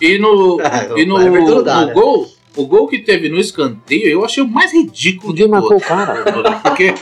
E 0.00 0.16
no, 0.18 0.58
Ah, 0.64 0.88
e 0.96 1.04
no, 1.04 1.16
o 1.16 1.20
Everton 1.20 1.54
não 1.56 1.62
dá, 1.62 1.80
no 1.80 1.86
né? 1.88 1.92
gol, 1.92 2.26
o 2.56 2.66
gol 2.66 2.86
que 2.86 3.00
teve 3.00 3.28
no 3.28 3.38
escanteio, 3.40 4.06
eu 4.08 4.24
achei 4.24 4.42
o 4.42 4.48
mais 4.48 4.72
ridículo 4.72 5.34
de 5.34 5.42
Ninguém 5.42 5.60
marcou 5.60 5.70
todos. 5.80 5.84
o 5.84 5.88
cara. 5.88 6.22
Porque 6.62 6.94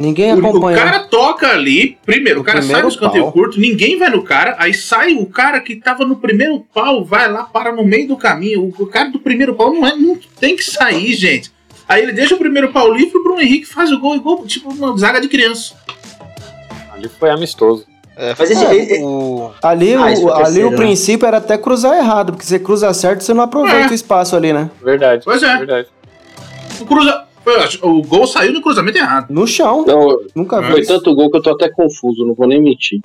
Ninguém 0.00 0.32
o, 0.32 0.56
o 0.56 0.74
cara 0.74 1.00
toca 1.00 1.48
ali, 1.48 1.98
primeiro, 2.06 2.40
o 2.40 2.44
cara 2.44 2.58
sai 2.62 2.66
primeiro 2.68 2.86
no 2.88 2.92
escanteio 2.92 3.30
curto, 3.32 3.60
ninguém 3.60 3.98
vai 3.98 4.08
no 4.08 4.22
cara, 4.22 4.56
aí 4.58 4.72
sai 4.72 5.12
o 5.14 5.26
cara 5.26 5.60
que 5.60 5.76
tava 5.76 6.04
no 6.06 6.16
primeiro 6.16 6.64
pau, 6.72 7.04
vai 7.04 7.30
lá, 7.30 7.44
para 7.44 7.70
no 7.70 7.84
meio 7.84 8.08
do 8.08 8.16
caminho. 8.16 8.72
O, 8.78 8.86
cara 8.86 9.10
do 9.10 9.18
primeiro 9.20 9.54
pau 9.54 9.72
não, 9.72 9.86
é, 9.86 9.94
não 9.94 10.18
tem 10.40 10.56
que 10.56 10.64
sair, 10.64 11.12
gente. 11.12 11.52
Aí 11.86 12.02
ele 12.02 12.12
deixa 12.12 12.34
o 12.34 12.38
primeiro 12.38 12.72
pau 12.72 12.90
livre, 12.92 13.18
o 13.18 13.22
Bruno 13.22 13.40
Henrique 13.42 13.66
faz 13.66 13.92
o 13.92 13.98
gol, 14.00 14.14
igual, 14.16 14.46
tipo 14.46 14.72
uma 14.72 14.96
zaga 14.96 15.20
de 15.20 15.28
criança. 15.28 15.74
Ali 16.94 17.08
foi 17.18 17.30
amistoso. 17.30 17.84
É, 18.16 18.34
Mas 18.38 18.50
esse- 18.50 18.64
o- 18.64 18.72
esse- 18.72 19.02
o- 19.02 19.50
Ali, 19.62 19.94
Ah, 19.94 20.06
o, 20.12 20.16
foi 20.16 20.42
ali 20.44 20.64
o 20.64 20.70
né? 20.70 20.76
princípio 20.76 21.26
era 21.26 21.38
até 21.38 21.56
cruzar 21.56 21.96
errado, 21.96 22.32
porque 22.32 22.44
você 22.46 22.58
cruza 22.58 22.92
certo, 22.92 23.22
você 23.22 23.32
não 23.32 23.44
aproveita 23.44 23.88
É. 23.88 23.90
o 23.90 23.94
espaço 23.94 24.36
ali, 24.36 24.52
né? 24.52 24.70
Verdade. 24.82 25.22
Pois 25.24 25.42
é. 25.42 25.56
Verdade. 25.58 25.88
O, 26.80 26.84
cruza, 26.86 27.24
o 27.82 28.02
gol 28.02 28.26
saiu 28.26 28.52
no 28.52 28.60
cruzamento 28.62 28.98
errado. 28.98 29.26
No 29.30 29.46
chão. 29.46 29.84
Não, 29.86 30.18
Nunca 30.34 30.60
vi. 30.60 30.70
foi 30.72 30.82
tanto 30.84 31.14
gol 31.14 31.30
que 31.30 31.36
eu 31.38 31.42
tô 31.42 31.50
até 31.50 31.68
confuso, 31.70 32.24
não 32.26 32.34
vou 32.34 32.46
nem 32.46 32.60
mentir. 32.60 33.00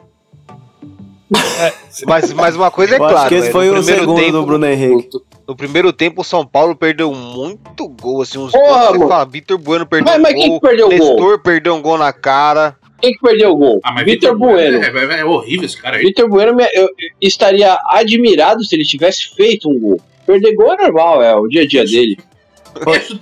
Mas, 2.05 2.33
mas 2.33 2.55
uma 2.55 2.69
coisa 2.69 2.95
é 2.95 2.99
Eu 2.99 3.03
acho 3.05 3.13
clara, 3.13 3.29
que 3.29 3.35
esse 3.35 3.41
velho, 3.51 3.51
foi 3.53 3.65
no 3.67 3.71
o 3.71 3.75
primeiro 3.77 3.99
segundo 4.01 4.19
tempo, 4.19 4.31
do 4.31 4.45
Bruno 4.45 4.65
Henrique. 4.67 5.09
No 5.47 5.55
primeiro 5.55 5.93
tempo, 5.93 6.21
o 6.21 6.23
São 6.23 6.45
Paulo 6.45 6.75
perdeu 6.75 7.11
muito 7.13 7.87
gol, 7.87 8.21
assim, 8.21 8.37
uns 8.37 8.51
Porra, 8.51 8.95
gols 8.97 9.09
fala, 9.09 9.25
Vitor 9.25 9.57
Bueno 9.57 9.85
perdeu 9.85 10.05
Mas, 10.11 10.19
um 10.19 10.21
mas 10.21 10.33
quem 10.33 10.49
gol, 10.49 10.59
que 10.59 10.67
perdeu 10.67 10.85
o 10.87 10.89
gol? 10.89 10.97
Nestor 10.99 11.39
perdeu 11.39 11.73
um 11.75 11.81
gol 11.81 11.97
na 11.97 12.13
cara. 12.13 12.75
Quem 13.01 13.11
que 13.13 13.19
perdeu 13.19 13.51
o 13.51 13.55
gol? 13.55 13.79
Ah, 13.83 13.91
mas 13.91 14.05
Vitor 14.05 14.37
Bueno. 14.37 14.77
É, 14.83 14.87
é- 14.87 15.19
é 15.21 15.25
horrível 15.25 15.65
esse 15.65 15.77
cara 15.81 15.97
aí. 15.97 16.03
Vitor 16.03 16.29
Bueno, 16.29 16.57
eu 16.73 16.89
estaria 17.21 17.77
admirado 17.89 18.63
se 18.63 18.75
ele 18.75 18.85
tivesse 18.85 19.33
feito 19.35 19.69
um 19.69 19.79
gol. 19.79 20.01
Perder 20.25 20.55
gol 20.55 20.73
é 20.73 20.77
normal, 20.77 21.21
é 21.21 21.35
o 21.35 21.47
dia 21.47 21.63
a 21.63 21.67
dia 21.67 21.85
dele. 21.85 22.17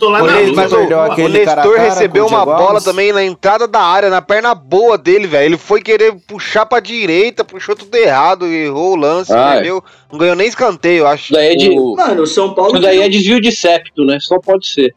Lá 0.02 0.22
O 0.22 0.26
na 0.26 0.34
mas 0.56 0.72
o 0.74 1.28
Nestor 1.30 1.78
recebeu 1.78 2.26
uma 2.26 2.44
bola 2.46 2.82
também 2.82 3.14
na 3.14 3.24
entrada 3.24 3.68
da 3.68 3.80
área, 3.82 4.10
na 4.10 4.22
perna 4.22 4.56
boa 4.56 4.98
dele, 4.98 5.28
velho. 5.28 5.46
Ele 5.46 5.58
foi 5.58 5.82
querer 5.82 6.16
puxar 6.28 6.66
pra 6.66 6.80
direita, 6.80 7.44
puxou 7.44 7.76
tudo 7.76 7.96
errado, 7.96 8.48
errou 8.48 8.94
o 8.94 8.96
lance, 8.96 9.32
Ah, 9.32 9.54
perdeu. 9.54 9.84
Não 10.12 10.18
ganhou 10.20 10.36
nem 10.36 10.48
escanteio, 10.48 11.00
eu 11.00 11.08
acho. 11.08 11.32
Daí 11.34 11.54
é 11.54 11.56
de, 11.56 11.70
O- 11.70 11.96
Mano, 11.96 12.24
o 12.24 12.28
São 12.28 12.54
Paulo. 12.54 12.74
isso 12.74 12.82
daí 12.82 13.02
é 13.02 13.10
desvio 13.10 13.40
de 13.40 13.52
septo, 13.52 14.04
né? 14.04 14.18
Só 14.20 14.40
pode 14.40 14.68
ser. 14.68 14.94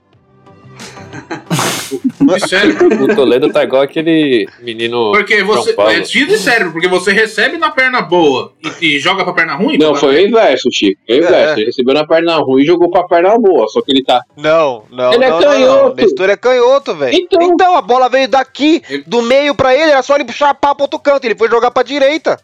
De 2.20 2.48
sério. 2.48 2.76
O 3.06 3.14
Toledo 3.14 3.52
tá 3.52 3.62
igual 3.62 3.82
aquele 3.82 4.48
menino. 4.60 5.12
Porque 5.12 5.42
você. 5.42 5.74
É 5.78 6.00
desvio 6.00 6.26
de 6.26 6.38
cérebro, 6.38 6.72
porque 6.72 6.88
você 6.88 7.12
recebe 7.12 7.56
na 7.56 7.70
perna 7.70 8.02
boa 8.02 8.52
e, 8.80 8.96
e 8.96 8.98
joga 8.98 9.22
pra 9.24 9.32
perna 9.32 9.54
ruim. 9.54 9.78
Não, 9.78 9.90
pô, 9.92 10.00
foi 10.00 10.16
o 10.24 10.26
inverso, 10.28 10.68
Chico. 10.72 11.00
Foi 11.06 11.20
o 11.20 11.22
É. 11.22 11.26
inverso. 11.26 11.58
Ele 11.58 11.66
recebeu 11.66 11.94
na 11.94 12.06
perna 12.06 12.36
ruim 12.38 12.62
e 12.62 12.66
jogou 12.66 12.90
pra 12.90 13.04
perna 13.04 13.38
boa. 13.38 13.68
Só 13.68 13.80
que 13.82 13.92
ele 13.92 14.02
tá. 14.02 14.20
Não, 14.36 14.82
não. 14.90 15.12
Ele 15.12 15.24
é 15.24 15.30
não, 15.30 15.40
não, 15.40 15.46
canhoto. 15.50 15.88
Não. 15.88 15.94
Nestor 15.94 16.30
é 16.30 16.36
canhoto, 16.36 16.94
velho. 16.94 17.16
Então- 17.16 17.42
Então... 17.42 17.76
a 17.76 17.82
bola 17.82 18.08
veio 18.08 18.28
daqui, 18.28 18.82
do 19.06 19.22
meio 19.22 19.54
pra 19.54 19.74
ele, 19.74 19.90
era 19.92 20.02
só 20.02 20.16
ele 20.16 20.30
chapar 20.32 20.74
pro 20.74 20.84
outro 20.84 20.98
canto. 20.98 21.24
Ele 21.24 21.36
foi 21.36 21.48
jogar 21.48 21.70
pra 21.70 21.82
direita. 21.82 22.38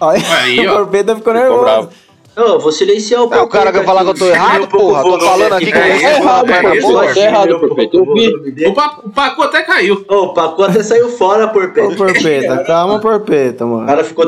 Aí, 0.00 0.22
Aí, 0.40 0.66
o 0.66 0.72
ó. 0.72 0.76
Porpeta 0.78 1.14
ficou 1.16 1.32
Ficou 1.32 1.34
nervoso. 1.34 1.62
bravo. 1.64 1.90
Eu 2.38 2.60
vou 2.60 2.70
silenciar 2.70 3.20
o 3.22 3.24
É, 3.24 3.26
o 3.26 3.48
cara 3.48 3.72
Porpeta 3.72 3.72
quer 3.80 3.84
falar 3.84 4.04
que 4.04 4.10
eu 4.10 4.14
tô 4.14 4.26
errado, 4.28 4.68
porra. 4.68 5.02
Tô 5.02 5.20
falando 5.20 5.52
aqui 5.54 5.72
que 5.72 5.78
É 5.78 5.82
recebeu 5.82 6.16
errado. 6.16 6.46
Porpeta. 6.46 7.20
é 7.20 7.24
errado, 7.24 7.58
Porpeta, 7.60 7.96
eu. 7.96 8.70
O 8.70 8.74
Paco, 8.74 9.08
o 9.08 9.10
até 9.42 9.62
caiu. 9.62 10.04
Ô, 10.08 10.14
o 10.16 10.34
Paco 10.34 10.62
até 10.62 10.82
saiu 10.82 11.08
fora, 11.08 11.46
Ô, 11.46 11.48
Porpeta. 11.50 11.96
Porpeta, 11.96 12.64
calma, 12.64 13.00
Porpeta, 13.00 13.64
O 13.64 13.68
mano. 13.68 13.86
cara 13.86 14.04
ficou 14.04 14.24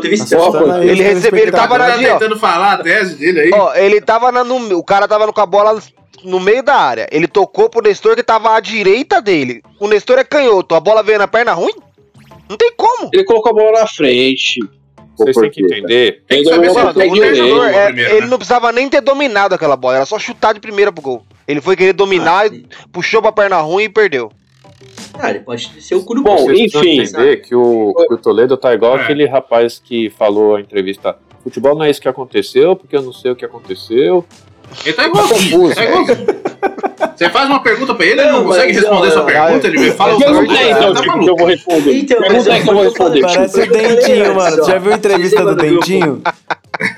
aí 0.74 0.88
Ele 0.88 1.02
recebeu- 1.02 1.40
ele 1.42 1.52
tava. 1.52 1.78
Tá 1.78 1.84
ó. 1.94 2.18
tentando 2.18 2.38
falar 2.38 2.72
a 2.74 2.78
tese 2.78 3.14
dele 3.14 3.40
aí. 3.40 3.50
Ó, 3.54 3.74
ele 3.74 4.00
tava 4.00 4.32
na, 4.32 4.42
no, 4.42 4.76
o 4.76 4.84
cara 4.84 5.06
tava 5.06 5.32
com 5.32 5.40
a 5.40 5.46
bola 5.46 5.80
no 6.24 6.40
meio 6.40 6.62
da 6.62 6.74
área. 6.74 7.06
Ele 7.12 7.28
tocou 7.28 7.68
pro 7.70 7.80
Nestor 7.82 8.16
que 8.16 8.22
tava 8.22 8.54
à 8.56 8.60
direita 8.60 9.22
dele. 9.22 9.62
O 9.78 9.86
Nestor 9.86 10.18
é 10.18 10.24
canhoto, 10.24 10.74
a 10.74 10.80
bola 10.80 11.02
veio 11.02 11.18
na 11.18 11.28
perna 11.28 11.52
ruim? 11.52 11.74
Não 12.48 12.56
tem 12.56 12.72
como. 12.76 13.08
Ele 13.12 13.24
colocou 13.24 13.50
a 13.52 13.54
bola 13.54 13.80
na 13.80 13.86
frente. 13.86 14.58
Vocês 15.24 15.36
têm 15.36 15.50
que 15.50 15.62
entender. 15.62 16.22
Tem 16.26 16.42
que 16.42 16.48
Ele 16.48 16.54
saber 16.56 16.72
Mano, 16.72 16.90
o 16.90 16.92
Nestor, 16.94 17.02
ele 17.02 17.20
é- 17.24 17.86
primeiro, 17.86 18.10
ele 18.12 18.20
né? 18.22 18.26
não 18.26 18.36
precisava 18.38 18.72
nem 18.72 18.88
ter 18.88 19.00
dominado 19.00 19.54
aquela 19.54 19.76
bola, 19.76 19.96
era 19.96 20.06
só 20.06 20.18
chutar 20.18 20.52
de 20.54 20.60
primeira 20.60 20.90
pro 20.92 21.02
gol. 21.02 21.22
Ele 21.46 21.60
foi 21.60 21.76
querer 21.76 21.92
dominar, 21.92 22.52
e 22.52 22.64
puxou 22.92 23.20
pra 23.20 23.32
perna 23.32 23.56
ruim 23.60 23.84
e 23.84 23.88
perdeu. 23.88 24.30
Ah, 25.14 25.30
ele 25.30 25.40
pode 25.40 25.70
ser 25.82 25.94
o 25.94 26.02
cu 26.04 26.14
do 26.14 26.22
Bom. 26.22 26.36
Vocês 26.38 26.74
enfim. 26.74 27.00
entender 27.00 27.36
que 27.38 27.54
o, 27.54 27.92
que 28.08 28.14
o 28.14 28.16
Toledo 28.16 28.56
tá 28.56 28.72
igual 28.72 28.98
É. 28.98 29.02
aquele 29.02 29.26
rapaz 29.26 29.78
que 29.82 30.08
falou 30.10 30.56
a 30.56 30.60
entrevista. 30.60 31.16
Futebol 31.42 31.74
não 31.74 31.84
é 31.84 31.90
isso 31.90 32.00
que 32.00 32.08
aconteceu, 32.08 32.76
porque 32.76 32.96
eu 32.96 33.02
não 33.02 33.12
sei 33.12 33.30
o 33.30 33.36
que 33.36 33.44
aconteceu. 33.44 34.24
Ele 34.84 34.92
tá 34.94 35.06
igualzinho. 35.06 35.50
confuso. 35.50 35.74
Tá 35.74 35.84
igualzinho. 35.84 36.26
Você 37.16 37.28
faz 37.28 37.48
uma 37.50 37.62
pergunta 37.62 37.94
pra 37.94 38.06
ele, 38.06 38.20
ele 38.20 38.30
não 38.30 38.38
Não, 38.40 38.46
consegue 38.46 38.72
mas, 38.72 38.82
responder 38.82 39.06
não, 39.06 39.12
sua 39.12 39.20
não, 39.22 39.26
pergunta, 39.26 39.66
ele 39.66 39.78
me 39.78 39.90
fala 39.90 40.12
outra 40.14 40.32
coisa. 40.34 40.52
então, 40.70 40.94
Tá 40.94 41.02
que 41.02 41.28
eu 41.28 41.36
vou 41.36 41.46
responder. 41.46 41.92
Então, 41.98 42.18
mas 42.20 42.28
Pergunta 42.30 42.52
aí 42.52 42.62
que 42.62 42.68
eu 42.68 42.74
vou 42.74 42.82
responder. 42.84 43.20
Parece 43.20 43.60
o 43.60 43.66
Dentinho, 43.70 44.34
mano. 44.34 44.64
já 44.64 44.78
viu 44.78 44.92
a 44.92 44.96
entrevista 44.96 45.44
do? 45.44 45.54
Dentinho? 45.56 46.22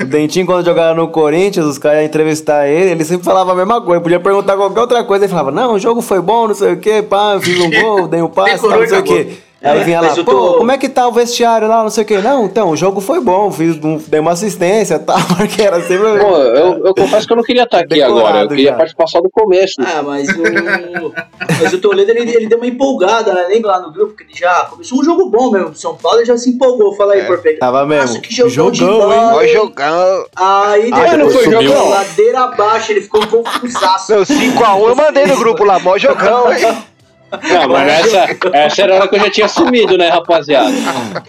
O 0.00 0.04
Dentinho, 0.04 0.46
quando 0.46 0.64
jogava 0.64 0.94
no 0.94 1.08
Corinthians, 1.08 1.66
os 1.66 1.78
caras 1.78 1.98
iam 1.98 2.06
entrevistar 2.06 2.68
ele, 2.68 2.90
ele 2.92 3.04
sempre 3.04 3.24
falava 3.24 3.50
a 3.52 3.54
mesma 3.54 3.80
coisa. 3.80 4.00
Podia 4.00 4.20
perguntar 4.20 4.56
qualquer 4.56 4.80
outra 4.80 5.02
coisa. 5.02 5.24
Ele 5.24 5.30
falava, 5.30 5.50
não, 5.50 5.74
o 5.74 5.78
jogo 5.78 6.00
foi 6.00 6.20
bom, 6.20 6.46
não 6.48 6.54
sei 6.54 6.72
o 6.74 6.76
quê, 6.76 7.02
pá, 7.02 7.32
eu 7.34 7.40
fiz 7.40 7.58
um 7.60 7.70
gol, 7.70 8.06
dei 8.06 8.22
um 8.22 8.28
passe, 8.30 8.54
Decorou 8.54 8.80
não 8.80 8.86
sei 8.88 8.98
o 8.98 9.02
quê. 9.02 9.28
Aí 9.62 9.80
É, 9.80 9.84
vinha 9.84 10.00
lá, 10.00 10.08
pô, 10.16 10.24
tô- 10.24 10.54
como 10.58 10.72
é 10.72 10.76
que 10.78 10.88
tá 10.88 11.06
o 11.06 11.12
vestiário 11.12 11.68
lá, 11.68 11.82
não 11.82 11.90
sei 11.90 12.02
o 12.02 12.06
quê. 12.06 12.18
Não, 12.18 12.46
então, 12.46 12.70
o 12.70 12.76
jogo 12.76 13.00
foi 13.00 13.20
bom, 13.20 13.50
fiz 13.52 13.76
dei 14.08 14.18
uma 14.20 14.32
assistência, 14.32 14.98
tal, 15.00 15.18
porque 15.36 15.62
era 15.62 15.80
sempre... 15.82 16.18
Pô, 16.18 16.36
eu, 16.36 16.84
eu 16.86 16.94
confesso 16.96 17.26
que 17.26 17.32
eu 17.32 17.36
não 17.36 17.44
queria 17.44 17.62
estar 17.62 17.78
aqui 17.78 17.88
Decorado 17.90 18.18
agora. 18.18 18.44
Eu 18.44 18.48
queria 18.48 18.70
já. 18.70 18.76
participar 18.76 19.06
só 19.06 19.20
do 19.20 19.30
começo. 19.30 19.74
Ah, 19.78 20.02
mas 20.02 20.28
o. 20.30 21.12
mas 21.60 21.72
o 21.72 21.78
Toledo 21.78 22.10
ele, 22.10 22.30
ele 22.34 22.46
deu 22.48 22.58
uma 22.58 22.66
empolgada, 22.66 23.32
né? 23.34 23.46
Lembra 23.48 23.72
lá 23.72 23.80
no 23.80 23.92
grupo 23.92 24.14
que 24.16 24.24
ele 24.24 24.34
já 24.34 24.64
começou 24.70 24.98
um 25.00 25.04
jogo 25.04 25.28
bom 25.30 25.50
mesmo. 25.50 25.74
São 25.74 25.94
Paulo 25.96 26.18
ele 26.18 26.26
já 26.26 26.36
se 26.36 26.50
empolgou. 26.50 26.94
Fala 26.96 27.12
aí, 27.14 27.20
É. 27.20 27.24
Porpeta. 27.24 27.58
Tava 27.60 27.86
mesmo. 27.86 28.06
Nossa, 28.08 28.20
que 28.20 28.34
jogão 28.34 28.70
de 28.70 28.78
Jogão, 28.80 28.98
bola. 28.98 29.14
hein? 29.16 29.30
Vai 29.34 29.48
jogando. 29.48 30.26
Aí 30.36 30.90
Ah, 30.92 31.16
não 31.16 31.26
depois 31.28 31.34
foi 31.34 31.44
subiu, 31.44 31.62
jogão? 31.62 31.88
ladeira 31.90 32.40
abaixo, 32.40 32.92
ele 32.92 33.00
ficou 33.02 33.26
confusaço. 33.26 34.12
Não, 34.12 34.22
5x1 34.24 34.88
eu 34.88 34.96
mandei 34.96 35.26
no 35.26 35.36
grupo 35.36 35.64
lá, 35.64 35.78
mó 35.78 35.96
jogão, 35.98 36.52
hein? 36.52 36.76
Não, 37.32 37.68
mas 37.68 37.88
essa, 38.06 38.26
essa 38.52 38.82
era 38.82 38.94
a 38.94 38.96
hora 38.98 39.08
que 39.08 39.16
eu 39.16 39.20
já 39.20 39.30
tinha 39.30 39.48
sumido, 39.48 39.96
né, 39.96 40.08
rapaziada? 40.08 40.68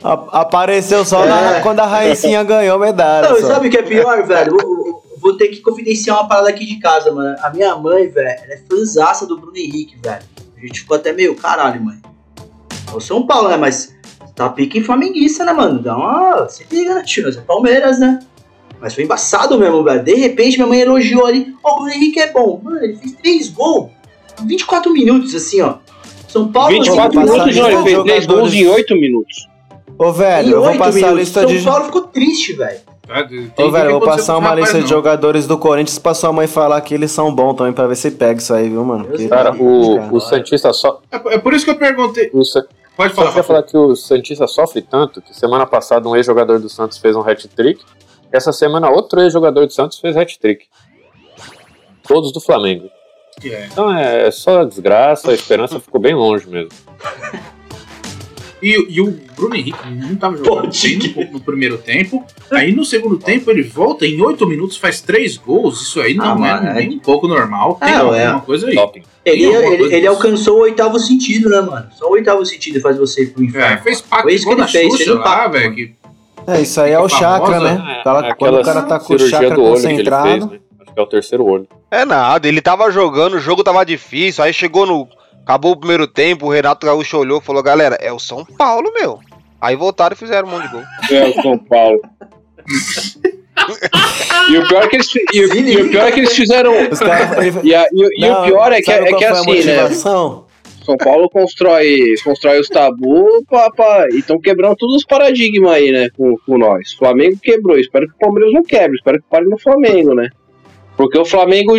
A- 0.04 0.42
apareceu 0.42 1.06
só 1.06 1.26
na- 1.26 1.58
É. 1.58 1.60
quando 1.62 1.80
a 1.80 1.86
Raicinha 1.86 2.44
ganhou 2.44 2.78
medalha. 2.80 3.30
Não, 3.30 3.38
e 3.38 3.42
só. 3.42 3.48
sabe 3.48 3.68
o 3.68 3.72
que 3.72 3.78
é 3.78 3.84
pior, 3.84 4.26
velho? 4.26 4.52
Vou, 4.58 5.04
vou 5.20 5.38
ter 5.38 5.48
que 5.50 5.62
confidenciar 5.62 6.18
uma 6.20 6.28
parada 6.28 6.50
aqui 6.50 6.66
de 6.66 6.80
casa, 6.80 7.12
mano. 7.12 7.36
A 7.42 7.50
minha 7.50 7.76
mãe, 7.76 8.08
velho, 8.10 8.28
ela 8.28 8.54
é 8.54 8.60
fãzaça 8.70 9.26
do 9.26 9.38
Bruno 9.40 9.56
Henrique, 9.58 9.96
velho. 10.04 10.24
A 10.58 10.60
gente 10.66 10.82
ficou 10.82 10.98
até 10.98 11.12
meio, 11.14 11.36
caralho, 11.36 11.82
mãe. 11.84 11.98
É 12.92 12.96
o 12.96 13.00
São 13.00 13.26
Paulo, 13.26 13.50
né? 13.50 13.58
Mas 13.58 13.94
tá 14.36 14.50
pique 14.50 14.80
em 14.80 14.84
flamenguista, 14.84 15.44
né, 15.46 15.54
mano? 15.54 15.80
Dá 15.82 15.96
uma. 15.96 16.48
Se 16.50 16.66
liga, 16.72 16.96
né, 16.96 17.04
tio? 17.04 17.28
É 17.30 17.32
Palmeiras, 17.42 18.00
né? 18.00 18.20
Mas 18.82 18.94
foi 18.94 19.06
embaçado 19.06 19.58
mesmo, 19.58 19.82
velho. 19.84 20.04
De 20.04 20.14
repente, 20.16 20.58
minha 20.58 20.68
mãe 20.68 20.82
elogiou 20.82 21.26
ali. 21.26 21.56
Ó, 21.64 21.72
o 21.72 21.76
Bruno 21.78 21.92
Henrique 21.92 22.20
é 22.20 22.32
bom. 22.32 22.60
Mano, 22.62 22.84
ele 22.84 22.96
fez 22.98 23.14
três 23.14 23.50
gols. 23.50 23.90
em 24.42 24.48
24 24.48 24.92
minutos, 24.92 25.34
assim, 25.36 25.62
ó. 25.62 25.76
São 26.34 26.52
Paulo... 26.52 26.70
24 26.70 27.14
passar 27.14 27.32
minutos, 27.46 27.56
não, 27.56 27.68
ele 27.68 27.78
de 27.78 27.84
fez 27.84 27.84
3 27.84 27.96
jogadores. 27.96 28.26
gols 28.26 28.54
em 28.54 28.68
8 28.68 28.96
minutos. 28.96 29.48
Ô, 29.98 30.12
velho, 30.12 30.48
em 30.48 30.52
eu 30.52 30.64
vou 30.64 30.76
passar 30.78 30.90
a 30.90 30.92
minutos. 30.94 31.20
lista 31.20 31.42
São 31.42 31.50
de. 31.50 31.62
Paulo 31.64 31.86
ficou 31.86 32.02
triste, 32.02 32.54
velho. 32.54 32.80
Tá, 33.06 33.20
Ô, 33.22 33.28
que 33.28 33.70
velho, 33.70 33.90
eu 33.92 34.00
vou 34.00 34.02
passar 34.02 34.38
uma 34.38 34.56
lista 34.56 34.72
rapaz, 34.72 34.74
de 34.74 34.80
não. 34.82 34.88
jogadores 34.88 35.46
do 35.46 35.58
Corinthians 35.58 36.00
pra 36.00 36.14
sua 36.14 36.32
mãe 36.34 36.48
falar 36.48 36.80
que 36.82 36.94
eles 36.94 37.12
são 37.12 37.34
bons 37.36 37.54
também, 37.56 37.72
pra 37.74 37.86
ver 37.86 37.96
se 37.96 38.10
pega 38.12 38.40
isso 38.40 38.54
aí, 38.54 38.70
viu, 38.70 38.84
mano? 38.84 39.06
Porque- 39.06 39.28
Cara, 39.28 39.52
o, 39.54 39.96
Cara. 39.98 40.14
o 40.16 40.20
Santista 40.20 40.74
só. 40.74 41.00
É, 41.12 41.36
é 41.36 41.38
por 41.38 41.54
isso 41.54 41.64
que 41.66 41.72
eu 41.72 41.76
perguntei. 41.76 42.32
Sa- 42.44 42.66
Pode 42.96 43.14
só 43.14 43.16
falar, 43.16 43.28
queria 43.28 43.42
Rafa. 43.42 43.44
falar 43.44 43.64
que 43.64 43.78
o 43.78 43.96
Santista 43.96 44.48
sofre 44.48 44.82
tanto 44.82 45.22
que 45.22 45.36
semana 45.38 45.66
passada 45.66 46.08
um 46.08 46.16
ex-jogador 46.16 46.60
do 46.60 46.70
Santos 46.70 46.98
fez 46.98 47.16
um 47.16 47.22
hat-trick. 47.22 47.82
Essa 48.32 48.52
semana 48.54 48.90
outro 48.90 49.20
ex-jogador 49.22 49.66
do 49.68 49.74
Santos 49.74 50.00
fez 50.00 50.16
hat-trick. 50.18 50.66
Todos 52.08 52.32
do 52.32 52.40
Flamengo. 52.42 52.90
É. 53.44 53.68
Então 53.72 53.94
é, 53.94 54.28
é 54.28 54.32
só 54.32 54.64
desgraça, 54.64 55.32
a 55.32 55.34
esperança 55.34 55.80
ficou 55.80 56.00
bem 56.00 56.14
longe 56.16 56.48
mesmo. 56.50 56.70
E, 58.62 58.96
e 58.96 59.02
o 59.02 59.12
Bruno 59.36 59.56
Henrique 59.56 59.78
não 59.90 60.16
tava 60.16 60.38
jogando 60.38 60.72
bem 60.82 60.98
no, 61.26 61.32
no 61.34 61.40
primeiro 61.42 61.78
tempo. 61.78 62.24
Aí 62.50 62.72
no 62.74 62.86
segundo 62.86 63.18
tempo 63.18 63.52
ele 63.52 63.62
volta 63.62 64.06
em 64.06 64.22
oito 64.22 64.48
minutos, 64.48 64.78
faz 64.78 65.02
três 65.02 65.36
gols. 65.36 65.82
Isso 65.82 66.00
aí 66.00 66.14
não 66.14 66.26
Ah, 66.26 66.32
é 66.32 66.36
mano, 66.36 66.68
é- 66.70 66.74
nem 66.76 66.92
um 66.96 67.00
pouco 67.00 67.28
normal. 67.28 67.76
Tem 67.84 67.94
Ah, 67.94 68.00
alguma 68.00 68.18
é. 68.18 68.42
coisa 68.46 68.68
aí. 68.70 68.76
Doping. 68.76 69.04
Ele, 69.26 69.44
ele, 69.44 69.78
coisa 69.78 69.96
ele 69.96 70.08
alcançou 70.08 70.58
o 70.60 70.62
oitavo 70.62 70.98
sentido, 70.98 71.50
né, 71.50 71.60
mano? 71.60 71.88
Só 71.98 72.08
o 72.08 72.12
oitavo 72.14 72.46
sentido 72.46 72.80
faz 72.80 72.98
você 72.98 73.24
ir 73.24 73.28
pro 73.34 73.44
É, 73.44 73.46
inferno. 73.48 73.84
fez 73.84 74.00
pacto 74.02 74.24
Foi 74.24 74.34
isso 74.34 74.46
que 74.48 74.54
ele 74.54 74.68
fez, 74.68 74.92
Xuxa 74.94 74.98
fez 75.04 75.18
um 75.18 75.22
pacto, 75.22 75.52
velho. 75.52 75.76
que- 75.76 75.96
É, 76.48 76.62
isso 76.62 76.80
aí 76.82 76.92
é 76.94 77.00
o 77.00 77.08
Fica 77.10 77.20
chakra, 77.20 77.46
famosa, 77.54 77.74
né? 77.76 77.84
É, 77.96 78.00
Aquela- 78.00 78.28
é 78.28 78.34
quando 78.34 78.60
o 78.60 78.64
cara 78.64 78.82
tá 78.84 79.00
com 79.00 79.14
o 79.14 79.20
chakra 79.20 79.56
concentrado. 79.56 80.30
fez, 80.30 80.46
né? 80.46 80.60
É 80.96 81.02
o 81.02 81.06
terceiro 81.08 81.46
olho. 81.46 81.68
É 81.90 82.06
nada, 82.06 82.48
ele 82.48 82.62
tava 82.62 82.92
jogando, 82.92 83.36
o 83.36 83.40
jogo 83.40 83.64
tava 83.64 83.84
difícil, 83.86 84.44
aí 84.44 84.54
chegou 84.54 84.86
no. 84.86 85.08
Acabou 85.44 85.72
o 85.74 85.78
primeiro 85.78 86.08
tempo, 86.08 86.46
o 86.46 86.50
Renato 86.52 86.86
Gaúcho 86.86 87.18
olhou 87.18 87.40
e 87.40 87.44
falou: 87.44 87.62
galera, 87.64 87.98
é 88.00 88.12
o 88.14 88.20
São 88.20 88.46
Paulo, 88.46 88.92
meu. 88.94 89.20
Aí 89.60 89.76
voltaram 89.76 90.14
e 90.14 90.18
fizeram 90.18 90.48
um 90.48 90.52
monte 90.52 90.64
de 90.68 90.74
gol. 90.74 90.82
É 91.12 91.24
o 91.28 91.42
São 91.42 91.58
Paulo. 91.58 92.00
e 94.50 94.58
o 94.58 94.68
pior 94.68 94.84
é 94.84 94.88
que 94.88 94.96
eles, 94.98 95.10
e 95.34 95.42
o, 95.46 95.56
e 95.56 95.82
o 95.82 95.90
pior 95.90 96.08
é 96.08 96.12
que 96.12 96.20
eles 96.22 96.34
fizeram. 96.36 96.74
E, 97.64 97.74
a- 97.76 97.88
e 97.92 98.06
o- 98.06 98.10
e 98.20 98.26
o 98.26 98.30
Não, 98.34 98.44
pior 98.46 98.72
é 98.72 98.82
que, 98.82 98.92
é 98.92 99.14
que 99.14 99.26
assim, 99.26 99.64
né? 99.64 99.90
São 99.90 100.98
Paulo 100.98 101.30
constrói, 101.30 102.14
constrói 102.26 102.60
os 102.60 102.68
tabu 102.68 103.26
pra, 103.50 103.70
pra, 103.72 104.06
e 104.12 104.20
estão 104.20 104.38
quebrando 104.40 104.76
todos 104.76 104.98
os 104.98 105.06
paradigmas 105.06 105.72
aí, 105.72 105.92
né? 105.94 106.10
Com, 106.18 106.36
com 106.46 106.58
nós. 106.58 106.92
Flamengo 106.94 107.38
quebrou. 107.42 107.78
Espero 107.80 108.06
que 108.08 108.14
o 108.16 108.18
Palmeiras 108.18 108.52
não 108.54 108.64
quebre. 108.64 108.98
Espero 108.98 109.18
que 109.22 109.30
pare 109.30 109.46
no 109.46 109.58
Flamengo, 109.58 110.14
né? 110.14 110.28
Porque 110.96 111.18
o 111.18 111.26
Flamengo. 111.26 111.74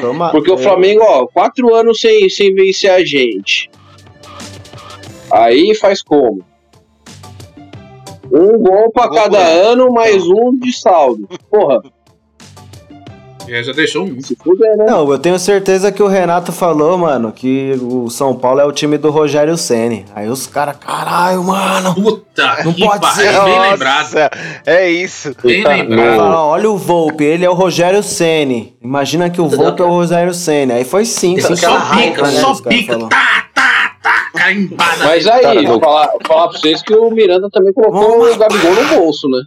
Toma- 0.00 0.30
Porque 0.30 0.50
o 0.50 0.54
é, 0.54 0.58
Flamengo, 0.58 1.02
ó, 1.02 1.26
quatro 1.26 1.74
anos 1.74 2.00
sem, 2.00 2.28
sem 2.28 2.54
vencer 2.54 2.90
a 2.90 3.04
gente. 3.04 3.70
Aí 5.30 5.74
faz 5.74 6.02
como? 6.02 6.44
Um 8.30 8.58
gol 8.58 8.90
pra 8.92 9.06
Gol 9.06 9.16
cada 9.16 9.38
ano, 9.38 9.90
mais 9.90 10.26
um 10.26 10.54
de 10.58 10.70
saldo. 10.72 11.26
Porra, 11.50 11.80
É, 13.48 13.62
já 13.62 13.72
deixou 13.72 14.04
um. 14.04 14.08
né? 14.14 14.84
Não, 14.86 15.10
eu 15.10 15.18
tenho 15.18 15.38
certeza 15.38 15.90
que 15.90 16.02
o 16.02 16.06
Renato 16.06 16.52
falou, 16.52 16.98
mano, 16.98 17.32
que 17.32 17.72
o 17.80 18.10
São 18.10 18.34
Paulo 18.34 18.60
é 18.60 18.64
o 18.64 18.72
time 18.72 18.98
do 18.98 19.10
Rogério 19.10 19.56
Ceni. 19.56 20.04
Aí 20.14 20.28
os 20.28 20.46
caras, 20.46 20.76
caralho, 20.76 21.42
mano. 21.44 21.94
Puta, 21.94 22.64
Não 22.64 22.72
que 22.72 22.84
pode 22.84 23.00
pariu, 23.00 23.14
ser. 23.32 23.44
bem 23.44 23.56
Nossa, 23.56 23.70
lembrado. 23.70 24.08
É 24.66 24.90
isso. 24.90 25.32
Bem 25.42 25.62
Tá, 25.62 25.70
lembrado. 25.70 26.16
Fala, 26.16 26.44
olha 26.44 26.70
o 26.70 26.76
Volpe, 26.76 27.24
ele 27.24 27.44
é 27.44 27.50
o 27.50 27.54
Rogério 27.54 28.02
Ceni. 28.02 28.76
Imagina 28.82 29.30
que 29.30 29.40
o 29.40 29.48
Volpe 29.48 29.80
é 29.82 29.84
o 29.84 29.88
Rogério 29.88 30.34
Ceni. 30.34 30.72
Aí 30.72 30.84
foi 30.84 31.04
sim, 31.04 31.38
aquela 31.38 31.56
Só 31.56 31.76
raiva, 31.76 32.10
pica, 32.14 32.22
né, 32.22 32.40
só 32.40 32.54
pica. 32.62 32.98
Tá, 32.98 33.44
tá, 33.54 33.96
tá. 34.02 34.30
Carimbada. 34.34 35.04
Mas 35.04 35.26
aí, 35.26 35.42
Cara, 35.42 35.62
vou 35.62 35.80
falar, 35.80 36.08
falar 36.26 36.48
pra 36.48 36.58
vocês 36.58 36.82
que 36.82 36.94
o 36.94 37.10
Miranda 37.10 37.48
também 37.50 37.72
colocou 37.72 38.00
Vamos 38.18 38.36
o 38.36 38.38
Gabigol 38.38 38.74
no 38.74 38.84
bolso, 39.00 39.28
né? 39.28 39.42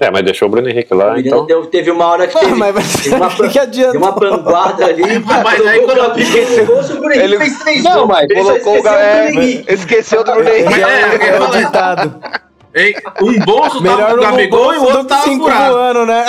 É, 0.00 0.10
mas 0.10 0.24
deixou 0.24 0.48
o 0.48 0.50
Bruno 0.50 0.68
Henrique 0.68 0.92
O 0.94 0.96
lá, 0.96 1.10
menino 1.14 1.26
então. 1.28 1.46
deu- 1.46 1.66
teve 1.66 1.90
uma 1.90 2.06
hora 2.06 2.26
que 2.26 2.36
Ah, 2.36 2.40
teve, 2.40 2.54
mas 2.54 2.74
vai 2.74 2.82
teve 3.02 3.14
uma, 3.14 3.26
o 3.26 3.30
que, 3.36 3.48
que 3.48 3.58
adianta? 3.58 3.98
uma 3.98 4.12
panguada 4.12 4.84
ali. 4.86 5.02
Mas 5.20 5.66
aí 5.66 5.80
colocou 5.80 6.06
quando- 6.06 6.16
o 6.16 6.56
no 6.60 6.66
bolso, 6.66 6.92
o 6.92 6.96
Bruno 6.96 7.12
Henrique 7.14 7.24
Ele- 7.24 7.38
fez 7.38 7.58
três 7.58 7.82
Não, 7.84 8.06
mas 8.06 8.26
Colocou 8.32 8.52
o 8.54 8.56
esqueceu 8.56 8.82
galera. 8.82 9.24
Bruno 9.30 9.42
Henrique. 9.42 9.72
Esqueceu 9.72 10.24
do 10.24 10.32
Bruno 10.32 10.48
Henrique. 10.48 10.64
Mas 10.70 10.82
é, 10.82 10.84
É, 10.84 11.28
é, 11.28 11.38
o 11.38 11.42
fala- 11.42 11.58
ditado. 11.58 12.14
Ei, 12.74 12.94
Um 13.22 13.38
bolso 13.40 13.82
Melhor 13.82 13.96
tava 13.98 14.10
no 14.16 14.18
com 14.18 14.28
o 14.28 14.30
Gabigol 14.30 14.74
e 14.74 14.76
o 14.76 14.82
outro 14.84 15.04
tava 15.04 15.22
cinco 15.22 15.44
furado. 15.44 15.72
voando, 15.74 16.04
né? 16.06 16.26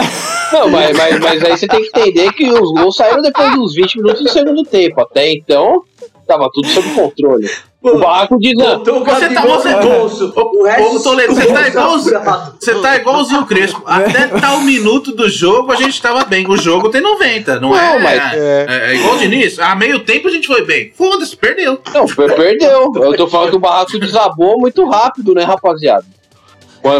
Não, 0.53 0.69
mas, 0.69 0.95
mas, 0.97 1.19
mas 1.19 1.43
aí 1.43 1.57
você 1.57 1.67
tem 1.67 1.81
que 1.81 1.87
entender 1.99 2.31
que 2.31 2.49
os 2.49 2.71
gols 2.71 2.95
saíram 2.95 3.21
depois 3.21 3.51
dos 3.53 3.75
20 3.75 3.97
minutos 3.97 4.23
do 4.23 4.29
segundo 4.29 4.63
tempo. 4.63 5.01
Até 5.01 5.29
então, 5.29 5.83
tava 6.27 6.49
tudo 6.53 6.67
sob 6.67 6.89
controle. 6.93 7.49
O 7.81 7.99
Barraco 7.99 8.37
não, 8.55 8.77
Botou 8.79 9.01
o 9.01 9.05
Você 9.05 9.29
tá- 9.29 9.33
Gabigol 9.35 9.59
você- 9.59 9.69
no 9.69 9.81
bolso. 9.81 10.33
O 10.35 10.63
resto 10.63 11.03
Toledo, 11.03 11.33
você 11.33 11.45
tá 11.45 11.53
bolso 11.71 12.09
igualzinho. 12.09 12.19
Você 12.59 12.75
tá 12.81 12.95
igualzinho 12.97 13.41
o 13.41 13.45
Crespo. 13.45 13.81
Até 13.87 14.27
tal 14.27 14.59
minuto 14.61 15.13
do 15.15 15.29
jogo 15.29 15.71
a 15.71 15.75
gente 15.75 16.01
tava 16.01 16.25
bem. 16.25 16.45
O 16.49 16.57
jogo 16.57 16.89
tem 16.89 16.99
90, 16.99 17.59
não, 17.61 17.69
Não, 17.69 17.77
é? 17.77 17.99
mas- 17.99 18.33
é, 18.33 18.65
é 18.91 18.95
igual 18.95 19.15
o 19.15 19.17
Diniz. 19.17 19.57
A 19.59 19.73
meio 19.75 19.99
tempo 19.99 20.27
a 20.27 20.31
gente 20.31 20.47
foi 20.47 20.65
bem. 20.65 20.91
Foda-se, 20.97 21.35
perdeu. 21.37 21.79
não, 21.93 22.05
per- 22.13 22.35
perdeu. 22.35 22.91
Eu 22.95 23.15
tô 23.15 23.27
falando 23.27 23.51
que 23.51 23.55
o 23.55 23.59
Barraco 23.59 23.97
desabou 23.99 24.59
muito 24.59 24.85
rápido, 24.89 25.33
né, 25.33 25.43
rapaziada? 25.43 26.05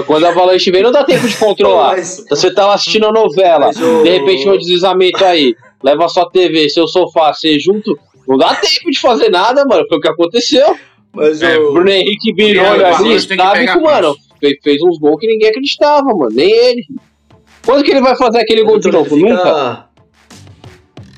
Quando, 0.06 0.26
a 0.26 0.30
avalanche 0.30 0.70
vem, 0.72 0.84
não 0.84 0.92
dá 0.92 1.04
tempo 1.04 1.28
de 1.28 1.36
controlar. 1.38 1.96
Mas- 1.98 2.24
Você 2.30 2.52
tá 2.54 2.66
lá 2.66 2.74
assistindo 2.76 3.08
a 3.08 3.12
novela, 3.12 3.70
o- 3.70 4.04
de 4.04 4.10
repente 4.10 4.48
um 4.48 4.58
deslizamento 4.58 5.24
aí, 5.24 5.56
leva 5.84 6.08
sua 6.10 6.30
TV, 6.30 6.70
seu 6.70 6.88
sofá, 6.88 7.34
você 7.34 7.58
junto. 7.60 7.98
Não 8.28 8.38
dá 8.38 8.54
tempo 8.62 8.92
de 8.92 9.00
fazer 9.00 9.30
nada, 9.30 9.66
mano. 9.66 9.86
Foi 9.88 9.98
o 9.98 10.02
que 10.02 10.08
aconteceu. 10.10 10.78
Mas 11.14 11.42
É, 11.42 11.58
o... 11.58 11.74
Bruno 11.74 11.90
Henrique 11.90 12.32
o 12.32 12.36
ali, 12.36 13.16
que 13.16 13.20
sabe 13.22 13.28
pegar 13.60 13.74
que, 13.74 13.80
mano, 13.80 14.16
fez, 14.40 14.58
fez 14.64 14.82
uns 14.84 15.00
gols 15.00 15.20
que 15.20 15.28
ninguém 15.28 15.50
acreditava, 15.50 16.06
mano. 16.14 16.32
Nem 16.34 16.50
ele. 16.52 16.86
Quando 17.66 17.84
que 17.84 17.92
ele 17.92 18.02
vai 18.02 18.16
fazer 18.16 18.40
aquele 18.40 18.64
gol 18.64 18.78
de 18.78 18.86
Fica- 18.86 18.98
novo? 18.98 19.16
Nunca. 19.18 19.88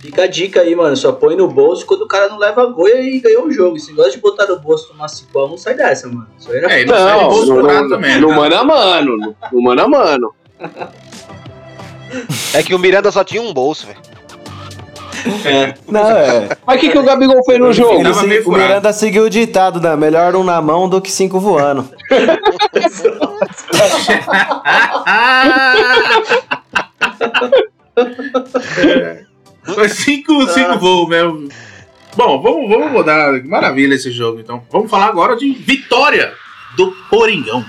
Fica 0.02 0.24
a 0.24 0.28
dica 0.28 0.62
aí, 0.62 0.74
mano. 0.76 0.96
Só 0.96 1.12
põe 1.12 1.36
no 1.36 1.48
bolso 1.50 1.86
quando 1.86 2.04
o 2.04 2.08
cara 2.08 2.30
não 2.30 2.38
leva 2.38 2.66
goia 2.68 3.02
e 3.02 3.20
ganhou 3.20 3.46
o 3.48 3.52
jogo. 3.52 3.78
Se 3.78 3.92
gosta 3.92 4.12
de 4.12 4.20
botar 4.20 4.48
no 4.48 4.58
bolso 4.60 4.88
tomar 4.88 5.10
5 5.10 5.30
não 5.48 5.58
sai 5.58 5.74
dessa, 5.76 6.08
mano. 6.08 6.26
Isso 6.40 6.50
aí 6.50 6.58
era 6.58 6.74
É, 6.74 6.82
e 6.82 6.86
não, 6.86 6.96
sai 6.96 7.14
do 7.16 7.22
Não, 7.22 7.30
bolso 7.30 7.54
no, 7.56 7.62
no, 7.62 7.90
também. 7.90 8.22
no 8.22 8.30
né? 8.30 8.36
mano 8.36 8.56
a 8.56 8.64
mano. 8.64 9.18
No, 9.18 9.36
no 9.52 9.62
mano 9.62 9.82
a 9.82 9.88
mano. 9.90 10.34
É 12.54 12.64
que 12.64 12.74
o 12.74 12.80
Miranda 12.80 13.12
só 13.12 13.24
tinha 13.24 13.42
um 13.42 13.54
bolso, 13.54 13.86
velho. 13.88 14.00
Não, 15.88 16.10
é. 16.10 16.50
Mas 16.66 16.78
o 16.78 16.80
que, 16.80 16.90
que 16.90 16.98
o 16.98 17.04
Gabigol 17.04 17.44
fez 17.44 17.60
no 17.60 17.74
jogo? 17.74 18.00
Ele 18.00 18.28
meio 18.28 18.48
o. 18.48 18.52
Miranda 18.52 18.94
seguiu 18.94 19.24
o 19.24 19.30
ditado, 19.30 19.80
né? 19.82 19.96
Melhor 19.96 20.36
um 20.36 20.44
na 20.44 20.62
mão 20.62 20.88
do 20.90 21.02
que 21.02 21.12
cinco 21.12 21.40
voando. 21.40 21.90
Foi 29.66 29.90
cinco, 29.90 30.48
cinco 30.48 30.80
voos 30.80 31.10
mesmo. 31.10 31.50
Bom, 32.16 32.42
vamos, 32.42 32.70
vamos 32.70 32.92
mudar. 32.92 33.44
Maravilha 33.46 33.96
esse 33.96 34.12
jogo, 34.12 34.40
então. 34.40 34.64
Vamos 34.72 34.90
falar 34.90 35.08
agora 35.08 35.36
de 35.36 35.52
vitória 35.54 36.34
do 36.76 36.92
Coringão. 37.10 37.64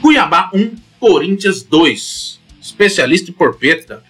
Cuiabá 0.00 0.50
1, 0.54 0.74
Corinthians 0.98 1.62
2. 1.62 2.40
Especialista 2.72 3.30
em 3.30 3.34
porpeta. 3.34 4.02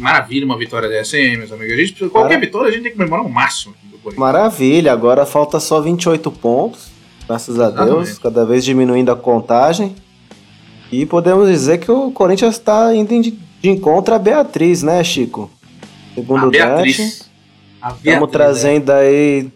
Maravilha 0.00 0.44
uma 0.44 0.58
vitória 0.58 0.88
dessa, 0.88 1.16
hein, 1.16 1.36
meus 1.36 1.52
amigos? 1.52 1.74
A 1.74 1.76
gente, 1.76 2.08
qualquer 2.08 2.40
vitória 2.40 2.68
a 2.68 2.72
gente 2.72 2.82
tem 2.82 2.90
que 2.92 2.98
comemorar 2.98 3.24
o 3.24 3.28
máximo 3.28 3.74
aqui 3.74 3.86
do 3.86 3.98
Corinthians. 3.98 4.18
Maravilha, 4.18 4.92
agora 4.92 5.24
falta 5.24 5.60
só 5.60 5.80
28 5.80 6.30
pontos. 6.32 6.88
Graças 7.26 7.60
a 7.60 7.70
Deus, 7.70 8.18
cada 8.18 8.44
vez 8.44 8.64
diminuindo 8.64 9.12
a 9.12 9.16
contagem. 9.16 9.94
E 10.90 11.06
podemos 11.06 11.48
dizer 11.48 11.78
que 11.78 11.90
o 11.90 12.10
Corinthians 12.10 12.54
está 12.54 12.94
indo 12.94 13.20
de, 13.20 13.38
encontro 13.62 14.14
a 14.14 14.18
Beatriz, 14.18 14.82
né, 14.82 15.02
Chico? 15.04 15.50
Segundo 16.14 16.46
A 16.46 16.50
Beatriz. 16.50 17.28
A 17.80 17.88
Beatriz, 17.90 18.06
estamos 18.06 18.30
trazendo 18.30 18.90
aí 18.90 19.48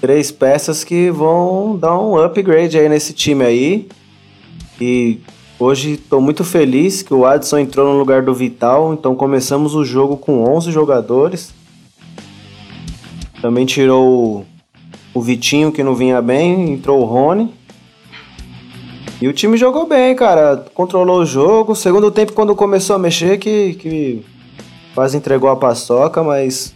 três 0.00 0.30
peças 0.30 0.84
que 0.84 1.10
vão 1.10 1.76
dar 1.76 1.98
um 1.98 2.16
upgrade 2.16 2.78
aí 2.78 2.88
nesse 2.88 3.12
time 3.12 3.44
aí. 3.44 3.88
E 4.80 5.18
hoje 5.58 5.92
estou 5.92 6.20
muito 6.20 6.44
feliz 6.44 7.02
que 7.02 7.12
o 7.12 7.26
Adson 7.26 7.58
entrou 7.58 7.92
no 7.92 7.98
lugar 7.98 8.22
do 8.22 8.34
Vital, 8.34 8.94
então 8.94 9.14
começamos 9.14 9.74
o 9.74 9.84
jogo 9.84 10.16
com 10.16 10.44
11 10.44 10.70
jogadores. 10.70 11.52
Também 13.40 13.66
tirou 13.66 14.46
o, 15.14 15.20
Vitinho 15.20 15.72
que 15.72 15.82
não 15.82 15.94
vinha 15.94 16.20
bem, 16.20 16.72
entrou 16.72 17.00
o 17.00 17.04
Rony. 17.04 17.52
E 19.20 19.26
o 19.26 19.32
time 19.32 19.56
jogou 19.56 19.86
bem, 19.86 20.14
cara. 20.14 20.64
Controlou 20.74 21.20
o 21.20 21.26
jogo. 21.26 21.74
Segundo 21.74 22.10
tempo, 22.10 22.32
quando 22.32 22.54
começou 22.54 22.94
a 22.94 22.98
mexer, 22.98 23.38
que, 23.38 23.74
que 23.74 24.24
quase 24.94 25.16
entregou 25.16 25.50
a 25.50 25.56
paçoca, 25.56 26.22
mas 26.22 26.74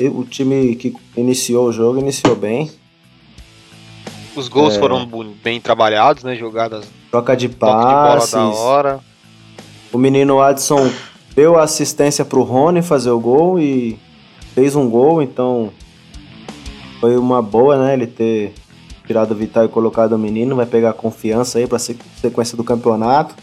o 0.00 0.24
time 0.24 0.74
que 0.76 0.94
iniciou 1.16 1.68
o 1.68 1.72
jogo 1.72 1.98
iniciou 1.98 2.34
bem. 2.34 2.70
Os 4.36 4.48
gols 4.48 4.76
É. 4.76 4.78
foram 4.78 5.08
bem 5.42 5.60
trabalhados, 5.60 6.22
né? 6.22 6.36
Jogadas 6.36 6.84
Troca 7.10 7.36
de 7.36 7.48
toque 7.48 7.72
de 7.72 7.84
bola 7.92 8.14
passes. 8.16 8.32
da 8.32 8.46
hora. 8.48 9.00
O 9.92 9.98
menino 9.98 10.40
Adson 10.40 10.90
deu 11.34 11.58
a 11.58 11.62
assistência 11.62 12.24
pro 12.24 12.42
Rony 12.42 12.82
fazer 12.82 13.10
o 13.10 13.18
gol 13.18 13.58
e 13.58 13.98
fez 14.54 14.76
um 14.76 14.88
gol, 14.90 15.22
então 15.22 15.70
foi 17.00 17.16
uma 17.16 17.40
boa, 17.40 17.82
né? 17.82 17.94
Ele 17.94 18.06
ter 18.06 18.52
tirado 19.06 19.30
o 19.32 19.34
Vital 19.34 19.64
e 19.64 19.68
colocado 19.68 20.12
o 20.12 20.18
menino, 20.18 20.56
vai 20.56 20.66
pegar 20.66 20.92
confiança 20.92 21.58
aí 21.58 21.66
pra 21.66 21.78
se- 21.78 21.96
sequência 22.20 22.56
do 22.56 22.64
campeonato. 22.64 23.34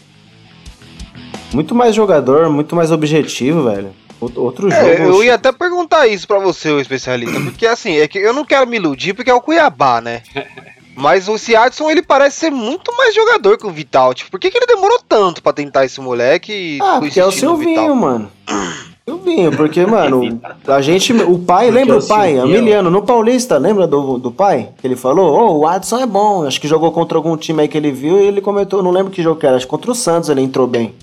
Muito 1.52 1.74
mais 1.74 1.94
jogador, 1.94 2.48
muito 2.50 2.74
mais 2.76 2.90
objetivo, 2.90 3.64
velho. 3.64 3.90
Out- 4.20 4.38
Outro 4.38 4.70
jogo. 4.70 4.82
É, 4.82 5.02
eu 5.06 5.12
Chico. 5.12 5.22
ia 5.24 5.34
até 5.34 5.52
perguntar 5.52 6.06
isso 6.06 6.26
pra 6.26 6.38
você, 6.38 6.70
o 6.70 6.80
especialista, 6.80 7.40
porque 7.40 7.66
assim, 7.66 7.96
é 7.96 8.06
que 8.08 8.18
eu 8.18 8.32
não 8.32 8.44
quero 8.44 8.66
me 8.66 8.76
iludir 8.76 9.14
porque 9.14 9.30
é 9.30 9.34
o 9.34 9.40
Cuiabá, 9.40 10.00
né? 10.00 10.22
Mas 10.96 11.28
o 11.28 11.36
Ciadson, 11.36 11.90
ele 11.90 12.02
parece 12.02 12.36
ser 12.38 12.50
muito 12.50 12.94
mais 12.96 13.14
jogador 13.14 13.58
que 13.58 13.66
o 13.66 13.70
Vital. 13.70 14.14
Tipo, 14.14 14.30
por 14.30 14.40
que, 14.40 14.50
que 14.50 14.56
ele 14.58 14.66
demorou 14.66 14.98
tanto 15.08 15.42
pra 15.42 15.52
tentar 15.52 15.84
esse 15.84 16.00
moleque 16.00 16.52
e 16.52 16.78
Ah, 16.80 16.98
porque 17.00 17.18
é 17.18 17.24
o 17.26 17.30
Silvinho, 17.32 17.68
Vital? 17.82 17.94
mano. 17.96 18.30
Silvinho, 19.06 19.54
porque, 19.54 19.84
mano, 19.84 20.40
a 20.66 20.80
gente. 20.80 21.12
O 21.12 21.38
pai, 21.38 21.66
Porque 21.66 21.78
lembra 21.78 21.96
é 21.96 21.98
o 21.98 22.06
pai? 22.06 22.32
Silvinho. 22.34 22.56
Emiliano, 22.56 22.90
no 22.90 23.02
Paulista, 23.02 23.58
lembra 23.58 23.86
do, 23.86 24.18
do 24.18 24.30
pai? 24.30 24.70
Que 24.80 24.86
ele 24.86 24.96
falou, 24.96 25.30
ô, 25.30 25.58
o 25.58 25.66
Adson 25.66 25.98
é 25.98 26.06
bom. 26.06 26.46
Acho 26.46 26.58
que 26.60 26.66
jogou 26.68 26.90
contra 26.90 27.18
algum 27.18 27.36
time 27.36 27.62
aí 27.62 27.68
que 27.68 27.76
ele 27.76 27.92
viu 27.92 28.18
e 28.18 28.26
ele 28.26 28.40
comentou, 28.40 28.82
não 28.82 28.90
lembro 28.90 29.12
que 29.12 29.22
jogo 29.22 29.38
que 29.38 29.46
era, 29.46 29.56
acho 29.56 29.66
que 29.66 29.70
contra 29.70 29.90
o 29.90 29.94
Santos 29.94 30.30
ele 30.30 30.40
entrou 30.40 30.66
bem. 30.66 30.94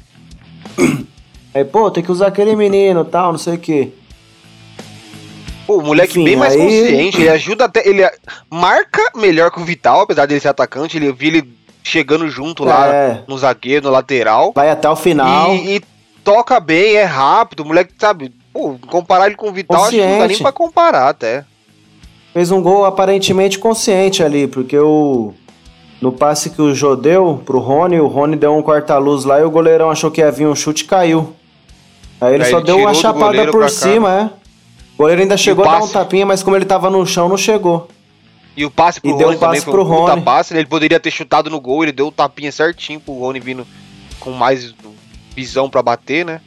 Aí, 1.54 1.66
pô, 1.66 1.92
tem 1.92 2.02
que 2.02 2.10
usar 2.10 2.28
aquele 2.28 2.56
menino 2.56 3.04
tal, 3.04 3.34
não 3.34 3.38
sei 3.38 3.56
o 3.56 3.58
quê. 3.58 3.92
Pô, 5.72 5.78
o 5.78 5.82
moleque 5.86 6.12
Enfim, 6.20 6.26
bem 6.26 6.36
mais 6.36 6.54
aí- 6.54 6.60
consciente, 6.60 7.22
ele 7.22 7.30
ajuda 7.30 7.64
até. 7.66 7.88
Ele 7.88 8.04
marca 8.50 9.02
melhor 9.16 9.50
que 9.52 9.60
o 9.62 9.64
Vital, 9.64 10.02
apesar 10.02 10.26
dele 10.26 10.42
ser 10.42 10.50
atacante. 10.50 10.98
Ele, 10.98 11.08
eu 11.08 11.14
vi 11.14 11.28
ele 11.28 11.54
chegando 11.82 12.28
junto 12.30 12.66
lá 12.66 12.88
É, 12.94 13.24
no 13.26 13.38
zagueiro, 13.38 13.86
no 13.86 13.92
lateral. 13.92 14.52
vai 14.54 14.70
até 14.70 14.90
o 14.90 14.96
final. 14.98 15.54
E, 15.56 15.78
e 15.78 15.82
toca 16.26 16.60
bem, 16.60 16.96
é 16.98 17.04
rápido. 17.04 17.62
O 17.62 17.66
moleque, 17.66 17.94
sabe, 17.98 18.34
pô, 18.52 18.76
comparar 18.90 19.28
ele 19.28 19.36
com 19.36 19.48
o 19.48 19.54
Vital, 19.54 19.82
acho 19.84 19.92
que 19.92 19.98
não 19.98 20.04
dá 20.04 20.10
nem 20.10 20.20
Consciente. 20.20 20.44
pra 20.44 20.52
comparar 20.52 21.08
até. 21.08 21.46
Fez 22.34 22.52
um 22.52 22.62
gol 22.62 22.84
aparentemente 22.86 23.58
consciente 23.58 24.22
ali, 24.24 24.48
porque 24.48 24.78
o. 24.78 25.34
No 26.02 26.12
passe 26.12 26.50
que 26.50 26.62
o 26.62 26.74
Jô 26.76 26.96
deu 26.98 27.42
pro 27.46 27.60
Rony, 27.60 28.00
o 28.00 28.08
Rony 28.08 28.36
deu 28.36 28.54
um 28.56 28.62
corta-luz 28.64 29.24
lá 29.24 29.40
e 29.40 29.44
o 29.44 29.52
goleirão 29.52 29.90
achou 29.92 30.10
que 30.12 30.20
ia 30.20 30.32
vir 30.32 30.48
um 30.48 30.56
chute 30.56 30.84
e 30.84 30.88
caiu. 30.88 31.34
Aí 32.20 32.34
ele 32.34 32.44
Aí 32.44 32.50
só 32.50 32.58
ele 32.58 32.66
deu 32.66 32.78
uma 32.80 32.94
chapada 32.94 33.48
por 33.52 33.70
cima, 33.70 34.32
é. 34.36 34.41
O 34.96 34.98
goleiro 35.04 35.22
ainda 35.22 35.38
chegou 35.38 35.66
o 35.66 35.68
a 35.68 35.72
dar 35.72 35.78
um 35.78 35.82
passe? 35.82 35.94
tapinha, 35.94 36.26
mas 36.26 36.44
como 36.44 36.56
ele 36.56 36.66
tava 36.66 36.90
no 36.90 37.06
chão, 37.06 37.28
não 37.30 37.38
chegou. 37.38 37.88
E 38.56 38.66
o 38.66 38.70
passe 38.72 39.00
pro 39.00 39.12
E 39.12 39.18
deu 39.18 39.28
Rony 39.28 39.38
um 39.38 39.40
passe 39.40 39.62
também 39.62 39.62
foi 39.62 39.74
pro 39.74 39.84
um 39.84 40.00
puta 40.00 40.12
Rony. 40.14 40.22
passe. 40.24 40.54
Ele 40.56 40.66
poderia 40.68 41.00
ter 41.00 41.10
chutado 41.12 41.50
no 41.50 41.60
gol, 41.60 41.84
ele 41.84 41.92
deu 41.92 42.08
o 42.08 42.12
tapinha 42.12 42.52
certinho 42.52 43.00
pro 43.00 43.14
Rony 43.18 43.40
vindo 43.40 43.66
com 44.20 44.32
mais 44.32 44.74
visão 45.36 45.70
pra 45.70 45.82
bater, 45.82 46.26
né? 46.26 46.42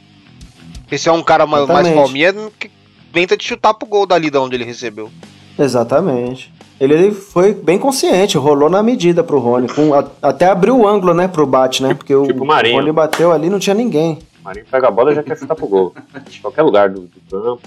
Esse 0.91 1.09
é 1.09 1.11
um 1.11 1.23
cara 1.23 1.45
ma- 1.47 1.65
mais 1.65 1.87
Exatamente. 1.87 1.95
palminha 1.95 2.33
que 2.59 2.69
tenta 3.11 3.35
de 3.35 3.43
chutar 3.43 3.73
pro 3.73 3.87
gol 3.87 4.05
dali 4.05 4.29
de 4.29 4.37
onde 4.37 4.55
ele 4.55 4.63
recebeu. 4.63 5.09
Exatamente. 5.57 6.53
Ele, 6.79 6.93
ele 6.93 7.11
foi 7.11 7.53
bem 7.53 7.79
consciente, 7.79 8.37
rolou 8.37 8.69
na 8.69 8.83
medida 8.83 9.23
pro 9.23 9.39
Rony. 9.39 9.67
com- 9.69 9.93
a- 9.93 10.05
até 10.21 10.45
abriu 10.47 10.77
o 10.77 10.87
ângulo, 10.87 11.13
né, 11.13 11.27
pro 11.27 11.47
bate, 11.47 11.81
né? 11.81 11.93
Porque 11.93 12.13
o, 12.13 12.27
tipo 12.27 12.43
o 12.43 12.47
Marinho. 12.47 12.75
Rony 12.75 12.91
bateu 12.91 13.31
ali 13.31 13.49
não 13.49 13.57
tinha 13.59 13.73
ninguém. 13.73 14.19
O 14.41 14.43
Marinho 14.43 14.65
pega 14.69 14.87
a 14.87 14.91
bola 14.91 15.11
e 15.11 15.15
já 15.15 15.23
quer 15.23 15.37
chutar 15.37 15.55
pro 15.55 15.67
gol. 15.67 15.95
De 16.29 16.39
qualquer 16.41 16.61
lugar 16.61 16.89
do, 16.89 17.01
do 17.01 17.21
campo. 17.31 17.61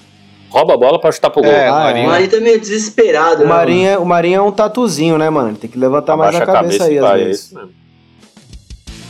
Rouba 0.51 0.75
a 0.75 0.77
bola 0.77 0.99
pra 1.01 1.13
chutar 1.13 1.31
pro 1.31 1.43
gol. 1.43 1.51
É, 1.51 1.69
Ah, 1.69 1.73
O 1.73 1.79
Marinho. 1.85 2.09
Marinho 2.09 2.31
tá 2.31 2.41
meio 2.41 2.61
desesperado, 2.61 3.43
O 3.43 3.47
né? 3.47 3.53
Marinho, 3.53 3.89
é- 3.89 3.99
o 3.99 4.05
Marinho 4.07 4.37
é 4.39 4.43
um 4.43 4.51
tatuzinho, 4.53 5.19
né, 5.19 5.29
mano? 5.29 5.51
Ele 5.51 5.59
tem 5.59 5.69
que 5.71 5.79
levantar 5.79 6.17
mais 6.17 6.35
Abaixa 6.35 6.51
a 6.51 6.55
cabeça, 6.55 6.85
aí, 6.85 6.99
às. 6.99 7.05
É 7.05 7.25
vezes. 7.25 7.45
isso 7.47 7.55
mesmo. 7.55 7.71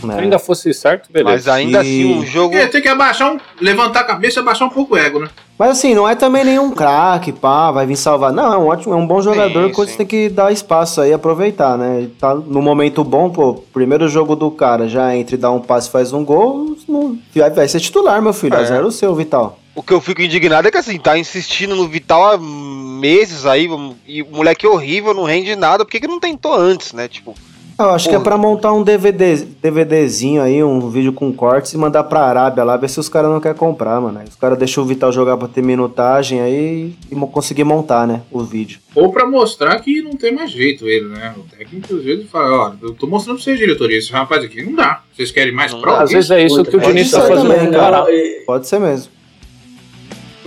Se 0.01 0.11
ainda 0.13 0.39
fosse 0.39 0.73
certo, 0.73 1.11
beleza. 1.13 1.33
Mas 1.33 1.49
ainda 1.49 1.79
E- 1.79 1.81
assim, 1.81 2.19
um 2.21 2.25
jogo. 2.25 2.55
Tem 2.55 2.67
que- 2.67 2.73
Tem 2.73 2.83
que 2.83 2.89
abaixar 2.89 3.33
um. 3.35 3.39
Levantar 3.61 4.01
a 4.01 4.05
cabeça 4.05 4.39
e 4.39 4.43
abaixar 4.43 4.69
um 4.69 4.71
pouco 4.71 4.95
o 4.95 4.97
ego, 4.97 5.19
né? 5.19 5.29
Mas 5.59 5.71
assim, 5.73 5.93
não 5.93 6.09
é 6.09 6.15
também 6.15 6.45
nenhum 6.45 6.71
craque, 6.71 7.33
pá, 7.33 7.73
vai 7.73 7.85
vir 7.85 7.97
salvar. 7.97 8.33
Não, 8.33 8.53
é 8.53 8.57
um 8.57 8.67
ótimo, 8.69 8.95
é 8.95 8.97
um 8.97 9.05
bom 9.05 9.21
jogador 9.21 9.67
Sim, 9.67 9.73
você 9.75 9.91
sim. 9.91 9.97
tem 9.99 10.07
que 10.07 10.29
dar 10.29 10.53
espaço 10.53 11.01
aí, 11.01 11.13
aproveitar, 11.13 11.77
né? 11.77 11.97
Ele 11.99 12.15
tá 12.17 12.33
no 12.33 12.63
momento 12.63 13.03
bom, 13.03 13.29
pô, 13.29 13.55
primeiro 13.73 14.09
jogo 14.09 14.37
do 14.37 14.53
cara, 14.53 14.87
já 14.89 15.17
entra 15.17 15.35
e 15.35 15.39
dá 15.39 15.51
um 15.51 15.59
passe 15.61 15.89
e 15.89 15.91
faz 15.91 16.13
um 16.13 16.25
gol, 16.25 16.77
não- 16.89 17.19
vai, 17.35 17.51
vai 17.51 17.67
ser 17.67 17.81
titular, 17.81 18.23
meu 18.23 18.33
filho, 18.33 18.55
É. 18.55 18.59
a 18.59 18.63
zero 18.65 18.87
o 18.87 18.93
seu, 18.93 19.13
Vital. 19.17 19.59
O 19.79 19.83
que 19.83 19.93
eu 19.93 20.01
fico 20.01 20.21
indignado 20.21 20.67
é 20.67 20.73
que 20.73 20.77
assim, 20.77 20.99
tá 20.99 21.17
insistindo 21.17 21.77
no 21.77 21.87
Vital 21.87 22.33
há 22.33 22.37
meses 22.37 23.47
aí, 23.47 23.69
e 24.09 24.23
o 24.23 24.27
moleque 24.27 24.67
é 24.67 24.69
horrível, 24.69 25.15
não 25.15 25.23
rende 25.23 25.55
nada, 25.55 25.85
por 25.85 25.91
que, 25.93 26.01
que 26.01 26.09
não 26.09 26.19
tentou 26.19 26.53
antes, 26.53 26.93
né? 26.93 27.07
Tipo, 27.07 27.33
Eu 27.79 27.91
acho 27.91 28.09
que 28.09 28.15
é 28.17 28.19
pra 28.19 28.37
montar 28.37 28.73
um 28.73 28.83
DVD, 28.83 29.37
DVDzinho 29.63 30.43
aí, 30.43 30.65
um 30.65 30.91
vídeo 30.91 31.13
com 31.13 31.33
cortes 31.33 31.75
e 31.75 31.79
mandar 31.79 32.03
pra 32.03 32.23
Arábia 32.23 32.65
lá, 32.65 32.77
ver 32.77 32.91
se 32.91 32.99
os 32.99 33.09
caras 33.09 33.31
não 33.31 33.39
querem 33.39 33.57
comprar, 33.57 34.01
mano. 34.01 34.21
Os 34.29 34.35
caras 34.35 34.59
deixam 34.59 34.83
o 34.83 34.87
Vital 34.89 35.13
jogar 35.13 35.37
pra 35.37 35.47
ter 35.47 35.63
minutagem 35.63 36.41
aí 36.41 36.93
e 37.09 37.15
conseguir 37.15 37.63
montar, 37.63 38.05
né, 38.05 38.23
o 38.33 38.43
vídeo. 38.43 38.81
Ou 38.97 39.13
pra 39.13 39.29
mostrar 39.29 39.79
que 39.79 40.03
não 40.03 40.17
tem 40.17 40.35
mais 40.35 40.51
jeito 40.51 40.89
ele, 40.89 41.07
né? 41.07 41.37
O 41.37 41.57
técnico 41.57 41.95
às 41.95 42.03
vezes 42.03 42.29
fala, 42.29 42.51
ó, 42.51 42.73
eu 42.83 42.95
tô 42.95 43.07
mostrando 43.07 43.37
pra 43.37 43.45
vocês, 43.45 43.57
diretoria, 43.57 43.97
esse 43.97 44.11
rapaz 44.11 44.43
aqui 44.43 44.61
não 44.61 44.75
dá. 44.75 45.05
Vocês 45.15 45.31
querem 45.31 45.53
mais 45.53 45.73
prova? 45.73 46.03
Às 46.03 46.11
vezes 46.11 46.33
é 46.33 46.45
isso 46.45 46.57
Puta, 46.57 46.71
que 46.73 46.77
o 46.79 46.81
Diniz 46.81 47.13
tá 47.13 47.21
fazendo 47.21 47.53
também, 47.53 47.69
o 47.69 47.73
cara. 47.73 48.05
Pode 48.45 48.67
ser 48.67 48.81
mesmo. 48.81 49.18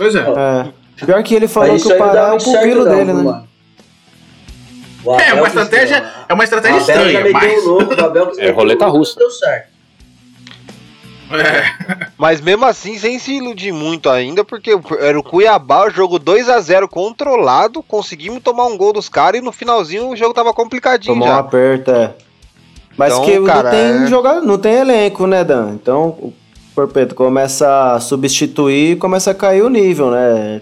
Pois 0.02 0.14
é. 0.14 0.20
É. 0.20 1.04
Pior 1.06 1.22
que 1.22 1.34
ele 1.34 1.48
falou 1.48 1.76
que 1.76 1.86
o 1.86 1.88
não 1.90 1.98
Pará 1.98 2.28
é 2.28 2.32
o 2.32 2.38
pupilo 2.38 2.84
não, 2.84 2.92
dele, 2.96 3.12
né? 3.12 3.22
mano. 3.22 3.48
O 5.04 5.14
É, 5.14 5.30
Abel 5.30 5.36
uma 5.38 5.46
estratégia, 5.48 6.04
é 6.28 6.32
uma 6.34 6.42
o 6.42 6.44
estratégia 6.44 6.78
estranha, 6.78 7.32
mas. 7.32 7.64
louco, 7.64 7.94
o 7.94 8.04
Abel 8.04 8.26
que 8.30 8.40
É 8.40 8.50
roleta 8.50 8.86
russa. 8.86 9.18
Deu 9.18 9.30
certo. 9.30 9.72
É, 11.30 12.08
mas 12.18 12.42
mesmo 12.42 12.66
assim, 12.66 12.98
sem 12.98 13.18
se 13.18 13.32
iludir 13.32 13.72
muito 13.72 14.10
ainda, 14.10 14.44
porque 14.44 14.78
era 15.00 15.18
o 15.18 15.22
Cuiabá, 15.22 15.86
o 15.86 15.90
jogo 15.90 16.18
2 16.18 16.46
a 16.50 16.60
0 16.60 16.86
controlado, 16.88 17.82
conseguimos 17.82 18.42
tomar 18.42 18.66
um 18.66 18.76
gol 18.76 18.92
dos 18.92 19.08
caras 19.08 19.40
e 19.40 19.44
no 19.44 19.50
finalzinho 19.50 20.08
o 20.10 20.16
jogo 20.16 20.34
tava 20.34 20.52
complicadinho 20.52 21.14
Tomou 21.14 21.26
um 21.26 21.30
já. 21.30 21.38
aperto, 21.38 21.90
é. 21.90 22.14
Mas 22.98 23.14
Então, 23.14 23.24
que 23.24 23.40
cara, 23.46 23.62
não 23.62 23.70
tem 23.70 24.04
é- 24.04 24.06
jogador, 24.08 24.42
não 24.42 24.58
tem 24.58 24.74
elenco, 24.74 25.26
né, 25.26 25.42
Dan? 25.42 25.70
Então, 25.72 26.34
Porpeto, 26.74 27.14
começa 27.14 27.92
a 27.94 28.00
substituir 28.00 28.92
e 28.92 28.96
começa 28.96 29.30
a 29.30 29.34
cair 29.34 29.62
o 29.62 29.68
nível, 29.68 30.10
né? 30.10 30.60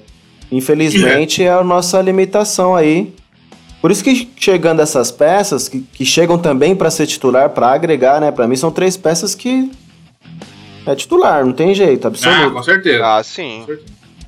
Infelizmente 0.51 1.43
é 1.45 1.51
a 1.53 1.63
nossa 1.63 2.01
limitação 2.03 2.75
aí. 2.75 3.15
Por 3.81 3.91
isso 3.91 4.03
que 4.05 4.29
chegando 4.37 4.83
essas 4.83 5.11
peças, 5.11 5.69
que, 5.69 5.81
que 5.81 6.05
chegam 6.05 6.37
também 6.37 6.75
para 6.75 6.91
ser 6.91 7.07
titular, 7.07 7.51
para 7.51 7.69
agregar, 7.69 8.21
né? 8.21 8.31
Para 8.31 8.47
mim 8.47 8.57
são 8.57 8.71
três 8.71 8.97
peças 8.97 9.35
que 9.35 9.71
é 10.85 10.95
titular, 10.95 11.45
não 11.45 11.53
tem 11.53 11.75
jeito, 11.75 12.05
Ah, 12.07 12.09
absoluto. 12.09 12.53
com 12.53 12.63
certeza. 12.63 13.07
Ah, 13.07 13.23
sim. 13.23 13.65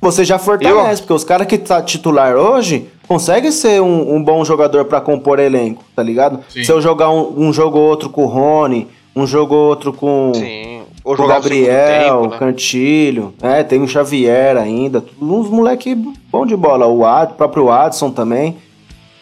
Você 0.01 0.25
já 0.25 0.37
fortalece, 0.39 1.01
porque 1.01 1.13
os 1.13 1.23
caras 1.23 1.47
que 1.47 1.57
tá 1.57 1.81
titular 1.81 2.35
hoje 2.35 2.87
conseguem 3.07 3.51
ser 3.51 3.81
um, 3.81 4.15
um 4.15 4.23
bom 4.23 4.43
jogador 4.43 4.85
pra 4.85 4.99
compor 5.01 5.39
elenco, 5.39 5.83
tá 5.95 6.01
ligado? 6.01 6.39
Sim. 6.49 6.63
Se 6.63 6.71
eu 6.71 6.81
jogar 6.81 7.09
um, 7.11 7.33
um 7.37 7.53
jogo 7.53 7.77
ou 7.77 7.89
outro 7.89 8.09
com 8.09 8.23
o 8.23 8.27
Rony, 8.27 8.87
um 9.15 9.27
jogo 9.27 9.53
ou 9.55 9.69
outro 9.69 9.93
com, 9.93 10.31
Sim. 10.33 10.72
O 11.05 11.15
jogar 11.17 11.39
o 11.39 11.41
Gabriel, 11.41 12.21
tempo, 12.21 12.27
né? 12.33 12.37
Cantilho, 12.39 13.33
é, 13.41 13.61
tem 13.63 13.81
o 13.81 13.87
Xavier 13.87 14.55
ainda, 14.57 15.01
tudo 15.01 15.35
uns 15.35 15.49
moleque 15.49 15.93
bom 15.95 16.45
de 16.45 16.55
bola, 16.55 16.87
o 16.87 17.05
Ad, 17.05 17.33
próprio 17.33 17.69
Adson 17.69 18.09
também, 18.09 18.57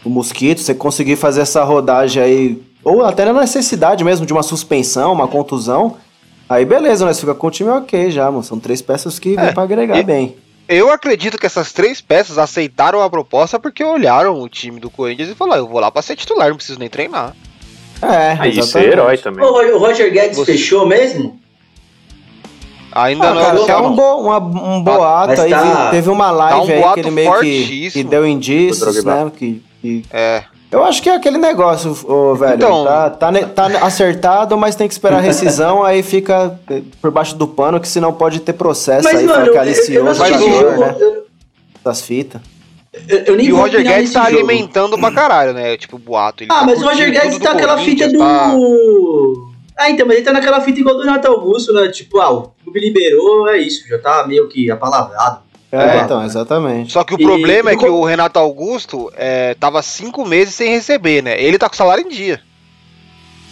o 0.06 0.10
Mosquito, 0.10 0.62
você 0.62 0.76
conseguir 0.76 1.16
fazer 1.16 1.41
essa 1.41 1.64
rodagem 1.64 2.22
aí, 2.22 2.62
ou 2.84 3.03
até 3.03 3.26
na 3.26 3.34
necessidade 3.34 4.03
mesmo 4.03 4.26
de 4.26 4.34
uma 4.34 4.44
suspensão, 4.44 5.12
uma 5.12 5.28
contusão, 5.28 5.98
aí 6.48 6.64
beleza, 6.66 7.03
nós 7.06 7.20
fica 7.20 7.34
com 7.34 7.48
o 7.48 7.52
time 7.52 7.70
ok 7.72 8.12
já, 8.12 8.30
mano, 8.30 8.44
são 8.44 8.60
três 8.60 8.82
peças 8.82 9.18
que 9.18 9.36
É, 9.38 9.45
vem 9.45 9.53
pra 9.53 9.64
agregar 9.64 9.98
e- 9.99 10.03
bem. 10.03 10.36
Eu 10.70 10.90
acredito 10.90 11.38
que 11.38 11.45
essas 11.45 11.74
três 11.74 11.99
peças 11.99 12.38
aceitaram 12.38 13.02
a 13.02 13.10
proposta 13.10 13.60
porque 13.60 13.84
olharam 13.84 14.40
o 14.40 14.48
time 14.48 14.80
do 14.80 14.90
Corinthians 14.90 15.28
e 15.30 15.36
falaram: 15.36 15.64
eu 15.64 15.68
vou 15.68 15.82
lá 15.82 15.91
pra 15.91 16.02
ser 16.02 16.16
titular, 16.16 16.48
não 16.48 16.56
preciso 16.56 16.80
nem 16.80 16.88
treinar. 16.88 17.36
É, 18.02 18.38
Aí 18.40 18.53
ser 18.53 18.60
exatamente. 18.60 18.91
herói 18.94 19.18
também. 19.18 19.44
O 19.45 19.78
Roger 19.80 20.10
Guedes 20.14 20.38
Você- 20.38 20.53
fechou 20.53 20.86
mesmo? 20.88 21.40
Ainda 22.93 23.27
Ah, 23.30 23.34
não 23.34 23.41
cara, 23.41 23.59
é 23.61 23.65
tá 23.65 23.81
um, 23.81 23.95
bo, 23.95 24.15
uma- 24.18 24.38
um 24.39 24.84
boato 24.84 25.27
Mas 25.30 25.39
aí, 25.39 25.49
tá- 25.49 25.89
teve 25.91 26.09
uma 26.09 26.26
tá 26.26 26.31
live 26.31 26.59
um 26.73 26.88
aí 26.88 26.93
que 26.93 26.99
ele 26.99 27.11
meio 27.11 27.39
que, 27.39 27.91
que 27.91 28.03
deu 28.03 28.27
indícios, 28.27 28.93
Drogba. 28.95 29.26
né, 29.26 29.31
que, 29.35 29.63
que- 29.81 30.05
É. 30.11 30.43
Eu 30.72 30.84
acho 30.85 31.01
que 31.03 31.09
é 31.09 31.15
aquele 31.15 31.38
negócio, 31.38 31.91
ô, 32.05 32.34
velho, 32.35 32.55
Então- 32.55 32.85
tá, 32.85 33.09
tá, 33.09 33.30
tá 33.53 33.65
acertado, 33.85 34.57
mas 34.57 34.73
tem 34.76 34.88
que 34.88 34.93
esperar 34.93 35.18
a 35.18 35.22
rescisão, 35.22 35.84
aí 35.84 36.01
fica 36.01 36.57
eh, 36.69 36.81
por 37.01 37.11
baixo 37.11 37.35
do 37.35 37.45
pano, 37.45 37.77
que 37.80 37.88
senão 37.89 38.13
pode 38.13 38.39
ter 38.39 38.53
processo 38.53 39.03
Mas, 39.03 39.19
aí, 39.19 39.26
mano, 39.27 39.34
fala 39.34 39.43
que 39.43 39.49
eu, 39.49 39.55
eu, 39.55 39.61
aliciou 39.61 39.95
eu 39.97 40.01
o 40.01 40.05
não 40.05 40.11
assisti 40.13 40.31
esse 40.34 40.49
jogador, 40.49 40.77
né, 40.80 40.95
Eu, 41.01 41.23
das 41.84 42.01
fitas. 42.01 42.41
eu, 43.09 43.18
eu 43.19 43.35
nem 43.35 43.47
E 43.47 43.51
o 43.53 43.57
Roger 43.57 43.84
Guedes 43.84 44.13
tá 44.13 44.23
jogo. 44.30 44.38
alimentando 44.38 44.97
pra 44.97 45.11
caralho, 45.11 45.53
né? 45.53 45.76
Tipo, 45.76 45.97
boato. 45.97 46.43
Ele 46.43 46.51
Ah, 46.53 46.59
tá 46.59 46.65
mas 46.68 46.81
o 46.81 46.85
Roger 46.85 47.11
Guedes 47.11 47.38
tá 47.39 47.51
aquela 47.51 47.77
fita 47.77 48.07
do. 48.07 48.18
Ah, 49.82 49.90
então, 49.90 50.06
mas 50.06 50.18
ele 50.18 50.26
tá 50.26 50.32
naquela 50.32 50.62
fita 50.62 50.80
igual 50.80 50.95
do 50.95 51.02
Renato 51.02 51.28
Augusto, 51.28 51.74
né? 51.74 51.88
Tipo, 51.90 52.20
ah, 52.20 52.30
o 52.32 52.52
clube 52.64 52.80
liberou, 52.80 53.48
é 53.49 53.58
isso, 53.58 53.88
já 53.88 53.98
tá 53.98 54.26
meio 54.28 54.48
que 54.48 54.70
apalavrado. 54.70 55.40
É, 55.72 55.98
É. 55.98 56.02
então, 56.02 56.24
exatamente. 56.24 56.91
Só 56.91 57.03
que 57.03 57.16
o 57.16 57.20
E- 57.20 57.24
problema 57.24 57.72
é 57.72 57.76
que 57.76 57.86
o 57.88 58.03
Renato 58.03 58.38
Augusto 58.38 59.12
é, 59.16 59.56
tava 59.56 59.82
cinco 59.82 60.24
meses 60.26 60.53
sem 60.53 60.70
receber, 60.70 61.24
né? 61.24 61.41
Ele 61.41 61.58
tá 61.58 61.68
com 61.68 61.76
salário 61.76 62.06
em 62.06 62.10
dia. 62.10 62.41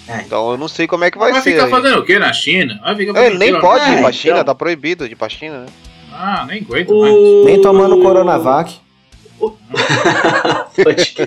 É. 0.08 0.22
Então 0.22 0.52
eu 0.52 0.58
não 0.58 0.68
sei 0.68 0.86
como 0.88 1.04
é 1.04 1.10
que 1.12 1.18
vai, 1.18 1.32
Vai 1.32 1.42
ser. 1.42 1.52
ficar 1.54 1.66
aí. 1.66 1.72
fazendo 1.72 2.00
o 2.00 2.04
que 2.06 2.20
na 2.20 2.32
China? 2.34 2.80
Vai 2.84 2.96
ficar 2.96 3.20
É, 3.22 3.26
Ele 3.28 3.36
o 3.36 3.40
nem 3.40 3.54
quê 3.54 3.60
pode 3.60 3.84
É, 3.86 3.88
ir 3.88 3.92
pra 3.92 4.00
então. 4.02 4.12
China, 4.14 4.44
tá 4.44 4.54
proibido 4.56 5.06
de 5.08 5.14
ir 5.14 5.16
pra 5.16 5.30
China, 5.30 5.60
né? 5.60 5.66
Ah, 6.14 6.46
nem 6.48 6.62
aguento 6.62 6.94
mais. 7.00 7.14
O... 7.14 7.44
Nem 7.46 7.62
tomando 7.62 8.02
Coronavac. 8.02 8.76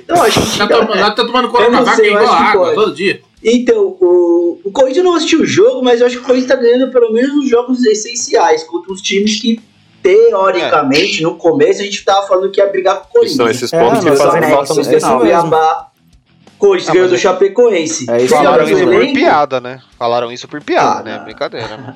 Não, 0.08 0.22
acho 0.22 0.40
que 0.40 0.58
Já 0.58 0.66
tá, 0.66 0.84
já 0.96 1.10
tá 1.10 1.24
tomando 1.24 1.48
Coronavac 1.48 1.96
sei, 1.96 2.10
igual 2.10 2.32
água 2.32 2.74
todo 2.74 2.94
dia. 2.94 3.20
Então, 3.44 3.96
o, 4.00 4.60
o 4.64 4.70
Corinthians 4.70 5.04
não 5.04 5.14
assistiu 5.14 5.40
o 5.40 5.46
jogo, 5.46 5.82
mas 5.82 6.00
eu 6.00 6.06
acho 6.06 6.16
que 6.16 6.22
o 6.22 6.26
Corinthians 6.26 6.50
tá 6.52 6.56
ganhando 6.56 6.90
pelo 6.92 7.12
menos 7.12 7.34
os 7.36 7.48
jogos 7.48 7.84
essenciais 7.84 8.62
contra 8.64 8.92
os 8.92 9.00
times 9.02 9.40
que, 9.40 9.60
teoricamente, 10.02 11.22
no 11.22 11.34
começo 11.36 11.80
a 11.80 11.84
gente 11.84 12.04
tava 12.04 12.26
falando 12.26 12.50
que 12.50 12.60
ia 12.60 12.66
brigar 12.68 12.96
com 12.96 13.02
o 13.02 13.06
Que 13.06 13.12
Corinthians. 13.12 13.36
são 13.36 13.48
esses 13.48 13.72
É, 13.72 13.80
pontos 13.80 14.04
que 14.04 14.10
mas 14.10 14.18
fazem 14.22 14.40
é 14.44 14.50
falta 14.50 14.74
no 14.74 14.80
é 14.80 14.84
final. 14.84 15.20
Cuiabá, 15.20 15.88
Corinthians 16.58 16.88
Ah, 16.90 16.92
ganhou 16.92 17.08
do 17.08 17.14
é- 17.14 17.18
Chapecoense. 17.18 18.10
É 18.10 18.22
isso 18.22 18.34
Falaram 18.34 18.64
isso 18.68 18.86
por 18.86 19.12
piada, 19.12 19.60
né? 19.60 19.80
Falaram 19.98 20.32
isso 20.32 20.46
por 20.48 20.62
piada, 20.62 21.00
Ah, 21.00 21.02
né? 21.02 21.16
não. 21.18 21.24
Brincadeira. 21.24 21.76
né? 21.76 21.94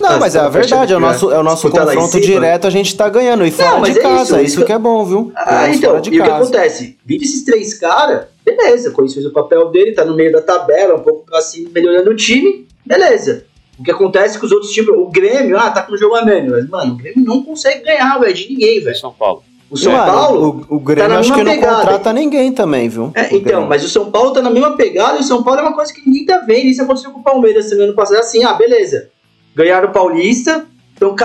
Não, 0.00 0.10
Ah, 0.10 0.18
mas 0.18 0.34
é 0.36 0.38
a 0.40 0.48
verdade, 0.48 0.92
é 0.92 0.96
o 0.96 1.00
nosso, 1.00 1.30
é 1.32 1.38
o 1.38 1.42
nosso 1.42 1.62
disputar 1.62 1.86
lá 1.86 1.92
em 1.92 1.96
confronto 1.96 2.20
direto, 2.24 2.66
a 2.66 2.70
gente 2.70 2.96
tá 2.96 3.08
ganhando. 3.08 3.44
E 3.44 3.50
fora 3.50 3.78
mas 3.78 3.92
de 3.94 3.98
é 3.98 4.02
casa, 4.02 4.22
isso, 4.22 4.34
isso, 4.36 4.44
isso 4.44 4.58
que- 4.60 4.66
que 4.66 4.72
é 4.72 4.78
bom, 4.78 5.04
viu? 5.04 5.32
Ah, 5.34 5.68
então, 5.68 5.90
fora 5.90 6.00
de 6.02 6.10
e 6.14 6.20
o 6.20 6.24
que 6.24 6.30
acontece? 6.30 6.96
Vindo 7.04 7.22
esses 7.22 7.44
três 7.44 7.74
caras, 7.74 8.26
beleza, 8.44 8.90
o 8.90 8.92
Corinthians 8.92 9.14
fez 9.22 9.26
o 9.26 9.32
papel 9.32 9.68
dele, 9.70 9.92
tá 9.92 10.04
no 10.04 10.14
meio 10.14 10.30
da 10.32 10.40
tabela, 10.40 10.94
um 10.94 11.00
pouco 11.02 11.24
pra 11.26 11.40
cima, 11.40 11.70
melhorando 11.74 12.10
o 12.10 12.16
time, 12.16 12.66
beleza. 12.86 13.44
O 13.78 13.82
que 13.84 13.90
acontece 13.90 14.38
com 14.38 14.46
os 14.46 14.52
outros 14.52 14.72
times, 14.72 14.90
o 14.90 15.06
Grêmio, 15.06 15.56
ah, 15.58 15.70
tá 15.70 15.82
com 15.82 15.94
um 15.94 15.96
jogo 15.98 16.14
a 16.16 16.24
menos, 16.24 16.50
mas, 16.52 16.68
mano, 16.68 16.94
o 16.94 16.96
Grêmio 16.96 17.24
não 17.24 17.42
consegue 17.42 17.84
ganhar, 17.84 18.18
velho, 18.18 18.34
de 18.34 18.48
ninguém, 18.48 18.80
velho. 18.82 18.96
São 18.96 19.12
Paulo. 19.12 19.42
O 19.70 19.76
São 19.76 19.92
Mano, 19.92 20.04
Paulo, 20.12 20.66
o, 20.70 20.76
o 20.76 20.80
Grêmio 20.80 21.10
tá 21.12 21.18
acho 21.20 21.30
que 21.30 21.36
mesma 21.36 21.52
não 21.54 21.60
pegada. 21.60 21.76
contrata 21.82 22.12
ninguém 22.14 22.50
também, 22.52 22.88
viu? 22.88 23.12
É, 23.14 23.24
O 23.24 23.26
então, 23.26 23.40
Grêmio. 23.42 23.68
mas 23.68 23.84
o 23.84 23.88
São 23.88 24.10
Paulo 24.10 24.32
tá 24.32 24.40
na 24.40 24.48
mesma 24.48 24.74
pegada 24.76 25.18
e 25.18 25.20
o 25.20 25.24
São 25.24 25.42
Paulo 25.42 25.60
é 25.60 25.62
uma 25.62 25.74
coisa 25.74 25.92
que 25.92 26.00
ninguém 26.06 26.24
tá 26.24 26.38
vendo. 26.38 26.64
Isso 26.66 26.80
aconteceu 26.82 27.10
com 27.10 27.20
o 27.20 27.22
Palmeiras 27.22 27.66
semana 27.68 27.92
passada. 27.92 28.20
Assim, 28.20 28.42
ah, 28.44 28.54
beleza. 28.54 29.10
Ganharam 29.58 29.88
o 29.88 29.92
Paulista. 29.92 30.64
Então, 30.94 31.16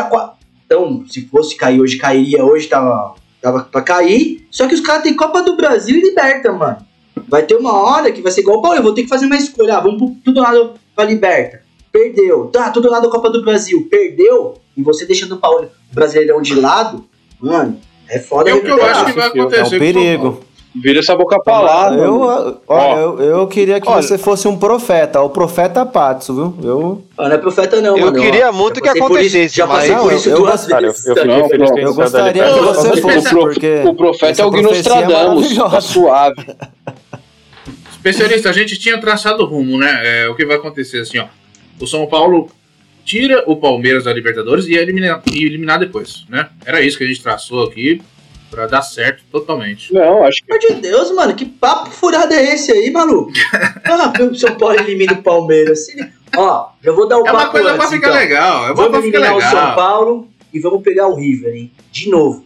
então 0.66 1.06
se 1.08 1.28
fosse 1.28 1.56
cair 1.56 1.80
hoje, 1.80 1.98
cairia 1.98 2.44
hoje, 2.44 2.66
tava, 2.68 3.14
tava 3.40 3.64
pra 3.66 3.80
cair. 3.84 4.48
Só 4.50 4.68
que 4.68 4.74
os 4.74 4.82
caras 4.82 5.04
têm 5.04 5.16
Copa 5.16 5.44
do 5.44 5.56
Brasil 5.56 5.96
e 5.96 6.02
Liberta, 6.02 6.52
mano. 6.52 6.78
Vai 7.30 7.44
ter 7.44 7.56
uma 7.56 7.74
hora 7.74 8.12
que 8.12 8.24
vai 8.24 8.32
ser 8.32 8.42
igual 8.42 8.58
o 8.58 8.62
Paulo. 8.64 8.78
Eu 8.78 8.82
vou 8.82 8.92
ter 8.96 9.04
que 9.04 9.08
fazer 9.08 9.28
uma 9.28 9.38
escolha. 9.38 9.78
Ah, 9.78 9.82
vamos 9.82 10.00
pro, 10.00 10.16
tudo 10.26 10.42
lado 10.42 10.74
pra 10.96 11.06
Liberta. 11.06 11.62
Perdeu. 11.92 12.48
Tá, 12.48 12.72
tudo 12.72 12.90
lado 12.90 13.04
da 13.04 13.10
Copa 13.12 13.30
do 13.30 13.44
Brasil. 13.44 13.88
Perdeu. 13.88 14.56
E 14.76 14.82
você 14.82 15.06
deixando 15.06 15.36
o 15.36 15.38
Paulo 15.38 15.70
o 15.92 15.94
Brasileirão 15.94 16.42
de 16.42 16.56
lado, 16.56 17.06
mano, 17.40 17.80
é 18.10 18.18
foda 18.18 18.50
É 18.50 18.54
o 18.56 18.62
que 18.64 18.68
eu 18.72 18.84
acho 18.84 19.06
que 19.06 19.12
vai 19.12 19.26
É 19.26 19.28
um 19.28 19.42
acontecer. 19.42 19.62
com 19.62 19.68
o 19.68 19.70
São 19.70 19.80
perigo. 19.80 20.40
Vira 20.76 21.00
essa 21.00 21.16
boca 21.16 21.40
pra 21.44 21.60
lá, 21.60 21.94
Eu, 21.94 22.20
mano. 22.20 22.58
olha, 22.68 23.00
eu, 23.00 23.20
eu 23.22 23.48
queria 23.48 23.80
que 23.80 23.88
Olha- 23.88 24.02
você 24.02 24.18
fosse 24.18 24.48
um 24.48 24.58
profeta, 24.58 25.22
o 25.22 25.30
profeta 25.30 25.86
Patso, 25.86 26.34
viu? 26.34 26.56
Eu, 26.68 27.04
Ah, 27.18 27.30
não 27.30 27.36
é 27.36 27.38
profeta 27.38 27.80
não, 27.80 27.96
Eu 27.96 28.06
mano. 28.08 28.20
queria 28.20 28.50
Ó, 28.50 28.54
muito 28.54 28.82
que 28.82 28.90
acontecesse, 28.90 29.56
Já 29.56 29.68
passei 29.68 29.96
por 29.96 30.12
isso 30.14 30.30
duas 30.32 30.68
eu, 30.68 30.78
vezes. 30.82 31.06
eu 31.06 31.16
Não, 31.26 31.38
não, 31.38 31.94
gostaria 31.94 32.44
que 32.44 32.60
você 32.60 33.02
fosse, 33.02 33.30
porque... 33.30 33.82
O 33.86 33.94
profeta 33.94 34.42
é 34.42 34.46
o 34.46 34.50
profecia 34.52 34.96
Nostradamus, 34.96 35.50
tá 35.56 35.64
maravilhosa. 35.64 35.82
suave. 35.82 36.56
Especialista, 37.92 38.50
a 38.50 38.54
gente 38.54 38.78
tinha 38.78 38.98
traçado 39.00 39.44
o 39.44 39.46
rumo, 39.46 39.78
né? 39.78 40.02
É, 40.24 40.28
o 40.30 40.36
que 40.36 40.46
vai 40.46 40.58
acontecer 40.58 41.00
assim, 41.02 41.20
ó. 41.20 41.26
O 41.80 41.88
São 41.88 42.06
Paulo 42.08 42.50
tira 43.06 43.44
o 43.48 43.56
Palmeiras 43.56 44.04
da 44.06 44.14
Libertadores 44.14 44.66
e 44.66 44.74
ia 44.74 44.82
eliminar, 44.82 45.22
e 45.32 45.46
eliminar 45.46 45.80
depois, 45.80 46.26
né? 46.30 46.50
Era 46.66 46.82
isso 46.82 46.98
que 46.98 47.04
a 47.04 47.08
gente 47.08 47.22
traçou 47.22 47.64
aqui 47.64 48.02
pra 48.54 48.68
dar 48.68 48.82
certo 48.82 49.24
totalmente. 49.32 49.94
Não, 49.94 50.24
acho 50.26 50.42
que 50.42 50.46
Pelo 50.48 50.60
amor 50.60 50.76
de 50.76 50.82
Deus, 50.82 51.12
mano, 51.16 51.36
que 51.36 51.46
papo 51.46 51.90
furado 51.90 52.34
é 52.34 52.54
esse 52.54 52.72
aí, 52.72 52.92
maluco? 52.92 53.32
ah, 53.86 54.14
o 54.24 54.36
São 54.36 54.56
Paulo 54.56 54.76
elimina 54.80 55.14
o 55.14 55.24
Palmeiras. 55.24 55.88
Ó, 56.36 56.70
já 56.84 56.92
vou 56.92 57.08
dar 57.08 57.18
o 57.18 57.28
É 57.28 57.32
uma 57.32 57.40
papo 57.40 57.52
coisa 57.52 57.70
antes, 57.70 57.78
pra 57.80 57.88
ficar 57.90 58.08
então. 58.10 58.20
legal. 58.20 58.58
É 58.64 58.66
uma 58.68 58.74
Vamos 58.76 58.92
pra 58.92 59.02
ficar 59.02 59.18
eliminar 59.20 59.38
o 59.38 59.42
São 59.42 59.60
legal. 59.60 59.76
Paulo 59.76 60.28
e 60.54 60.60
vamos 60.60 60.84
pegar 60.84 61.08
o 61.08 61.16
River, 61.16 61.54
hein? 61.56 61.72
De 61.92 62.10
novo. 62.10 62.46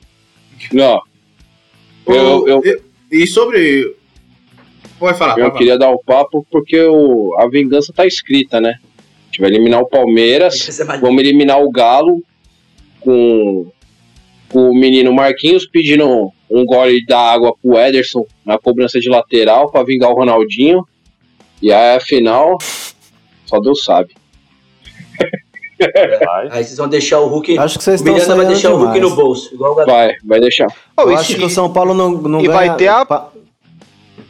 não. 0.71 1.01
Eu, 2.07 2.47
eu, 2.47 2.61
E- 2.65 2.81
E 3.23 3.27
sobre. 3.27 3.95
Pode 4.97 5.17
falar, 5.17 5.33
eu 5.33 5.35
pode 5.37 5.47
falar. 5.49 5.57
queria 5.57 5.77
dar 5.77 5.89
o 5.89 5.99
papo 5.99 6.45
porque 6.49 6.79
o, 6.81 7.35
a 7.37 7.47
vingança 7.49 7.91
tá 7.93 8.05
escrita, 8.07 8.59
né? 8.61 8.75
A 8.79 9.25
gente 9.27 9.41
vai 9.41 9.49
eliminar 9.49 9.81
o 9.81 9.87
Palmeiras, 9.87 10.79
é 10.79 10.83
vamos 10.99 11.21
eliminar 11.21 11.61
o 11.61 11.69
Galo 11.69 12.23
com 13.01 13.69
o 14.53 14.73
menino 14.73 15.13
Marquinhos 15.13 15.65
pedindo 15.67 16.31
um 16.49 16.65
gole 16.65 17.05
da 17.05 17.19
água 17.19 17.53
pro 17.61 17.77
Ederson 17.77 18.25
na 18.45 18.57
cobrança 18.57 18.99
de 18.99 19.09
lateral 19.09 19.69
pra 19.71 19.83
vingar 19.83 20.09
o 20.09 20.15
Ronaldinho. 20.15 20.85
E 21.61 21.71
aí, 21.73 21.95
afinal, 21.97 22.57
só 23.45 23.59
Deus 23.59 23.83
sabe. 23.83 24.15
Aí 26.51 26.63
vocês 26.63 26.77
vão 26.77 26.87
deixar 26.87 27.19
o 27.19 27.27
Hulk. 27.27 27.57
Acho 27.57 27.77
que 27.77 27.83
vocês 27.83 28.01
o 28.01 28.03
estão 28.03 28.13
Miranda 28.15 28.35
vai 28.35 28.45
deixar 28.47 28.71
o 28.73 28.77
Hulk 28.77 28.93
demais. 28.93 29.09
no 29.11 29.15
bolso. 29.15 29.53
Igual 29.53 29.73
o 29.73 29.75
Gabriel. 29.75 29.97
Vai, 29.97 30.15
vai 30.23 30.39
deixar. 30.39 30.67
Eu 30.97 31.11
e 31.11 31.15
acho 31.15 31.35
que 31.35 31.43
o 31.45 31.49
São 31.49 31.71
Paulo 31.71 31.93
não, 31.93 32.11
não 32.11 32.39
e 32.41 32.47
ganha... 32.47 32.57
vai 32.57 32.75
ter 32.77 32.87
a- 32.87 33.05
pa- 33.05 33.29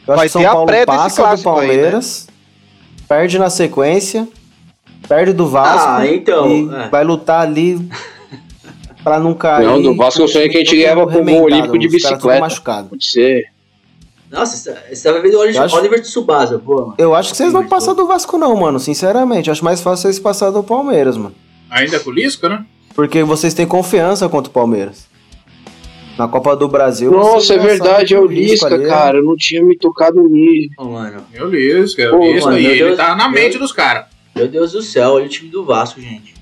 vai 0.06 0.18
que 0.20 0.26
o 0.26 0.28
São 0.30 0.42
ter 0.42 0.46
a 0.46 0.52
Paulo 0.52 0.66
pré 0.66 0.84
desse 0.84 0.86
passa 0.86 1.22
do 1.22 1.24
clássico 1.26 1.50
aí, 1.50 1.56
né? 1.56 1.66
Palmeiras, 1.74 2.28
perde 3.08 3.38
na 3.38 3.48
sequência, 3.48 4.28
perde 5.08 5.32
do 5.32 5.46
Vasco 5.46 5.88
Ah, 5.88 6.06
então, 6.06 6.50
e 6.50 6.68
é. 6.74 6.88
vai 6.88 7.02
lutar 7.04 7.40
ali 7.40 7.78
pra 9.02 9.18
não 9.18 9.34
cair. 9.34 9.64
Não, 9.66 9.80
do 9.80 9.94
Vasco 9.96 10.20
eu 10.22 10.28
sonhei 10.28 10.48
que 10.48 10.56
a 10.56 10.60
gente 10.60 10.76
ganhava 10.76 11.06
com 11.06 11.18
o 11.18 11.42
Olímpico 11.42 11.78
de 11.78 11.88
bicicleta. 11.88 12.40
machucado. 12.40 12.88
Pode 12.88 13.06
ser. 13.06 13.44
Nossa, 14.30 14.76
você 14.92 15.02
tava 15.08 15.22
vendo 15.22 15.36
o 15.36 15.40
Oliver, 15.40 15.62
acho- 15.62 15.76
Oliver 15.76 16.02
Tsubasa, 16.02 16.58
pô, 16.58 16.74
mano. 16.74 16.94
Eu 16.98 17.14
acho 17.14 17.30
que 17.30 17.36
vocês 17.38 17.50
não 17.52 17.66
passam 17.66 17.94
do 17.94 18.06
Vasco 18.06 18.36
não, 18.36 18.54
mano, 18.56 18.78
sinceramente. 18.78 19.50
Acho 19.50 19.64
mais 19.64 19.80
fácil 19.80 20.02
vocês 20.02 20.18
passar 20.18 20.50
do 20.50 20.62
Palmeiras, 20.62 21.16
mano. 21.16 21.34
Ainda 21.70 21.98
com 21.98 22.10
o 22.10 22.12
Lisca, 22.12 22.46
né? 22.48 22.64
Porque 22.94 23.22
vocês 23.22 23.54
têm 23.54 23.66
confiança 23.66 24.28
contra 24.28 24.50
o 24.50 24.52
Palmeiras. 24.52 25.06
Na 26.18 26.26
Copa 26.28 26.54
do 26.56 26.68
Brasil. 26.68 27.10
Nossa, 27.12 27.54
é 27.54 27.58
verdade, 27.58 28.12
é 28.14 28.18
o 28.20 28.26
risco 28.26 28.66
Lisca, 28.66 28.74
ali 28.74 28.84
é- 28.84 28.88
cara. 28.88 29.18
Eu 29.18 29.24
não 29.24 29.36
tinha 29.36 29.64
me 29.64 29.78
tocado 29.78 30.20
nisso. 30.28 30.70
Ô, 30.78 30.84
mano. 30.86 31.22
Meu 31.32 31.48
Lisca, 31.48 32.10
Pô, 32.10 32.16
o 32.18 32.32
Lisca. 32.32 32.50
E 32.58 32.62
meu 32.62 32.70
ele 32.72 32.84
Deus- 32.84 32.96
tá 32.96 33.14
na 33.14 33.28
meu- 33.30 33.40
mente 33.40 33.56
dos 33.56 33.72
caras. 33.72 34.06
Meu 34.34 34.48
Deus 34.48 34.72
do 34.72 34.82
céu, 34.82 35.12
olha 35.12 35.26
o 35.26 35.28
time 35.28 35.48
do 35.48 35.64
Vasco, 35.64 36.00
gente. 36.00 36.34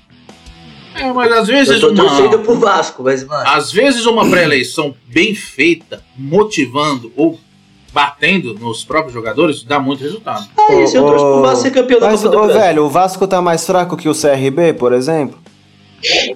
É, 0.99 1.13
mas 1.13 1.31
às 1.31 1.47
vezes 1.47 1.81
Eu 1.81 1.89
tô 1.89 1.95
torcendo 1.95 2.35
uma, 2.35 2.43
pro 2.43 2.55
Vasco, 2.59 3.03
mas, 3.03 3.23
mano. 3.23 3.47
às 3.49 3.71
vezes 3.71 4.05
uma 4.05 4.29
pré-eleição 4.29 4.93
bem 5.07 5.33
feita, 5.35 6.03
motivando 6.17 7.11
ou 7.15 7.39
batendo 7.93 8.53
nos 8.53 8.83
próprios 8.83 9.13
jogadores, 9.13 9.63
dá 9.63 9.79
muito 9.79 10.03
resultado. 10.03 10.47
É 10.69 10.83
isso, 10.83 10.97
eu 10.97 11.03
torço 11.03 11.25
pro 11.25 11.41
Vasco 11.41 11.61
ser 11.63 11.71
campeão 11.71 11.99
da 11.99 12.07
Mas, 12.09 12.21
Copa 12.21 12.31
do 12.35 12.37
ô, 12.37 12.45
Brasil. 12.45 12.61
velho, 12.61 12.83
o 12.85 12.89
Vasco 12.89 13.27
tá 13.27 13.41
mais 13.41 13.65
fraco 13.65 13.97
que 13.97 14.07
o 14.09 14.13
CRB, 14.13 14.73
por 14.73 14.93
exemplo? 14.93 15.39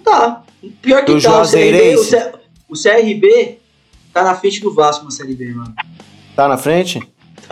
Tá. 0.04 0.42
Pior 0.82 1.04
que 1.06 1.14
Do 1.14 1.22
tá, 1.22 1.42
o 1.42 1.48
CRB, 1.50 1.96
o. 1.96 2.04
C- 2.04 2.32
o 2.70 2.74
CRB 2.74 3.60
tá 4.14 4.24
na 4.24 4.34
frente 4.36 4.62
do 4.62 4.74
Vasco 4.74 5.04
na 5.06 5.12
Série 5.12 5.36
B, 5.36 5.50
mano. 5.54 5.74
Tá 6.36 6.48
na 6.48 6.58
frente? 6.58 7.00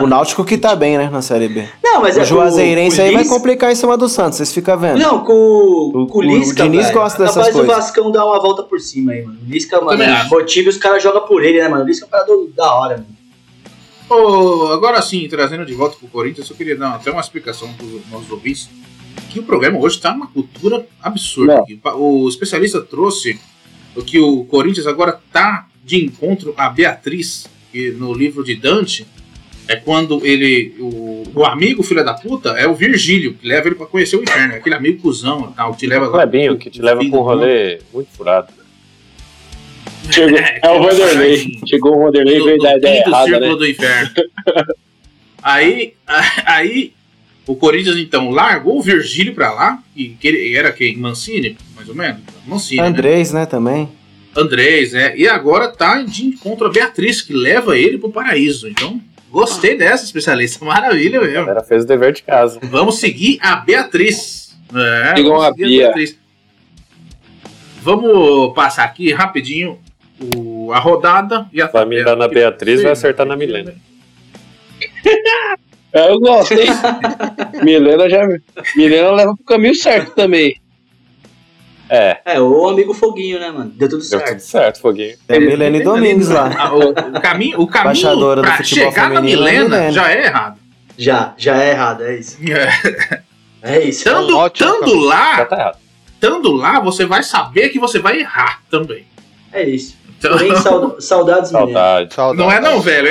O 0.02 0.06
Náutico 0.06 0.44
que 0.44 0.56
tá 0.58 0.74
bem, 0.76 0.96
né, 0.98 1.08
na 1.10 1.22
Série 1.22 1.48
B. 1.48 1.66
Não, 1.82 2.00
mas 2.02 2.16
é 2.16 2.22
o 2.22 2.24
Juazeirense 2.24 2.96
com 2.96 3.02
o 3.02 3.06
aí 3.06 3.14
vai 3.14 3.24
complicar 3.26 3.70
em 3.72 3.74
cima 3.74 3.96
do 3.96 4.08
Santos, 4.08 4.36
vocês 4.38 4.52
ficam 4.52 4.78
vendo. 4.78 4.98
Não, 4.98 5.24
com, 5.24 5.32
o- 5.32 6.02
O- 6.02 6.06
com 6.06 6.18
o 6.18 6.22
o 6.22 6.24
Lisca, 6.38 6.62
Diniz 6.64 6.86
velho, 6.86 6.98
gosta 6.98 7.18
dessas 7.22 7.36
capaz 7.36 7.52
coisas. 7.54 7.74
Vascão 7.76 8.10
dar 8.10 8.24
uma 8.24 8.40
volta 8.40 8.62
por 8.62 8.80
cima 8.80 9.12
aí, 9.12 9.22
mano. 9.24 9.38
O 9.46 9.50
Lisca, 9.50 9.80
mano, 9.80 10.02
acho. 10.02 10.30
motiva 10.30 10.70
os 10.70 10.76
caras 10.76 11.02
jogam 11.02 11.22
por 11.26 11.44
ele, 11.44 11.60
né, 11.60 11.68
mano? 11.68 11.84
O 11.84 11.86
Lisca 11.86 12.04
é 12.04 12.08
um 12.08 12.10
cara 12.10 12.24
do- 12.24 12.48
da 12.54 12.74
hora, 12.74 12.96
mano. 12.96 13.20
Ô, 14.08 14.72
agora 14.72 15.00
sim, 15.02 15.28
trazendo 15.28 15.64
de 15.64 15.72
volta 15.72 15.96
pro 15.96 16.08
Corinthians, 16.08 16.48
eu 16.50 16.56
queria 16.56 16.76
dar 16.76 16.94
até 16.94 17.10
uma 17.10 17.20
explicação 17.20 17.72
pros 17.74 18.00
nossos 18.10 18.30
ouvintes. 18.30 18.68
Que 19.28 19.38
o 19.38 19.42
programa 19.44 19.78
hoje 19.78 20.00
tá 20.00 20.12
numa 20.12 20.26
cultura 20.26 20.84
absurda. 21.02 21.60
Aqui. 21.60 21.78
O 21.94 22.28
especialista 22.28 22.80
trouxe 22.80 23.38
o 23.94 24.02
que 24.02 24.18
o 24.18 24.44
Corinthians 24.44 24.86
agora 24.86 25.20
tá 25.32 25.66
de 25.84 26.04
encontro 26.04 26.52
a 26.56 26.68
Beatriz, 26.68 27.46
que 27.70 27.90
no 27.92 28.12
livro 28.12 28.42
de 28.42 28.56
Dante 28.56 29.06
é 29.70 29.76
quando 29.76 30.26
ele. 30.26 30.74
O, 30.80 31.22
o 31.32 31.44
amigo 31.44 31.84
filho 31.84 32.04
da 32.04 32.12
puta 32.12 32.50
é 32.50 32.66
o 32.66 32.74
Virgílio, 32.74 33.34
que 33.34 33.46
leva 33.46 33.68
ele 33.68 33.76
pra 33.76 33.86
conhecer 33.86 34.16
o 34.16 34.22
inferno. 34.22 34.52
é 34.52 34.56
Aquele 34.56 34.74
amigo 34.74 35.00
cuzão 35.00 35.48
e 35.48 35.54
tal, 35.54 35.72
que 35.72 35.78
te 35.78 35.86
leva 35.86 36.08
O 36.08 36.10
Clebinho, 36.10 36.58
que 36.58 36.68
te 36.68 36.82
leva 36.82 36.98
pra 36.98 37.06
um 37.06 37.10
do 37.10 37.16
mundo. 37.16 37.24
rolê 37.24 37.78
muito 37.94 38.08
furado. 38.10 38.52
Chegou, 40.10 40.38
é 40.38 40.70
o 40.70 40.82
Vanderlei. 40.82 41.60
Chegou 41.68 41.96
o 41.96 42.02
Vanderlei 42.02 42.34
e 42.34 42.38
do, 42.40 42.44
veio 42.46 42.58
do 42.58 42.64
da 42.64 42.76
ideia 42.76 42.96
quinto 42.96 43.10
errada, 43.10 43.26
círculo 43.26 43.52
né? 43.52 43.56
do 43.58 43.66
inferno. 43.68 44.10
aí, 45.40 45.94
aí 46.44 46.92
o 47.46 47.54
Corinthians 47.54 47.96
então 47.96 48.30
largou 48.30 48.76
o 48.76 48.82
Virgílio 48.82 49.34
pra 49.34 49.52
lá, 49.52 49.80
e 49.94 50.08
que 50.08 50.26
ele 50.26 50.52
era 50.56 50.72
quem? 50.72 50.96
Mancini, 50.96 51.56
mais 51.76 51.88
ou 51.88 51.94
menos? 51.94 52.22
Mancini, 52.44 52.80
né? 52.82 52.88
Andrés, 52.88 53.32
né, 53.32 53.46
também. 53.46 53.88
Andrés, 54.36 54.94
é. 54.94 55.16
E 55.16 55.28
agora 55.28 55.68
tá 55.68 56.02
de 56.02 56.24
encontro 56.24 56.66
a 56.66 56.70
Beatriz, 56.70 57.22
que 57.22 57.32
leva 57.32 57.78
ele 57.78 57.98
pro 57.98 58.10
paraíso. 58.10 58.68
Então, 58.68 59.00
gostei 59.30 59.76
dessa 59.76 60.04
especialista. 60.04 60.62
Maravilha 60.64 61.18
A 61.18 61.22
mesmo. 61.22 61.46
galera 61.46 61.62
fez 61.62 61.84
o 61.84 61.86
dever 61.86 62.12
de 62.12 62.22
casa. 62.22 62.58
Vamos 62.62 62.98
seguir 62.98 63.38
a 63.40 63.56
Beatriz. 63.56 64.58
É, 64.74 65.12
a 65.12 65.16
seguir 65.16 65.54
Bia. 65.56 65.86
Beatriz. 65.86 66.18
Vamos 67.82 68.54
passar 68.54 68.84
aqui 68.84 69.12
rapidinho 69.12 69.78
o, 70.36 70.70
a 70.72 70.78
rodada 70.78 71.48
e 71.52 71.62
a 71.62 71.66
Vai 71.66 71.86
mirar 71.86 72.14
na 72.14 72.28
Beatriz, 72.28 72.82
vai 72.82 72.92
acertar 72.92 73.26
na 73.26 73.36
Milena. 73.36 73.74
Eu 75.92 76.20
gosto, 76.20 76.52
hein? 76.52 76.68
Milena 77.64 78.08
já. 78.08 78.20
Milena 78.76 79.10
leva 79.10 79.34
pro 79.34 79.44
caminho 79.44 79.74
certo 79.74 80.14
também. 80.14 80.59
É, 81.90 82.20
É, 82.24 82.40
o 82.40 82.68
amigo 82.68 82.94
Foguinho, 82.94 83.40
né, 83.40 83.50
mano? 83.50 83.72
Deu 83.74 83.88
tudo 83.88 84.00
deu 84.00 84.08
certo. 84.08 84.28
tudo 84.28 84.40
certo, 84.40 84.80
Foguinho. 84.80 85.16
Tem 85.26 85.38
a 85.38 85.40
Milene 85.40 85.82
Domingues 85.82 86.28
lá. 86.28 86.48
Ah, 86.56 86.72
o, 86.74 86.90
o 86.90 87.20
caminho, 87.20 87.60
o 87.60 87.66
caminho 87.66 88.40
pra 88.40 88.62
chegar 88.62 89.10
na 89.10 89.18
é 89.18 89.22
Milena 89.22 89.62
Milena. 89.68 89.92
já 89.92 90.10
é 90.12 90.24
errado. 90.26 90.58
Já, 90.96 91.34
já 91.36 91.60
é 91.62 91.70
errado, 91.70 92.04
é 92.04 92.14
isso. 92.16 92.36
É 93.62 93.80
isso. 93.80 94.04
Tando, 94.04 94.36
ótimo 94.38 94.68
tando 94.70 94.94
lá, 95.00 95.44
tá 95.44 95.74
tando 96.18 96.52
lá, 96.52 96.78
você 96.80 97.04
vai 97.04 97.22
saber 97.22 97.68
que 97.70 97.78
você 97.78 97.98
vai 97.98 98.20
errar 98.20 98.60
também. 98.70 99.04
É 99.52 99.62
isso. 99.64 99.98
Então, 100.18 100.32
Porém, 100.32 100.54
sau- 100.56 101.00
saudades, 101.00 101.50
Milena. 101.52 101.72
Saudade. 101.72 102.14
Saudade. 102.14 102.38
não 102.38 102.52
é 102.52 102.60
não, 102.60 102.80
velho. 102.80 103.08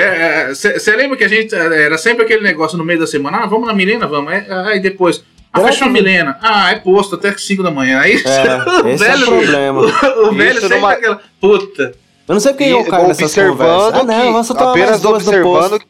Você 0.55 0.95
lembra 0.95 1.17
que 1.17 1.23
a 1.23 1.27
gente 1.27 1.53
eh, 1.53 1.83
era 1.85 1.97
sempre 1.97 2.23
aquele 2.23 2.41
negócio 2.43 2.77
no 2.77 2.83
meio 2.85 2.99
da 2.99 3.07
semana? 3.07 3.39
Ah, 3.39 3.45
vamos 3.47 3.67
na 3.67 3.73
Milena, 3.73 4.05
vamos. 4.07 4.31
É, 4.31 4.45
aí 4.49 4.79
depois. 4.79 5.23
A 5.51 5.69
que- 5.69 5.89
Milena. 5.89 6.37
Ah, 6.41 6.71
é 6.71 6.75
posto 6.75 7.15
até 7.15 7.35
5 7.35 7.63
da 7.63 7.71
manhã. 7.71 7.99
Aí 7.99 8.11
É, 8.11 8.15
esse 8.19 8.29
é 8.29 8.63
o 8.81 8.97
velho, 8.97 9.25
problema. 9.25 9.81
o 9.81 10.31
velho 10.33 10.51
Isso 10.51 10.61
sempre 10.61 10.75
numa- 10.77 10.91
aquela. 10.93 11.21
Puta. 11.41 11.95
Eu 12.27 12.33
não 12.33 12.39
sei 12.39 12.51
porque 12.53 12.65
eu 12.65 12.81
E- 12.81 12.85
caio 12.85 13.07
nessas 13.07 13.33
conversas. 13.33 13.51
observando 13.53 13.95
Ah, 13.95 14.03
não, 14.03 14.25
tomar 14.25 14.31
mais 14.31 14.51
apenas 14.51 15.05
observando 15.05 15.81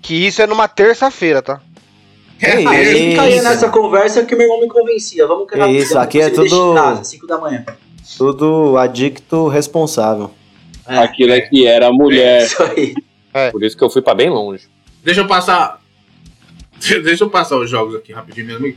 que 0.00 0.14
isso 0.26 0.40
é 0.40 0.46
numa 0.46 0.66
terça-feira, 0.66 1.42
tá? 1.42 1.60
É, 2.40 2.54
eu 2.54 2.62
sempre 2.62 3.08
isso? 3.08 3.16
caía 3.16 3.42
nessa 3.42 3.68
conversa 3.68 4.24
que 4.24 4.34
meu 4.34 4.44
irmão 4.46 4.60
me 4.62 4.68
convencia. 4.68 5.26
Vamos 5.26 5.46
Que 5.48 5.58
isso, 5.68 5.98
aqui 5.98 6.20
é 6.20 6.30
tudo- 6.30 6.74
casa, 6.74 7.04
5 7.04 7.26
da 7.26 7.38
manhã. 7.38 7.64
Tudo 8.16 8.76
adicto 8.78 9.46
responsável. 9.48 10.30
É, 10.88 10.98
Aquilo 10.98 11.32
é 11.32 11.40
que 11.42 11.66
era 11.66 11.90
mulher. 11.92 12.42
isso 12.46 12.62
aí. 12.62 12.94
Por 13.52 13.62
isso 13.62 13.76
que 13.76 13.84
eu 13.84 13.90
fui 13.90 14.02
pra 14.02 14.14
bem 14.14 14.28
longe. 14.30 14.66
Deixa 15.04 15.20
eu 15.20 15.26
passar. 15.26 15.80
Deixa 17.04 17.22
eu 17.24 17.30
passar 17.30 17.58
os 17.58 17.70
jogos 17.70 17.94
aqui 17.94 18.12
rapidinho 18.12 18.46
mesmo. 18.46 18.74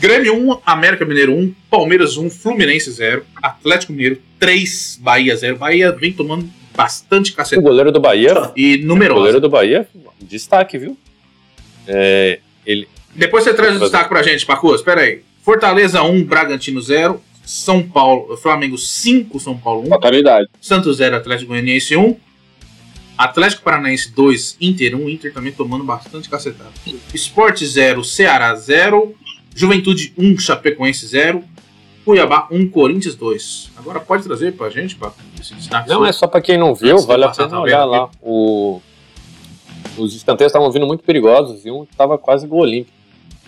Grêmio 0.00 0.34
1, 0.34 0.58
América 0.64 1.04
Mineiro 1.04 1.32
1, 1.34 1.54
Palmeiras 1.70 2.16
1, 2.16 2.28
Fluminense 2.30 2.90
0, 2.90 3.24
Atlético 3.42 3.92
Mineiro 3.92 4.18
3, 4.38 4.98
Bahia 5.02 5.36
0. 5.36 5.56
Bahia 5.56 5.90
vem 5.92 6.12
tomando 6.12 6.48
bastante 6.74 7.32
O 7.32 7.34
cacete. 7.34 7.62
goleiro 7.62 7.90
do 7.90 7.98
Bahia, 8.00 8.52
E 8.56 8.76
o 8.76 8.86
numerosa. 8.86 9.18
goleiro 9.20 9.40
do 9.40 9.48
Bahia, 9.48 9.88
destaque, 10.20 10.76
viu? 10.78 10.96
É, 11.88 12.40
ele, 12.66 12.86
Depois 13.14 13.44
você 13.44 13.54
traz 13.54 13.76
o 13.76 13.80
destaque 13.80 14.08
pra 14.08 14.22
gente, 14.22 14.44
Pacu. 14.44 14.74
Espera 14.74 15.00
aí. 15.00 15.22
Fortaleza 15.42 16.02
1, 16.02 16.24
Bragantino 16.24 16.80
0, 16.82 17.20
São 17.44 17.82
Paulo, 17.82 18.36
Flamengo 18.36 18.76
5, 18.76 19.38
São 19.40 19.56
Paulo 19.56 19.84
1, 19.86 19.88
Fatalidade. 19.88 20.48
Santos 20.60 20.96
0, 20.98 21.16
Atlético 21.16 21.48
Goianiense 21.50 21.96
1. 21.96 22.16
Atlético 23.16 23.62
Paranaense 23.62 24.12
2, 24.12 24.58
Inter 24.60 24.94
1. 24.94 25.08
Inter 25.08 25.32
também 25.32 25.52
tomando 25.52 25.84
bastante 25.84 26.28
cacetada. 26.28 26.70
Sport 27.14 27.62
0, 27.64 28.04
Ceará 28.04 28.54
0. 28.54 29.14
Juventude 29.54 30.12
1, 30.18 30.38
Chapecoense 30.38 31.06
0. 31.06 31.42
Cuiabá 32.04 32.46
1, 32.52 32.70
Corinthians 32.70 33.16
2. 33.16 33.72
Agora 33.76 33.98
pode 33.98 34.22
trazer 34.22 34.52
pra 34.52 34.70
gente, 34.70 34.94
Paco, 34.94 35.16
esse 35.40 35.54
destaque. 35.54 35.88
Não, 35.88 36.06
é 36.06 36.12
só 36.12 36.26
pra 36.26 36.40
quem 36.40 36.56
não 36.56 36.74
viu, 36.74 36.98
vale 36.98 37.24
a 37.24 37.30
pena 37.30 37.60
olhar 37.60 37.84
lá. 37.84 38.08
O, 38.22 38.80
os 39.96 40.14
escanteios 40.14 40.50
estavam 40.50 40.70
vindo 40.70 40.86
muito 40.86 41.02
perigosos 41.02 41.64
e 41.64 41.70
um 41.70 41.84
tava 41.96 42.16
quase 42.16 42.46
gol 42.46 42.60
olímpico. 42.60 42.94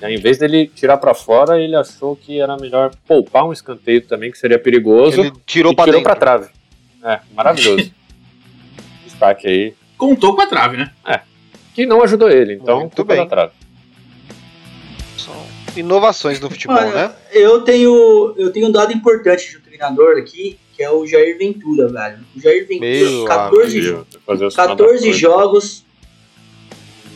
E 0.00 0.04
aí, 0.04 0.14
em 0.14 0.18
vez 0.18 0.38
dele 0.38 0.70
tirar 0.74 0.96
pra 0.96 1.12
fora, 1.12 1.60
ele 1.60 1.76
achou 1.76 2.16
que 2.16 2.40
era 2.40 2.56
melhor 2.56 2.92
poupar 3.06 3.44
um 3.44 3.52
escanteio 3.52 4.00
também, 4.02 4.30
que 4.30 4.38
seria 4.38 4.58
perigoso. 4.58 5.20
Ele 5.20 5.32
tirou 5.44 5.72
e 5.72 5.76
pra 5.76 5.84
tirou 5.84 6.00
dentro. 6.00 6.10
pra 6.10 6.16
trave. 6.18 6.48
É, 7.04 7.20
maravilhoso. 7.34 7.92
Destaque 9.18 9.48
aí. 9.48 9.74
Contou 9.96 10.34
com 10.36 10.42
a 10.42 10.46
trave, 10.46 10.76
né? 10.76 10.92
Que 11.74 11.84
não 11.84 12.02
ajudou 12.02 12.30
ele, 12.30 12.54
então 12.54 12.80
Muito 12.80 12.94
culpa 12.96 13.14
bem. 13.14 13.24
da 13.24 13.28
trave. 13.28 13.52
São 15.16 15.34
inovações 15.76 16.38
no 16.40 16.48
futebol, 16.48 16.76
Olha, 16.76 16.92
né? 17.08 17.12
Eu 17.32 17.62
tenho, 17.62 18.34
eu 18.36 18.52
tenho 18.52 18.68
um 18.68 18.72
dado 18.72 18.92
importante 18.92 19.50
de 19.50 19.56
um 19.56 19.60
treinador 19.60 20.16
aqui, 20.18 20.58
que 20.76 20.82
é 20.82 20.90
o 20.90 21.04
Jair 21.06 21.36
Ventura, 21.36 21.88
velho. 21.88 22.18
O 22.36 22.40
Jair 22.40 22.66
Ventura, 22.66 22.88
Meu 23.10 23.24
14, 23.24 23.80
jo- 23.80 23.94
Viu? 23.96 24.06
Fazer 24.24 24.46
os 24.46 24.54
14 24.54 24.82
mandadores. 24.92 25.16
jogos. 25.18 25.84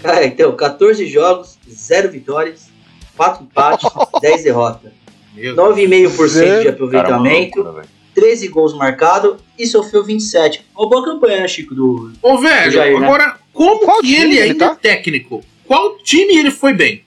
Cara, 0.03 0.24
então, 0.27 0.57
14 0.57 1.07
jogos, 1.07 1.59
0 1.70 2.11
vitórias, 2.11 2.69
4 3.16 3.45
empates, 3.45 3.89
10 4.20 4.43
derrotas. 4.45 4.91
Meu 5.35 5.55
Deus. 5.55 5.77
9,5% 5.77 6.23
de 6.24 6.29
Zero. 6.29 6.70
aproveitamento, 6.70 7.65
Cara? 7.65 7.83
13 8.23 8.49
gols 8.49 8.73
marcados 8.74 9.36
e 9.59 9.66
sofreu 9.66 10.05
27. 10.05 10.65
Uma 10.77 10.89
boa 10.89 11.05
campanha, 11.05 11.40
né, 11.40 11.49
Chico? 11.49 11.74
Do... 11.74 12.12
Ô, 12.23 12.39
velho, 12.39 12.70
Jair, 12.70 12.99
né? 13.01 13.07
agora, 13.07 13.36
como 13.53 13.81
Qual 13.81 14.01
que 14.01 14.15
ele 14.15 14.40
ainda 14.40 14.66
tá? 14.66 14.73
é 14.73 14.74
técnico? 14.77 15.43
Qual 15.66 15.97
time 15.99 16.36
ele 16.36 16.51
foi 16.51 16.73
bem? 16.73 17.03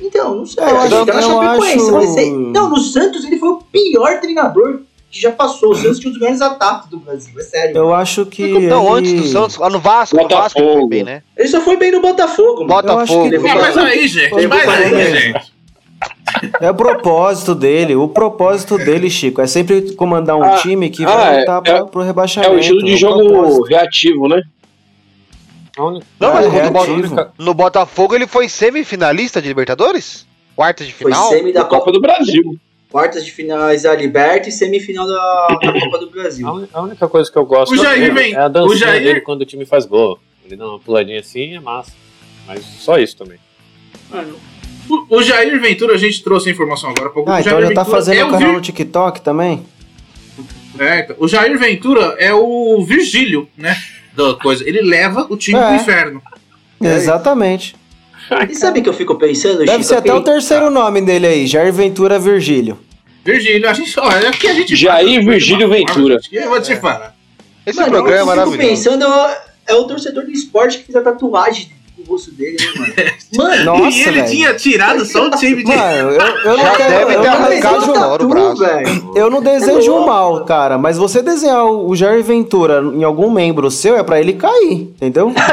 Então, 0.00 0.34
não 0.36 0.46
sei. 0.46 0.62
Eu 0.62 0.76
acho 0.78 0.88
que 1.00 1.06
tá 1.06 1.14
na 1.14 1.20
eu 1.20 1.28
Chapecoense, 1.28 2.20
acho- 2.20 2.36
Não, 2.52 2.70
no 2.70 2.78
Santos 2.78 3.24
ele 3.24 3.38
foi 3.38 3.48
o 3.48 3.56
pior 3.58 4.20
treinador 4.20 4.80
que 5.10 5.20
já 5.20 5.30
passou. 5.32 5.70
O 5.70 5.74
Santos 5.74 5.98
tinha 5.98 6.10
um 6.10 6.12
dos 6.12 6.20
melhores 6.20 6.40
ataques 6.42 6.88
do 6.90 6.98
Brasil, 6.98 7.32
é 7.38 7.42
sério. 7.42 7.76
Eu 7.76 7.94
acho 7.94 8.26
que. 8.26 8.46
Não, 8.58 8.96
ele- 8.98 9.08
antes 9.10 9.12
do 9.22 9.26
Santos, 9.28 9.56
lá 9.56 9.70
no 9.70 9.78
Vasco, 9.78 10.16
no 10.16 10.28
Vasco 10.28 10.58
ele 10.58 10.64
foi 10.66 10.74
Botafogo. 10.74 10.88
bem, 10.88 11.04
né? 11.04 11.22
Ele 11.36 11.48
só 11.48 11.60
foi 11.60 11.76
bem 11.76 11.92
no 11.92 12.00
Botafogo, 12.00 12.64
mano. 12.64 12.66
Botafogo. 12.68 13.30
que- 13.30 13.38
mas 13.38 13.76
aí, 13.78 14.08
gente, 14.08 14.30
Foi 14.30 14.46
mas 14.46 14.68
aí, 14.68 15.16
gente. 15.32 15.53
É 16.60 16.70
o 16.70 16.74
propósito 16.74 17.54
dele. 17.54 17.94
O 17.96 18.08
propósito 18.08 18.76
dele, 18.78 19.08
Chico, 19.10 19.40
é 19.40 19.46
sempre 19.46 19.92
comandar 19.94 20.36
um 20.36 20.42
Ah, 20.42 20.56
time 20.56 20.88
que 20.90 21.04
ah, 21.04 21.08
vai 21.08 21.34
é- 21.36 21.38
lutar 21.40 21.62
pra, 21.62 21.84
pro 21.86 22.02
É 22.02 22.06
rebaixamento. 22.06 22.54
o 22.54 22.58
estilo 22.58 22.82
de 22.82 22.94
o 22.94 22.96
jogo 22.96 23.26
propósito. 23.28 23.62
reativo, 23.64 24.28
né? 24.28 24.42
Não, 25.76 26.32
mas 26.32 26.46
É, 26.46 27.30
no, 27.36 27.52
Botafogo 27.52 28.14
ele 28.14 28.26
foi 28.28 28.48
semifinalista 28.48 29.42
de 29.42 29.48
Libertadores? 29.48 30.24
Quartas 30.54 30.86
de 30.86 30.92
Foi 30.92 31.10
final? 31.10 31.28
semi 31.30 31.52
da 31.52 31.62
Da 31.62 31.66
Copa 31.68 31.80
Copa, 31.86 31.92
do 31.92 32.00
Brasil. 32.00 32.56
quartas 32.92 33.24
de 33.24 33.32
finais 33.32 33.82
da 33.82 33.92
Liberta 33.94 34.48
e 34.48 34.52
semifinal 34.52 35.04
da, 35.04 35.48
da 35.60 35.72
Copa 35.80 35.98
do 35.98 36.10
Brasil. 36.10 36.46
A 36.72 36.80
única 36.80 37.08
coisa 37.08 37.30
que 37.30 37.36
eu 37.36 37.44
gosto 37.44 37.72
O 37.72 37.76
Jair 37.76 38.14
vem- 38.14 38.34
é 38.34 38.38
a 38.38 38.46
dancinha 38.46 38.72
o 38.72 38.78
Jair- 38.78 39.02
dele 39.02 39.20
quando 39.20 39.40
o 39.40 39.44
time 39.44 39.66
faz 39.66 39.84
gol. 39.84 40.16
Ele 40.46 40.54
dá 40.54 40.64
uma 40.68 40.78
puladinha 40.78 41.18
assim 41.18 41.56
é 41.56 41.60
massa. 41.60 41.90
Mas 42.46 42.62
só 42.64 42.96
isso 42.98 43.16
também. 43.16 43.38
Mano, 44.10 44.36
O, 44.88 45.16
o 45.18 45.22
Jair 45.22 45.58
Ventura, 45.60 45.94
a 45.94 45.98
gente 45.98 46.22
trouxe 46.22 46.48
a 46.48 46.52
informação 46.52 46.90
agora. 46.90 47.08
há 47.08 47.10
pouco. 47.12 47.30
Ah, 47.30 47.40
então 47.40 47.52
Jair 47.52 47.68
já 47.68 47.74
tá 47.74 47.82
Ventura 47.82 47.96
fazendo 47.98 48.18
é 48.18 48.24
o 48.24 48.30
canal 48.30 48.48
Vir- 48.48 48.54
no 48.54 48.60
TikTok 48.60 49.20
também? 49.22 49.64
É, 50.78 51.00
então, 51.00 51.16
o 51.18 51.28
Jair 51.28 51.58
Ventura 51.58 52.16
é 52.18 52.32
o 52.34 52.84
Virgílio, 52.86 53.48
né? 53.56 53.76
Da 54.16 54.34
coisa. 54.34 54.68
Ele 54.68 54.82
leva 54.82 55.26
o 55.30 55.36
time 55.36 55.58
É. 55.58 55.64
pro 55.66 55.74
inferno. 55.76 56.22
Exatamente. 56.80 57.74
E 58.48 58.54
sabe 58.54 58.80
o 58.80 58.82
que 58.82 58.88
eu 58.88 58.94
fico 58.94 59.14
pensando, 59.16 59.58
Deve 59.58 59.70
Chico? 59.72 59.84
ser 59.84 59.96
até 59.96 60.12
o 60.12 60.20
terceiro 60.20 60.70
nome 60.70 61.00
dele 61.02 61.26
aí, 61.26 61.46
Jair 61.46 61.72
Ventura 61.72 62.18
Virgílio. 62.18 62.78
Virgílio, 63.24 63.68
a 63.68 63.72
gente. 63.72 63.98
Olha, 64.00 64.28
aqui 64.30 64.46
a 64.48 64.54
gente. 64.54 64.74
Jair 64.76 65.20
uma 65.20 65.30
Virgílio 65.32 65.68
Ventura. 65.68 66.18
Eu 66.32 66.48
vou 66.48 66.60
te 66.60 66.74
falar. 66.76 67.14
Esse 67.66 67.78
Mano, 67.78 67.92
programa 67.92 68.18
é 68.18 68.22
o 68.22 68.24
que 68.24 68.40
eu 68.40 68.52
fico 68.52 68.56
maravilhoso. 68.56 68.68
pensando 68.68 69.04
é, 69.04 69.42
é 69.68 69.74
o 69.74 69.84
torcedor 69.84 70.24
do 70.24 70.30
esporte 70.30 70.78
que 70.78 70.84
fez 70.84 70.96
a 70.96 71.00
tatuagem 71.02 71.68
no 72.04 72.10
rosto 72.12 72.30
dele, 72.32 72.56
né, 72.60 72.66
mano? 72.78 72.94
Mano, 73.34 73.64
Nossa, 73.64 73.96
e 73.98 74.02
ele 74.02 74.12
velho. 74.20 74.30
tinha 74.30 74.54
tirado 74.54 75.04
só 75.04 75.26
o 75.26 75.30
time 75.32 75.64
de. 75.64 75.74
Mano, 75.76 76.10
eu, 76.12 76.20
eu 76.20 76.56
não 76.56 76.76
quero. 76.76 76.90
deve 76.90 77.14
eu 77.14 77.20
ter 77.20 77.28
não 77.30 77.34
arrancado 77.36 77.90
o 78.22 78.24
o 78.24 78.28
braço. 78.28 78.56
velho. 78.58 79.12
Eu 79.16 79.30
não 79.30 79.42
desejo 79.42 79.90
louco, 79.90 80.06
mal, 80.06 80.44
cara, 80.44 80.78
mas 80.78 80.96
você 80.96 81.20
desenhar 81.20 81.64
o 81.66 81.88
o 81.88 81.96
Jair 81.96 82.22
Ventura 82.22 82.80
em 82.94 83.02
algum 83.02 83.30
membro 83.30 83.70
seu 83.72 83.96
é 83.96 84.02
pra 84.04 84.20
ele 84.20 84.34
cair, 84.34 84.72
entendeu? 84.94 85.32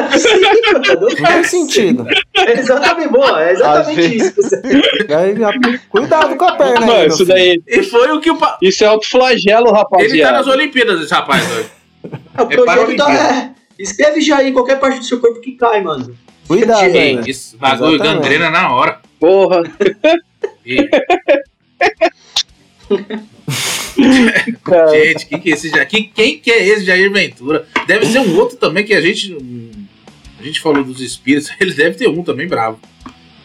Não 1.01 1.27
tem 1.27 1.43
sentido. 1.43 2.05
É 2.35 2.59
exatamente, 2.59 3.09
boa, 3.09 3.43
é 3.43 3.51
exatamente 3.51 4.17
isso. 4.17 4.33
Aí, 5.09 5.79
Cuidado 5.89 6.35
com 6.35 6.45
a 6.45 6.51
perna 6.55 6.79
aí, 6.79 6.85
Mano, 6.85 6.99
meu 6.99 7.07
isso 7.07 7.17
filho. 7.17 7.27
daí. 7.29 7.61
E 7.67 7.83
foi 7.83 8.11
o 8.11 8.19
que 8.19 8.31
o. 8.31 8.35
pa- 8.37 8.57
Isso 8.61 8.83
é 8.83 8.87
autoflagelo, 8.87 9.71
Ele 9.99 10.21
tá 10.21 10.31
nas 10.31 10.47
Olimpíadas, 10.47 11.01
esse 11.01 11.13
rapaz 11.13 11.43
hoje. 11.51 11.65
É, 12.37 12.41
o 12.43 12.47
É 12.51 12.55
projeto 12.55 12.95
tá. 12.95 13.11
É, 13.13 13.49
escreve 13.79 14.21
já 14.21 14.43
em 14.43 14.53
qualquer 14.53 14.79
parte 14.79 14.99
do 14.99 15.05
seu 15.05 15.19
corpo 15.19 15.39
que 15.41 15.53
cai, 15.53 15.81
mano. 15.81 16.13
Cuidado 16.51 16.83
aí. 16.83 16.97
Ei, 16.97 17.21
Isso, 17.27 17.57
bagulho 17.57 17.97
gangrena 17.97 18.49
na 18.49 18.75
hora. 18.75 18.99
Porra. 19.17 19.63
E, 20.65 20.75
gente, 24.91 25.27
quem 25.27 25.39
que 25.39 25.49
é 25.49 25.53
esse 25.53 25.69
Jair? 25.69 25.87
Quem, 25.87 26.11
quem 26.13 26.39
que 26.39 26.51
é 26.51 26.67
esse 26.67 26.83
Jair 26.83 27.09
Ventura? 27.09 27.65
Deve 27.87 28.05
ser 28.05 28.19
um 28.19 28.37
outro 28.37 28.57
também 28.57 28.83
que 28.83 28.93
a 28.93 28.99
gente. 28.99 29.33
A 30.37 30.43
gente 30.43 30.59
falou 30.59 30.83
dos 30.83 30.99
espíritos, 30.99 31.49
eles 31.57 31.75
devem 31.75 31.97
ter 31.97 32.09
um 32.09 32.21
também 32.21 32.49
bravo. 32.49 32.81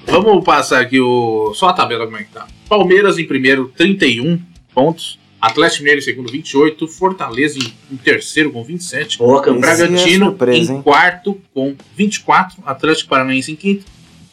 Vamos 0.05 0.45
passar 0.45 0.81
aqui 0.81 0.99
o. 1.01 1.53
Só 1.55 1.69
a 1.69 1.73
tabela 1.73 2.07
como 2.07 2.17
é 2.17 2.25
que 2.25 2.33
tá. 2.33 2.49
Palmeiras 2.69 3.19
em 3.19 3.25
primeiro, 3.25 3.73
31 3.77 4.41
pontos. 4.75 5.17
Atlético 5.47 5.83
Mineiro 5.83 6.01
em 6.01 6.05
segundo, 6.05 6.33
28. 6.33 6.89
Fortaleza 6.89 7.59
em, 7.59 7.97
terceiro 7.97 8.51
com 8.51 8.65
27. 8.65 9.19
Boa, 9.19 9.43
Bragantino 9.43 10.27
surpresa, 10.27 10.73
em 10.73 10.83
quarto 10.83 11.41
com 11.55 11.75
24, 11.97 12.63
Atlético 12.67 13.11
Paranaense 13.11 13.53
em 13.53 13.57
quinto, 13.57 13.85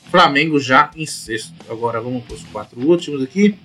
Flamengo 0.09 0.59
já 0.59 0.89
em 0.95 1.05
sexto. 1.05 1.53
Agora 1.69 2.01
vamos 2.01 2.23
para 2.23 2.35
os 2.35 2.43
quatro 2.43 2.79
últimos 2.79 3.21
aqui. 3.21 3.55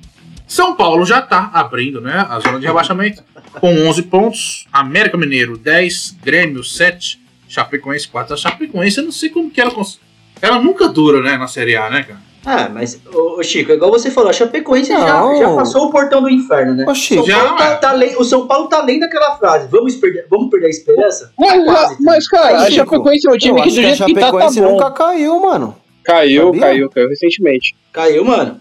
São 0.46 0.74
Paulo 0.74 1.04
já 1.04 1.20
está 1.20 1.50
abrindo 1.52 2.00
né, 2.00 2.26
a 2.28 2.40
zona 2.40 2.58
de 2.58 2.66
rebaixamento 2.66 3.22
com 3.60 3.86
11 3.88 4.02
pontos, 4.04 4.66
América 4.72 5.16
Mineiro 5.16 5.58
10, 5.58 6.18
Grêmio 6.22 6.64
7, 6.64 7.20
Chapecoense 7.48 8.08
4. 8.08 8.34
A 8.34 8.36
Chapecoense 8.36 8.98
eu 8.98 9.04
não 9.04 9.12
sei 9.12 9.30
como 9.30 9.50
que 9.50 9.60
ela 9.60 9.70
cons... 9.70 10.00
Ela 10.40 10.58
nunca 10.58 10.88
dura 10.88 11.22
né, 11.22 11.36
na 11.36 11.48
Série 11.48 11.76
A, 11.76 11.90
né, 11.90 12.02
cara? 12.02 12.27
Ah, 12.50 12.70
mas, 12.72 12.98
ô, 13.14 13.42
Chico, 13.42 13.72
igual 13.72 13.90
você 13.90 14.10
falou, 14.10 14.30
a 14.30 14.32
Chapecoense 14.32 14.90
já, 14.90 15.34
já 15.36 15.54
passou 15.54 15.86
o 15.88 15.90
portão 15.90 16.22
do 16.22 16.30
inferno, 16.30 16.74
né? 16.74 16.86
Ô, 16.88 16.94
Chico, 16.94 17.26
São 17.26 17.34
Paulo 17.34 17.48
já, 17.50 17.54
tá- 17.56 17.70
é. 17.72 17.74
tá 17.76 17.90
além- 17.90 18.16
o 18.16 18.24
São 18.24 18.46
Paulo 18.46 18.68
tá 18.68 18.78
além 18.78 18.98
daquela 18.98 19.36
frase. 19.36 19.68
Vamos 19.70 19.96
perder, 19.96 20.26
vamos 20.30 20.48
perder 20.48 20.68
a 20.68 20.70
esperança? 20.70 21.30
Mas, 21.38 21.62
Quase, 21.64 21.96
mas, 22.02 22.26
cara, 22.28 22.58
a 22.62 22.70
Chapecoense 22.70 23.28
é 23.28 23.30
um 23.30 23.36
time 23.36 23.62
que 23.62 23.68
do 23.68 23.74
que 23.74 23.80
a 23.80 23.82
jeito 23.94 24.04
que 24.06 24.14
tá, 24.14 24.32
tá 24.32 24.50
bom. 24.50 24.60
nunca 24.62 24.90
caiu, 24.92 25.38
mano. 25.40 25.76
Caiu, 26.02 26.46
Sabia? 26.46 26.60
caiu, 26.62 26.88
caiu 26.90 27.08
recentemente. 27.10 27.76
Caiu, 27.92 28.24
mano. 28.24 28.58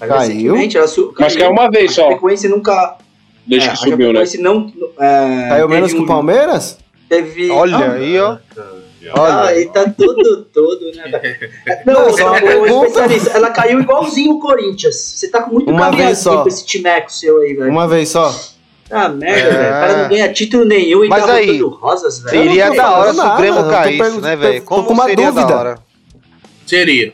Caiu? 0.00 0.18
recentemente, 0.18 0.78
ela 0.78 0.86
su- 0.88 1.12
Mas 1.18 1.36
caiu 1.36 1.50
uma 1.52 1.70
vez 1.70 1.90
A 1.90 1.94
só, 1.94 2.02
Chapecoense 2.08 2.48
nunca. 2.48 2.96
desde 3.46 3.68
é, 3.68 3.70
que 3.70 3.76
a 3.76 3.76
subiu, 3.78 4.12
né? 4.14 4.24
Chapecoense 4.24 4.38
não. 4.40 4.72
É, 4.98 5.48
Caiu 5.50 5.62
teve 5.66 5.74
menos 5.74 5.92
que 5.92 5.98
um- 5.98 6.04
o 6.04 6.06
Palmeiras? 6.06 6.78
Teve. 7.06 7.50
Olha 7.50 7.76
Ah, 7.76 7.92
aí, 7.92 8.18
ó. 8.18 8.38
Ah, 9.12 9.20
Olha. 9.46 9.54
ele 9.56 9.68
tá 9.70 9.84
todo, 9.90 10.44
todo, 10.52 10.80
né? 10.94 11.40
Não, 11.84 12.10
só 12.16 12.28
uma 12.28 12.38
ô, 12.38 12.40
pergunta. 12.40 12.86
especialista, 12.86 13.30
ela 13.30 13.50
caiu 13.50 13.80
igualzinho 13.80 14.34
o 14.34 14.40
Corinthians. 14.40 14.94
Você 14.96 15.28
tá 15.28 15.42
com 15.42 15.52
muito 15.52 15.70
Uma 15.70 15.90
vez 15.90 15.92
caminhadinho 15.92 16.16
só. 16.22 16.42
com 16.42 16.48
esse 16.48 16.64
timeco 16.64 17.12
seu 17.12 17.38
aí, 17.40 17.54
velho. 17.54 17.70
Uma 17.70 17.86
vez 17.88 18.08
só. 18.08 18.34
Ah, 18.90 19.08
merda, 19.08 19.40
É. 19.40 19.50
velho. 19.50 19.68
O 19.68 19.80
cara 19.80 20.02
não 20.02 20.08
ganha 20.08 20.32
título 20.32 20.64
nenhum 20.64 21.04
e 21.04 21.08
Mas 21.08 21.24
tá 21.24 21.32
aí, 21.34 21.46
botando 21.58 21.68
rosas, 21.80 22.18
velho. 22.20 22.30
Seria 22.44 22.70
da 22.74 22.96
hora 22.98 23.12
se 23.14 23.20
o 23.20 23.36
Grêmio 23.36 23.58
eu 23.60 23.64
tô 23.64 23.70
caísse, 23.70 24.20
né, 24.20 24.36
velho? 24.36 24.62
Como 24.62 24.84
com 24.84 24.92
uma 24.92 25.04
seria 25.04 25.26
dúvida. 25.30 25.46
da 25.46 25.56
hora? 25.58 25.78
Seria. 26.66 27.12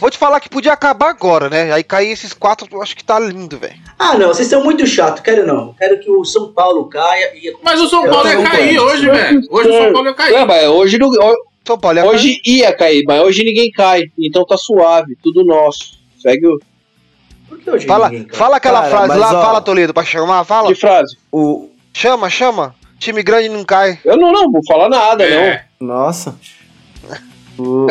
Vou 0.00 0.10
te 0.10 0.16
falar 0.16 0.40
que 0.40 0.48
podia 0.48 0.72
acabar 0.72 1.10
agora, 1.10 1.50
né? 1.50 1.72
Aí 1.72 1.82
cair 1.82 2.10
esses 2.10 2.32
quatro, 2.32 2.66
eu 2.70 2.82
acho 2.82 2.96
que 2.96 3.04
tá 3.04 3.18
lindo, 3.18 3.58
velho. 3.58 3.74
Ah, 3.98 4.16
não, 4.16 4.28
vocês 4.28 4.48
são 4.48 4.62
muito 4.64 4.86
chato, 4.86 5.22
quero 5.22 5.46
não. 5.46 5.74
Quero 5.74 5.98
que 6.00 6.10
o 6.10 6.24
São 6.24 6.52
Paulo 6.52 6.86
caia 6.88 7.32
e. 7.34 7.54
Mas 7.62 7.80
o 7.80 7.88
São 7.88 8.08
Paulo 8.08 8.28
ia 8.28 8.42
cair 8.42 8.78
hoje, 8.78 9.06
velho. 9.10 9.40
Hoje 9.50 9.68
o 9.68 9.72
São 9.72 9.92
Paulo 9.92 10.06
ia 10.08 10.12
É, 10.12 10.14
cair. 10.14 10.46
mas 10.46 10.64
hoje, 10.68 10.98
não- 10.98 11.10
São 11.66 11.78
Paulo 11.78 11.98
ia 11.98 12.06
hoje 12.06 12.40
ia 12.46 12.72
cair, 12.74 13.02
mas 13.06 13.20
hoje 13.22 13.44
ninguém 13.44 13.70
cai. 13.70 14.04
Então 14.18 14.44
tá 14.46 14.56
suave, 14.56 15.16
tudo 15.22 15.44
nosso. 15.44 15.98
Segue 16.22 16.46
o. 16.46 16.58
Por 17.48 17.58
que 17.58 17.70
hoje 17.70 17.86
Fala, 17.86 18.08
ninguém 18.08 18.26
cai? 18.26 18.38
fala 18.38 18.56
aquela 18.56 18.80
Cara, 18.82 18.90
frase 18.90 19.18
lá, 19.18 19.38
ó- 19.38 19.42
fala 19.42 19.60
Toledo, 19.60 19.92
pra 19.92 20.04
chamar, 20.04 20.44
fala. 20.44 20.68
De 20.68 20.74
frase. 20.80 21.16
O. 21.32 21.68
Chama, 21.92 22.30
chama. 22.30 22.74
Time 22.98 23.22
grande 23.22 23.48
não 23.48 23.64
cai. 23.64 23.98
Eu 24.04 24.16
não, 24.16 24.32
não, 24.32 24.50
vou 24.50 24.60
falar 24.66 24.88
nada, 24.88 25.24
É, 25.24 25.64
Nossa. 25.80 26.34
O- 27.58 27.86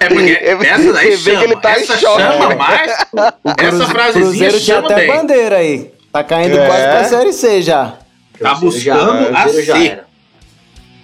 é 0.00 0.08
porque 0.08 0.32
É, 0.32 0.52
essa 0.52 0.92
daí 0.92 1.16
você 1.16 1.16
vê 1.16 1.30
chama. 1.32 1.38
que 1.38 1.44
ele 1.52 1.56
tá 1.60 1.70
essa 1.72 1.96
choque, 1.98 2.22
chama 2.22 2.48
né? 2.48 2.54
mais. 2.54 2.90
Essa 2.92 3.32
Cruze- 3.56 3.86
frasezinha 3.86 4.22
Cruzeiro 4.50 4.60
tinha 4.60 4.76
chama 4.76 4.86
até 4.88 4.94
bem. 4.96 5.06
bandeira 5.16 5.56
aí. 5.56 5.90
Tá 6.12 6.22
caindo 6.24 6.56
É. 6.58 6.66
quase 6.66 6.82
pra 6.82 7.04
Série 7.04 7.32
C 7.32 7.62
já. 7.62 7.96
Tá 8.40 8.54
Cruzeiro 8.56 8.80
já- 8.84 8.94
buscando 9.04 9.36
a 9.36 9.48
já 9.48 9.74
C. 9.76 9.86
era. 9.88 10.04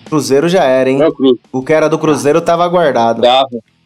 Cruzeiro 0.06 0.48
já 0.48 0.64
era, 0.64 0.90
hein? 0.90 0.98
Não. 0.98 1.12
O 1.52 1.62
que 1.62 1.72
era 1.72 1.88
do 1.88 1.98
Cruzeiro 1.98 2.40
tava 2.40 2.66
guardado. 2.68 3.22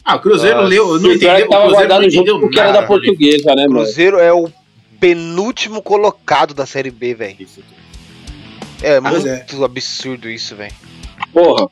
Ah, 0.05 0.17
o 0.17 0.21
Cruzeiro 0.21 0.57
Nossa. 0.57 0.69
leu, 0.69 0.87
não 1.01 1.09
o 1.09 1.13
é 1.13 1.15
entendeu. 1.15 1.37
que 1.37 1.43
O 1.45 1.49
tava 1.49 1.63
Cruzeiro 1.63 1.71
não 1.71 1.71
guardado 1.71 2.03
junto 2.05 2.15
entendeu 2.17 2.41
porque 2.41 2.59
era 2.59 2.69
nada 2.69 2.81
da 2.81 2.87
portuguesa, 2.87 3.55
né, 3.55 3.63
mano? 3.69 3.75
Cruzeiro 3.85 4.19
é 4.19 4.33
o 4.33 4.51
penúltimo 5.01 5.81
colocado 5.83 6.53
da 6.55 6.67
Série 6.67 6.91
B, 6.91 7.15
velho. 7.15 7.37
É 8.83 9.01
Pois 9.01 9.25
muito 9.25 9.65
absurdo 9.65 10.29
isso, 10.29 10.57
velho. 10.57 10.73
Porra. 11.33 11.69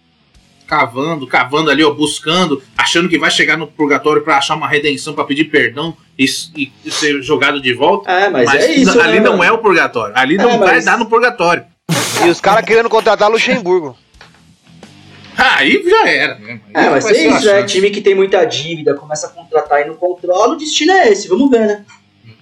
Cavando, 0.76 1.26
cavando 1.26 1.70
ali, 1.70 1.84
ó, 1.84 1.90
buscando, 1.92 2.62
achando 2.78 3.06
que 3.06 3.18
vai 3.18 3.30
chegar 3.30 3.58
no 3.58 3.66
purgatório 3.66 4.22
pra 4.22 4.38
achar 4.38 4.54
uma 4.54 4.66
redenção, 4.66 5.12
pra 5.12 5.22
pedir 5.22 5.44
perdão 5.44 5.94
e, 6.18 6.24
e- 6.56 6.72
e 6.82 6.90
ser 6.90 7.20
jogado 7.22 7.60
de 7.60 7.74
volta. 7.74 8.10
É, 8.10 8.30
mas, 8.30 8.46
Mas, 8.46 8.64
é 8.64 8.72
isso. 8.72 8.98
ali 8.98 9.18
né, 9.18 9.20
não 9.20 9.32
mano? 9.36 9.44
é 9.44 9.52
o 9.52 9.58
purgatório. 9.58 10.14
Ali 10.16 10.36
É, 10.36 10.38
não 10.38 10.58
vai 10.58 10.76
mas- 10.76 10.86
dar 10.86 10.96
no 10.96 11.04
purgatório. 11.04 11.66
E 12.24 12.30
os 12.30 12.40
caras 12.40 12.64
querendo 12.64 12.88
contratar 12.88 13.30
Luxemburgo. 13.30 13.94
Aí 15.36 15.82
já 15.86 16.08
era. 16.08 16.38
Né? 16.38 16.60
Aí 16.72 16.86
É, 16.86 16.88
mas 16.90 17.04
é 17.04 17.26
isso, 17.26 17.46
né? 17.46 17.62
Time 17.64 17.90
que 17.90 18.00
tem 18.00 18.14
muita 18.14 18.42
dívida, 18.46 18.94
começa 18.94 19.26
a 19.26 19.30
contratar 19.30 19.82
e 19.82 19.84
não 19.88 19.94
controla, 19.96 20.54
o 20.54 20.56
destino 20.56 20.92
é 20.92 21.10
esse. 21.12 21.28
Vamos 21.28 21.50
ver, 21.50 21.66
né? 21.66 21.84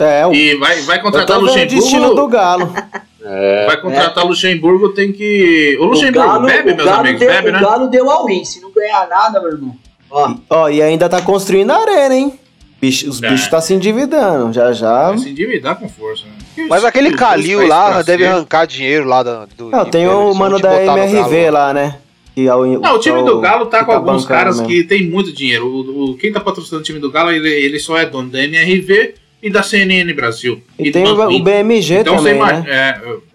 É, 0.01 0.27
o. 0.27 0.32
E 0.32 0.55
vai, 0.56 0.81
vai 0.82 1.01
contratar 1.02 1.39
o 1.39 1.47
vendo 1.47 1.52
o 1.62 1.66
destino 1.66 2.01
do 2.14 2.22
Luxemburgo. 2.22 2.28
Galo. 2.28 2.74
É. 3.22 3.66
Vai 3.66 3.78
contratar 3.82 4.24
o 4.24 4.28
Luxemburgo, 4.28 4.89
tem 4.94 5.12
que. 5.12 5.77
O 5.78 5.85
Luxemburgo 5.85 6.27
Galo- 6.27 6.47
bebe, 6.47 6.72
o 6.72 6.77
meus 6.77 6.89
Galo 6.89 7.01
amigos, 7.01 7.20
deu, 7.20 7.28
bebe, 7.28 7.48
o 7.51 7.52
né? 7.52 7.60
Galo 7.60 7.86
deu 7.89 8.10
all-in. 8.10 8.44
Se 8.47 8.62
não 8.62 8.72
ganhar 8.72 9.06
nada, 9.09 9.39
meu 9.43 9.51
irmão. 9.52 9.77
Ó, 10.10 10.35
Ó, 10.48 10.68
e 10.70 10.81
ainda 10.82 11.06
tá 11.06 11.20
construindo 11.20 11.70
a 11.70 11.77
arena, 11.82 12.14
hein? 12.14 12.32
Bicho- 12.81 13.10
os 13.10 13.22
É. 13.22 13.28
bichos 13.28 13.47
tá 13.48 13.60
se 13.60 13.74
endividando. 13.74 14.51
Já 14.55 14.72
já. 14.72 15.09
Vai 15.10 15.18
se 15.18 15.28
endividar 15.28 15.77
com 15.78 15.86
força. 15.86 16.24
Né? 16.56 16.64
Mas 16.66 16.78
os- 16.81 16.86
aquele 16.86 17.10
Calil 17.12 17.66
lá 17.68 18.01
deve 18.01 18.27
arrancar 18.27 18.66
dinheiro 18.66 19.05
lá 19.06 19.22
do. 19.22 19.47
do 19.55 19.68
Não, 19.70 19.85
tem 19.85 20.09
o 20.09 20.12
Horizonte 20.16 20.39
mano 20.39 20.59
e 20.59 20.62
da 20.62 20.82
MRV 20.82 21.51
lá, 21.51 21.74
né? 21.74 21.97
Que 22.35 22.48
é 22.48 22.55
o, 22.55 22.81
Não, 22.81 22.94
o 22.94 22.98
time 22.98 23.20
é 23.20 23.22
do 23.22 23.39
Galo 23.39 23.66
tá 23.66 23.85
com 23.85 23.93
alguns 23.93 24.22
bancando 24.22 24.28
caras 24.28 24.56
mesmo. 24.60 24.66
que 24.66 24.82
tem 24.82 25.06
muito 25.10 25.31
dinheiro. 25.31 25.66
O, 25.66 26.12
o- 26.12 26.16
quem 26.16 26.32
tá 26.32 26.40
patrocinando 26.40 26.81
o 26.81 26.85
time 26.86 26.98
do 26.98 27.10
Galo, 27.10 27.31
ele, 27.31 27.51
ele 27.51 27.78
só 27.78 27.98
é 27.98 28.06
dono 28.06 28.31
da 28.31 28.43
MRV 28.43 29.12
e 29.42 29.48
da 29.50 29.62
CNN 29.62 30.12
Brasil. 30.12 30.62
E 30.78 30.90
tem 30.90 31.04
do 31.04 31.14
o. 31.14 31.42
BMG 31.42 32.00
Então 32.00 32.16
também, 32.16 32.34
imagina. 32.36 32.60
né? 32.62 32.70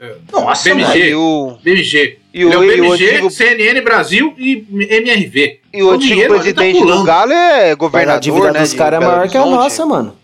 É, 0.02 0.06
é, 0.06 0.08
é, 0.08 0.16
Nossa, 0.32 0.70
BMG. 0.70 1.10
E 1.10 1.16
o, 1.16 1.58
BMG. 1.64 2.18
e 2.34 2.46
o, 2.46 2.54
é 2.54 2.58
o 2.58 2.64
e 2.64 2.68
o 2.68 2.76
BMG, 2.76 3.10
antigo, 3.10 3.30
CNN 3.32 3.82
Brasil 3.82 4.34
e 4.38 4.66
MRV. 4.72 5.60
e 5.74 5.84
o 5.84 5.88
o 5.88 5.92
antigo 5.92 6.14
dinheiro 6.14 6.34
tá 6.36 6.40
presidente 6.42 6.74
do 6.74 6.80
pulando. 6.86 7.06
Galo 7.06 7.32
é 7.32 7.62
Mas 7.62 7.72
a 7.72 7.76
governador, 7.76 8.20
dívida 8.22 8.52
né? 8.52 8.60
dos 8.60 8.74
caras 8.74 9.02
é 9.02 9.06
maior 9.06 9.30
que 9.30 9.38
a 9.38 9.46
nossa, 9.46 9.86
mano. 9.86 10.16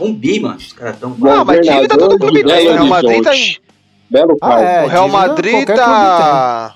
um 0.00 0.14
bi, 0.14 0.38
mano. 0.40 0.56
Os 0.56 0.72
caras 0.72 0.98
tão. 0.98 1.16
Não, 1.18 1.44
mas 1.44 1.60
dívida 1.66 1.96
todo 1.96 2.18
Governador 2.18 2.18
clube 2.18 2.44
tem. 2.44 2.68
O 2.68 2.72
Real 2.72 2.86
Madrid 2.86 3.22
tá. 3.22 3.32
Belo 4.10 4.36
Ah, 4.40 4.60
é. 4.60 4.84
o 4.84 4.88
Real 4.88 5.08
Madrid 5.08 5.66
tá. 5.66 6.74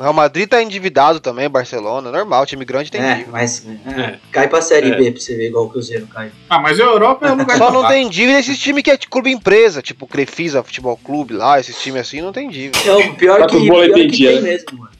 O 0.00 0.02
Real 0.02 0.14
Madrid 0.14 0.48
tá 0.48 0.62
endividado 0.62 1.20
também, 1.20 1.46
Barcelona. 1.46 2.10
Normal, 2.10 2.46
time 2.46 2.64
grande 2.64 2.90
tem 2.90 3.02
É, 3.02 3.16
dívida. 3.16 3.32
mas 3.32 3.62
é, 3.86 4.16
cai 4.32 4.48
pra 4.48 4.62
Série 4.62 4.92
É. 4.92 4.96
B 4.96 5.12
pra 5.12 5.20
você 5.20 5.36
ver 5.36 5.48
igual 5.48 5.66
o 5.66 5.68
Cruzeiro 5.68 6.06
cai. 6.06 6.32
Ah, 6.48 6.58
mas 6.58 6.80
a 6.80 6.84
Europa 6.84 7.26
é 7.28 7.32
um 7.32 7.36
lugar 7.36 7.58
Só 7.58 7.70
não 7.70 7.86
tem 7.86 8.08
dívida 8.08 8.38
esses 8.38 8.58
times 8.58 8.82
que 8.82 8.90
é 8.90 8.96
clube 8.96 9.30
empresa, 9.30 9.82
tipo 9.82 10.06
Crefisa 10.06 10.62
Futebol 10.62 10.96
Clube 10.96 11.34
lá, 11.34 11.60
esses 11.60 11.78
times 11.82 12.00
assim 12.00 12.22
não 12.22 12.32
tem 12.32 12.48
dívida. 12.48 12.78
É 12.82 12.94
o 12.96 13.14
pior 13.14 13.40
Tá 13.40 13.46
que, 13.48 13.60
pior 13.60 13.86
que 13.92 14.08
tem 14.16 14.40
mesmo, 14.40 14.78
mano. 14.78 14.90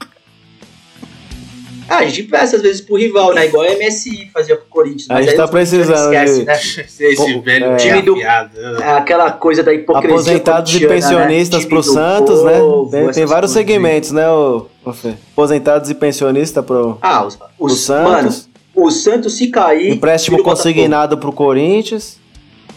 Ah, 1.90 1.98
a 1.98 2.04
gente 2.06 2.22
peça 2.22 2.54
às 2.56 2.62
vezes 2.62 2.80
pro 2.80 2.94
rival, 2.96 3.34
né? 3.34 3.46
Igual 3.46 3.64
a 3.66 3.72
MSI 3.74 4.30
fazia 4.32 4.56
pro 4.56 4.66
Corinthians. 4.66 5.10
A 5.10 5.20
gente 5.20 5.30
aí 5.32 5.36
tá 5.36 5.48
precisando 5.48 5.92
esquecem, 6.14 6.38
de- 6.40 6.44
né? 6.44 6.54
Esse 6.54 7.16
Pô, 7.16 7.40
velho 7.42 7.64
é. 7.66 7.76
time 7.76 8.02
do-. 8.02 8.20
É 8.20 8.92
aquela 8.96 9.32
coisa 9.32 9.62
da 9.64 9.74
hipocrisia 9.74 10.14
Aposentados 10.14 10.70
e 10.72 10.86
corintiana, 10.86 11.16
pensionistas 11.24 11.62
né? 11.64 11.68
pro 11.68 11.82
Santos, 11.82 12.44
né? 12.44 12.58
povo, 12.60 12.90
Tem, 12.92 13.10
tem 13.10 13.26
vários 13.26 13.56
aí. 13.56 13.62
segmentos, 13.64 14.12
né, 14.12 14.30
ô 14.30 14.66
Fê? 14.94 15.14
Aposentados 15.32 15.90
e 15.90 15.94
pensionistas 15.94 16.64
pro, 16.64 16.96
Ah, 17.02 17.26
os, 17.26 17.34
pro 17.36 17.48
os, 17.58 17.80
Santos. 17.80 18.12
mano, 18.12 18.86
o 18.86 18.90
Santos 18.92 19.32
se 19.36 19.48
cair. 19.48 19.90
empréstimo 19.92 20.38
o 20.38 20.42
consignado 20.44 21.18
pro 21.18 21.32
Corinthians. 21.32 22.18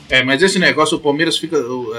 É, 0.09 0.23
mas 0.23 0.41
esse 0.41 0.57
negócio, 0.57 0.97
o 0.97 0.99
Palmeiras 0.99 1.37
fica. 1.37 1.57
O, 1.57 1.93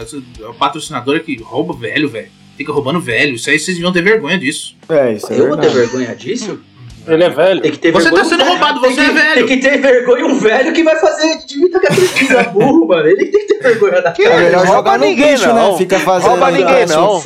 o 0.50 0.54
patrocinador 0.54 1.16
é 1.16 1.20
que 1.20 1.36
rouba 1.40 1.74
velho, 1.74 2.08
velho. 2.08 2.28
Fica 2.56 2.72
roubando 2.72 3.00
velho. 3.00 3.34
Isso 3.34 3.50
aí 3.50 3.58
vocês 3.58 3.76
deviam 3.76 3.92
ter 3.92 4.02
vergonha 4.02 4.38
disso. 4.38 4.76
É, 4.88 5.12
isso 5.14 5.32
é 5.32 5.38
Eu 5.40 5.48
vou 5.48 5.56
ter 5.56 5.68
verdade. 5.68 5.74
vergonha 5.92 6.14
disso? 6.14 6.60
Ele 7.06 7.24
é 7.24 7.28
velho. 7.28 7.60
Tem 7.60 7.70
que 7.72 7.78
ter 7.78 7.92
Você 7.92 8.04
vergonha. 8.04 8.22
tá 8.22 8.28
sendo 8.30 8.44
roubado, 8.44 8.80
você 8.80 9.00
é 9.00 9.04
que- 9.04 9.10
velho. 9.12 9.34
Tem 9.34 9.46
que 9.46 9.56
ter 9.68 9.78
vergonha 9.78 10.26
um 10.26 10.38
velho 10.38 10.72
que 10.72 10.82
vai 10.82 10.96
fazer 10.96 11.38
de 11.46 11.68
com 11.68 11.76
aquela 11.76 11.94
pesquisa 11.94 12.42
burro, 12.44 12.86
mano. 12.88 13.06
Ele 13.06 13.26
tem 13.26 13.46
que 13.46 13.54
ter 13.54 13.62
vergonha 13.62 14.00
da 14.00 14.12
Que 14.12 14.22
É 14.22 14.28
cara. 14.30 14.40
melhor 14.40 14.58
Rouba 14.64 14.74
jogar 14.76 14.98
no 14.98 15.04
ninguém, 15.04 15.32
bicho, 15.34 15.48
não. 15.48 15.72
né? 15.72 15.78
Fica 15.78 15.98
fazendo. 16.00 16.30
Rouba 16.30 16.50
ninguém, 16.50 16.86
não. 16.86 17.22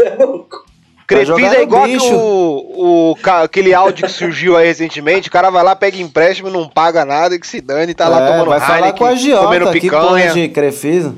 É 1.10 1.24
jogar 1.24 1.54
é 1.56 1.62
igual 1.62 1.84
bicho. 1.84 2.06
que 2.06 2.12
o, 2.14 3.14
o, 3.16 3.16
aquele 3.42 3.72
áudio 3.72 4.04
que 4.06 4.12
surgiu 4.12 4.56
aí 4.56 4.66
recentemente. 4.66 5.28
O 5.28 5.32
cara 5.32 5.48
vai 5.48 5.62
lá, 5.64 5.74
pega 5.74 5.96
empréstimo, 5.96 6.50
não 6.50 6.68
paga 6.68 7.04
nada 7.04 7.34
e 7.34 7.38
que 7.38 7.46
se 7.46 7.60
dane, 7.62 7.94
tá 7.94 8.08
lá 8.08 8.20
É, 8.22 8.26
tomando 8.32 8.48
vai 8.50 8.60
falar 8.60 8.78
Heineken, 8.78 8.98
com 8.98 9.04
a 9.06 9.14
Giota, 9.14 9.44
comendo 9.46 9.72
que 9.72 9.80
picanha. 9.80 10.32
de 10.32 10.48
Crefisa. 10.48 11.14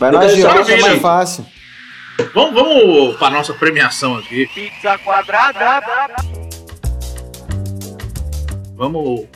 Vai 0.00 0.10
na 0.10 0.16
Eu 0.16 0.20
quero 0.22 0.34
Giota, 0.36 0.64
só 0.64 0.72
é 0.72 0.80
mais 0.80 1.00
fácil. 1.00 1.46
Vamos, 2.34 2.54
vamos 2.54 3.16
pra 3.16 3.30
nossa 3.30 3.54
premiação 3.54 4.16
aqui. 4.16 4.48
Vamos 8.78 9.26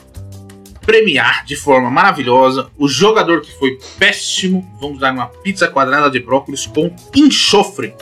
premiar 0.85 1.43
de 1.43 1.57
forma 1.57 1.91
maravilhosa 1.91 2.71
o 2.77 2.87
jogador 2.87 3.41
que 3.41 3.51
foi 3.51 3.77
péssimo. 3.99 4.65
Vamos 4.79 4.99
dar 4.99 5.11
uma 5.11 5.27
pizza 5.27 5.67
quadrada 5.67 6.09
de 6.09 6.21
brócolis 6.21 6.65
com 6.65 6.95
enxofre. 7.13 7.93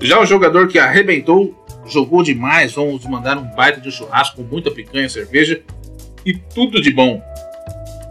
Já 0.00 0.18
o 0.18 0.24
jogador 0.24 0.68
que 0.68 0.78
arrebentou, 0.78 1.54
jogou 1.86 2.22
demais. 2.22 2.72
Vamos 2.72 3.04
mandar 3.04 3.36
um 3.36 3.44
baita 3.54 3.78
de 3.78 3.92
churrasco 3.92 4.36
com 4.36 4.42
muita 4.42 4.70
picanha, 4.70 5.06
cerveja 5.06 5.62
e 6.24 6.32
tudo 6.32 6.80
de 6.80 6.90
bom. 6.90 7.22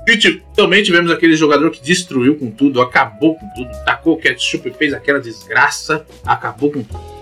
E 0.07 0.41
também 0.55 0.83
tivemos 0.83 1.09
aquele 1.09 1.35
jogador 1.35 1.71
que 1.71 1.81
destruiu 1.81 2.37
com 2.37 2.51
tudo, 2.51 2.79
acabou 2.79 3.33
com 3.33 3.49
tudo, 3.55 3.71
tacou 3.83 4.15
ketchup, 4.15 4.71
fez 4.77 4.93
aquela 4.93 5.19
desgraça, 5.19 6.05
acabou 6.23 6.71
com 6.71 6.83
tudo. 6.83 7.14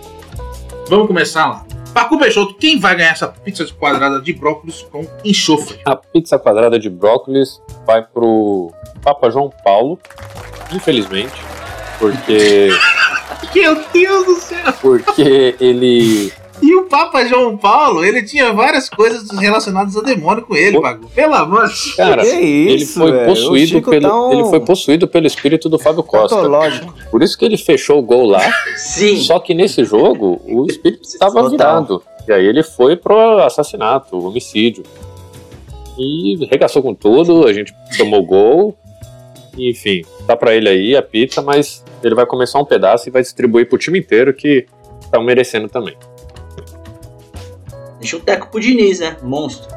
Vamos 0.88 1.08
começar 1.08 1.48
lá. 1.48 1.66
Pacu 1.94 2.18
Peixoto, 2.18 2.56
quem 2.56 2.80
vai 2.80 2.96
ganhar 2.96 3.12
essa 3.12 3.28
pizza 3.28 3.66
quadrada 3.80 4.20
de 4.20 4.34
brócolis 4.34 4.82
com 4.92 5.08
enxofre? 5.24 5.80
A 5.86 5.96
pizza 5.96 6.40
quadrada 6.40 6.80
de 6.80 6.90
brócolis 6.90 7.62
vai 7.86 8.02
pro 8.02 8.72
Papa 9.02 9.30
João 9.30 9.52
Paulo, 9.64 10.00
infelizmente, 10.72 11.34
porque 12.00 12.70
Meu 13.54 13.84
Deus 13.94 14.26
do 14.26 14.36
céu! 14.40 14.74
porque 14.82 15.56
ele 15.60 16.34
E 16.62 16.76
o 16.76 16.84
Papa 16.84 17.26
João 17.26 17.58
Paulo, 17.58 18.06
ele 18.06 18.24
tinha 18.24 18.54
várias 18.54 18.90
coisas 18.90 19.30
relacionadas 19.38 19.98
a 19.98 20.02
demônio 20.02 20.44
com 20.46 20.56
ele, 20.56 20.80
Pagu. 20.80 21.10
Pelo 21.10 21.34
amor 21.34 21.62
de 21.68 21.74
Deus. 21.74 21.96
cara, 21.96 22.22
que 22.24 22.30
ele 22.30 22.76
isso, 22.76 23.00
foi 23.00 23.12
velho? 23.12 23.24
O 23.24 23.26
possuído 23.28 23.82
pelo 23.82 24.02
tá 24.08 24.22
um- 24.28 24.32
ele 24.34 24.44
foi 24.46 24.60
possuído 24.60 25.08
pelo 25.08 25.28
espírito 25.28 25.68
do 25.68 25.80
Fábio 25.80 26.04
Costa. 26.04 26.36
Patológico. 26.36 26.94
Por 27.12 27.24
isso 27.24 27.38
que 27.38 27.44
ele 27.44 27.58
fechou 27.58 28.00
o 28.00 28.02
gol 28.04 28.26
lá. 28.28 28.42
Sim. 28.78 29.18
Só 29.18 29.40
que 29.40 29.54
nesse 29.54 29.84
jogo 29.84 30.40
o 30.46 30.66
espírito 30.68 31.04
estava 31.04 31.50
virado. 31.50 32.04
E 32.28 32.32
aí 32.32 32.46
ele 32.46 32.64
foi 32.64 32.96
pro 32.96 33.40
assassinato, 33.40 34.18
homicídio. 34.18 34.84
E 35.98 36.46
regaçou 36.50 36.82
com 36.82 36.94
tudo, 36.94 37.46
a 37.48 37.54
gente 37.54 37.74
tomou 37.98 38.24
gol. 38.24 38.78
Enfim, 39.58 40.04
tá 40.26 40.36
pra 40.36 40.56
ele 40.56 40.68
aí 40.70 40.96
a 40.96 41.02
pizza, 41.02 41.42
mas 41.42 41.84
ele 42.04 42.16
vai 42.16 42.26
comer 42.26 42.48
só 42.48 42.62
um 42.62 42.66
pedaço 42.66 43.08
e 43.08 43.12
vai 43.12 43.22
distribuir 43.22 43.68
pro 43.68 43.78
time 43.78 44.00
inteiro 44.00 44.34
que 44.34 44.66
estão 45.02 45.24
merecendo 45.24 45.68
também. 45.68 45.96
Deixa 48.04 48.18
o 48.18 48.20
teco 48.20 48.48
pro 48.52 48.60
Diniz, 48.60 49.00
né? 49.00 49.16
Monstro. 49.24 49.74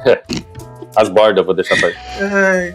As 0.97 1.09
bordas 1.09 1.39
eu 1.39 1.45
vou 1.45 1.55
deixar 1.55 1.77
pra 1.79 1.89
ele. 1.91 1.99
Ai. 2.21 2.75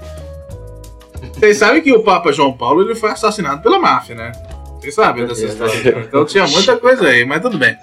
Vocês 1.33 1.57
sabem 1.57 1.81
que 1.81 1.91
o 1.91 2.03
Papa 2.03 2.31
João 2.31 2.53
Paulo 2.53 2.81
ele 2.81 2.95
foi 2.95 3.11
assassinado 3.11 3.61
pela 3.61 3.77
máfia, 3.77 4.15
né? 4.15 4.31
Vocês 4.79 4.95
sabem 4.95 5.25
dessa 5.25 5.45
história. 5.45 6.05
Então 6.07 6.25
tinha 6.25 6.47
muita 6.47 6.77
coisa 6.77 7.05
aí, 7.07 7.25
mas 7.25 7.41
tudo 7.41 7.57
bem. 7.57 7.75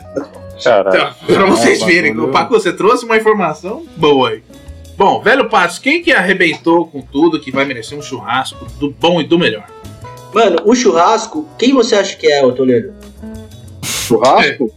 Caralho. 0.65 1.15
Então, 1.25 1.37
pra 1.37 1.47
vocês 1.47 1.83
É, 1.83 1.85
verem, 1.87 2.13
bagulho. 2.15 2.31
o 2.31 2.33
Paco, 2.33 2.55
você 2.55 2.73
trouxe 2.73 3.05
uma 3.05 3.17
informação 3.17 3.85
boa 3.97 4.31
aí. 4.31 4.43
Bom, 4.97 5.21
velho 5.23 5.49
Patos, 5.49 5.79
quem 5.79 6.03
que 6.03 6.11
arrebentou 6.11 6.87
com 6.89 7.01
tudo 7.03 7.39
que 7.39 7.53
vai 7.53 7.65
merecer 7.65 7.97
um 7.97 8.03
churrasco 8.03 8.65
do 8.81 8.91
bom 8.91 9.21
e 9.21 9.25
do 9.25 9.39
melhor? 9.39 9.67
Mano, 10.35 10.57
o 10.65 10.75
churrasco, 10.75 11.47
quem 11.59 11.73
você 11.75 11.95
acha 11.97 12.17
que 12.17 12.27
é, 12.27 12.45
ô 12.45 12.51
Toledo? 12.53 12.93
Churrasco? 13.85 14.73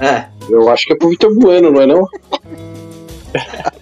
É. 0.00 0.26
Eu 0.48 0.68
acho 0.70 0.86
que 0.86 0.92
é 0.92 0.96
pro 0.96 1.08
Vitor 1.08 1.34
Bueno, 1.34 1.70
não 1.70 1.80
é 1.82 1.86
não? 1.86 2.08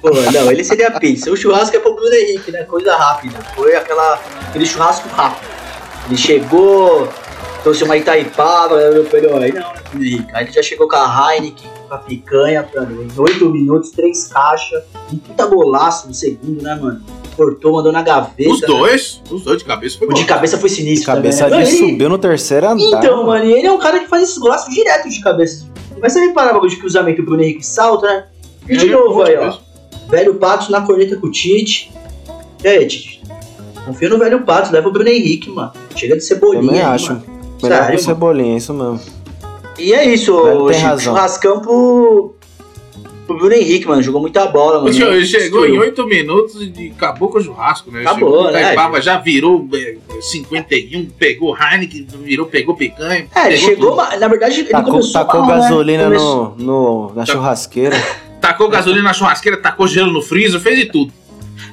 Pô, 0.03 0.11
não, 0.11 0.51
ele 0.51 0.65
seria 0.65 0.89
a 0.89 0.99
pizza. 0.99 1.31
O 1.31 1.37
churrasco 1.37 1.77
é 1.77 1.81
pro 1.81 1.95
Bruno 1.95 2.13
Henrique, 2.15 2.51
né? 2.51 2.65
Coisa 2.65 2.95
rápida. 2.97 3.39
Foi 3.55 3.75
aquela, 3.77 4.21
aquele 4.49 4.67
churrasco 4.67 5.09
rápido. 5.09 5.47
Ele 6.09 6.17
chegou, 6.17 7.09
trouxe 7.63 7.85
uma 7.85 7.97
Itaipava, 7.97 8.81
ele, 8.81 9.01
ó, 9.33 9.39
aí 9.39 9.53
não, 9.53 9.61
né, 9.61 9.75
Bruno 9.91 10.05
Henrique? 10.05 10.27
Aí 10.33 10.45
ele 10.45 10.53
já 10.53 10.63
chegou 10.63 10.89
com 10.89 10.97
a 10.97 11.35
Heineken, 11.35 11.71
com 11.89 11.95
a 11.95 11.99
picanha, 11.99 12.63
pra 12.65 12.83
em 12.83 13.09
8 13.17 13.49
minutos, 13.51 13.91
três 13.91 14.27
caixas, 14.29 14.83
um 15.13 15.17
puta 15.17 15.47
golaço 15.47 16.09
no 16.09 16.15
segundo, 16.15 16.63
né, 16.63 16.75
mano? 16.75 17.01
Cortou, 17.37 17.73
mandou 17.73 17.93
na 17.93 18.03
gaveta. 18.03 18.51
Os 18.51 18.61
né? 18.63 18.67
dois, 18.67 19.23
os 19.31 19.43
dois 19.45 19.59
de 19.59 19.65
cabeça 19.65 19.99
foi 19.99 20.09
O 20.09 20.13
de 20.15 20.23
bom. 20.23 20.27
cabeça 20.27 20.59
foi 20.59 20.69
sinistro 20.71 21.13
Cabeça 21.13 21.45
também. 21.45 21.65
de 21.65 21.71
né? 21.73 21.79
Ele- 21.79 21.91
subiu 21.93 22.09
no 22.09 22.19
terceiro 22.19 22.67
andar. 22.69 22.99
Então, 22.99 23.27
mano, 23.27 23.45
e 23.45 23.53
ele 23.53 23.67
é 23.67 23.73
um 23.73 23.79
cara 23.79 23.99
que 24.01 24.07
faz 24.09 24.23
esses 24.23 24.39
golaços 24.39 24.75
direto 24.75 25.09
de 25.09 25.21
cabeça. 25.21 25.67
Mas 26.01 26.13
você 26.13 26.21
reparar 26.21 26.51
o 26.51 26.55
bagulho 26.55 26.71
de 26.71 26.77
cruzamento 26.77 27.23
do 27.23 27.27
Bruno 27.27 27.43
Henrique 27.43 27.67
salta, 27.67 28.07
né? 28.07 28.25
E 28.69 28.77
de 28.77 28.89
é 28.89 28.93
novo 28.93 29.23
aí, 29.23 29.37
ó. 29.37 29.59
Velho 30.09 30.35
Patos 30.35 30.69
na 30.69 30.81
corneta 30.83 31.17
com 31.17 31.27
o 31.27 31.31
Tite. 31.31 31.93
E 32.63 32.69
aí, 32.69 32.87
Tite? 32.87 33.23
Confia 33.85 34.09
no 34.09 34.19
velho 34.19 34.45
Patos, 34.45 34.71
leva 34.71 34.89
o 34.89 34.93
Bruno 34.93 35.09
Henrique, 35.09 35.51
mano. 35.51 35.73
Chega 35.95 36.17
de 36.17 36.25
cebolinha. 36.25 36.63
Também 36.63 36.81
aí, 36.81 36.87
acho. 36.87 37.13
mano. 37.13 37.37
Melhor 37.63 37.79
Sério, 37.79 37.97
que 37.97 38.03
o 38.03 38.05
Cebolinha, 38.05 38.57
isso 38.57 38.75
mesmo. 38.75 39.01
E 39.79 39.93
é 39.93 40.05
isso, 40.05 40.33
Chico. 40.33 40.87
razão. 40.87 41.15
Churrascão 41.15 41.61
pro, 41.61 42.36
pro 43.27 43.37
Bruno 43.37 43.53
Henrique, 43.55 43.87
mano. 43.87 44.03
Jogou 44.03 44.21
muita 44.21 44.47
bola, 44.47 44.81
mano. 44.83 44.89
Ele 44.89 45.27
chegou 45.27 45.67
em. 45.67 45.79
8 45.79 46.07
minutos 46.07 46.63
e 46.63 46.93
acabou 46.97 47.29
com 47.29 47.39
o 47.39 47.43
churrasco, 47.43 47.91
né? 47.91 48.01
Acabou, 48.03 48.47
chegou, 48.47 48.53
né? 48.53 49.01
Já 49.03 49.19
virou 49.19 49.69
é, 49.75 49.97
51, 50.21 51.07
pegou 51.19 51.57
Heineken, 51.57 52.07
virou, 52.23 52.47
pegou 52.47 52.75
picanha. 52.77 53.27
É, 53.35 53.47
ele 53.47 53.55
pegou 53.57 53.69
chegou, 53.69 53.91
tudo. 53.97 54.19
na 54.21 54.29
verdade, 54.29 54.61
ele 54.61 54.69
Tacou, 54.69 54.91
começou 54.93 55.13
tacou 55.13 55.41
mal, 55.41 55.49
né? 55.51 55.57
gasolina 55.63 56.05
Começou- 56.05 56.55
no, 56.59 56.65
no, 57.09 57.15
na 57.15 57.27
churrasqueira. 57.27 57.97
Tacou 58.41 58.69
gasolina 58.69 59.03
na 59.03 59.13
churrasqueira, 59.13 59.57
tacou 59.57 59.89
gelo 59.89 60.13
no 60.13 60.23
freezer, 60.23 60.61
fez 60.61 60.79
de 60.79 60.87
tudo. 60.87 61.13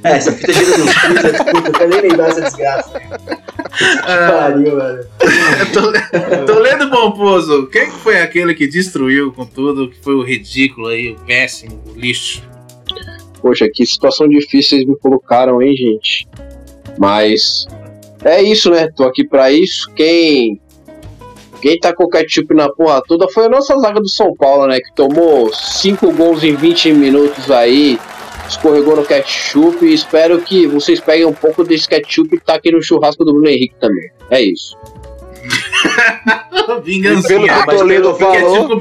É, 0.03 0.11
essa 0.14 0.31
fita 0.31 0.51
gira 0.53 0.77
no 0.77 0.88
freezer, 0.88 1.45
puta, 1.45 1.68
eu 1.69 1.73
quero 1.73 1.89
nem 1.89 2.01
lembrar 2.01 2.27
essa 2.30 2.41
desgraça. 2.41 2.99
Que 2.99 4.31
pariu, 4.31 4.76
velho. 4.77 5.07
Tole- 5.73 6.45
Toledo 6.45 6.89
Pomposo, 6.89 7.68
quem 7.68 7.85
que 7.85 7.97
foi 7.97 8.22
aquele 8.22 8.53
que 8.53 8.68
destruiu 8.68 9.31
com 9.31 9.45
tudo, 9.45 9.89
que 9.89 9.97
foi 10.01 10.15
o 10.15 10.22
ridículo 10.23 10.88
aí, 10.88 11.11
o 11.11 11.15
péssimo, 11.26 11.81
o 11.88 11.97
lixo? 11.99 12.43
Poxa, 13.41 13.68
que 13.73 13.85
situação 13.85 14.27
difícil 14.27 14.77
vocês 14.77 14.85
me 14.88 14.95
colocaram, 14.97 15.61
hein, 15.61 15.76
gente? 15.76 16.27
Mas 16.97 17.65
é 18.23 18.41
isso, 18.41 18.69
né? 18.69 18.88
Tô 18.95 19.03
aqui 19.03 19.26
pra 19.27 19.51
isso. 19.51 19.89
Quem 19.95 20.60
quem 21.61 21.80
tá 21.80 21.93
com 21.95 22.10
ketchup 22.10 22.53
na 22.53 22.69
porra 22.69 23.01
toda 23.07 23.26
foi 23.30 23.45
a 23.45 23.49
nossa 23.49 23.77
zaga 23.80 23.99
do 24.01 24.10
São 24.10 24.34
Paulo, 24.35 24.68
né? 24.68 24.80
Que 24.81 24.93
tomou 24.95 25.53
5 25.53 26.11
gols 26.11 26.43
em 26.43 26.55
20 26.55 26.91
minutos 26.93 27.49
aí. 27.49 27.97
Escorregou 28.48 28.95
no 28.95 29.03
ketchup 29.06 29.86
e 29.86 29.94
espero 29.94 30.40
que 30.41 30.68
vocês 30.68 30.99
peguem 30.99 31.26
um 31.26 31.34
pouco 31.34 31.64
desse 31.64 31.88
ketchup 31.88 32.36
e 32.36 32.40
taquem 32.40 32.72
no 32.72 32.82
churrasco 32.84 33.24
do 33.26 33.34
Bruno 33.34 33.48
Henrique 33.49 33.76
também. 33.80 34.10
É 34.30 34.41
isso. 34.41 34.78
Vingança. 36.84 37.28
Pelo 37.28 37.45
que 37.45 37.52
o 37.52 37.65
mas 37.65 37.78
Toledo 37.78 38.14
pelo- 38.14 38.34
falou, 38.34 38.80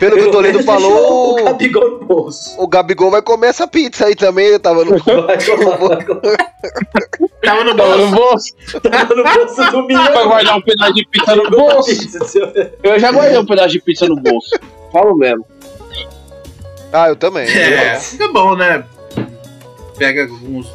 pelo 0.00 0.16
que 0.16 0.22
o 0.22 0.30
Toledo 0.30 0.62
falou, 0.64 1.40
O 1.40 1.44
Gabigol 1.44 1.90
no 1.90 1.98
bolso. 2.06 2.54
o 2.58 2.66
Gabigol 2.66 3.10
vai 3.10 3.20
comer 3.22 3.48
essa 3.48 3.66
pizza 3.68 4.06
aí 4.06 4.14
também. 4.14 4.46
Eu 4.46 4.58
tava 4.60 4.84
no. 4.84 4.98
Tava 7.42 7.64
no 7.64 7.76
Tava 7.76 7.96
no 7.98 8.10
bolso. 8.10 8.54
Tava 8.90 9.14
no 9.14 9.22
bolso 9.22 9.70
do 9.70 9.82
milhão. 9.86 10.04
Vai 10.12 10.24
guardar 10.24 10.56
um 10.56 10.62
pedaço 10.62 10.94
de 10.94 11.06
pizza 11.10 11.36
no 11.36 11.50
bolso. 11.50 11.90
Eu 12.82 12.98
já 12.98 13.12
guardei 13.12 13.38
um 13.38 13.46
pedaço 13.46 13.68
de 13.70 13.80
pizza 13.82 14.06
no 14.06 14.16
bolso. 14.16 14.58
Falo 14.92 15.14
mesmo. 15.16 15.44
Ah, 16.92 17.08
eu 17.08 17.16
também. 17.16 17.46
É, 17.48 17.94
fica 17.96 18.28
bom, 18.32 18.54
né? 18.56 18.84
Pega 19.98 20.22
alguns. 20.22 20.66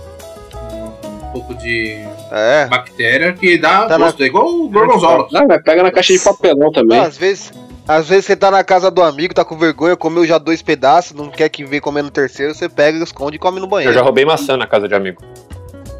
Um 1.03 1.31
pouco 1.33 1.55
de 1.55 1.97
É. 2.31 2.67
bactéria 2.67 3.33
que 3.33 3.57
dá 3.57 3.85
Tá 3.87 3.97
na- 3.97 4.05
gosto. 4.05 4.21
É 4.21 4.27
igual 4.27 4.47
o 4.47 4.69
gorgonzola. 4.69 5.27
Não, 5.31 5.47
mas 5.47 5.61
pega 5.63 5.81
na 5.81 5.91
caixa 5.91 6.13
de 6.13 6.19
papelão 6.19 6.71
também. 6.71 6.97
Não, 6.99 7.05
às 7.05 7.17
vezes, 7.17 7.51
Às 7.85 8.07
vezes 8.07 8.23
você 8.25 8.35
tá 8.37 8.49
na 8.49 8.63
casa 8.63 8.89
do 8.89 9.03
amigo, 9.03 9.33
tá 9.33 9.43
com 9.43 9.57
vergonha, 9.57 9.93
comeu 9.97 10.25
já 10.25 10.37
dois 10.37 10.61
pedaços, 10.61 11.11
não 11.11 11.29
quer 11.29 11.49
que 11.49 11.65
venha 11.65 11.81
comendo 11.81 12.07
o 12.07 12.11
terceiro, 12.11 12.53
você 12.55 12.69
pega, 12.69 12.97
esconde 13.03 13.35
e 13.35 13.39
come 13.39 13.59
no 13.59 13.65
Eu 13.65 13.69
banheiro. 13.69 13.93
já 13.93 14.01
roubei 14.01 14.23
maçã 14.23 14.55
na 14.55 14.65
casa 14.65 14.87
de 14.87 14.95
amigo. 14.95 15.21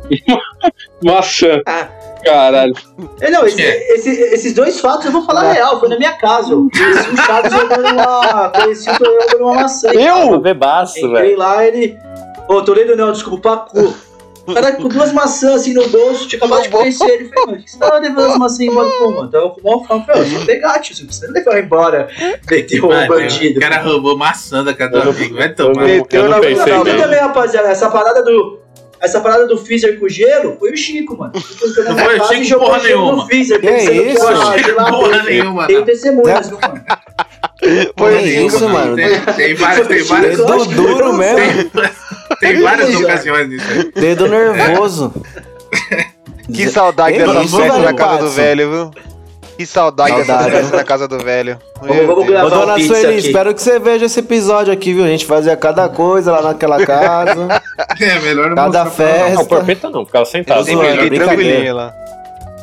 Maçã. 1.03 1.61
Ah. 1.65 1.87
Caralho. 2.23 2.73
É, 3.21 3.29
não, 3.29 3.45
esse- 3.45 3.61
É. 3.61 3.95
esse- 3.95 4.09
esses 4.33 4.53
dois 4.53 4.79
fatos 4.79 5.05
eu 5.05 5.11
vou 5.11 5.25
falar 5.25 5.51
real, 5.51 5.79
foi 5.79 5.89
na 5.89 5.97
minha 5.97 6.13
casa. 6.13 6.51
Eu 6.53 6.67
conheci 6.71 7.09
o 7.09 7.17
Chaves 7.17 7.51
jogando 7.51 7.93
uma. 7.93 8.49
Conheci 8.49 8.89
o 8.89 8.97
Toledo 8.97 9.23
jogando 9.31 9.41
uma 9.43 9.55
maçã. 9.61 9.89
Eu? 9.93 10.39
Bebaço, 10.39 10.99
Entrei 10.99 11.35
lá, 11.35 11.65
ele. 11.65 11.97
Ô, 12.47 12.61
Toledo 12.61 12.95
não, 12.95 13.11
desculpa, 13.11 13.57
Pacu. 13.57 13.93
O 14.45 14.53
cara 14.53 14.73
com 14.73 14.89
duas 14.89 15.13
maçãs 15.13 15.61
assim 15.61 15.73
no 15.73 15.87
bolso, 15.87 16.27
tinha 16.27 16.37
acabado 16.37 16.63
de 16.63 16.69
conhecer 16.69 17.05
ele. 17.09 17.29
Falei, 17.29 17.45
mano, 17.45 17.57
o 17.59 17.63
que 17.63 17.71
você 17.71 17.79
tava 17.79 17.97
levando 17.99 18.29
as 18.31 18.37
maçãs 18.37 18.59
embora? 18.59 18.89
Pô, 18.89 19.11
mano, 19.11 19.31
tava 19.31 19.49
com 19.51 19.61
maior 19.63 19.87
fome. 19.87 20.05
Falei, 20.05 20.21
ó, 20.21 20.25
você 20.25 20.45
pegar, 20.45 20.79
tio, 20.79 20.93
você 20.97 21.05
precisa 21.05 21.31
levar 21.31 21.59
embora. 21.63 22.09
Meteu 22.51 22.85
um 22.85 23.07
bandido. 23.07 23.57
O 23.57 23.61
cara 23.61 23.81
roubou 23.81 24.17
maçã 24.17 24.61
da 24.61 24.73
casa 24.73 24.91
do 24.91 24.97
Eu 24.97 25.05
não- 25.05 25.11
amigo. 25.11 25.35
Vai 25.37 25.47
Eu 25.47 25.55
tomar. 25.55 25.73
não, 25.75 25.87
eu 25.87 26.23
não 26.23 26.29
na- 26.29 26.39
pensei 26.41 26.73
Não, 26.73 26.83
nisso. 26.83 26.97
também, 26.97 27.19
rapaziada, 27.19 27.69
essa 27.69 27.89
parada 27.89 28.21
do. 28.21 28.59
Essa 29.03 29.19
parada 29.19 29.45
do 29.47 29.57
freezer 29.57 29.99
com 29.99 30.07
gelo 30.07 30.55
foi 30.57 30.71
o 30.71 30.77
Chico, 30.77 31.17
mano. 31.17 31.33
Não 31.35 31.97
foi 31.97 32.19
o 32.19 32.25
Chico 32.25 32.43
jogou 32.45 32.67
porra 32.67 32.79
gelo 32.79 33.01
nenhuma. 33.01 33.15
No 33.21 33.27
freezer, 33.27 33.59
Que 33.59 33.67
pensando 33.67 33.91
isso? 34.01 34.27
que 34.27 34.35
Chico 34.57 34.69
geladeira. 34.69 34.83
porra 34.97 35.23
nenhuma, 35.23 35.67
Tem 35.67 35.83
testemunhas, 35.85 36.49
viu, 36.49 36.59
mano? 36.61 36.83
Foi 37.97 38.17
Que 38.17 38.29
isso. 38.45 38.69
mano? 38.69 38.95
Tem, 38.95 39.19
tem 39.35 39.55
várias, 39.55 39.87
tem 39.87 40.03
várias, 40.03 40.37
Dedo 40.37 40.65
duro 40.65 41.13
mesmo. 41.13 41.37
tem, 41.37 41.71
tem 42.53 42.61
várias 42.61 42.89
Isso, 42.89 43.03
ocasiões 43.03 43.49
nisso 43.49 43.65
aí. 43.71 43.91
Dedo 43.93 44.27
nervoso. 44.27 45.13
Que 46.53 46.67
saudade 46.69 47.17
Que 47.17 47.23
dessa 47.25 47.57
festa 47.57 47.79
na 47.79 47.93
casa 47.93 48.17
do 48.23 48.29
velho, 48.29 48.69
viu? 48.69 48.91
Que 49.57 49.65
saudade, 49.67 50.15
dessa 50.15 50.25
Saudade, 50.25 50.51
festa 50.51 50.67
viu? 50.69 50.77
na 50.77 50.83
casa 50.83 51.07
do 51.07 51.19
velho. 51.19 51.59
Vamos- 51.79 52.05
vamos 52.07 52.25
gravar. 52.25 52.47
Ô, 52.47 52.49
dona 52.49 52.79
Sueli, 52.79 53.05
aqui. 53.05 53.27
espero 53.27 53.53
que 53.53 53.61
você 53.61 53.77
veja 53.79 54.05
esse 54.05 54.19
episódio 54.19 54.73
aqui, 54.73 54.93
viu? 54.93 55.03
A 55.03 55.07
gente 55.07 55.25
fazia 55.25 55.55
cada 55.55 55.87
coisa 55.87 56.31
lá 56.31 56.41
naquela 56.41 56.83
casa. 56.85 57.47
É 58.01 58.19
melhor 58.21 58.49
não 58.49 58.55
Cada 58.55 58.85
festa. 58.87 59.35
Não, 59.35 59.45
porpeta 59.45 59.89
não, 59.89 60.05
ficava 60.05 60.25
sentado. 60.25 60.59
Eu 60.61 60.65
Sempre 60.65 60.87
fiquei 60.91 61.09
brincadeira. 61.09 61.25
tranquilinho 61.43 61.75
lá. 61.75 61.93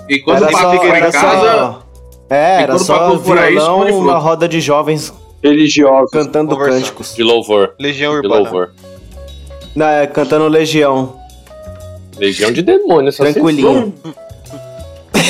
E 0.09 0.19
quando 0.19 0.39
Era 0.39 0.49
o 0.49 0.53
papo 0.53 0.65
só, 0.65 0.71
fica 0.73 0.87
em 0.87 0.91
era 1.01 1.12
casa, 1.12 1.51
só. 1.51 1.83
É, 2.29 2.61
E 2.61 2.62
era 2.65 2.79
só 2.79 3.11
aí, 3.11 3.17
violão, 3.19 3.85
esconde 3.89 3.93
uma 3.93 4.19
roda 4.19 4.49
de 4.49 4.61
jovens 4.61 5.12
Religiosos. 5.43 6.11
cantando 6.11 6.57
cânticos. 6.57 7.15
De 7.15 7.23
louvor. 7.23 7.75
Legião 7.79 8.12
De 8.12 8.19
Urbana. 8.27 8.43
louvor. 8.43 8.71
Não, 9.77 9.87
é, 9.87 10.07
cantando 10.09 10.49
Legião. 10.49 11.15
Legião 12.19 12.53
de 12.53 12.62
demônio, 12.62 13.12
só 13.12 13.23
Tranquilinho. 13.25 13.95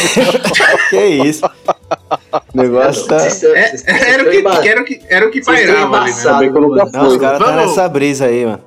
que 0.90 0.96
isso? 1.06 1.44
O 1.46 2.56
negócio 2.56 3.06
tá. 3.06 3.16
É, 3.26 4.12
era, 4.12 4.24
o 4.24 4.28
estão 4.28 4.30
que, 4.30 4.38
emba- 4.38 4.66
era, 4.68 4.80
o 4.80 4.84
que, 4.84 5.00
era 5.08 5.26
o 5.28 5.30
que 5.30 5.38
estão 5.38 5.54
pairava 5.54 6.00
ali, 6.00 6.12
né? 6.12 6.50
Não, 6.92 7.06
os 7.08 7.16
caras 7.16 7.38
tá 7.38 7.44
Vamos- 7.46 7.66
nessa 7.70 7.88
brisa 7.88 8.26
aí, 8.26 8.44
mano. 8.46 8.60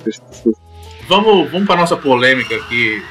Vamos, 1.07 1.51
vamos 1.51 1.67
para 1.67 1.75
nossa 1.77 1.97
polêmica 1.97 2.55
aqui. 2.55 3.01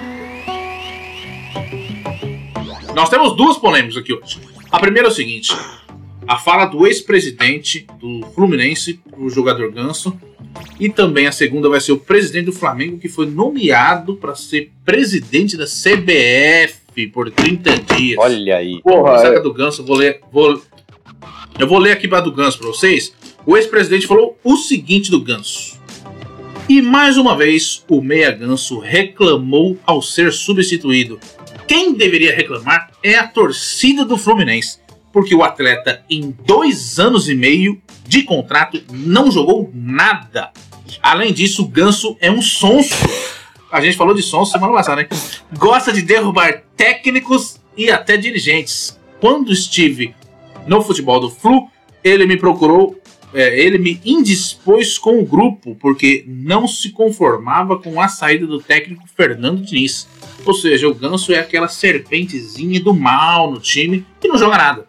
Nós 2.95 3.09
temos 3.09 3.37
duas 3.37 3.57
polêmicas 3.57 3.97
aqui 3.97 4.13
hoje. 4.13 4.39
A 4.71 4.79
primeira 4.79 5.09
é 5.09 5.11
o 5.11 5.15
seguinte: 5.15 5.55
a 6.27 6.39
fala 6.39 6.67
do 6.67 6.87
ex-presidente 6.87 7.87
do 8.01 8.27
Fluminense, 8.35 9.01
o 9.17 9.29
jogador 9.31 9.71
Ganso, 9.73 10.17
e 10.79 10.89
também 10.89 11.27
a 11.27 11.33
segunda 11.33 11.69
vai 11.69 11.81
ser 11.81 11.93
o 11.93 11.99
presidente 11.99 12.47
do 12.47 12.53
Flamengo, 12.53 12.99
que 12.99 13.09
foi 13.09 13.27
nomeado 13.27 14.17
para 14.17 14.35
ser 14.35 14.71
presidente 14.85 15.57
da 15.57 15.65
CBF 15.65 16.82
por 17.13 17.31
30 17.31 17.77
dias. 17.97 18.19
Olha 18.19 18.57
aí. 18.57 18.81
Porra, 18.83 19.19
Saca 19.19 19.39
é. 19.39 19.41
do 19.41 19.53
Ganso, 19.53 19.83
eu 19.83 19.87
vou 19.87 19.97
ler. 19.97 20.21
Vou, 20.33 20.61
eu 21.59 21.67
vou 21.67 21.79
ler 21.79 21.93
aqui 21.93 22.07
para 22.07 22.21
do 22.21 22.33
Ganso 22.33 22.59
para 22.59 22.69
vocês. 22.69 23.15
O 23.45 23.57
ex-presidente 23.57 24.07
falou 24.07 24.39
o 24.45 24.57
seguinte 24.57 25.11
do 25.11 25.21
Ganso. 25.21 25.81
E 26.69 26.81
mais 26.81 27.17
uma 27.17 27.37
vez, 27.37 27.85
o 27.89 28.01
Meia 28.01 28.31
Ganso 28.31 28.79
reclamou 28.79 29.77
ao 29.85 30.01
ser 30.01 30.33
substituído. 30.33 31.19
Quem 31.67 31.93
deveria 31.93 32.35
reclamar 32.35 32.91
é 33.03 33.17
a 33.17 33.27
torcida 33.27 34.05
do 34.05 34.17
Fluminense, 34.17 34.79
porque 35.13 35.35
o 35.35 35.43
atleta, 35.43 36.05
em 36.09 36.35
dois 36.47 36.99
anos 36.99 37.29
e 37.29 37.35
meio 37.35 37.81
de 38.07 38.23
contrato, 38.23 38.81
não 38.91 39.31
jogou 39.31 39.71
nada. 39.75 40.51
Além 41.03 41.33
disso, 41.33 41.63
o 41.63 41.69
Ganso 41.69 42.17
é 42.21 42.31
um 42.31 42.43
sonso. 42.43 42.95
A 43.73 43.81
gente 43.81 43.97
falou 43.97 44.15
de 44.15 44.23
sonso 44.23 44.53
semana 44.53 44.75
passada, 44.75 45.01
né? 45.01 45.09
Gosta 45.59 45.91
de 45.91 46.03
derrubar 46.03 46.63
técnicos 46.77 47.59
e 47.75 47.91
até 47.91 48.19
dirigentes. 48.19 49.01
Quando 49.19 49.51
estive 49.51 50.15
no 50.67 50.83
futebol 50.83 51.19
do 51.19 51.31
Flu, 51.31 51.69
ele 52.05 52.27
me 52.27 52.37
procurou, 52.37 53.01
é, 53.33 53.59
ele 53.59 53.79
me 53.79 53.99
indispôs 54.05 54.99
com 54.99 55.19
o 55.19 55.25
grupo, 55.25 55.75
porque 55.81 56.23
não 56.29 56.69
se 56.69 56.91
conformava 56.91 57.79
com 57.79 57.99
a 57.99 58.09
saída 58.09 58.47
do 58.47 58.61
técnico 58.61 59.05
Fernando 59.17 59.63
Diniz. 59.63 60.07
Ou 60.45 60.53
seja, 60.53 60.87
o 60.87 60.95
Ganso 60.95 61.33
é 61.33 61.39
aquela 61.39 61.67
serpentezinha 61.69 62.79
do 62.79 62.93
mal 62.93 63.51
no 63.51 63.59
time 63.59 64.05
que 64.21 64.29
não 64.29 64.37
joga 64.37 64.59
nada. 64.59 64.87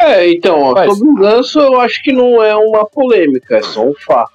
É, 0.00 0.28
então, 0.32 0.60
ó, 0.60 0.74
Mas- 0.74 0.92
sobre 0.92 1.08
o 1.08 1.14
Ganso 1.14 1.60
eu 1.60 1.80
acho 1.80 2.02
que 2.02 2.12
não 2.12 2.42
é 2.42 2.56
uma 2.56 2.84
polêmica, 2.84 3.58
é 3.58 3.62
só 3.62 3.86
um 3.86 3.94
fato. 3.94 4.32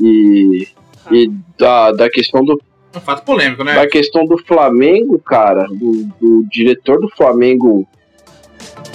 E, 0.00 0.68
e 1.10 1.28
da, 1.58 1.90
da 1.90 2.08
questão 2.08 2.44
do 2.44 2.56
um 2.94 3.00
fato 3.00 3.24
polêmico, 3.24 3.62
né? 3.64 3.74
da 3.74 3.86
questão 3.88 4.24
do 4.24 4.36
Flamengo, 4.44 5.18
cara, 5.20 5.64
do, 5.68 6.04
do 6.20 6.44
diretor 6.50 7.00
do 7.00 7.08
Flamengo 7.10 7.86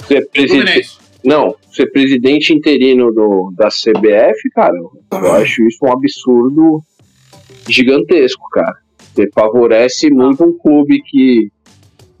ser 0.06 0.28
presidente. 0.30 0.98
Não, 1.24 1.56
ser 1.72 1.86
presidente 1.90 2.52
interino 2.52 3.12
do, 3.12 3.52
da 3.56 3.68
CBF, 3.68 4.48
cara, 4.54 4.74
eu 4.76 5.32
acho 5.32 5.62
isso 5.64 5.78
um 5.84 5.92
absurdo 5.92 6.82
gigantesco, 7.68 8.48
cara. 8.50 8.76
Você 9.14 9.28
favorece 9.34 10.10
muito 10.10 10.44
um 10.44 10.56
clube 10.56 11.02
que 11.02 11.50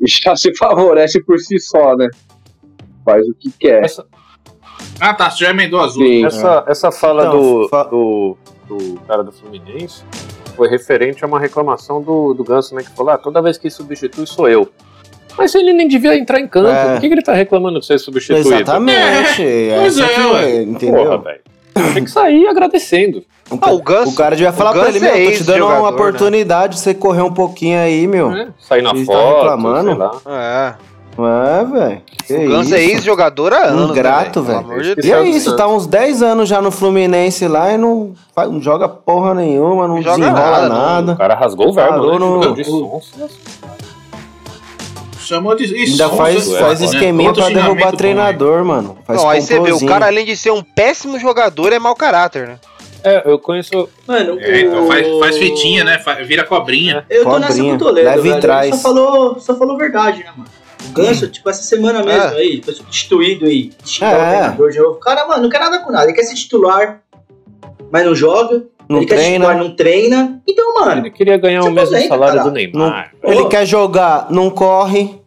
já 0.06 0.34
se 0.34 0.54
favorece 0.56 1.22
por 1.22 1.38
si 1.38 1.58
só, 1.60 1.94
né? 1.96 2.08
Faz 3.04 3.26
o 3.28 3.34
que 3.34 3.52
quer. 3.52 3.84
Essa, 3.84 4.04
Ah, 4.98 5.14
tá. 5.14 5.30
Você 5.30 5.44
já 5.44 5.50
emendou 5.50 5.80
azul. 5.80 6.04
Sim. 6.04 6.24
essa, 6.24 6.64
essa 6.66 6.90
fala 6.90 7.26
Então, 7.28 7.40
do, 7.62 7.68
fa- 7.68 7.84
do, 7.84 8.36
do 8.66 9.00
cara 9.06 9.22
do 9.22 9.30
Fluminense 9.30 10.02
foi 10.56 10.68
referente 10.68 11.22
a 11.24 11.26
uma 11.26 11.38
reclamação 11.38 12.00
do, 12.00 12.32
do 12.34 12.42
Ganso, 12.42 12.74
né? 12.74 12.82
Que 12.82 12.90
falou: 12.90 13.12
ah, 13.12 13.18
toda 13.18 13.42
vez 13.42 13.58
que 13.58 13.70
substitui 13.70 14.26
sou 14.26 14.48
eu. 14.48 14.68
Mas 15.36 15.54
ele 15.54 15.72
nem 15.72 15.86
devia 15.86 16.16
entrar 16.16 16.40
em 16.40 16.48
campo. 16.48 16.68
É. 16.68 16.92
Por 16.92 17.00
que, 17.00 17.08
que 17.08 17.14
ele 17.14 17.22
tá 17.22 17.34
reclamando 17.34 17.78
de 17.78 17.86
ser 17.86 17.98
substituído? 17.98 18.54
Exatamente. 18.54 19.42
pois 19.76 19.98
essa 19.98 20.10
é, 20.10 20.14
que 20.14 20.20
ué. 20.20 20.62
entendeu? 20.62 21.04
Porra, 21.04 21.18
velho. 21.18 21.40
Tem 21.92 22.04
que 22.04 22.10
sair 22.10 22.46
agradecendo. 22.46 23.22
Ah, 23.60 23.70
o 23.70 23.82
Ganso. 23.82 24.12
O 24.12 24.14
cara 24.14 24.34
devia 24.34 24.52
falar 24.52 24.72
pra 24.72 24.88
ele, 24.88 24.98
meu, 24.98 25.10
é 25.10 25.24
tô 25.26 25.30
te 25.32 25.44
dando 25.44 25.66
uma 25.66 25.74
ex-jogador, 25.74 25.82
né? 25.82 25.88
oportunidade 25.90 26.74
de 26.74 26.80
você 26.80 26.94
correr 26.94 27.20
um 27.20 27.32
pouquinho 27.32 27.78
aí, 27.78 28.06
meu. 28.06 28.30
né? 28.30 28.48
Sair 28.58 28.80
na 28.82 28.90
Eles 28.90 29.06
tá 29.06 29.12
foto, 29.12 29.36
reclamando? 29.36 29.88
sei 29.90 29.98
lá. 29.98 30.20
É. 30.26 30.74
É, 31.18 31.64
velho. 31.64 32.02
Que 32.26 32.34
O 32.34 32.48
Ganso 32.50 32.74
é 32.74 32.80
isso? 32.82 32.92
ex-jogador 32.96 33.52
há 33.52 33.64
anos. 33.68 33.90
Ingrato, 33.90 34.42
velho. 34.42 34.66
E 35.02 35.12
é 35.12 35.22
isso, 35.22 35.56
tá 35.56 35.66
uns 35.68 35.86
10 35.86 36.22
anos 36.22 36.48
já 36.48 36.60
no 36.60 36.70
Fluminense 36.70 37.46
lá 37.48 37.72
e 37.72 37.78
não, 37.78 38.12
não 38.36 38.60
joga 38.60 38.88
porra 38.88 39.32
nenhuma, 39.34 39.86
não 39.88 39.96
Não 39.96 40.02
joga 40.02 40.16
desenrola 40.18 40.50
nada, 40.50 40.68
não. 40.68 40.76
nada. 40.76 41.12
O 41.12 41.16
cara 41.16 41.34
rasgou 41.34 41.68
o 41.68 41.72
verbo, 41.72 42.12
né? 42.12 42.18
no-. 42.18 43.00
Chamou 45.18 45.56
de. 45.56 45.64
Isso, 45.64 46.02
Ainda 46.02 46.16
faz, 46.16 46.52
é, 46.52 46.58
faz 46.60 46.80
esqueminha 46.80 47.32
pra 47.32 47.48
derrubar 47.48 47.90
bom, 47.90 47.96
treinador, 47.96 48.64
mano. 48.64 48.96
Faz 49.04 49.20
Não, 49.20 49.28
aí 49.28 49.40
você 49.42 49.58
vê, 49.58 49.72
o 49.72 49.84
cara, 49.84 50.06
além 50.06 50.24
de 50.24 50.36
ser 50.36 50.52
um 50.52 50.62
péssimo 50.62 51.18
jogador, 51.18 51.72
é 51.72 51.78
mau 51.80 51.96
caráter, 51.96 52.46
né? 52.46 52.58
É, 53.02 53.22
eu 53.28 53.38
conheço. 53.38 53.88
Mano, 54.06 54.38
É, 54.40 54.60
então 54.60 54.84
o- 54.84 54.86
faz, 54.88 55.06
faz 55.18 55.38
fitinha, 55.38 55.82
né? 55.84 56.00
Vira 56.24 56.44
cobrinha. 56.44 57.04
Eu 57.10 57.24
tô 57.24 57.38
nessa 57.38 57.60
com 57.60 57.74
o 57.74 57.78
Toledo, 57.78 58.08
leva 58.08 58.26
e 58.28 58.40
velho. 58.40 58.52
Ele 58.64 58.72
só 58.72 58.78
falou, 58.82 59.40
só 59.40 59.56
falou 59.56 59.76
verdade, 59.76 60.18
né, 60.20 60.30
mano? 60.36 60.48
O 60.88 60.92
Ganso, 60.92 61.28
tipo, 61.28 61.48
essa 61.48 61.62
semana 61.62 62.02
mesmo 62.02 62.34
É. 62.34 62.36
aí, 62.36 62.62
foi 62.62 62.74
substituído 62.74 63.46
e 63.48 63.72
o 64.00 64.04
É. 64.04 64.10
treinador 64.28 64.70
de 64.70 64.78
novo. 64.78 64.92
O 64.92 65.00
cara, 65.00 65.26
mano, 65.26 65.42
não 65.44 65.48
quer 65.50 65.60
nada 65.60 65.78
com 65.80 65.90
nada. 65.90 66.04
Ele 66.04 66.12
quer 66.12 66.22
ser 66.24 66.34
titular, 66.34 67.00
mas 67.90 68.04
não 68.04 68.14
joga. 68.14 68.64
Não 68.88 68.98
ele 68.98 69.06
quer 69.06 69.16
ser 69.16 69.22
treina. 69.24 69.44
titular, 69.46 69.58
não 69.58 69.74
treina. 69.76 70.42
Então, 70.46 70.74
mano, 70.74 71.00
Ele 71.02 71.10
queria 71.10 71.36
ganhar 71.36 71.62
Você 71.62 71.68
o 71.68 71.72
mesmo 71.72 71.88
aposenta, 71.96 72.08
salário 72.14 72.36
cara. 72.38 72.48
do 72.48 72.54
Neymar. 72.54 73.12
Ele 73.24 73.40
Ô. 73.40 73.48
quer 73.48 73.66
jogar, 73.66 74.28
não 74.30 74.48
corre. 74.48 75.20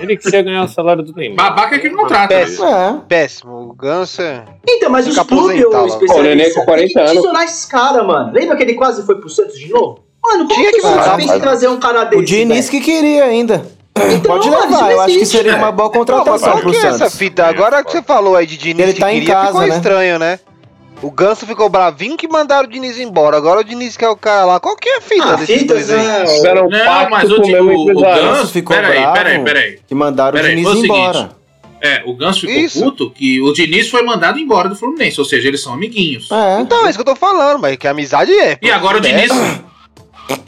Ele 0.00 0.16
queria 0.16 0.42
ganhar 0.42 0.62
o 0.62 0.68
salário 0.68 1.02
do 1.02 1.12
Neymar. 1.12 1.48
Babaca 1.48 1.74
é 1.74 1.78
que 1.80 1.88
não 1.88 2.06
trata. 2.06 2.28
Péssimo. 2.28 2.64
É. 2.66 3.00
Péssimo. 3.08 3.52
O 3.70 3.72
Ganso 3.74 4.22
é... 4.22 4.44
Então, 4.68 4.88
mas 4.88 5.04
clubes, 5.06 5.18
aposentar 5.18 5.82
o. 5.82 5.98
Pô, 5.98 6.14
o 6.18 6.22
Nenê 6.22 6.44
especialista, 6.44 6.60
com 6.60 6.66
40 6.66 6.86
tem 6.86 6.92
que 6.94 6.98
anos. 7.00 7.12
titular 7.22 7.42
esses 7.44 7.64
caras, 7.64 8.06
mano. 8.06 8.32
Lembra 8.32 8.56
que 8.56 8.62
ele 8.62 8.74
quase 8.74 9.04
foi 9.04 9.16
pro 9.16 9.28
Santos 9.28 9.58
de 9.58 9.68
novo? 9.68 10.04
Mano, 10.22 10.46
como 10.46 10.54
Tinha 10.54 10.70
que 10.72 10.78
o 10.78 10.82
voltar, 10.82 11.16
pensa 11.16 11.36
em 11.36 11.40
trazer 11.40 11.68
um 11.68 11.78
cara 11.80 12.04
desse, 12.04 12.22
O 12.22 12.24
Diniz 12.24 12.68
velho? 12.68 12.70
que 12.70 12.80
queria 12.80 13.24
ainda. 13.24 13.66
Então, 14.14 14.36
Pode 14.36 14.50
levar, 14.50 14.90
eu 14.90 14.96
não 14.96 15.04
acho 15.04 15.18
que 15.18 15.26
seria 15.26 15.56
uma 15.56 15.72
boa 15.72 15.88
Não, 15.88 15.92
contratação 15.94 16.52
qual 16.52 16.62
pro 16.62 16.70
que 16.70 16.76
é 16.76 16.80
essa 16.80 16.98
Santos. 16.98 17.16
fita? 17.16 17.46
Agora 17.46 17.82
que 17.84 17.90
você 17.92 18.02
falou 18.02 18.36
aí 18.36 18.46
de 18.46 18.56
Diniz 18.56 18.82
Ele 18.84 18.92
que 18.94 19.00
tá 19.00 19.12
em 19.12 19.20
queria, 19.20 19.34
casa, 19.34 19.46
ficou 19.48 19.66
né? 19.66 19.76
estranho, 19.76 20.18
né? 20.18 20.40
O 21.00 21.10
Ganso 21.12 21.46
ficou 21.46 21.68
bravinho 21.68 22.16
que 22.16 22.26
mandaram 22.26 22.68
o 22.68 22.70
Diniz 22.70 22.98
embora. 22.98 23.36
Agora 23.36 23.60
o 23.60 23.64
Diniz 23.64 23.96
que 23.96 24.04
é 24.04 24.08
o 24.08 24.16
cara 24.16 24.44
lá. 24.44 24.58
Qual 24.60 24.74
que 24.76 24.88
é 24.88 24.96
a 24.96 25.00
fita 25.00 25.24
Ah, 25.32 25.34
desses 25.36 25.62
dois 25.64 25.90
aí? 25.92 26.04
né? 26.04 26.26
Fizeram 26.26 26.66
um 26.66 26.68
Não, 26.68 27.10
mas 27.10 27.30
o, 27.30 27.36
o 27.40 27.90
o. 27.92 28.00
Ganso. 28.02 28.52
ficou 28.52 28.74
Peraí, 28.76 28.98
bravo. 29.00 29.12
peraí, 29.14 29.44
peraí. 29.44 29.78
Que 29.86 29.94
mandaram 29.94 30.32
Peraí, 30.36 30.54
o 30.54 30.56
Diniz 30.56 30.68
seguinte. 30.72 30.86
embora. 30.92 31.38
É, 31.80 32.02
o 32.04 32.16
Ganso 32.16 32.40
ficou 32.40 32.56
Isso. 32.56 32.82
puto 32.82 33.10
que 33.12 33.40
o 33.40 33.52
Diniz 33.52 33.88
foi 33.88 34.02
mandado 34.02 34.40
embora 34.40 34.68
do 34.68 34.74
Fluminense, 34.74 35.20
ou 35.20 35.24
seja, 35.24 35.46
eles 35.46 35.62
são 35.62 35.72
amiguinhos. 35.72 36.28
É. 36.32 36.60
Então, 36.62 36.84
é 36.84 36.90
isso 36.90 36.98
que 36.98 37.08
eu 37.08 37.14
tô 37.14 37.14
falando, 37.14 37.60
mas 37.60 37.76
que 37.76 37.86
a 37.86 37.92
amizade 37.92 38.32
é. 38.32 38.58
E 38.60 38.68
agora 38.68 38.96
o 38.96 38.98
É, 38.98 39.02
Diniz. 39.02 39.30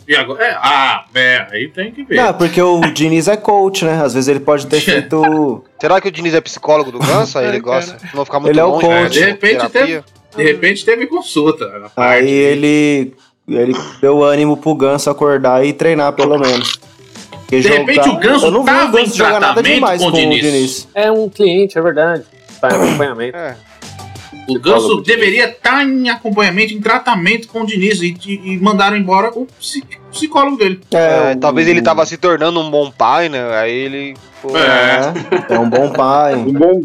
E 0.06 0.16
agora. 0.16 0.42
É, 0.44 0.54
ah, 0.60 1.04
é, 1.14 1.46
aí 1.50 1.68
tem 1.68 1.92
que 1.92 2.02
ver. 2.04 2.16
Não, 2.16 2.34
porque 2.34 2.60
o 2.60 2.80
Diniz 2.92 3.28
é 3.28 3.36
coach, 3.36 3.84
né? 3.84 4.02
Às 4.02 4.14
vezes 4.14 4.28
ele 4.28 4.40
pode 4.40 4.66
ter 4.66 4.80
feito. 4.82 5.64
Será 5.80 6.00
que 6.00 6.08
o 6.08 6.10
Diniz 6.10 6.34
é 6.34 6.40
psicólogo 6.40 6.90
do 6.90 6.98
Ganso? 6.98 7.38
Aí 7.38 7.46
ele 7.48 7.60
gosta. 7.60 7.96
Não 8.14 8.24
ficar 8.24 8.40
muito 8.40 8.52
Ele 8.52 8.60
é 8.60 8.64
o 8.64 8.70
longe. 8.70 8.86
coach. 8.86 9.00
né, 9.02 9.08
De 9.08 9.20
repente 9.20 9.68
terapia. 9.70 10.04
De 10.36 10.42
repente 10.44 10.84
teve 10.84 11.06
consulta. 11.06 11.90
Aí 11.96 12.24
de- 12.26 12.30
ele. 12.32 13.14
Ele 13.48 13.72
deu 14.00 14.22
ânimo 14.22 14.56
pro 14.56 14.74
Ganso 14.76 15.10
acordar 15.10 15.64
e 15.64 15.72
treinar, 15.72 16.12
pelo 16.12 16.38
menos. 16.38 16.78
Porque 17.30 17.58
De 17.60 17.68
repente 17.68 18.08
o 18.08 18.16
Ganso 18.16 18.46
Eu 18.46 18.50
não 18.52 18.64
vi 18.64 18.70
o 18.70 18.90
Ganso 18.92 19.16
jogar 19.16 19.40
nada 19.40 19.60
demais 19.62 20.00
com 20.00 20.08
o 20.08 20.10
com 20.12 20.16
o 20.16 20.20
Diniz. 20.20 20.40
Diniz. 20.42 20.88
É 20.94 21.10
um 21.10 21.28
cliente, 21.28 21.76
é 21.76 21.82
verdade. 21.82 22.22
Tá 22.60 22.68
em 22.68 22.74
acompanhamento. 22.74 23.36
É. 23.36 23.56
O 24.48 24.58
Ganso 24.58 25.00
deveria 25.00 25.48
estar 25.48 25.84
em 25.84 26.08
acompanhamento, 26.08 26.72
em 26.74 26.80
tratamento 26.80 27.46
com 27.48 27.62
o 27.62 27.66
Diniz 27.66 28.00
e, 28.02 28.16
e 28.26 28.56
mandaram 28.58 28.96
embora 28.96 29.30
o 29.38 29.46
psi- 29.58 29.84
psicólogo 30.10 30.56
dele. 30.56 30.80
É, 30.90 31.34
o- 31.36 31.38
talvez 31.40 31.68
ele 31.68 31.80
tava 31.82 32.04
se 32.04 32.16
tornando 32.16 32.58
um 32.60 32.70
bom 32.70 32.90
pai, 32.90 33.28
né? 33.28 33.56
Aí 33.58 33.72
ele. 33.72 34.14
Pô, 34.42 34.56
É, 34.56 35.12
é 35.54 35.58
um 35.58 35.68
bom 35.70 35.90
pai, 35.92 36.34
Um 36.34 36.52
bom, 36.52 36.82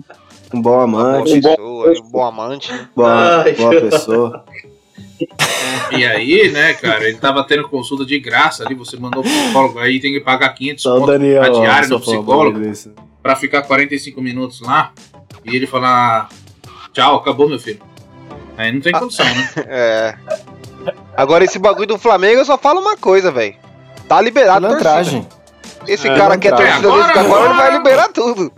um 0.54 0.62
bom 0.62 0.62
uma 0.62 0.62
boa 0.62 0.84
amante, 0.84 1.42
pessoa, 1.42 1.92
um 1.92 2.10
bom 2.12 2.24
amante. 2.26 2.72
boa, 2.96 3.44
Ai, 3.44 3.54
boa 3.54 3.82
pessoa. 3.82 4.46
E 5.92 6.06
aí, 6.06 6.52
né, 6.52 6.74
cara, 6.74 7.08
ele 7.08 7.18
tava 7.18 7.44
tendo 7.46 7.68
consulta 7.70 8.06
de 8.06 8.20
graça 8.20 8.66
ali, 8.66 8.76
você 8.76 8.98
mandou 8.98 9.22
o 9.22 9.24
psicólogo, 9.24 9.80
aí 9.80 10.00
tem 10.00 10.12
que 10.14 10.20
pagar 10.20 10.50
500 10.50 10.84
Só 10.84 11.00
Daniel. 11.06 11.42
a 11.42 11.50
diária 11.50 11.88
do 11.88 12.00
psicólogo 12.00 12.60
pra 13.24 13.36
ficar 13.36 13.62
45 13.64 14.22
minutos 14.22 14.60
lá 14.62 14.92
e 15.46 15.56
ele 15.56 15.66
falar 15.66 16.28
tchau, 16.96 17.18
acabou 17.18 17.48
meu 17.48 17.60
filho. 17.60 17.80
Aí 18.58 18.72
não 18.72 18.82
tem 18.82 18.92
condição, 18.94 19.26
né? 19.26 19.50
É. 19.68 20.16
Agora 21.18 21.44
esse 21.44 21.60
bagulho 21.60 21.88
do 21.88 21.98
Flamengo 21.98 22.40
eu 22.42 22.46
só 22.46 22.58
falo 22.58 22.80
uma 22.80 22.96
coisa, 22.98 23.32
velho. 23.32 23.56
Tá 24.08 24.22
liberado 24.22 24.66
a 24.68 24.76
torcida. 24.78 25.26
Esse 25.88 26.08
É, 26.08 26.16
cara 26.18 26.38
quer 26.38 26.54
a 26.54 26.56
pilantragem. 26.58 26.82
torcida 26.82 27.14
que 27.14 27.20
Agora- 27.20 27.36
agora 27.40 27.46
ele 27.50 27.54
vai 27.58 27.72
liberar 27.78 28.08
tudo. 28.10 28.52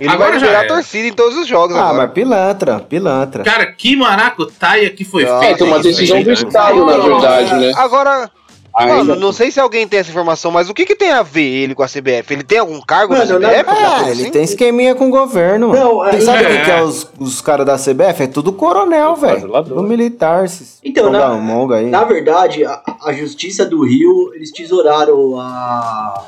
Ele 0.00 0.08
Agora 0.08 0.30
vai 0.30 0.38
liberar 0.40 0.58
a 0.60 0.64
era. 0.64 0.68
torcida 0.74 1.08
em 1.08 1.12
todos 1.12 1.36
os 1.36 1.46
jogos 1.46 1.76
Ah, 1.76 1.80
agora. 1.90 1.96
mas 2.04 2.12
pilantra, 2.12 2.80
pilantra. 2.80 3.44
Cara, 3.44 3.66
que 3.66 3.94
maracutaia 3.96 4.88
que 4.90 5.04
foi 5.04 5.24
Ah, 5.28 5.38
feita. 5.40 5.54
é, 5.54 5.58
tem 5.58 5.66
uma 5.66 5.78
decisão 5.78 6.22
do. 6.22 6.30
Estado, 6.32 6.86
na 6.86 6.96
verdade, 6.96 7.54
né? 7.54 7.72
Agora, 7.76 8.30
mano, 8.78 9.16
não 9.16 9.32
sei 9.32 9.50
se 9.50 9.58
alguém 9.58 9.86
tem 9.88 9.98
essa 10.00 10.10
informação, 10.10 10.50
mas 10.50 10.68
o 10.70 10.74
que 10.74 10.86
que 10.86 10.94
tem 10.94 11.10
a 11.10 11.22
ver 11.22 11.42
ele 11.42 11.74
com 11.74 11.82
a 11.82 11.86
CBF? 11.88 12.32
Ele 12.32 12.42
tem 12.44 12.58
algum 12.58 12.80
cargo 12.80 13.12
Mano, 13.14 13.38
na 13.38 13.48
CBF? 13.48 13.64
Ah, 13.70 13.74
coisa 13.96 14.10
ele 14.12 14.22
assim? 14.22 14.30
tem 14.30 14.42
esqueminha 14.44 14.94
com 14.94 15.08
o 15.08 15.10
governo. 15.10 15.72
Não, 15.72 16.00
aí- 16.02 16.20
sabe 16.20 16.44
É. 16.44 16.48
quem 16.56 16.64
que 16.64 16.70
é 16.70 16.82
os, 16.82 17.10
os 17.18 17.40
caras 17.40 17.66
da 17.66 17.76
CBF? 17.76 18.22
É 18.22 18.26
tudo 18.28 18.52
coronel, 18.52 19.16
velho. 19.16 19.48
Tudo 19.64 19.82
militar. 19.82 20.44
Então, 20.84 21.10
na- 21.10 21.30
monga 21.34 21.76
aí. 21.76 21.86
Na 21.86 22.04
verdade, 22.04 22.64
a, 22.64 22.80
a 23.04 23.12
Justiça 23.12 23.64
do 23.66 23.84
Rio, 23.84 24.32
eles 24.34 24.52
tesouraram 24.52 25.38
a, 25.40 26.26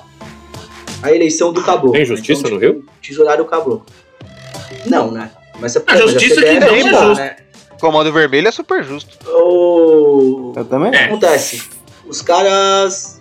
a 1.03 1.13
eleição 1.13 1.53
do 1.53 1.63
caboclo. 1.63 1.93
Tem 1.93 2.05
justiça 2.05 2.49
no 2.49 2.59
Rio? 2.59 2.85
Tesouraram 3.01 3.45
o 3.45 3.47
caboclo. 3.47 3.87
Não, 4.87 5.11
né? 5.13 5.31
Mas 5.61 5.77
a, 5.77 5.83
A 5.87 5.97
justiça 5.97 6.41
que 6.43 6.57
CBF 6.57 6.61
não 6.67 6.75
é 6.89 6.91
dá, 6.91 7.05
justa. 7.05 7.25
né? 7.25 7.37
Comando 7.81 8.13
Vermelho 8.13 8.49
é 8.49 8.53
super 8.53 8.83
justo. 8.83 9.17
O... 9.29 10.53
Eu 10.57 10.65
também. 10.65 10.89
O 10.89 10.93
que 10.93 10.97
É. 10.99 11.05
acontece? 11.05 11.63
Os 12.13 12.21
caras. 12.21 13.19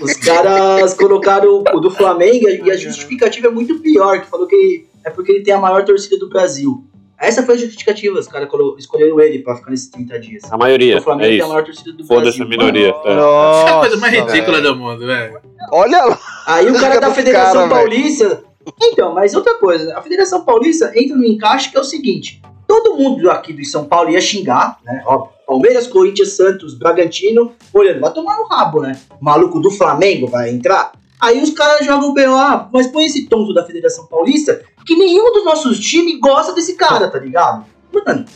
Os 0.00 0.14
caras 0.14 0.94
colocaram 0.94 1.62
o 1.72 1.78
do 1.78 1.92
Flamengo 1.92 2.48
e 2.48 2.70
a 2.72 2.76
justificativa 2.76 3.46
é 3.46 3.50
muito 3.50 3.78
pior, 3.78 4.20
que 4.20 4.26
falou 4.26 4.48
que 4.48 4.88
é 5.04 5.10
porque 5.10 5.30
ele 5.30 5.44
tem 5.44 5.54
a 5.54 5.58
maior 5.58 5.84
torcida 5.84 6.18
do 6.18 6.28
Brasil. 6.28 6.84
Essa 7.20 7.44
foi 7.44 7.54
a 7.54 7.58
justificativa, 7.58 8.18
os 8.18 8.26
caras 8.26 8.48
escolheram 8.78 9.20
ele 9.20 9.38
pra 9.40 9.54
ficar 9.54 9.70
nesses 9.70 9.88
30 9.90 10.18
dias. 10.18 10.52
A 10.52 10.56
maioria, 10.56 10.98
o 10.98 11.02
Flamengo 11.02 11.26
é 11.26 11.28
tem 11.28 11.36
a 11.36 11.38
isso. 11.38 11.48
maior 11.48 11.64
torcida 11.64 11.92
do 11.92 12.04
Foda-se 12.04 12.38
Brasil. 12.38 12.44
a 12.46 12.48
minoria. 12.48 12.88
é. 12.88 13.12
Essa 13.12 13.68
é 13.68 13.70
a 13.70 13.78
coisa 13.78 13.96
mais 13.98 14.18
Nossa, 14.18 14.32
ridícula 14.34 14.60
do 14.60 14.76
mundo, 14.76 15.06
velho. 15.06 15.40
Olha 15.70 16.04
lá. 16.04 16.20
Aí 16.46 16.68
o 16.68 16.74
cara 16.80 17.00
da 17.00 17.14
Federação 17.14 17.68
cara. 17.68 17.82
Paulista. 17.82 18.42
Então, 18.82 19.14
mas 19.14 19.34
outra 19.34 19.54
coisa, 19.54 19.96
a 19.96 20.02
Federação 20.02 20.44
Paulista 20.44 20.90
entra 20.96 21.16
no 21.16 21.24
encaixe 21.24 21.70
que 21.70 21.76
é 21.76 21.80
o 21.80 21.84
seguinte: 21.84 22.42
todo 22.66 22.96
mundo 22.96 23.30
aqui 23.30 23.52
do 23.52 23.64
São 23.64 23.84
Paulo 23.84 24.10
ia 24.10 24.20
xingar, 24.20 24.78
né? 24.84 25.00
Ó, 25.06 25.28
Palmeiras, 25.48 25.86
Corinthians, 25.86 26.32
Santos, 26.36 26.74
Bragantino, 26.74 27.52
olhando, 27.72 28.00
vai 28.00 28.12
tomar 28.12 28.36
no 28.36 28.46
rabo, 28.46 28.82
né? 28.82 29.00
O 29.18 29.24
maluco 29.24 29.58
do 29.60 29.70
Flamengo 29.70 30.26
vai 30.26 30.50
entrar. 30.50 30.92
Aí 31.18 31.42
os 31.42 31.50
caras 31.50 31.86
jogam 31.86 32.10
o 32.10 32.14
BO, 32.14 32.68
mas 32.70 32.86
põe 32.88 33.06
esse 33.06 33.26
tonto 33.28 33.54
da 33.54 33.64
Federação 33.64 34.04
Paulista, 34.06 34.60
que 34.86 34.94
nenhum 34.94 35.32
dos 35.32 35.44
nossos 35.46 35.80
times 35.80 36.20
gosta 36.20 36.52
desse 36.52 36.74
cara, 36.74 37.08
tá 37.08 37.18
ligado? 37.18 37.64
Mano, 37.92 38.26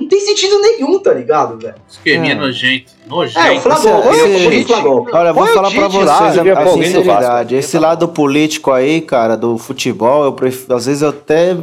não 0.00 0.08
tem 0.08 0.18
sentido 0.20 0.58
nenhum, 0.58 0.98
tá 0.98 1.12
ligado, 1.12 1.58
velho? 1.58 1.74
Esqueminha 1.88 2.32
É. 2.32 2.36
nojento. 2.36 2.90
É, 3.04 3.06
o 3.06 3.10
Nojento. 3.10 3.60
Flagol, 3.60 4.10
Esse- 4.14 4.44
põe 4.48 4.62
o 4.62 4.66
Flagol. 4.66 5.06
Olha, 5.12 5.28
eu 5.28 5.34
vou 5.34 5.46
falar 5.48 5.70
pra 5.70 5.80
lá, 5.82 5.88
vocês 6.18 6.32
devia 6.34 6.54
a, 6.54 6.62
a 6.62 6.68
sinceridade. 6.72 7.54
Esse 7.56 7.78
lado 7.78 8.08
político 8.08 8.72
aí, 8.72 9.02
cara, 9.02 9.36
do 9.36 9.58
futebol, 9.58 10.24
eu 10.24 10.32
prefiro, 10.32 10.74
às 10.74 10.86
vezes 10.86 11.02
eu 11.02 11.10
até 11.10 11.56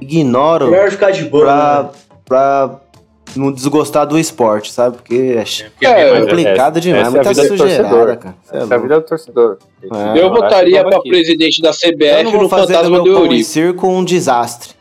ignoro 0.00 0.70
Melhor 0.70 0.90
ficar 0.90 1.10
de 1.10 1.24
boa. 1.26 1.44
né? 1.44 1.50
pra, 1.50 1.90
pra 2.24 2.80
não 3.38 3.52
desgostar 3.52 4.06
do 4.06 4.18
esporte, 4.18 4.72
sabe? 4.72 4.96
Porque 4.96 5.14
é 5.14 5.18
é 5.18 5.44
bem 5.80 5.88
É, 5.88 6.10
mais- 6.10 6.24
complicado 6.24 6.80
demais, 6.80 7.04
é 7.04 7.06
a 7.06 7.10
muita 7.10 7.28
vida 7.30 7.42
do 7.42 7.48
sujeirada, 7.56 7.88
torcedor. 7.88 8.16
cara. 8.16 8.34
É 8.52 8.56
Essa 8.58 8.74
é 8.74 8.76
a 8.76 8.80
vida 8.80 8.94
do 9.00 9.06
torcedor. 9.06 9.58
É. 9.82 10.18
Eu 10.20 10.30
votaria 10.30 10.82
babaquice. 10.84 11.08
presidente 11.08 11.62
da 11.62 11.68
Eu 11.70 11.74
CBF 11.74 12.22
não 12.24 12.42
no 12.42 12.48
Fantasma 12.48 13.00
do 13.02 13.08
Eurico. 13.08 13.44
circo 13.44 13.88
um 13.88 14.04
desastre. 14.04 14.76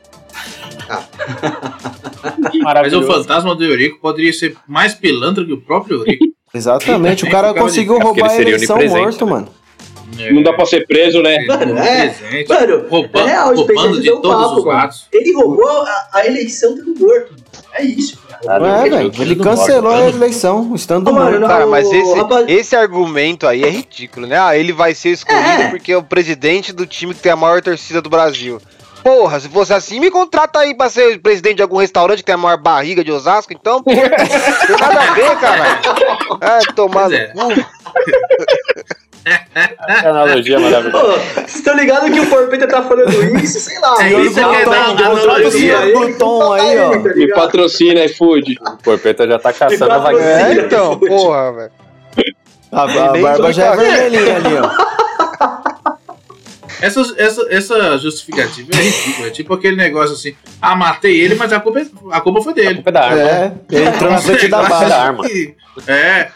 Mas 2.63 2.93
o 2.93 3.03
fantasma 3.03 3.55
do 3.55 3.63
Eurico 3.63 3.99
poderia 3.99 4.31
ser 4.33 4.55
mais 4.67 4.93
pilantra 4.93 5.43
que 5.45 5.51
o 5.53 5.59
próprio 5.61 5.97
Eurico. 5.99 6.25
Exatamente, 6.53 7.25
o 7.25 7.29
cara 7.29 7.53
conseguiu 7.53 7.97
é 7.97 8.03
roubar 8.03 8.29
a 8.31 8.41
eleição 8.41 8.77
morto, 8.87 9.25
né? 9.25 9.31
mano. 9.31 9.47
Não 10.31 10.41
dá 10.41 10.53
pra 10.53 10.65
ser 10.65 10.87
preso, 10.87 11.21
né? 11.21 11.37
Mano, 11.45 11.77
é. 11.77 12.07
Presente. 12.09 12.49
Mano, 12.49 12.85
Roubando, 12.89 13.27
é 13.27 13.31
real, 13.31 13.51
o 13.51 13.55
roubando 13.55 13.93
de 13.97 14.01
deu 14.03 14.17
um 14.17 14.21
todos 14.21 14.43
papo, 14.47 14.59
os 14.59 14.65
lados. 14.65 15.07
Ele 15.11 15.33
roubou 15.33 15.67
a, 15.67 16.07
a 16.13 16.25
eleição 16.25 16.75
do 16.75 16.85
morto. 16.97 17.35
É 17.73 17.83
isso. 17.83 18.17
cara. 18.41 18.59
Não 18.59 18.75
é, 18.75 18.81
Ele 18.87 18.95
velho. 18.95 19.11
Ele 19.19 19.35
morto, 19.35 19.49
cancelou 19.49 19.91
a 19.91 20.07
eleição, 20.09 20.71
estando 20.75 21.09
Ô, 21.09 21.13
mano, 21.13 21.25
morto. 21.25 21.39
não- 21.41 21.47
Cara, 21.47 21.67
mas 21.67 21.91
esse, 21.91 22.13
rapaz- 22.15 22.45
esse 22.47 22.75
argumento 22.75 23.45
aí 23.45 23.63
é 23.63 23.69
ridículo, 23.69 24.25
né? 24.25 24.39
Ah, 24.39 24.57
ele 24.57 24.71
vai 24.71 24.93
ser 24.95 25.09
escolhido 25.09 25.61
É. 25.63 25.69
porque 25.69 25.91
é 25.91 25.97
o 25.97 26.03
presidente 26.03 26.71
do 26.71 26.85
time 26.85 27.13
que 27.13 27.19
tem 27.21 27.31
a 27.31 27.35
maior 27.35 27.61
torcida 27.61 28.01
do 28.01 28.09
Brasil. 28.09 28.61
Porra, 29.03 29.39
se 29.39 29.47
fosse 29.47 29.73
assim, 29.73 29.99
me 29.99 30.09
contrata 30.11 30.59
aí 30.59 30.73
pra 30.75 30.89
ser 30.89 31.19
presidente 31.21 31.57
de 31.57 31.61
algum 31.61 31.77
restaurante 31.77 32.17
que 32.19 32.25
tem 32.25 32.35
a 32.35 32.37
maior 32.37 32.57
barriga 32.57 33.03
de 33.03 33.11
Osasco, 33.11 33.53
então. 33.53 33.81
pô. 33.83 33.91
tem 33.91 34.01
nada 34.79 35.01
a 35.01 35.13
ver, 35.13 35.37
cara. 35.39 35.79
É, 36.59 36.59
tomar 36.73 37.11
é. 37.11 37.33
Que 39.27 40.05
analogia 40.07 40.59
maravilhosa. 40.59 41.05
Ô, 41.07 41.11
Vocês 41.35 41.55
estão 41.55 41.75
ligados 41.75 42.09
que 42.09 42.19
o 42.19 42.27
Porpeta 42.27 42.67
tá 42.67 42.81
falando 42.83 43.09
isso? 43.43 43.59
Sei 43.59 43.79
lá. 43.79 43.95
É 44.03 44.13
isso 44.21 44.33
que 44.33 44.39
é 44.39 44.63
Tá 44.65 44.93
isso 44.93 45.01
analogia 45.03 45.79
aí, 45.79 45.91
Pluton 45.93 46.53
aí, 46.53 46.77
ó. 46.79 46.91
tá 46.91 46.97
Me 47.15 47.27
patrocina, 47.33 48.05
iFood. 48.05 48.57
O 48.63 48.77
Porpeta 48.83 49.27
já 49.27 49.37
tá 49.39 49.51
caçando 49.53 49.91
a 49.91 49.97
vaguinha. 49.97 50.23
É, 50.23 50.53
então, 50.53 50.97
porra, 50.99 51.53
velho. 51.53 51.71
A, 52.71 52.83
a 52.83 53.17
barba 53.17 53.53
já 53.53 53.65
é 53.67 53.75
vermelhinha 53.77 54.35
ali, 54.37 54.55
ó. 54.55 54.87
Essa, 56.79 57.01
essa, 57.17 57.47
essa 57.49 57.97
justificativa 57.97 58.69
é 58.73 58.77
ridícula. 58.77 59.27
É 59.27 59.31
tipo 59.31 59.53
aquele 59.53 59.75
negócio 59.75 60.13
assim: 60.13 60.35
ah, 60.61 60.75
matei 60.75 61.19
ele, 61.19 61.33
mas 61.35 61.51
a 61.51 61.59
culpa, 61.59 61.79
é- 61.79 61.87
a 62.11 62.21
culpa 62.21 62.41
foi 62.41 62.51
A 62.51 62.55
dele. 62.55 62.75
culpa 62.75 62.89
é 62.89 62.93
da 62.93 63.01
arma. 63.03 63.21
É, 63.21 63.51
ele 63.71 63.85
entrou 63.85 64.11
na 64.11 64.17
frente 64.19 64.47
da 64.47 64.61
bala. 64.69 64.95
arma. 64.95 65.23
É. 65.87 66.29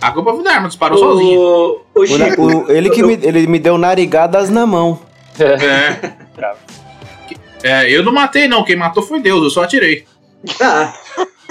A 0.00 0.10
culpa 0.12 0.34
foi 0.34 0.42
da 0.44 0.52
arma, 0.52 0.68
disparou 0.68 0.98
sozinho. 0.98 1.40
Ô, 1.40 1.80
ô, 1.94 2.00
O- 2.00 2.64
o- 2.66 2.70
ele 2.72 2.90
que 2.90 3.02
me, 3.02 3.14
ele 3.14 3.46
me 3.46 3.58
deu 3.58 3.76
narigadas 3.78 4.50
na 4.50 4.66
mão. 4.66 4.98
É. 5.38 6.26
É, 7.62 7.90
eu 7.90 8.02
não 8.04 8.12
matei, 8.12 8.46
não. 8.48 8.64
Quem 8.64 8.76
matou 8.76 9.02
foi 9.02 9.20
Deus, 9.20 9.42
eu 9.42 9.50
só 9.50 9.62
atirei. 9.64 10.04
Ah, 10.60 10.92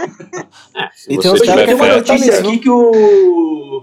Se 0.95 1.13
E 1.13 1.17
tem 1.17 1.31
você 1.31 1.45
tem 1.65 1.73
uma 1.73 1.87
notícia 1.87 2.39
aqui 2.39 2.57
que 2.59 2.69
o. 2.69 3.81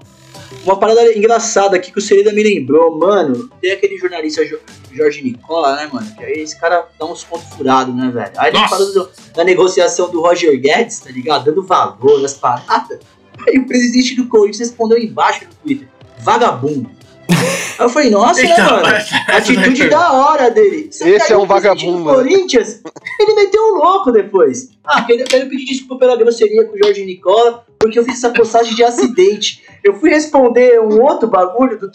Uma 0.64 0.76
parada 0.78 1.12
engraçada 1.18 1.74
aqui 1.76 1.90
que 1.90 1.98
o 1.98 2.02
Sereda 2.02 2.32
me 2.32 2.40
lembrou, 2.42 2.96
mano. 2.96 3.50
Tem 3.60 3.72
aquele 3.72 3.98
jornalista 3.98 4.46
Jo- 4.46 4.60
Jorge 4.92 5.20
Nicola, 5.22 5.74
né, 5.74 5.90
mano? 5.92 6.06
Que 6.16 6.24
aí 6.24 6.32
esse 6.34 6.58
cara 6.60 6.86
dá 6.98 7.04
uns 7.04 7.24
pontos 7.24 7.48
furados, 7.56 7.92
né, 7.94 8.10
velho? 8.14 8.30
Aí 8.36 8.50
ele 8.50 8.58
Nossa. 8.58 8.68
falou 8.76 8.92
do- 8.94 9.10
da 9.34 9.42
negociação 9.42 10.08
do 10.10 10.20
Roger 10.20 10.56
Guedes, 10.60 11.00
tá 11.00 11.10
ligado? 11.10 11.46
Dando 11.46 11.64
valor 11.64 12.20
nas 12.22 12.34
paradas. 12.34 13.00
Aí 13.48 13.58
o 13.58 13.66
presidente 13.66 14.14
do 14.14 14.26
Corinthians 14.26 14.68
respondeu 14.68 14.98
embaixo 14.98 15.44
no 15.44 15.54
Twitter: 15.62 15.88
vagabundo. 16.20 16.90
Aí 17.28 17.86
eu 17.86 17.88
falei, 17.88 18.10
nossa, 18.10 18.42
né, 18.42 18.56
mano? 18.58 18.86
Atitude 19.28 19.88
da 19.88 20.12
hora 20.12 20.50
dele. 20.50 20.88
Esse 20.90 21.32
é 21.32 21.36
um 21.36 21.42
o 21.42 21.46
presidente 21.46 21.86
vagabundo, 21.86 21.98
do 21.98 22.04
né? 22.04 22.14
Corinthians, 22.14 22.80
ele 23.18 23.34
meteu 23.34 23.62
o 23.62 23.74
louco 23.78 24.12
depois. 24.12 24.70
Ah, 24.84 25.02
quero, 25.02 25.24
quero 25.24 25.48
pedir 25.48 25.64
desculpa 25.64 25.96
pela 25.96 26.16
grosseria 26.16 26.64
com 26.64 26.74
o 26.74 26.78
Jorge 26.78 27.04
Nicola, 27.04 27.64
porque 27.78 27.98
eu 27.98 28.04
fiz 28.04 28.14
essa 28.14 28.30
postagem 28.30 28.74
de 28.74 28.84
acidente. 28.84 29.62
Eu 29.82 29.94
fui 29.94 30.10
responder 30.10 30.80
um 30.80 31.02
outro 31.02 31.28
bagulho, 31.28 31.78
do, 31.78 31.90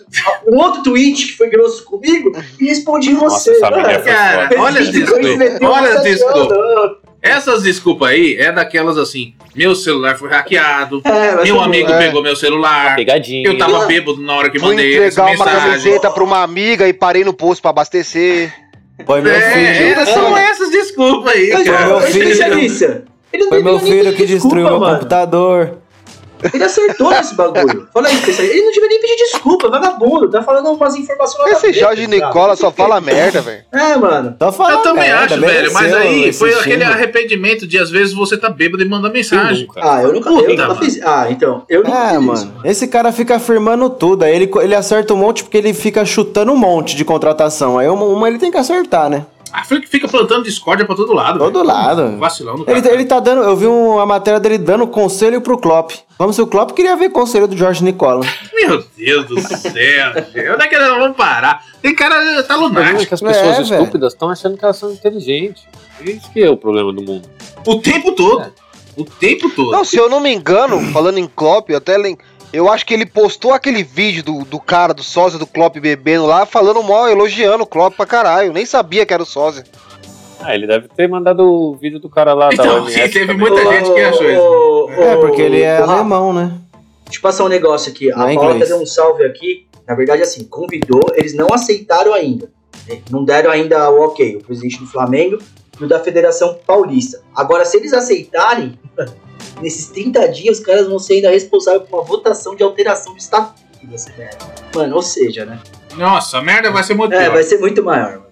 um 0.51 0.57
outro 0.57 0.83
tweet 0.83 1.27
que 1.27 1.37
foi 1.37 1.49
grosso 1.49 1.85
comigo, 1.85 2.31
e 2.59 2.65
respondi 2.65 3.13
Nossa, 3.13 3.51
você. 3.53 3.59
mano. 3.59 4.03
Cara, 4.03 4.49
olha 4.57 4.81
meteu 5.37 5.69
Olha 5.69 6.01
piada. 6.01 7.06
Essas 7.21 7.63
desculpas 7.63 8.09
aí 8.09 8.35
é 8.37 8.51
daquelas 8.51 8.97
assim: 8.97 9.33
meu 9.55 9.75
celular 9.75 10.15
foi 10.17 10.29
hackeado, 10.29 11.01
É, 11.03 11.43
meu 11.43 11.59
amigo 11.59 11.91
é. 11.91 11.97
pegou 11.97 12.21
meu 12.21 12.35
celular, 12.35 12.95
Pegadinha. 12.95 13.47
eu 13.47 13.57
tava 13.57 13.85
bêbado 13.85 14.21
na 14.21 14.33
hora 14.35 14.49
que 14.49 14.59
Fui 14.59 14.69
mandei 14.69 14.97
essa 14.99 15.21
entregar 15.21 15.23
uma 15.23 15.45
mensagem. 15.45 15.69
camiseta 15.71 16.11
pra 16.11 16.23
uma 16.23 16.43
amiga 16.43 16.87
e 16.87 16.93
parei 16.93 17.23
no 17.23 17.33
posto 17.33 17.61
pra 17.61 17.71
abastecer. 17.71 18.53
Foi 19.05 19.21
meu 19.21 19.31
É, 19.33 19.73
filho. 19.93 20.05
são 20.07 20.37
essas 20.37 20.69
desculpas 20.71 21.33
aí, 21.33 21.51
Mas, 21.53 21.67
cara. 21.67 21.85
meu 21.87 21.97
ô, 21.97 22.01
filho- 22.01 22.35
Foi 23.49 23.61
meu 23.63 23.79
filho 23.79 24.13
que 24.13 24.25
destruiu 24.25 24.27
desculpa, 24.27 24.55
meu 24.55 24.79
mano. 24.79 24.93
computador. 24.95 25.77
Ele 26.53 26.63
acertou 26.63 27.09
nesse 27.09 27.35
bagulho. 27.35 27.87
Fala 27.93 28.07
aí. 28.07 28.15
Ele 28.15 28.61
não 28.61 28.71
devia 28.71 28.89
nem 28.89 29.01
pedir 29.01 29.15
desculpa, 29.15 29.69
vagabundo. 29.69 30.29
Tá 30.29 30.41
falando 30.43 30.69
umas 30.71 30.95
informações 30.95 31.51
Esse 31.51 31.73
Jorge 31.73 32.03
tá 32.03 32.11
ligado? 32.11 32.27
Nicola 32.29 32.55
só 32.55 32.71
fala 32.71 33.01
merda, 33.01 33.41
velho. 33.41 33.63
É, 33.71 33.95
mano. 33.97 34.35
Só 34.39 34.51
fala 34.51 34.71
Eu 34.73 34.77
também 34.79 35.03
merda, 35.09 35.35
acho, 35.35 35.39
velho, 35.41 35.73
mas 35.73 35.93
aí 35.93 36.33
foi 36.33 36.53
aquele 36.53 36.83
arrependimento 36.83 37.65
de 37.67 37.77
às 37.79 37.89
vezes 37.89 38.13
você 38.13 38.37
tá 38.37 38.49
bêbado 38.49 38.83
e 38.83 38.87
manda 38.87 39.09
mensagem. 39.09 39.65
Nunca. 39.67 39.81
Ah, 39.83 40.01
eu 40.03 40.13
nunca, 40.13 40.29
eu 40.29 40.35
Puta, 40.35 40.47
nunca 40.49 40.67
mano. 40.67 40.79
fiz. 40.79 40.99
Ah, 41.03 41.27
então. 41.29 41.63
Eu 41.69 41.83
nunca 41.83 41.97
É, 41.97 42.09
fiz 42.09 42.19
mano. 42.21 42.33
isso. 42.33 42.51
Esse 42.63 42.87
cara 42.87 43.11
fica 43.11 43.35
afirmando 43.35 43.89
tudo. 43.89 44.23
Aí 44.23 44.35
ele, 44.35 44.51
ele 44.61 44.75
acerta 44.75 45.13
um 45.13 45.17
monte 45.17 45.43
porque 45.43 45.57
ele 45.57 45.73
fica 45.73 46.05
chutando 46.05 46.51
um 46.51 46.57
monte 46.57 46.95
de 46.95 47.03
contratação. 47.05 47.77
Aí 47.79 47.87
uma, 47.87 48.05
uma 48.05 48.27
ele 48.27 48.37
tem 48.37 48.51
que 48.51 48.57
acertar, 48.57 49.09
né? 49.09 49.25
Foi 49.67 49.81
que 49.81 49.87
fica 49.87 50.07
plantando 50.07 50.43
discórdia 50.43 50.85
pra 50.85 50.95
todo 50.95 51.13
lado. 51.13 51.39
Todo 51.39 51.53
velho. 51.53 51.65
lado. 51.65 52.17
Vacilão 52.17 52.55
do 52.55 52.69
Ele, 52.69 52.81
cara. 52.81 52.93
ele 52.93 53.05
tá 53.05 53.19
dando. 53.19 53.43
Eu 53.43 53.55
vi 53.55 53.65
uma 53.65 54.05
matéria 54.05 54.39
dele 54.39 54.57
dando 54.57 54.87
conselho 54.87 55.41
pro 55.41 55.57
Klopp. 55.57 55.91
Vamos 56.17 56.35
se 56.35 56.41
o 56.41 56.47
Klopp 56.47 56.71
queria 56.71 56.95
ver 56.95 57.09
conselho 57.09 57.47
do 57.47 57.55
Jorge 57.55 57.83
Nicola. 57.83 58.25
Meu 58.53 58.83
Deus 58.97 59.25
do 59.27 59.39
céu, 59.39 60.13
gente. 60.13 60.49
Onde 60.49 60.63
é 60.63 60.67
que 60.67 60.77
nós 60.77 60.97
vamos 60.97 61.15
parar? 61.17 61.63
Tem 61.81 61.93
cara 61.95 62.43
tá 62.43 62.53
é 62.55 62.57
lunático. 62.57 63.05
que 63.07 63.13
as 63.13 63.21
pessoas 63.21 63.71
É, 63.71 63.75
estúpidas 63.75 64.13
estão 64.13 64.29
achando 64.29 64.57
que 64.57 64.63
elas 64.65 64.77
são 64.77 64.91
inteligentes. 64.91 65.63
Isso 66.01 66.31
que 66.31 66.41
é 66.41 66.49
o 66.49 66.57
problema 66.57 66.91
do 66.93 67.01
mundo. 67.01 67.27
O 67.65 67.75
tempo 67.79 68.11
todo. 68.13 68.51
O 68.95 69.03
tempo 69.05 69.49
todo. 69.51 69.71
Não, 69.71 69.85
se 69.85 69.95
eu 69.97 70.09
não 70.09 70.19
me 70.19 70.33
engano, 70.33 70.81
falando 70.91 71.19
em 71.19 71.27
Klopp, 71.27 71.69
eu 71.69 71.77
até 71.77 71.97
lem... 71.97 72.17
eu 72.53 72.69
acho 72.69 72.85
que 72.85 72.93
ele 72.93 73.05
postou 73.05 73.53
aquele 73.53 73.83
vídeo 73.83 74.23
do, 74.23 74.45
do 74.45 74.59
cara, 74.59 74.93
do 74.93 75.03
sósia 75.03 75.37
do 75.37 75.45
Klopp 75.47 75.77
bebendo 75.77 76.25
lá, 76.25 76.45
falando 76.45 76.81
mal, 76.83 77.09
elogiando 77.09 77.63
o 77.63 77.67
Klopp 77.67 77.95
pra 77.95 78.05
caralho. 78.05 78.53
Nem 78.53 78.65
sabia 78.65 79.05
que 79.05 79.13
era 79.13 79.23
o 79.23 79.25
sósia. 79.25 79.63
Ah, 80.39 80.53
ele 80.53 80.67
deve 80.67 80.87
ter 80.89 81.07
mandado 81.09 81.41
o 81.43 81.75
vídeo 81.75 81.99
do 81.99 82.09
cara 82.09 82.33
lá 82.33 82.49
da 82.49 82.53
Então, 82.53 82.83
OMS. 82.83 82.93
sim, 82.93 83.09
teve 83.09 83.33
muita 83.33 83.61
gente 83.73 83.91
que 83.93 83.99
achou 84.01 84.29
isso. 84.29 85.01
É, 85.01 85.15
porque 85.17 85.41
ele 85.41 85.61
é 85.61 85.79
Rafa, 85.79 85.93
alemão, 85.93 86.31
né? 86.31 86.53
Deixa 87.05 87.17
eu 87.19 87.21
passar 87.21 87.43
um 87.43 87.47
negócio 87.49 87.91
aqui. 87.91 88.11
A 88.11 88.17
Não 88.17 88.27
é 88.29 88.35
Paula 88.35 88.51
inglês. 88.51 88.69
deu 88.69 88.79
um 88.81 88.85
salve 88.85 89.25
aqui. 89.25 89.65
Na 89.87 89.95
verdade, 89.95 90.21
assim, 90.21 90.43
convidou, 90.43 91.01
eles 91.15 91.33
não 91.33 91.47
aceitaram 91.53 92.13
ainda. 92.13 92.49
né? 92.87 92.99
Não 93.09 93.23
deram 93.25 93.49
ainda 93.49 93.89
o 93.89 94.01
ok, 94.03 94.35
o 94.37 94.43
presidente 94.43 94.79
do 94.79 94.85
Flamengo 94.85 95.37
e 95.79 95.83
o 95.83 95.87
da 95.87 95.99
Federação 96.01 96.57
Paulista. 96.67 97.21
Agora, 97.35 97.65
se 97.65 97.77
eles 97.77 97.93
aceitarem, 97.93 98.77
nesses 99.61 99.87
30 99.89 100.27
dias, 100.29 100.59
os 100.59 100.63
caras 100.65 100.87
vão 100.87 100.99
ser 100.99 101.15
ainda 101.15 101.29
responsáveis 101.29 101.83
por 101.89 101.97
uma 101.99 102.05
votação 102.05 102.55
de 102.55 102.63
alteração 102.63 103.13
do 103.13 103.17
estatuto 103.19 103.61
da 103.83 103.95
CBF. 103.97 104.37
Mano, 104.75 104.95
ou 104.95 105.01
seja, 105.01 105.45
né? 105.45 105.59
Nossa, 105.95 106.37
a 106.39 106.41
merda 106.41 106.71
vai 106.71 106.83
ser 106.83 106.93
muito 106.93 107.13
É, 107.13 107.21
pior. 107.23 107.33
vai 107.33 107.43
ser 107.43 107.57
muito 107.59 107.83
maior. 107.83 108.09
mano. 108.11 108.27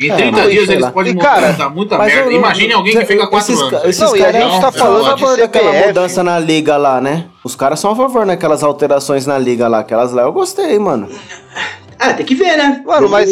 Em 0.00 0.10
É, 0.10 0.16
30 0.16 0.32
mas 0.32 0.50
dias 0.50 0.68
eles 0.68 0.90
podem 0.90 1.14
montar 1.14 1.54
cara, 1.54 1.68
muita 1.68 1.96
merda. 1.98 2.22
eu 2.22 2.32
Imagine 2.32 2.72
alguém 2.72 2.96
que 2.98 3.04
fica 3.04 3.26
4 3.26 3.52
esses, 3.52 3.62
anos. 3.62 3.84
Esses 3.84 4.00
Não, 4.00 4.16
e 4.16 4.20
a 4.22 4.32
caras 4.32 4.50
gente 4.50 4.60
tá 4.60 4.72
falando 4.72 5.06
a 5.06 5.16
favor 5.18 5.34
de 5.36 5.40
daquela 5.42 5.72
mudança 5.86 6.24
na 6.24 6.38
liga 6.40 6.76
lá, 6.76 7.00
né? 7.00 7.26
Os 7.44 7.54
caras 7.54 7.78
são 7.78 7.92
a 7.92 7.96
favor 7.96 8.26
naquelas 8.26 8.64
alterações 8.64 9.26
na 9.26 9.38
liga 9.38 9.68
lá. 9.68 9.78
Aquelas 9.80 10.12
lá 10.12 10.22
eu 10.22 10.32
gostei, 10.32 10.76
mano. 10.78 11.08
É, 12.02 12.12
tem 12.14 12.26
que 12.26 12.34
ver, 12.34 12.56
né? 12.56 12.82
Mano, 12.84 13.08
mas- 13.08 13.30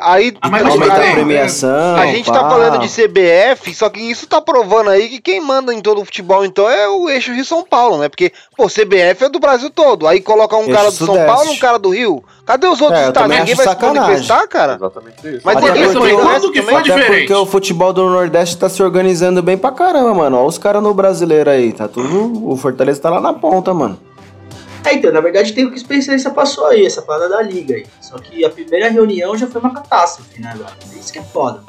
Aí, 0.00 0.32
Ah, 0.40 0.48
mas 0.48 0.62
a, 0.64 0.70
a 0.94 0.98
né? 0.98 1.12
premiação. 1.12 1.96
a 1.96 2.06
gente 2.06 2.30
tá 2.30 2.48
falando 2.48 2.78
de 2.78 2.88
CBF, 2.88 3.74
só 3.74 3.88
que 3.88 3.98
isso 3.98 4.28
tá 4.28 4.40
provando 4.40 4.90
aí 4.90 5.08
que 5.08 5.20
quem 5.20 5.40
manda 5.40 5.74
em 5.74 5.80
todo 5.80 6.00
o 6.00 6.04
futebol, 6.04 6.44
então, 6.44 6.70
é 6.70 6.88
o 6.88 7.08
eixo 7.10 7.32
Rio 7.32 7.44
São 7.44 7.64
Paulo, 7.64 7.98
né? 7.98 8.08
Porque, 8.08 8.30
pô, 8.56 8.68
CBF 8.68 9.24
é 9.24 9.28
do 9.28 9.40
Brasil 9.40 9.70
todo. 9.70 10.06
Aí 10.06 10.20
coloca 10.20 10.56
um 10.56 10.60
Eixo 10.60 10.72
cara 10.72 10.84
do 10.84 10.92
São 10.92 11.06
Sudeste. 11.08 11.26
Paulo 11.26 11.50
e 11.50 11.52
um 11.52 11.58
cara 11.58 11.78
do 11.80 11.88
Rio. 11.90 12.22
Cadê 12.46 12.68
os 12.68 12.80
outros 12.80 13.00
É, 13.00 13.08
estados? 13.08 13.22
também 13.22 13.38
Ninguém 13.40 13.54
vai 13.56 13.66
se 13.76 13.84
manifestar, 13.84 14.46
cara? 14.46 14.74
Exatamente 14.74 15.28
isso. 15.28 15.40
Mas 15.44 15.56
Até 15.56 15.66
ninguém 15.72 15.92
porque- 15.92 16.14
Quando 16.14 16.52
que 16.52 16.62
foi? 16.62 16.74
Até 16.74 16.82
diferente. 16.84 17.18
porque 17.26 17.34
o 17.34 17.46
futebol 17.46 17.92
do 17.92 18.08
Nordeste 18.08 18.56
tá 18.56 18.68
se 18.68 18.80
organizando 18.80 19.42
bem 19.42 19.58
pra 19.58 19.72
caramba, 19.72 20.14
mano. 20.14 20.36
Olha 20.38 20.46
os 20.46 20.58
caras 20.58 20.80
no 20.80 20.94
brasileiro 20.94 21.50
aí. 21.50 21.72
Tá 21.72 21.88
tudo. 21.88 22.48
O 22.48 22.56
Fortaleza 22.56 23.00
tá 23.00 23.10
lá 23.10 23.20
na 23.20 23.32
ponta, 23.32 23.74
mano. 23.74 23.98
É, 24.84 24.94
então, 24.94 25.12
na 25.12 25.20
verdade 25.20 25.52
tem 25.52 25.64
o 25.64 25.68
que 25.68 25.74
o 25.74 25.76
especialista 25.76 26.30
passou 26.30 26.66
aí, 26.66 26.86
essa 26.86 27.02
parada 27.02 27.28
da 27.28 27.42
liga 27.42 27.74
aí. 27.74 27.86
Só 28.00 28.18
que 28.18 28.44
a 28.44 28.50
primeira 28.50 28.88
reunião 28.88 29.36
já 29.36 29.46
foi 29.46 29.60
uma 29.60 29.72
catástrofe, 29.72 30.40
né, 30.40 30.54
velho? 30.56 30.98
Isso 30.98 31.12
que 31.12 31.18
é 31.18 31.22
foda. 31.22 31.62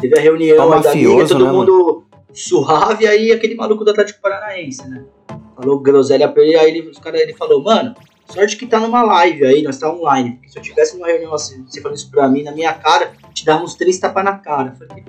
Teve 0.00 0.18
a 0.18 0.20
reunião 0.20 0.70
Tá 0.70 0.76
aí 0.76 0.82
da 0.82 0.92
liga, 0.92 1.08
mafioso, 1.10 1.34
todo 1.34 1.44
né, 1.46 1.52
mundo 1.52 2.04
suave, 2.32 3.06
aí 3.06 3.32
aquele 3.32 3.54
maluco 3.54 3.84
do 3.84 3.90
Atlético 3.90 4.20
Paranaense, 4.20 4.86
né? 4.88 5.04
Falou 5.56 5.80
groselha 5.80 6.28
pra 6.28 6.42
ele, 6.42 6.56
aí 6.56 6.68
ele, 6.70 6.88
os 6.88 6.98
cara, 6.98 7.18
ele 7.18 7.32
falou, 7.32 7.62
mano, 7.62 7.94
sorte 8.28 8.56
que 8.56 8.66
tá 8.66 8.78
numa 8.78 9.02
live 9.02 9.46
aí, 9.46 9.62
nós 9.62 9.78
tá 9.78 9.90
online. 9.90 10.32
Porque 10.32 10.50
se 10.50 10.58
eu 10.58 10.62
tivesse 10.62 10.94
numa 10.96 11.06
reunião 11.06 11.32
assim, 11.32 11.64
você 11.64 11.80
falando 11.80 11.96
isso 11.96 12.10
pra 12.10 12.28
mim, 12.28 12.42
na 12.42 12.52
minha 12.52 12.74
cara, 12.74 13.12
te 13.36 13.44
dava 13.44 13.62
uns 13.62 13.74
três 13.74 13.98
tapas 13.98 14.24
na 14.24 14.32
cara. 14.38 14.74
Falei, 14.78 15.04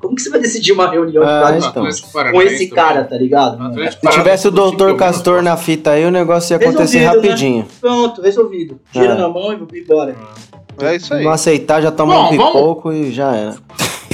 como 0.00 0.14
que 0.14 0.22
você 0.22 0.30
vai 0.30 0.38
decidir 0.40 0.70
uma 0.72 0.88
reunião 0.88 1.24
Ah, 1.24 1.42
tá, 1.42 1.58
então. 1.58 1.84
com 2.32 2.40
esse 2.42 2.68
cara, 2.68 3.02
tá 3.02 3.16
ligado? 3.16 3.58
Se 3.90 4.08
tivesse 4.08 4.46
o 4.46 4.52
doutor 4.52 4.96
Castor 4.96 5.42
na 5.42 5.56
fita 5.56 5.90
aí, 5.90 6.04
o 6.04 6.10
negócio 6.10 6.54
ia 6.54 6.58
acontecer 6.58 6.98
Resolvido, 6.98 7.22
né? 7.22 7.28
rapidinho. 7.30 7.66
Pronto, 7.80 8.22
resolvido. 8.22 8.80
Tira 8.92 9.14
É. 9.14 9.18
na 9.18 9.28
mão 9.28 9.52
e 9.52 9.56
vou 9.56 9.66
embora. 9.74 10.16
É 10.80 10.94
isso 10.94 11.12
aí. 11.12 11.24
Não 11.24 11.32
aceitar, 11.32 11.82
já 11.82 11.90
tomou 11.90 12.14
Bom, 12.14 12.32
um 12.32 12.36
vamos- 12.36 12.52
pipoco 12.52 12.92
e 12.92 13.10
já 13.12 13.34
era. 13.34 13.56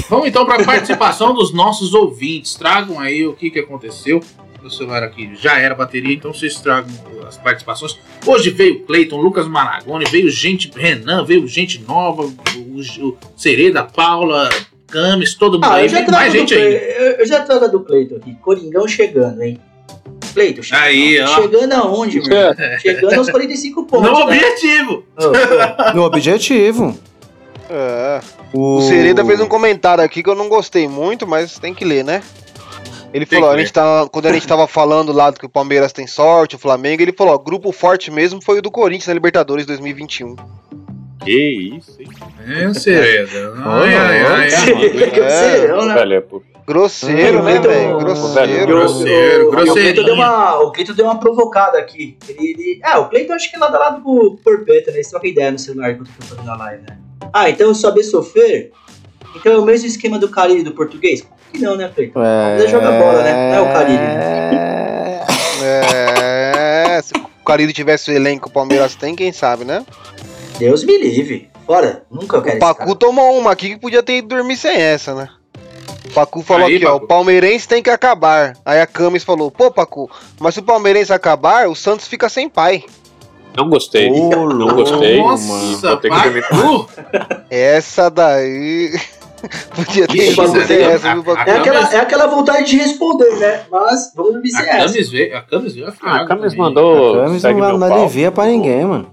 Vamos 0.09 0.29
então 0.29 0.47
para 0.47 0.63
a 0.63 0.65
participação 0.65 1.35
dos 1.35 1.53
nossos 1.53 1.93
ouvintes. 1.93 2.55
Tragam 2.55 2.99
aí 2.99 3.27
o 3.27 3.35
que, 3.35 3.51
que 3.51 3.59
aconteceu. 3.59 4.21
Meu 4.61 4.71
celular 4.71 5.03
aqui 5.03 5.31
já 5.41 5.59
era 5.59 5.75
bateria, 5.75 6.15
então 6.15 6.33
vocês 6.33 6.57
tragam 6.61 6.91
as 7.27 7.37
participações. 7.37 7.97
Hoje 8.27 8.51
veio 8.51 8.81
Cleiton, 8.85 9.17
Lucas 9.21 9.47
Maragoni, 9.47 10.05
veio 10.07 10.29
gente, 10.31 10.71
Renan, 10.75 11.25
veio 11.25 11.47
gente 11.47 11.81
nova, 11.83 12.23
o, 12.23 12.81
o 13.07 13.19
Sereda, 13.37 13.85
Paula, 13.85 14.49
Camis, 14.89 15.35
todo 15.35 15.55
mundo 15.55 15.65
Ah, 15.67 15.75
aí. 15.75 15.85
eu 15.85 15.89
já 15.89 16.07
mais 16.11 16.33
do 16.33 16.39
gente 16.39 16.55
Cle- 16.55 16.63
ainda. 16.65 16.77
eu, 17.21 17.27
já 17.27 17.41
trago 17.43 17.65
a 17.67 17.69
do 17.69 17.81
Cleiton 17.81 18.17
aqui. 18.17 18.35
Coringão 18.43 18.89
chegando, 18.89 19.43
hein? 19.43 19.61
Cleiton, 20.35 20.63
chegando. 20.63 20.83
Aí, 20.85 21.21
ó. 21.21 21.27
Chegando 21.43 21.73
aonde, 21.75 22.21
mano? 22.21 22.79
Chegando 22.81 23.15
aos 23.15 23.31
45 23.31 23.85
pontos. 23.85 24.11
No 24.11 24.17
né? 24.17 24.23
objetivo! 24.25 25.05
Ô, 25.17 25.91
ô, 25.91 25.95
No 25.95 26.03
objetivo. 26.03 26.99
É. 27.71 28.21
O, 28.53 28.77
O 28.79 28.83
Sereda 28.83 29.25
fez 29.25 29.41
um 29.41 29.47
comentário 29.47 30.03
aqui 30.03 30.23
que 30.23 30.29
eu 30.29 30.35
não 30.35 30.49
gostei 30.49 30.89
muito, 30.89 31.27
mas 31.27 31.59
tem 31.59 31.73
que 31.75 31.85
ler, 31.85 32.03
né? 32.05 32.23
Ele 33.13 33.25
Tem 33.25 33.39
falou, 33.41 33.55
a 33.55 33.59
gente 33.59 33.73
tá, 33.73 34.07
quando 34.13 34.27
a 34.27 34.33
gente 34.33 34.47
tava 34.47 34.67
falando 34.69 35.13
lá 35.13 35.31
do 35.31 35.39
que 35.41 35.47
o 35.47 35.49
Palmeiras 35.49 35.93
tem 35.93 36.07
sorte, 36.07 36.57
o 36.57 36.59
Flamengo, 36.59 37.03
ele 37.03 37.13
falou, 37.13 37.35
ó, 37.35 37.39
grupo 37.39 37.73
forte 37.73 38.11
mesmo 38.11 38.43
foi 38.43 38.59
o 38.59 38.63
do 38.63 38.71
Corinthians 38.71 39.07
na 39.09 39.15
Libertadores 39.15 39.65
2021. 39.67 40.37
Que 41.25 41.77
isso, 41.77 41.97
hein? 42.01 42.09
É, 42.47 42.73
Sereda. 42.75 43.51
Ô, 43.51 43.71
Ai, 43.71 43.95
ai, 43.95 44.25
ai, 44.27 44.51
Você- 44.51 45.11
que 45.11 45.21
É, 45.21 45.69
né? 45.85 46.17
É 46.17 46.23
Grosseiro, 46.67 47.43
né, 47.43 47.59
velho? 47.59 47.63
velho, 47.63 47.99
Grosseiro. 47.99 48.67
grosseiro, 48.67 49.45
o, 49.45 49.49
o, 49.49 49.51
grosseirinho. 49.51 49.95
Cleiton 49.95 50.05
deu 50.05 50.15
uma, 50.15 50.59
o 50.61 50.71
Cleiton 50.71 50.93
deu 50.93 51.05
uma 51.07 51.19
provocada 51.19 51.79
aqui. 51.79 52.19
Ele, 52.29 52.51
ele, 52.51 52.81
ah, 52.85 52.99
o 52.99 53.09
Cleiton 53.09 53.33
acho 53.33 53.49
que 53.51 53.57
é 53.57 53.59
lado 53.59 53.75
a 53.75 53.79
lado 53.79 54.03
com 54.03 54.11
o 54.11 54.37
Porpeta, 54.37 54.91
né? 54.91 54.99
Eles 54.99 55.09
trocam 55.09 55.31
ideia 55.31 55.51
no 55.51 55.59
celular 55.59 55.93
enquanto 55.93 56.09
eu 56.11 56.15
tô 56.29 56.37
fazendo 56.37 56.51
a 56.51 56.57
live, 56.57 56.83
né? 56.83 56.99
Ah, 57.33 57.49
então 57.49 57.73
saber 57.75 58.03
sofrer? 58.03 58.71
Então 59.35 59.53
é 59.53 59.57
o 59.59 59.65
mesmo 59.65 59.87
esquema 59.87 60.19
do 60.19 60.29
Carilho 60.29 60.63
do 60.63 60.73
português? 60.73 61.27
Que 61.53 61.61
não, 61.61 61.77
né, 61.77 61.91
Cleiton? 61.95 62.23
É... 62.25 62.59
Ele 62.59 62.69
joga 62.69 62.91
bola, 62.93 63.23
né? 63.23 63.33
Não 63.33 63.57
é 63.57 63.61
o 63.61 63.73
Carilho. 63.73 63.99
É, 65.61 67.01
se 67.03 67.13
o 67.15 67.45
Carilho 67.45 67.73
tivesse 67.73 68.11
o 68.11 68.15
elenco 68.15 68.45
que 68.45 68.49
o 68.49 68.53
Palmeiras 68.53 68.95
tem, 68.95 69.15
quem 69.15 69.33
sabe, 69.33 69.65
né? 69.65 69.85
Deus 70.59 70.85
me 70.85 70.97
livre. 70.99 71.51
Fora, 71.67 72.03
nunca 72.11 72.37
eu 72.37 72.43
quero 72.43 72.55
O 72.55 72.57
esse 72.57 72.61
Pacu 72.61 72.79
cara. 72.87 72.95
tomou 72.95 73.37
uma 73.39 73.51
aqui 73.53 73.71
que 73.71 73.77
podia 73.81 74.03
ter 74.03 74.19
ido 74.19 74.29
dormir 74.29 74.57
sem 74.57 74.77
essa, 74.81 75.15
né? 75.15 75.29
O 76.07 76.13
Pacu 76.15 76.43
falou 76.43 76.67
Aí, 76.67 76.77
aqui, 76.77 76.87
ó, 76.87 76.93
Pacu. 76.95 77.05
o 77.05 77.09
palmeirense 77.09 77.69
tem 77.69 77.83
que 77.83 77.91
acabar. 77.91 78.57
Aí 78.65 78.81
a 78.81 78.87
Camis 78.87 79.25
falou, 79.25 79.51
pô, 79.51 79.71
Pacu, 79.71 80.11
mas 80.41 80.55
se 80.55 80.61
o 80.61 80.63
palmeirense 80.63 81.13
acabar, 81.13 81.69
o 81.69 81.75
Santos 81.75 82.07
fica 82.09 82.29
sem 82.29 82.49
pai. 82.49 82.85
Não 83.57 83.69
gostei. 83.69 84.09
Ô, 84.11 84.49
não 84.55 84.69
gostei. 84.75 85.19
Nossa, 85.21 85.89
Vou 85.89 85.97
ter 85.97 86.11
que 86.11 86.23
dormir. 86.23 86.49
Pacu! 86.49 86.89
Essa 87.51 88.09
daí. 88.11 88.93
Podia 89.75 90.07
ter 90.07 90.29
a- 90.29 90.33
viu, 90.33 90.43
a- 91.23 91.25
Pacu? 91.35 91.51
É 91.51 91.57
aquela, 91.57 91.95
é 91.95 91.97
aquela 91.99 92.27
vontade 92.27 92.71
de 92.71 92.77
responder, 92.77 93.37
né? 93.39 93.63
Mas 93.71 94.13
vamos 94.15 94.33
dormir 94.35 94.51
sem 94.51 94.61
A 94.69 94.77
essa. 94.79 94.87
Camis 94.93 95.09
veio, 95.11 95.37
a 95.37 95.43
Camis 95.43 95.75
veio 95.75 95.95
Ah, 96.03 96.17
a 96.23 96.27
Camis 96.27 96.43
também. 96.53 96.59
mandou. 96.59 97.21
A 97.21 97.25
Camis 97.27 97.43
não, 97.43 97.79
não 97.79 97.95
alivia 97.95 98.33
pra 98.33 98.47
ninguém, 98.47 98.85
mano. 98.85 99.11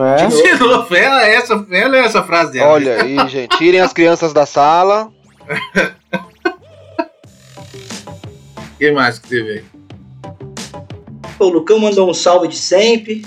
É? 0.00 0.26
De 0.26 0.54
novo, 0.64 0.94
ela 0.94 1.26
é 1.26 1.34
essa, 1.34 1.66
ela 1.70 1.96
é 1.96 2.00
essa 2.00 2.22
frase 2.22 2.52
dela. 2.52 2.72
Olha 2.72 3.02
aí, 3.02 3.16
gente. 3.28 3.56
Tirem 3.58 3.80
as 3.80 3.92
crianças 3.92 4.32
da 4.32 4.46
sala. 4.46 5.10
O 8.56 8.78
que 8.78 8.90
mais 8.92 9.18
que 9.18 9.28
teve 9.28 9.50
aí? 9.50 9.64
O 11.38 11.48
Lucão 11.48 11.78
mandou 11.80 12.08
um 12.08 12.14
salve 12.14 12.48
de 12.48 12.56
sempre. 12.56 13.24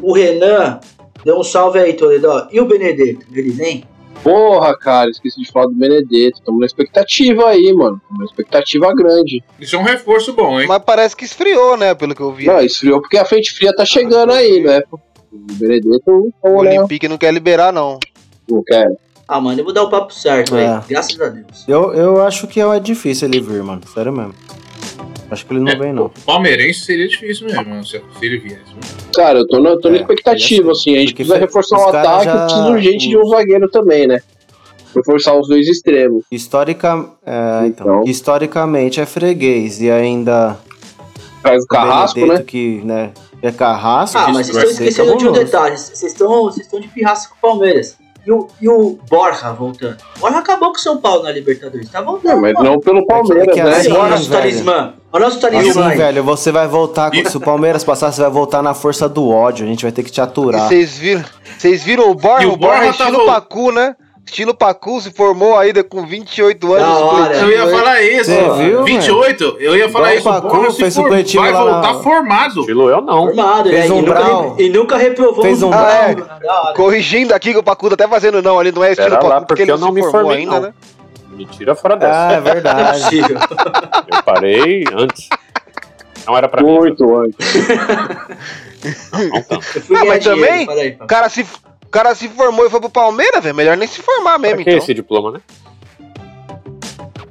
O 0.00 0.12
Renan 0.12 0.80
deu 1.24 1.38
um 1.38 1.42
salve 1.44 1.78
aí, 1.78 1.92
Toledo. 1.92 2.48
E 2.50 2.60
o 2.60 2.66
Benedetto? 2.66 3.26
Ele 3.32 3.50
vem? 3.50 3.84
Porra, 4.22 4.76
cara, 4.76 5.10
esqueci 5.10 5.40
de 5.40 5.50
falar 5.50 5.66
do 5.66 5.72
Benedetto. 5.74 6.42
Tamo 6.44 6.60
na 6.60 6.66
expectativa 6.66 7.46
aí, 7.48 7.72
mano. 7.72 8.00
Tamo 8.08 8.20
na 8.20 8.24
expectativa 8.26 8.92
grande. 8.94 9.42
Isso 9.58 9.76
é 9.76 9.78
um 9.78 9.82
reforço 9.82 10.32
bom, 10.32 10.60
hein? 10.60 10.66
Mas 10.68 10.82
parece 10.84 11.16
que 11.16 11.24
esfriou, 11.24 11.76
né? 11.76 11.94
Pelo 11.94 12.14
que 12.14 12.20
eu 12.20 12.32
vi. 12.32 12.46
Não, 12.46 12.60
esfriou 12.60 13.00
porque 13.00 13.16
a 13.16 13.24
frente 13.24 13.52
fria 13.52 13.74
tá 13.74 13.84
chegando 13.84 14.32
aí, 14.32 14.62
né? 14.62 14.82
O 15.32 15.52
Benedetto, 15.54 16.32
O 16.42 16.62
né? 16.62 16.78
Olympique 16.78 17.08
não 17.08 17.16
quer 17.16 17.32
liberar, 17.32 17.72
não. 17.72 17.98
Não 18.48 18.62
quero. 18.62 18.96
Ah, 19.26 19.40
mano, 19.40 19.60
eu 19.60 19.64
vou 19.64 19.72
dar 19.72 19.84
o 19.84 19.88
papo 19.90 20.12
certo 20.12 20.56
É. 20.56 20.66
aí. 20.66 20.80
Graças 20.88 21.20
a 21.20 21.28
Deus. 21.28 21.64
Eu, 21.68 21.94
eu 21.94 22.22
acho 22.22 22.48
que 22.48 22.60
é 22.60 22.80
difícil 22.80 23.28
ele 23.28 23.40
vir, 23.40 23.62
mano. 23.62 23.80
Sério 23.94 24.12
mesmo. 24.12 24.34
Acho 25.30 25.46
que 25.46 25.52
ele 25.52 25.60
não 25.60 25.70
É, 25.72 25.76
vem, 25.76 25.92
não. 25.92 26.06
O 26.06 26.10
palmeirense 26.26 26.80
seria 26.80 27.06
difícil 27.06 27.46
mesmo, 27.46 27.84
se, 27.84 27.98
se 28.18 28.26
ele 28.26 28.38
viesse. 28.38 28.62
Cara, 29.14 29.38
eu 29.38 29.46
tô 29.46 29.60
na, 29.60 29.76
tô 29.78 29.88
na 29.88 29.96
É, 29.96 30.00
expectativa, 30.00 30.68
ia 30.68 30.74
ser. 30.74 30.80
assim. 30.80 30.96
A 30.96 31.00
gente 31.00 31.14
precisa 31.14 31.38
reforçar 31.38 31.78
o 31.78 31.88
ataque 31.88 32.24
já- 32.24 32.44
precisa 32.46 32.66
urgente 32.68 33.08
de 33.08 33.16
um 33.16 33.24
zagueiro 33.26 33.68
também, 33.70 34.06
né? 34.08 34.20
Reforçar 34.94 35.38
os 35.38 35.46
dois 35.46 35.68
extremos. 35.68 36.24
Historica, 36.32 37.06
é, 37.24 37.66
então, 37.66 37.86
Então. 38.00 38.04
historicamente 38.06 39.00
é 39.00 39.06
freguês 39.06 39.80
e 39.80 39.88
ainda 39.90 40.58
Traz 41.42 41.62
o 41.62 41.66
Carrasco, 41.68 42.26
né? 42.26 42.42
que, 42.42 42.82
né, 42.84 43.12
é 43.40 43.52
carrasco. 43.52 44.18
Ah, 44.18 44.28
mas 44.32 44.48
vocês 44.48 44.56
estão 44.58 44.70
esquecendo 44.86 45.16
de 45.16 45.28
um 45.28 45.32
detalhe. 45.32 45.78
Vocês 45.78 46.02
estão, 46.12 46.42
vocês 46.42 46.66
estão 46.66 46.80
de 46.80 46.88
pirraça 46.88 47.28
com 47.28 47.36
o 47.36 47.40
Palmeiras. 47.40 47.96
E 48.30 48.32
o, 48.32 48.46
e 48.62 48.68
o 48.68 48.96
Borja 49.10 49.52
voltando. 49.52 49.96
O 50.16 50.20
Borja 50.20 50.38
acabou 50.38 50.68
com 50.70 50.76
o 50.76 50.80
São 50.80 50.98
Paulo 50.98 51.24
na 51.24 51.32
Libertadores. 51.32 51.90
Tá 51.90 52.00
voltando. 52.00 52.34
Não, 52.34 52.40
mas 52.40 52.52
mano. 52.52 52.70
não 52.70 52.78
pelo 52.78 53.04
Palmeiras, 53.04 53.56
É 53.56 53.64
né? 53.64 53.70
assim, 53.72 53.90
Olha 53.90 53.98
o 53.98 54.02
velho. 54.02 54.10
nosso 54.12 54.30
talismã. 54.30 54.94
Olha 55.12 55.22
o 55.24 55.28
nosso 55.28 55.40
talismã. 55.40 55.70
Assim, 55.82 55.90
aí. 55.90 55.96
velho, 55.98 56.22
você 56.22 56.52
vai 56.52 56.68
voltar. 56.68 57.10
Se 57.26 57.36
o 57.36 57.40
Palmeiras 57.40 57.82
passar, 57.82 58.12
você 58.12 58.20
vai 58.22 58.30
voltar 58.30 58.62
na 58.62 58.72
força 58.72 59.08
do 59.08 59.28
ódio. 59.28 59.66
A 59.66 59.68
gente 59.68 59.82
vai 59.82 59.90
ter 59.90 60.04
que 60.04 60.12
te 60.12 60.20
aturar. 60.20 60.68
vocês 60.68 60.96
viram, 60.96 61.24
vocês 61.58 61.82
viram 61.82 62.08
o 62.08 62.14
Borja? 62.14 62.44
E 62.44 62.46
o 62.46 62.52
O 62.52 62.56
Borja 62.56 62.76
é 62.76 62.84
Borja 62.84 62.98
tá 62.98 63.04
estilo 63.10 63.26
Pacu, 63.26 63.72
né? 63.72 63.96
Estilo 64.30 64.54
Pacu 64.54 65.00
se 65.00 65.10
formou 65.10 65.56
ainda 65.58 65.82
com 65.82 66.06
28 66.06 66.72
anos. 66.74 66.86
Da 66.88 67.04
hora. 67.04 67.36
Eu 67.36 67.50
ia 67.50 67.66
falar 67.68 68.00
isso. 68.00 68.30
Você 68.30 68.62
viu, 68.62 68.84
28, 68.84 69.56
eu 69.58 69.76
ia 69.76 69.88
falar 69.88 70.14
Igual 70.14 70.36
isso. 70.36 70.42
Pacu 70.48 70.72
fez 70.72 70.94
for- 70.94 71.02
supletivo 71.02 71.42
vai 71.42 71.52
lá 71.52 71.64
na- 71.64 71.72
voltar 71.72 71.94
formado. 72.02 72.60
Estilo 72.60 72.88
eu 72.88 73.00
não. 73.00 73.26
Formado, 73.26 73.68
Fez 73.70 73.88
né? 73.90 73.94
um 73.94 73.98
e, 73.98 74.02
nunca, 74.02 74.20
re- 74.54 74.64
e 74.64 74.68
nunca 74.68 74.96
reprovou 74.96 75.42
Fez 75.42 75.62
um? 75.64 75.70
Da 75.70 75.78
hora. 75.78 76.74
Corrigindo 76.76 77.34
aqui 77.34 77.52
que 77.52 77.58
o 77.58 77.62
Pacu 77.62 77.88
tá 77.88 77.94
até 77.94 78.06
fazendo 78.06 78.40
não, 78.40 78.56
ali 78.60 78.70
não 78.70 78.84
é 78.84 78.92
estilo 78.92 79.10
Pera 79.10 79.20
lá, 79.22 79.28
Pacu 79.34 79.46
porque 79.48 79.48
porque 79.48 79.62
ele 79.62 79.72
eu 79.72 79.78
não 79.78 79.90
me 79.92 80.00
formou 80.08 80.30
ainda, 80.30 80.52
não. 80.52 80.60
né? 80.60 80.72
Me 81.32 81.44
tira 81.46 81.74
fora 81.74 81.96
dessa. 81.96 82.12
Ah, 82.28 82.32
é 82.32 82.40
Não 82.40 82.46
é 82.48 82.52
verdade. 82.52 83.18
Eu 84.14 84.22
parei 84.24 84.84
antes. 84.94 85.28
Não 86.26 86.36
era 86.36 86.48
pra 86.48 86.62
mim. 86.62 86.70
Muito 86.72 87.16
antes. 87.18 87.36
Não, 89.12 89.28
não 89.50 89.60
fui 89.60 89.96
Ah, 89.96 90.04
mas 90.04 90.22
também, 90.24 90.68
O 91.00 91.06
cara 91.06 91.28
se, 91.28 91.44
cara 91.90 92.14
se 92.14 92.28
formou 92.28 92.66
e 92.66 92.70
foi 92.70 92.80
pro 92.80 92.88
Palmeiras, 92.90 93.42
velho. 93.42 93.54
Melhor 93.54 93.76
nem 93.76 93.88
se 93.88 94.00
formar 94.02 94.38
mesmo, 94.38 94.56
Pra 94.56 94.64
que 94.64 94.70
então. 94.70 94.82
esse 94.82 94.94
diploma, 94.94 95.32
né? 95.32 95.40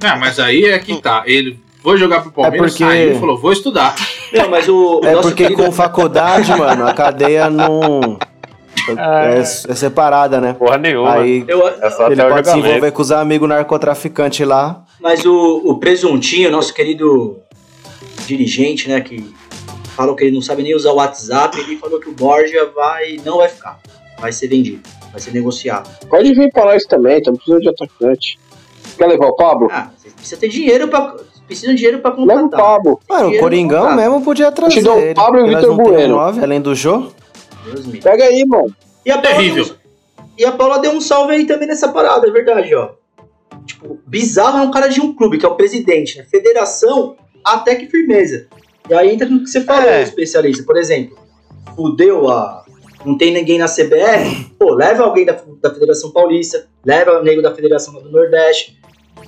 Não, 0.02 0.18
mas 0.20 0.40
aí 0.40 0.66
é 0.66 0.80
que 0.80 1.02
tá. 1.02 1.24
Ele 1.26 1.60
foi 1.82 1.98
jogar 1.98 2.22
pro 2.22 2.32
Palmeiras, 2.32 2.74
É 2.76 2.78
porque- 2.78 2.84
saiu 2.84 3.12
e 3.16 3.20
falou, 3.20 3.38
vou 3.38 3.52
estudar. 3.52 3.96
Não, 4.34 4.50
mas 4.50 4.68
o, 4.70 5.00
o 5.02 5.06
É 5.06 5.12
nosso 5.14 5.30
porque 5.30 5.44
querido- 5.44 5.64
com 5.64 5.72
faculdade, 5.72 6.50
mano, 6.56 6.88
a 6.88 6.94
cadeia 6.94 7.50
não. 7.50 8.18
É, 8.98 9.40
é 9.40 9.44
separada, 9.76 10.40
né? 10.42 10.54
Porra 10.54 10.78
nenhuma. 10.78 11.14
Aí 11.16 11.44
eu- 11.48 11.68
é 11.68 11.74
ele 12.12 12.24
pode 12.24 12.50
se 12.50 12.58
envolver 12.58 12.92
com 12.92 13.02
os 13.02 13.12
amigos 13.12 13.48
narcotraficantes 13.48 14.48
lá. 14.48 14.84
Mas 15.00 15.26
o, 15.26 15.62
o 15.66 15.78
Presuntinho, 15.80 16.50
nosso 16.50 16.74
querido 16.74 17.38
dirigente, 18.26 18.88
né, 18.90 19.00
que 19.02 19.34
falou 19.96 20.16
que 20.16 20.24
ele 20.24 20.34
não 20.36 20.42
sabe 20.42 20.64
nem 20.64 20.74
usar 20.76 20.92
o 20.92 20.96
WhatsApp, 20.96 21.60
ele 21.60 21.78
falou 21.78 22.00
que 22.00 22.10
o 22.10 22.14
Borja 22.14 22.72
vai, 22.76 23.18
não 23.26 23.38
vai 23.38 23.50
ficar. 23.50 23.80
Vai 24.20 24.32
ser 24.34 24.48
vendido, 24.48 24.82
vai 25.12 25.20
ser 25.22 25.32
negociado. 25.34 25.90
Pode 26.08 26.34
vir 26.34 26.52
pra 26.52 26.66
nós 26.66 26.84
também, 26.86 27.18
estamos 27.18 27.40
precisando 27.40 27.62
de 27.62 27.70
atacante. 27.70 28.40
Quer 28.98 29.08
levar 29.08 29.28
o 29.28 29.36
Pablo? 29.36 29.70
Ah, 29.72 29.90
vocês 29.98 30.14
precisam 30.14 30.40
ter 30.40 30.50
dinheiro 30.50 30.88
pra. 30.88 31.16
Precisam 31.48 31.72
de 31.72 31.78
dinheiro 31.78 32.00
pra 32.00 32.12
Leva 32.12 32.22
o 32.24 32.28
contratar. 32.44 32.60
Pablo. 32.76 33.00
Mano, 33.10 33.30
o 33.30 33.40
Coringão 33.40 33.96
mesmo 33.96 34.22
podia 34.22 34.52
trazer. 34.52 34.76
te 34.76 34.82
dou 34.84 35.00
o 35.00 35.16
Pablo 35.16 35.40
e 35.40 35.44
o 35.44 35.48
Vitor 35.48 35.76
Bueno. 35.76 36.16
nove, 36.16 36.44
além 36.44 36.62
do 36.62 36.76
Jô. 36.76 37.08
Deus 37.66 37.86
me. 37.88 38.00
Pega 38.00 38.26
aí, 38.26 38.46
mano. 38.46 38.76
E 39.06 39.10
a 39.12 39.18
Paula 39.18 39.36
Terrível. 39.38 39.64
deu 39.66 39.74
um- 39.74 39.78
e 40.38 40.46
a 40.46 40.52
Paula 40.52 40.80
deu 40.80 40.92
um 40.92 41.02
salve 41.02 41.34
aí 41.34 41.46
também 41.48 41.68
nessa 41.68 41.88
parada, 41.88 42.28
é 42.28 42.32
verdade, 42.32 42.76
ó. 42.76 42.92
Tipo, 43.66 44.00
bizarro 44.06 44.60
é 44.60 44.62
um 44.62 44.70
cara 44.72 44.88
de 44.90 45.02
um 45.02 45.14
clube, 45.16 45.38
que 45.40 45.46
é 45.46 45.50
o 45.50 45.56
presidente, 45.56 46.18
né? 46.18 46.24
Federação, 46.30 47.16
até 47.44 47.76
que 47.76 47.88
firmeza. 47.88 48.48
E 48.90 48.94
aí 48.94 49.12
entra 49.14 49.28
no 49.28 49.40
que 49.44 49.48
você 49.50 49.62
falou, 49.62 49.90
É. 49.90 50.04
especialista. 50.04 50.64
Por 50.64 50.78
exemplo, 50.78 51.18
fudeu 51.76 52.30
a. 52.30 52.64
Não 53.06 53.18
tem 53.18 53.34
ninguém 53.34 53.58
na 53.58 53.66
CBF, 53.68 54.52
pô, 54.60 54.74
leva 54.74 55.04
alguém 55.04 55.26
da, 55.26 55.38
da 55.62 55.74
Federação 55.74 56.12
Paulista, 56.12 56.66
leva 56.86 57.20
o 57.20 57.24
nego 57.24 57.42
da 57.42 57.54
Federação 57.56 57.94
do 57.94 58.10
Nordeste. 58.12 58.78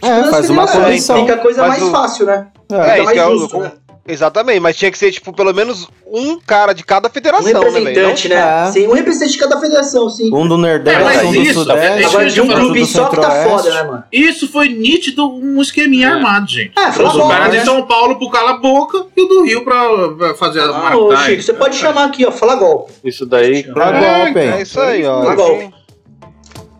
É, 0.02 0.24
faz 0.30 0.50
uma 0.50 0.68
comissão. 0.68 1.20
Fica 1.22 1.36
a 1.36 1.38
coisa 1.38 1.68
mais 1.68 1.82
o- 1.84 1.92
fácil, 1.92 2.26
né? 2.26 2.48
É, 2.72 2.92
Fica 2.92 3.04
mais 3.04 3.18
é 3.18 3.28
o- 3.28 3.38
justo, 3.38 3.60
né? 3.60 3.72
Exatamente, 4.08 4.60
mas 4.60 4.76
tinha 4.76 4.90
que 4.92 4.98
ser, 4.98 5.12
tipo, 5.12 5.32
pelo 5.32 5.54
menos 5.54 5.88
um 6.08 6.40
cara 6.40 6.74
de 6.74 6.84
cada 6.84 7.08
Um 7.08 7.12
federação, 7.12 7.44
né, 7.46 7.60
velho? 7.70 7.86
representante, 7.86 8.30
né? 8.30 8.36
É. 8.68 8.72
Sim, 8.72 8.88
um 8.88 8.94
representante 8.94 9.34
de 9.34 9.38
cada 9.38 9.60
federação, 9.60 10.10
sim. 10.10 10.34
Um 10.34 10.48
do 10.48 10.58
Nordeste, 10.58 11.00
É, 11.20 11.24
um 11.24 11.32
do 11.32 11.38
isso, 11.38 11.50
é- 11.50 11.54
Sudeste. 11.64 12.00
isso 12.00 12.10
Agora 12.10 12.30
de 12.30 12.42
um 12.42 12.48
do 12.48 12.54
clube 12.56 12.86
só 12.88 13.10
que 13.10 13.16
tá 13.18 13.44
foda, 13.44 13.70
né, 13.74 13.84
mano? 13.84 14.04
Isso 14.12 14.52
foi 14.52 14.70
nítido 14.70 15.30
um 15.32 15.62
esqueminha 15.62 16.08
É. 16.08 16.12
armado, 16.14 16.50
gente. 16.50 16.72
É, 16.78 16.92
foi 16.92 17.06
o 17.06 17.12
cara 17.12 17.20
bola, 17.20 17.50
de 17.50 17.58
né? 17.58 17.64
São 17.66 17.84
Paulo 17.86 18.18
pro 18.18 18.30
cala 18.32 18.52
a 18.52 18.58
boca 18.58 19.06
e 19.16 19.22
o 19.22 19.28
do 19.28 19.44
Rio 19.44 19.64
pra, 19.64 20.10
pra 20.18 20.34
fazer 20.34 20.62
Ah, 20.62 20.72
ô, 20.72 20.74
maracutaias. 20.82 21.26
Chico, 21.26 21.42
você 21.44 21.54
pode 21.54 21.76
chamar 21.76 22.06
aqui, 22.06 22.26
ó, 22.26 22.32
fala 22.32 22.56
golpe. 22.56 22.92
Isso 23.04 23.24
daí, 23.26 23.64
Pra 23.72 23.96
É, 23.96 24.24
golpe. 24.24 24.40
É 24.40 24.62
isso 24.64 24.80
aí, 24.80 25.06
ó. 25.06 25.24
Tá 25.26 25.36
bom. 25.36 25.72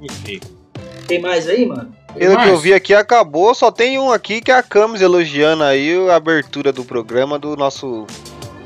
enfim. 0.02 0.40
Tem 1.08 1.22
mais 1.22 1.48
aí, 1.48 1.66
mano? 1.68 1.94
Pelo 2.18 2.38
que 2.38 2.50
eu 2.50 2.58
vi 2.58 2.74
aqui, 2.74 2.94
acabou. 2.94 3.54
Só 3.56 3.72
tem 3.72 3.98
um 4.00 4.12
aqui 4.12 4.42
que 4.42 4.52
é 4.52 4.56
a 4.56 4.64
Camis 4.64 5.02
elogiando 5.02 5.64
aí 5.64 5.96
a 6.10 6.16
abertura 6.16 6.72
do 6.72 6.84
programa 6.84 7.40
do 7.40 7.56
nosso 7.56 8.06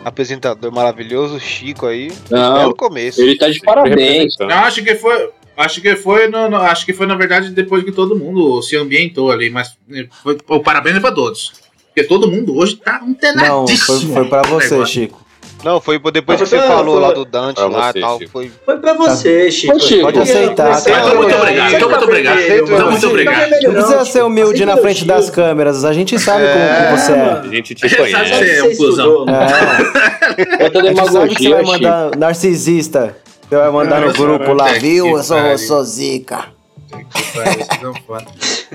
apresentador 0.03 0.71
maravilhoso, 0.71 1.39
Chico 1.39 1.85
aí. 1.87 2.11
Não, 2.29 2.73
começo. 2.73 3.21
ele 3.21 3.37
tá 3.37 3.49
de 3.49 3.59
parabéns. 3.59 4.35
Eu 4.39 4.49
acho 4.49 4.83
que 4.83 4.95
foi. 4.95 5.29
Acho 5.57 5.79
que 5.81 5.95
foi, 5.95 6.27
no, 6.27 6.49
no- 6.49 6.57
acho 6.57 6.85
que 6.85 6.91
foi 6.91 7.05
na 7.07 7.15
verdade 7.15 7.49
depois 7.49 7.81
que 7.83 7.91
todo 7.91 8.13
mundo 8.13 8.61
se 8.61 8.75
ambientou 8.75 9.31
ali, 9.31 9.49
mas 9.49 9.77
eh, 9.89 10.05
foi, 10.21 10.37
o 10.49 10.59
parabéns 10.59 10.97
é 10.97 10.99
pra 10.99 11.13
todos. 11.13 11.53
Porque 11.87 12.03
todo 12.03 12.29
mundo 12.29 12.57
hoje 12.57 12.75
tá 12.75 12.99
Não, 13.01 13.11
antenadíssimo. 13.11 13.99
foi, 14.13 14.13
foi 14.15 14.25
pra 14.29 14.41
você, 14.41 14.71
negócio. 14.71 14.93
Chico. 14.93 15.24
Não, 15.63 15.81
foi 15.81 15.99
depois 16.11 16.39
que 16.39 16.45
você 16.45 16.59
foi- 16.59 16.67
falou 16.67 16.95
foi- 16.99 17.01
lá 17.07 17.11
do 17.13 17.25
Dante 17.25 17.55
Pra 17.55 17.65
lá 17.67 17.91
você, 17.91 17.97
e 17.97 18.01
tal. 18.01 18.19
Chico. 18.19 18.31
Foi. 18.31 18.51
Foi 18.65 18.77
pra 18.77 18.93
você, 18.93 19.49
Chico. 19.51 19.75
Ô, 19.75 19.79
Chico, 19.79 20.01
Pode 20.03 20.19
aceitar, 20.19 20.79
tá 20.83 21.15
Muito 21.15 21.35
obrigado, 21.35 21.71
tá 21.79 21.87
muito 21.87 22.03
obrigado. 22.03 22.35
vermelho, 22.37 22.67
Muito 22.67 23.01
tá 23.01 23.07
obrigado. 23.07 23.49
Não 23.63 23.73
precisa 23.73 24.05
ser 24.05 24.23
humilde 24.23 24.63
na 24.65 24.77
frente 24.77 25.05
das 25.05 25.29
câmeras. 25.31 25.83
A 25.83 25.91
gente 25.91 26.19
sabe 26.19 26.43
É, 26.43 26.53
como 26.53 26.95
que 26.97 27.01
você 27.01 27.11
é. 27.13 27.31
A 27.31 27.47
gente 27.47 27.73
te 27.75 27.89
Sabe 27.89 27.95
conhece. 27.95 28.15
que 28.23 28.29
Sabe 28.29 28.45
você 28.45 28.51
é 28.51 28.61
que 28.61 28.67
um 28.67 28.77
cuzão. 28.77 29.25
mano. 29.25 29.31
É, 29.37 30.69
Quanta 30.69 30.79
a 30.79 30.83
gente 30.83 31.11
sabe 31.11 31.35
que 31.35 31.43
você 31.43 31.49
demagogia, 31.49 31.55
vai 31.55 31.63
mandar 31.63 32.17
narcisista. 32.17 33.17
Você 33.49 33.55
vai 33.55 33.71
mandar 33.71 34.01
no 34.01 34.13
grupo 34.13 34.53
lá, 34.53 34.73
viu? 34.73 35.05
que 35.05 35.11
Eu 35.11 35.57
sou 35.57 35.83
zica. 35.83 36.54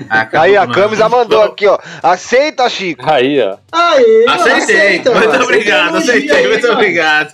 Ah, 0.09 0.27
Aí 0.41 0.55
a 0.57 0.65
com 0.67 0.73
Camis 0.73 0.97
já 0.97 1.09
nós. 1.09 1.19
mandou 1.19 1.41
aqui, 1.43 1.67
ó. 1.67 1.77
Aceita, 2.01 2.69
Chico. 2.69 3.03
Aí, 3.09 3.41
ó. 3.41 3.57
Aí, 3.71 4.25
mano, 4.27 4.41
Aceitei. 4.41 4.75
aceita, 4.75 5.11
muito 5.11 5.43
obrigado, 5.43 5.97
aceitei. 5.97 6.35
aí, 6.37 6.47
Muito 6.47 6.61
mano. 6.63 6.73
obrigado. 6.75 7.33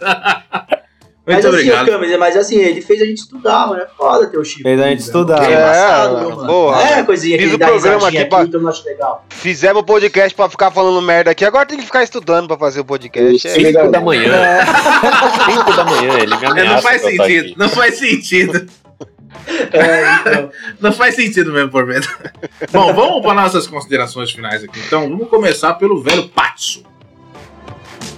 Mas 1.29 1.43
Muito 1.43 1.47
assim, 1.57 1.57
obrigado. 1.69 1.87
ô, 1.89 1.91
Camis, 1.91 2.17
mas 2.17 2.37
assim, 2.37 2.55
ele 2.57 2.81
fez 2.81 3.01
a 3.01 3.05
gente 3.05 3.17
estudar, 3.17 3.67
mano. 3.67 3.81
É 3.81 3.87
foda 3.97 4.27
ter 4.27 4.37
o 4.37 4.45
Chico. 4.45 4.63
Fez 4.63 4.79
a 4.79 4.87
gente 4.87 4.99
estudar. 5.01 5.43
É, 5.43 5.51
É, 5.51 5.57
embaçado, 5.57 6.19
viu, 6.19 6.29
mano? 6.37 6.47
porra. 6.47 6.81
É 6.83 7.03
coisinha 7.03 7.37
que 7.37 7.43
Fiz 7.43 7.53
ele 7.53 7.55
o 7.55 7.59
dá 7.59 7.67
programa 7.67 7.95
risadinha 7.97 8.21
aqui 8.21 8.29
pra- 8.29 8.43
mundo 8.59 8.69
acha 8.69 8.83
legal. 8.85 9.25
Fizemos 9.29 9.81
o 9.81 9.85
podcast 9.85 10.33
pra 10.33 10.49
ficar 10.49 10.71
falando 10.71 11.01
merda 11.01 11.31
aqui. 11.31 11.43
Agora 11.43 11.65
tem 11.65 11.77
que 11.79 11.85
ficar 11.85 12.01
estudando 12.01 12.47
pra 12.47 12.57
fazer 12.57 12.79
o 12.79 12.85
podcast. 12.85 13.45
É, 13.45 13.51
Isso. 13.57 13.67
5 13.73 13.91
da 13.91 13.99
manhã. 13.99 14.31
5 15.51 15.73
da 15.73 15.83
manhã, 15.83 16.13
ele 16.17 16.37
me 16.37 16.45
É, 16.45 16.47
ameaça. 16.49 16.73
não 16.75 16.81
faz 16.81 17.01
tá 17.01 17.07
sentido, 17.09 17.45
aqui. 17.45 17.55
não 17.57 17.69
faz 17.69 17.95
sentido. 17.99 18.65
É, 19.71 20.15
então. 20.19 20.51
Não 20.79 20.91
faz 20.91 21.15
sentido 21.15 21.51
mesmo, 21.51 21.69
por 21.69 21.85
medo. 21.85 22.07
Bom, 22.71 22.93
vamos 22.93 23.21
para 23.21 23.33
nossas 23.33 23.67
considerações 23.67 24.31
finais 24.31 24.63
aqui. 24.63 24.79
Então, 24.85 25.09
vamos 25.09 25.29
começar 25.29 25.73
pelo 25.75 26.01
velho 26.01 26.27
Patso. 26.29 26.83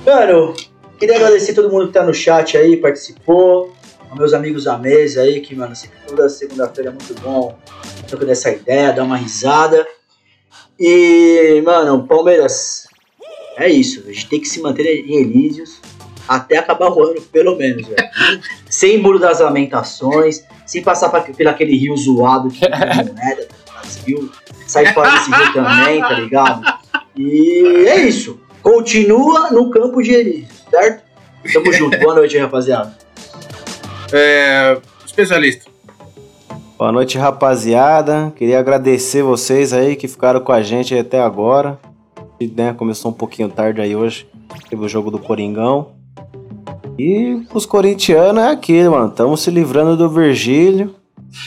Mano, 0.06 0.56
queria 0.98 1.16
agradecer 1.16 1.54
todo 1.54 1.70
mundo 1.70 1.88
que 1.88 1.94
tá 1.94 2.04
no 2.04 2.14
chat 2.14 2.58
aí, 2.58 2.78
participou. 2.78 3.76
Aos 4.10 4.18
meus 4.18 4.34
amigos 4.34 4.64
da 4.64 4.76
mesa 4.76 5.22
aí, 5.22 5.40
que, 5.40 5.56
mano, 5.56 5.76
sempre 5.76 5.98
toda 6.08 6.28
segunda-feira 6.30 6.90
é 6.90 6.94
muito 6.94 7.14
bom 7.22 7.60
trocando 8.08 8.32
essa 8.32 8.50
ideia, 8.50 8.92
dar 8.92 9.04
uma 9.04 9.16
risada. 9.18 9.86
E, 10.80 11.62
mano, 11.64 12.08
Palmeiras, 12.08 12.88
é 13.56 13.70
isso. 13.70 14.04
A 14.08 14.12
gente 14.12 14.30
tem 14.30 14.40
que 14.42 14.48
se 14.48 14.62
manter 14.62 14.86
em 14.86 15.22
Elísios. 15.22 15.80
até 16.28 16.58
acabar 16.58 16.90
o 16.90 17.04
ano, 17.04 17.22
pelo 17.22 17.56
menos, 17.56 17.88
velho. 17.88 18.10
Sem 18.80 18.98
muro 18.98 19.20
das 19.20 19.42
lamentações, 19.42 20.46
sem 20.66 20.82
passar 20.82 21.10
pra, 21.10 21.20
pelo 21.20 21.50
aquele 21.50 21.78
rio 21.78 21.98
zoado 21.98 22.48
de 22.48 22.62
moeda 22.64 23.46
do 23.46 23.74
Brasil. 23.74 24.32
Sai 24.66 24.94
fora 24.94 25.12
desse 25.12 25.30
rio 25.30 25.54
também, 25.54 26.00
tá 26.00 26.14
ligado? 26.14 26.62
E 27.14 27.86
é 27.90 27.98
isso. 27.98 28.40
Continua 28.64 29.52
no 29.52 29.70
campo 29.70 30.02
de 30.02 30.14
Elísio, 30.14 30.48
certo? 30.72 31.04
Tamo 31.52 31.74
junto. 31.74 32.00
Boa 32.00 32.16
noite, 32.16 32.38
rapaziada. 32.38 32.98
É, 34.14 34.78
especialista. 35.06 35.70
Boa 36.78 36.94
noite, 36.94 37.18
rapaziada. 37.18 38.32
Queria 38.34 38.60
agradecer 38.60 39.24
vocês 39.24 39.74
aí 39.74 39.98
que 39.98 40.08
ficaram 40.08 40.40
com 40.40 40.54
a 40.54 40.62
gente 40.62 40.98
até 40.98 41.20
agora. 41.20 41.78
E, 42.40 42.48
né, 42.48 42.74
começou 42.74 43.12
um 43.12 43.14
pouquinho 43.14 43.50
tarde 43.50 43.82
aí 43.82 43.94
hoje. 43.94 44.26
Teve 44.70 44.86
o 44.86 44.88
jogo 44.88 45.12
do 45.12 45.20
Coringão. 45.20 45.99
E 47.00 47.42
os 47.54 47.66
corintianos 47.66 48.44
é 48.44 48.48
aquilo, 48.50 48.92
mano. 48.92 49.08
Estamos 49.08 49.42
se 49.42 49.50
livrando 49.50 49.96
do 49.96 50.10
Virgílio. 50.10 50.94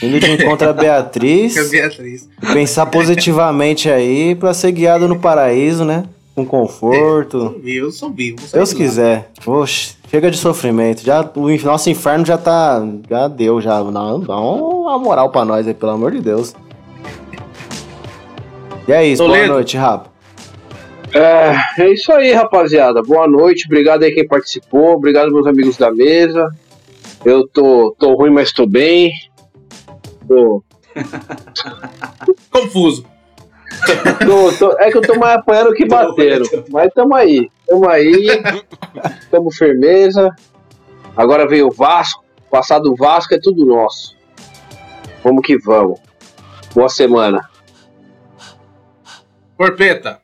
Indo 0.01 0.19
de 0.19 0.31
encontro 0.31 0.67
a 0.69 0.73
Beatriz. 0.73 1.55
É 1.55 1.63
Beatriz. 1.65 2.27
pensar 2.53 2.85
positivamente 2.87 3.89
aí 3.89 4.33
pra 4.33 4.53
ser 4.53 4.71
guiado 4.71 5.07
no 5.07 5.19
paraíso, 5.19 5.85
né? 5.85 6.05
Com 6.35 6.43
conforto. 6.45 7.61
Eu 7.63 7.91
sou 7.91 8.09
vivo. 8.09 8.41
Se 8.41 8.53
Deus 8.53 8.73
quiser. 8.73 9.29
Oxe, 9.45 9.95
chega 10.09 10.31
de 10.31 10.37
sofrimento. 10.37 11.03
Já, 11.03 11.21
o 11.35 11.63
nosso 11.63 11.89
inferno 11.91 12.25
já 12.25 12.37
tá. 12.39 12.83
Já 13.07 13.27
deu, 13.27 13.61
já. 13.61 13.83
Não, 13.83 14.19
dá 14.19 14.39
uma 14.39 14.97
moral 14.97 15.29
pra 15.29 15.45
nós 15.45 15.67
aí, 15.67 15.73
pelo 15.75 15.91
amor 15.91 16.11
de 16.11 16.21
Deus. 16.21 16.55
E 18.87 18.91
é 18.91 19.05
isso, 19.05 19.21
boa 19.23 19.35
Toledo. 19.35 19.53
noite, 19.53 19.77
Rapa. 19.77 20.12
É, 21.13 21.81
é 21.83 21.93
isso 21.93 22.11
aí, 22.11 22.31
rapaziada. 22.33 23.01
Boa 23.01 23.27
noite. 23.27 23.65
Obrigado 23.65 24.03
aí 24.03 24.11
quem 24.11 24.27
participou. 24.27 24.93
Obrigado, 24.95 25.31
meus 25.31 25.45
amigos 25.45 25.77
da 25.77 25.91
mesa. 25.91 26.49
Eu 27.23 27.47
tô, 27.47 27.95
tô 27.99 28.15
ruim, 28.15 28.31
mas 28.31 28.51
tô 28.51 28.65
bem. 28.65 29.11
Tô, 30.27 30.63
Confuso. 32.51 33.05
tô- 34.25 34.51
tô- 34.57 34.77
é 34.79 34.91
que 34.91 34.97
eu 34.97 35.01
tô 35.01 35.15
mais 35.19 35.37
apanhando 35.37 35.73
que 35.73 35.85
bateram. 35.87 36.45
Mas 36.69 36.91
tamo 36.93 37.15
aí. 37.15 37.49
Tamo 37.67 37.87
aí. 37.89 38.27
Tamo 39.29 39.51
firmeza. 39.51 40.35
Agora 41.15 41.47
veio 41.47 41.67
o 41.67 41.71
Vasco. 41.71 42.23
Passado 42.49 42.91
o 42.91 42.95
Vasco 42.95 43.33
é 43.33 43.39
tudo 43.39 43.65
nosso. 43.65 44.15
Vamos 45.23 45.45
que 45.45 45.57
vamos. 45.57 45.99
Boa 46.75 46.89
semana. 46.89 47.47
Porpeta. 49.57 50.22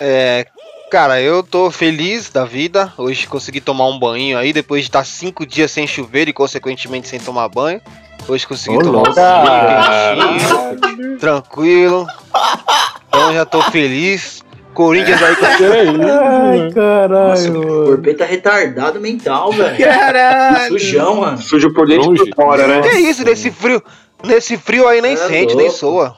É, 0.00 0.46
cara, 0.90 1.20
eu 1.20 1.42
tô 1.42 1.70
feliz 1.70 2.30
da 2.30 2.44
vida. 2.44 2.92
Hoje 2.96 3.26
consegui 3.26 3.60
tomar 3.60 3.86
um 3.88 3.98
banho 3.98 4.38
aí, 4.38 4.52
depois 4.52 4.82
de 4.82 4.88
estar 4.88 5.04
cinco 5.04 5.46
dias 5.46 5.70
sem 5.70 5.86
chover 5.86 6.28
e, 6.28 6.32
consequentemente, 6.32 7.08
sem 7.08 7.18
tomar 7.20 7.48
banho. 7.48 7.80
Hoje 8.28 8.46
consegui 8.46 8.76
Ô, 8.76 8.82
tomar 8.82 9.08
um 9.10 9.14
banho 9.14 10.38
quentinho, 10.38 11.18
tranquilo. 11.20 12.06
Então 13.08 13.32
já 13.34 13.44
tô 13.44 13.62
feliz. 13.62 14.46
Corinthians 14.74 15.20
aí 15.20 15.34
Ai, 15.42 15.86
Nossa, 16.60 16.74
caralho. 16.74 17.82
o 17.82 17.86
Corpeta 17.86 18.22
é 18.22 18.26
retardado 18.28 19.00
mental, 19.00 19.50
velho. 19.50 19.76
Caralho. 19.76 20.78
Sujão, 20.78 21.16
mano. 21.16 21.38
Sujo 21.38 21.74
por 21.74 21.88
dentro 21.88 22.14
e 22.14 22.30
por 22.30 22.36
fora, 22.36 22.64
né? 22.68 22.80
Que 22.82 22.96
isso, 22.98 23.24
nesse 23.24 23.50
frio. 23.50 23.82
Nesse 24.22 24.56
frio 24.56 24.86
aí 24.86 25.00
nem 25.00 25.14
É 25.14 25.16
sente, 25.16 25.56
nem 25.56 25.66
louco. 25.66 25.72
soa. 25.80 26.16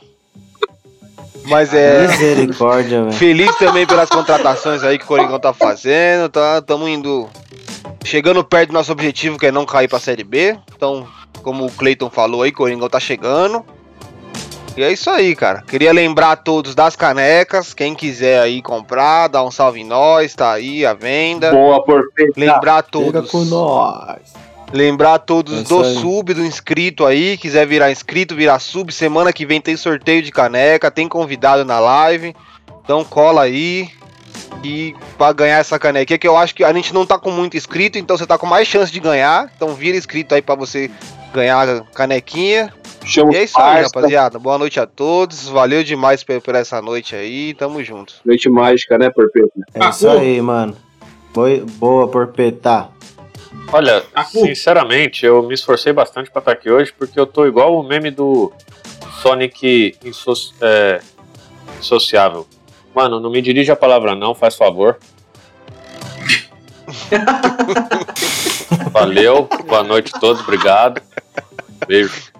Mas 1.45 1.73
é. 1.75 2.07
Misericórdia, 2.07 3.03
velho. 3.05 3.13
Feliz 3.13 3.57
também 3.57 3.87
pelas 3.87 4.09
contratações 4.09 4.83
aí 4.83 4.99
que 4.99 5.05
o 5.05 5.09
Coringão 5.09 5.39
tá 5.39 5.53
fazendo, 5.53 6.29
tá? 6.29 6.61
Tamo 6.63 6.87
indo. 6.89 7.29
Chegando 8.05 8.43
perto 8.45 8.69
do 8.69 8.75
nosso 8.75 8.93
objetivo, 8.93 9.39
que 9.39 9.47
é 9.47 9.53
não 9.53 9.67
cair 9.67 9.89
pra 9.89 9.99
Série 9.99 10.25
B. 10.25 10.57
Então, 10.75 11.07
como 11.43 11.67
o 11.67 11.71
Cleiton 11.71 12.11
falou 12.11 12.43
aí, 12.43 12.53
Coringão 12.53 12.89
tá 12.89 13.01
chegando. 13.01 13.65
E 14.77 14.83
é 14.83 14.93
isso 14.93 15.11
aí, 15.11 15.35
cara. 15.35 15.63
Queria 15.67 15.93
lembrar 15.93 16.33
a 16.33 16.37
todos 16.37 16.75
das 16.75 16.95
canecas. 16.95 17.75
Quem 17.75 17.95
quiser 17.95 18.41
aí 18.41 18.63
comprar, 18.63 19.29
dá 19.29 19.43
um 19.43 19.51
salve 19.51 19.81
em 19.81 19.85
nós, 19.85 20.35
tá 20.35 20.53
aí 20.53 20.87
a 20.87 20.95
venda. 20.95 21.51
Boa, 21.51 21.85
Porpeta. 21.85 22.33
Lembrar 22.37 22.75
a 22.75 22.77
Chega 22.77 22.91
todos. 22.91 23.31
com 23.31 23.45
nós. 23.45 24.19
Lembrar 24.73 25.15
a 25.15 25.19
todos 25.19 25.61
É 25.61 25.63
do 25.65 25.83
aí. 25.83 25.95
sub, 25.97 26.33
do 26.33 26.45
inscrito 26.45 27.05
aí. 27.05 27.37
Quiser 27.37 27.67
virar 27.67 27.91
inscrito, 27.91 28.35
virar 28.37 28.59
sub. 28.61 28.93
Semana 28.93 29.33
que 29.33 29.45
vem 29.45 29.61
tem 29.61 29.77
sorteio 29.77 30.23
de 30.23 30.31
caneca, 30.31 30.91
tem 30.91 31.09
convidado 31.09 31.65
na 31.65 31.81
live. 31.81 32.35
Então 32.85 33.05
cola 33.05 33.43
aí. 33.43 33.89
E 34.63 34.95
pra 35.17 35.33
ganhar 35.33 35.59
essa 35.59 35.79
caneca, 35.79 36.17
que 36.19 36.29
eu 36.29 36.37
acho 36.37 36.55
que 36.55 36.63
a 36.63 36.73
gente 36.73 36.93
não 36.93 37.07
tá 37.07 37.19
com 37.19 37.31
muito 37.31 37.57
inscrito, 37.57 37.99
então 37.99 38.17
você 38.17 38.27
tá 38.27 38.37
com 38.37 38.47
mais 38.47 38.69
chance 38.69 38.93
de 38.93 39.01
ganhar. 39.01 39.51
Então 39.57 39.75
vira 39.75 39.97
inscrito 39.97 40.35
aí 40.35 40.43
pra 40.43 40.55
você 40.55 40.91
ganhar 41.33 41.69
a 41.69 41.81
canequinha. 41.95 42.73
Chama 43.05 43.33
E 43.33 43.37
é 43.39 43.45
isso 43.45 43.59
aí, 43.59 43.83
rapaziada. 43.83 44.39
Boa 44.39 44.59
noite 44.59 44.79
a 44.79 44.87
todos. 44.87 45.49
Valeu 45.49 45.83
demais 45.83 46.23
por, 46.23 46.41
por 46.43 46.55
essa 46.55 46.83
noite 46.83 47.17
aí. 47.17 47.55
Tamo 47.55 47.83
junto. 47.83 48.15
Noite 48.25 48.49
mágica, 48.51 48.99
né, 48.99 49.09
Porpeta? 49.11 49.49
É 49.75 49.89
isso 49.89 50.09
aí, 50.09 50.41
mano. 50.43 50.77
Boi- 51.33 51.65
Boa, 51.79 52.07
porpeta. 52.09 52.89
Olha, 53.73 54.05
Acu. 54.15 54.41
sinceramente, 54.41 55.25
eu 55.25 55.43
me 55.43 55.55
esforcei 55.55 55.93
bastante 55.93 56.31
pra 56.31 56.41
estar 56.41 56.53
aqui 56.53 56.71
hoje, 56.71 56.93
porque 56.93 57.19
eu 57.19 57.27
tô 57.27 57.47
igual 57.47 57.79
o 57.79 57.83
meme 57.83 58.11
do 58.11 58.53
Sonic 59.23 59.97
inso- 60.05 60.53
é, 60.61 61.01
insociável. 61.79 62.47
Mano, 62.95 63.21
não 63.21 63.31
me 63.31 63.41
dirige 63.41 63.71
a 63.71 63.77
palavra 63.77 64.15
não, 64.17 64.35
faz 64.35 64.57
favor. 64.57 64.99
Valeu, 68.91 69.49
boa 69.67 69.85
noite 69.85 70.11
a 70.15 70.19
todos, 70.19 70.43
obrigado. 70.43 71.01
Beijo. 71.87 72.33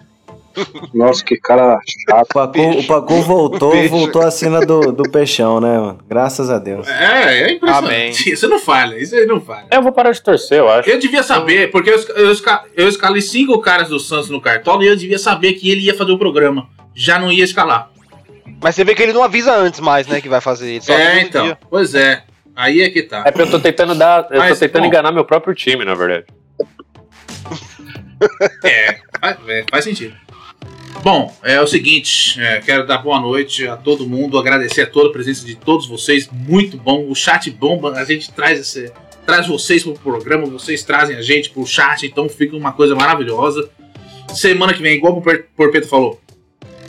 Nossa, 0.93 1.25
que 1.25 1.37
cara 1.37 1.79
chato. 2.09 2.31
O 2.31 2.35
Pacu, 2.35 2.61
o 2.61 2.87
Pacu 2.87 3.23
voltou, 3.23 3.73
Beijo. 3.73 3.89
voltou 3.91 4.23
a 4.23 4.31
cena 4.31 4.61
do, 4.61 4.93
do 4.93 5.05
peixão, 5.05 5.61
né, 5.61 5.79
mano? 5.79 5.99
Graças 6.09 6.51
a 6.51 6.59
Deus. 6.59 6.89
É, 6.89 7.43
é 7.43 7.53
impressionante. 7.53 7.87
Amém. 7.87 8.11
Isso 8.11 8.49
não 8.49 8.59
falha, 8.59 8.97
isso 8.97 9.15
aí 9.15 9.27
não 9.27 9.41
falha. 9.41 9.67
Eu 9.71 9.83
vou 9.83 9.93
parar 9.93 10.11
de 10.13 10.23
torcer, 10.23 10.59
eu 10.59 10.69
acho. 10.69 10.89
Eu 10.89 10.99
devia 10.99 11.23
saber, 11.23 11.71
porque 11.71 11.91
eu, 11.91 11.99
eu, 12.17 12.33
eu 12.77 12.89
escalei 12.89 13.23
cinco 13.23 13.61
caras 13.61 13.89
do 13.89 13.99
Santos 13.99 14.31
no 14.31 14.41
cartola 14.41 14.85
e 14.85 14.89
eu 14.89 14.97
devia 14.97 15.19
saber 15.19 15.55
que 15.55 15.71
ele 15.71 15.83
ia 15.83 15.95
fazer 15.95 16.13
o 16.13 16.19
programa. 16.19 16.69
Já 16.95 17.19
não 17.19 17.31
ia 17.31 17.45
escalar. 17.45 17.91
Mas 18.63 18.75
você 18.75 18.85
vê 18.85 18.95
que 18.95 19.03
ele 19.03 19.13
não 19.13 19.23
avisa 19.23 19.55
antes 19.57 19.81
mais, 19.81 20.07
né, 20.07 20.21
que 20.21 20.29
vai 20.29 20.41
fazer. 20.41 20.81
É, 20.89 21.21
então. 21.23 21.45
dia. 21.45 21.59
Pois 21.71 21.95
é. 21.95 22.25
Aí 22.55 22.83
é 22.83 22.91
que 22.91 23.03
tá. 23.03 23.23
É 23.25 23.31
porque 23.31 23.43
eu 23.43 23.51
tô 23.51 23.59
tentando 23.59 23.95
dar. 23.95 24.27
Eu 24.31 24.39
Mas, 24.39 24.59
tô 24.59 24.67
tentando 24.67 24.83
bom. 24.83 24.89
enganar 24.89 25.13
meu 25.13 25.25
próprio 25.25 25.55
time, 25.55 25.85
na 25.85 25.95
verdade. 25.95 26.27
É, 28.63 28.99
faz, 29.19 29.39
é, 29.49 29.65
faz 29.71 29.83
sentido. 29.83 30.15
Bom, 31.03 31.35
é 31.43 31.59
o 31.59 31.67
seguinte, 31.67 32.39
é, 32.39 32.61
quero 32.61 32.87
dar 32.87 32.99
boa 32.99 33.19
noite 33.19 33.67
a 33.67 33.75
todo 33.75 34.07
mundo, 34.07 34.39
agradecer 34.39 34.83
a 34.83 34.87
toda 34.87 35.09
a 35.09 35.13
presença 35.13 35.47
de 35.47 35.55
todos 35.55 35.87
vocês, 35.87 36.29
muito 36.31 36.77
bom, 36.77 37.09
o 37.09 37.15
chat 37.15 37.51
bomba, 37.51 37.93
a 37.93 38.05
gente 38.05 38.31
traz 38.31 38.61
esse, 38.61 38.93
traz 39.25 39.47
vocês 39.47 39.83
pro 39.83 39.95
programa, 39.95 40.45
vocês 40.45 40.83
trazem 40.83 41.17
a 41.17 41.23
gente 41.23 41.49
pro 41.49 41.65
chat, 41.67 42.05
então 42.05 42.29
fica 42.29 42.55
uma 42.55 42.73
coisa 42.73 42.95
maravilhosa. 42.95 43.71
Semana 44.35 44.75
que 44.75 44.83
vem, 44.83 44.97
igual 44.97 45.17
o 45.17 45.23
Por- 45.23 45.47
Porpeto 45.57 45.89
falou, 45.89 46.21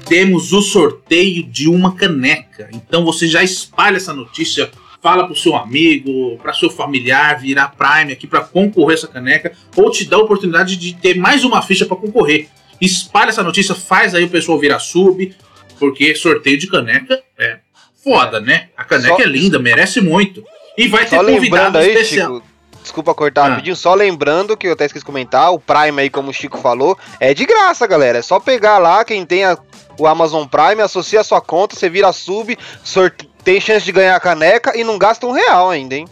temos 0.06 0.52
o 0.52 0.62
sorteio 0.62 1.44
de 1.44 1.70
uma 1.70 1.96
caneca, 1.96 2.70
então 2.74 3.06
você 3.06 3.28
já 3.28 3.42
espalha 3.42 3.96
essa 3.96 4.14
notícia, 4.14 4.70
fala 5.02 5.26
pro 5.26 5.38
seu 5.38 5.56
amigo, 5.56 6.38
para 6.40 6.54
seu 6.54 6.70
familiar, 6.70 7.40
virar 7.40 7.74
Prime 7.78 8.12
aqui 8.12 8.28
para 8.28 8.42
concorrer 8.42 8.98
essa 8.98 9.08
caneca, 9.08 9.54
ou 9.74 9.90
te 9.90 10.04
dá 10.04 10.18
a 10.18 10.20
oportunidade 10.20 10.76
de 10.76 10.94
ter 10.96 11.16
mais 11.16 11.46
uma 11.46 11.62
ficha 11.62 11.86
para 11.86 11.96
concorrer 11.96 12.50
espalha 12.82 13.30
essa 13.30 13.44
notícia, 13.44 13.76
faz 13.76 14.14
aí 14.16 14.24
o 14.24 14.30
pessoal 14.30 14.58
virar 14.60 14.80
sub, 14.80 15.36
porque 15.80 16.16
sorteio 16.16 16.58
de 16.58 16.68
caneca 16.68 17.22
é 17.38 17.60
foda, 18.04 18.40
né? 18.40 18.70
A 18.76 18.84
caneca 18.84 19.16
Só- 19.16 19.22
é 19.22 19.26
linda, 19.26 19.60
merece 19.60 20.02
muito. 20.02 20.44
E 20.78 20.88
vai 20.88 21.04
ter 21.04 21.12
Só 21.12 21.18
convidado 21.18 21.42
lembrando 21.44 21.78
aí, 21.78 21.90
especial. 21.94 22.36
Chico. 22.36 22.48
Desculpa 22.82 23.14
cortar 23.14 23.44
Ah. 23.46 23.50
rapidinho, 23.50 23.76
só 23.76 23.94
lembrando 23.94 24.58
que 24.58 24.68
eu 24.68 24.74
até 24.74 24.86
esqueci 24.86 25.04
de 25.04 25.06
comentar, 25.06 25.54
o 25.54 25.60
Prime 25.60 26.02
aí, 26.02 26.10
como 26.10 26.32
o 26.32 26.34
Chico 26.34 26.58
falou, 26.58 26.98
é 27.20 27.32
de 27.34 27.46
graça, 27.46 27.86
galera. 27.86 28.18
É 28.18 28.22
só 28.24 28.40
pegar 28.40 28.80
lá, 28.80 29.06
quem 29.06 29.24
tem 29.24 29.44
a- 29.46 29.58
o 30.00 30.08
Amazon 30.08 30.48
Prime, 30.48 30.82
associa 30.82 31.20
a 31.20 31.24
sua 31.24 31.40
conta, 31.40 31.76
você 31.76 31.88
vira 31.90 32.12
sub, 32.12 32.58
sorte- 32.84 33.30
tem 33.44 33.62
chance 33.62 33.86
de 33.86 33.92
ganhar 33.92 34.16
a 34.16 34.20
caneca 34.20 34.76
e 34.76 34.84
não 34.84 34.98
gasta 34.98 35.28
um 35.28 35.32
real 35.32 35.70
ainda, 35.70 35.94
hein? 35.96 36.08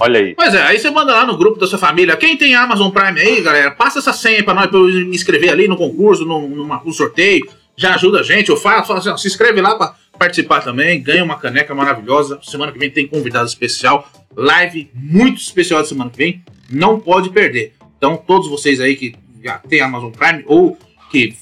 Olha 0.00 0.20
aí. 0.20 0.34
Pois 0.34 0.52
é, 0.54 0.62
aí 0.62 0.78
você 0.78 0.90
manda 0.90 1.12
lá 1.12 1.24
no 1.24 1.36
grupo 1.36 1.58
da 1.60 1.66
sua 1.66 1.78
família. 1.78 2.16
Quem 2.16 2.36
tem 2.36 2.54
Amazon 2.54 2.90
Prime 2.90 3.20
aí, 3.20 3.40
galera, 3.40 3.70
passa 3.70 3.98
essa 4.00 4.12
senha 4.12 4.42
pra 4.42 4.52
nós, 4.54 4.66
pra 4.68 4.78
eu 4.78 4.86
me 4.86 5.14
inscrever 5.14 5.50
ali 5.50 5.68
no 5.68 5.76
concurso, 5.76 6.24
no, 6.24 6.48
numa- 6.48 6.82
no 6.84 6.92
sorteio. 6.92 7.46
Já 7.76 7.94
ajuda 7.94 8.20
a 8.20 8.22
gente. 8.22 8.48
Eu 8.50 8.56
falo 8.56 8.80
assim, 8.92 9.08
ó, 9.08 9.16
se 9.16 9.28
inscreve 9.28 9.60
lá 9.60 9.76
pra 9.76 9.94
participar 10.18 10.60
também. 10.60 11.00
Ganha 11.02 11.22
uma 11.24 11.38
caneca 11.38 11.74
maravilhosa. 11.74 12.38
Semana 12.42 12.70
que 12.72 12.78
vem 12.78 12.90
tem 12.90 13.06
convidado 13.06 13.46
especial. 13.46 14.08
Live 14.36 14.90
muito 14.94 15.40
especial 15.40 15.80
de 15.82 15.88
semana 15.88 16.10
que 16.10 16.18
vem. 16.18 16.42
Não 16.70 16.98
pode 17.00 17.30
perder. 17.30 17.72
Então, 17.96 18.16
todos 18.16 18.48
vocês 18.48 18.80
aí 18.80 18.96
que 18.96 19.14
já 19.42 19.58
tem 19.58 19.80
Amazon 19.80 20.10
Prime 20.10 20.42
ou 20.46 20.76
que 21.10 21.34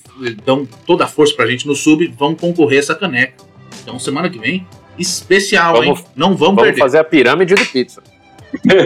dão 0.44 0.66
toda 0.86 1.04
a 1.04 1.08
força 1.08 1.34
pra 1.34 1.46
gente 1.46 1.66
no 1.66 1.74
sub, 1.74 2.06
vão 2.18 2.34
concorrer 2.34 2.78
essa 2.80 2.94
caneca. 2.94 3.34
Então, 3.82 3.98
semana 3.98 4.28
que 4.28 4.38
vem, 4.38 4.66
especial, 4.98 5.74
Vamos- 5.74 5.98
hein? 6.00 6.04
Não 6.14 6.28
vamos, 6.28 6.40
Vamos 6.40 6.62
perder. 6.62 6.78
fazer 6.78 6.98
a 6.98 7.04
pirâmide 7.04 7.54
do 7.54 7.64
pizza. 7.66 8.02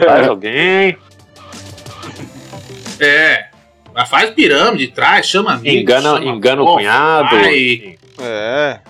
Traz 0.01 0.29
alguém. 0.29 0.97
É. 3.01 3.47
Mas 3.95 4.09
Faz 4.09 4.31
pirâmide, 4.31 4.89
traz, 4.89 5.27
chama 5.27 5.53
amigo. 5.55 5.77
Engana, 5.77 6.19
chama 6.19 6.25
engana 6.25 6.63
o 6.63 6.75
cunhado. 6.75 7.29
pai, 7.31 7.97
É. 8.21 8.81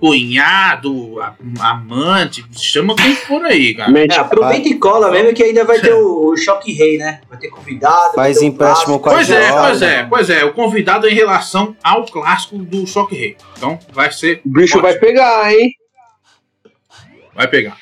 cunhado, 0.00 1.20
amante, 1.60 2.44
chama 2.52 2.94
quem 2.96 3.14
for 3.14 3.44
aí, 3.44 3.74
cara. 3.74 3.92
É, 3.98 4.16
aproveita 4.18 4.68
e 4.68 4.74
cola 4.78 5.10
mesmo 5.10 5.34
que 5.34 5.42
ainda 5.42 5.64
vai 5.64 5.80
ter 5.80 5.92
o, 5.92 6.30
o 6.30 6.36
choque 6.36 6.72
rei, 6.72 6.96
né? 6.96 7.20
Vai 7.28 7.38
ter 7.38 7.48
convidado. 7.48 8.16
vai 8.16 8.26
Faz 8.26 8.38
ter 8.38 8.46
empréstimo 8.46 8.98
com 8.98 9.10
a 9.10 9.12
Pois 9.14 9.30
é, 9.30 9.52
pois 9.52 9.82
é, 9.82 10.04
pois 10.04 10.30
é. 10.30 10.44
O 10.44 10.52
convidado 10.54 11.06
é 11.06 11.10
em 11.10 11.14
relação 11.14 11.76
ao 11.82 12.04
clássico 12.06 12.56
do 12.56 12.86
Choque 12.86 13.14
Rei. 13.16 13.36
Então 13.56 13.78
vai 13.92 14.10
ser. 14.10 14.40
O 14.44 14.48
bicho 14.48 14.78
ótimo. 14.78 14.82
vai 14.92 14.98
pegar, 14.98 15.52
hein? 15.52 15.74
Vai 17.34 17.48
pegar. 17.48 17.76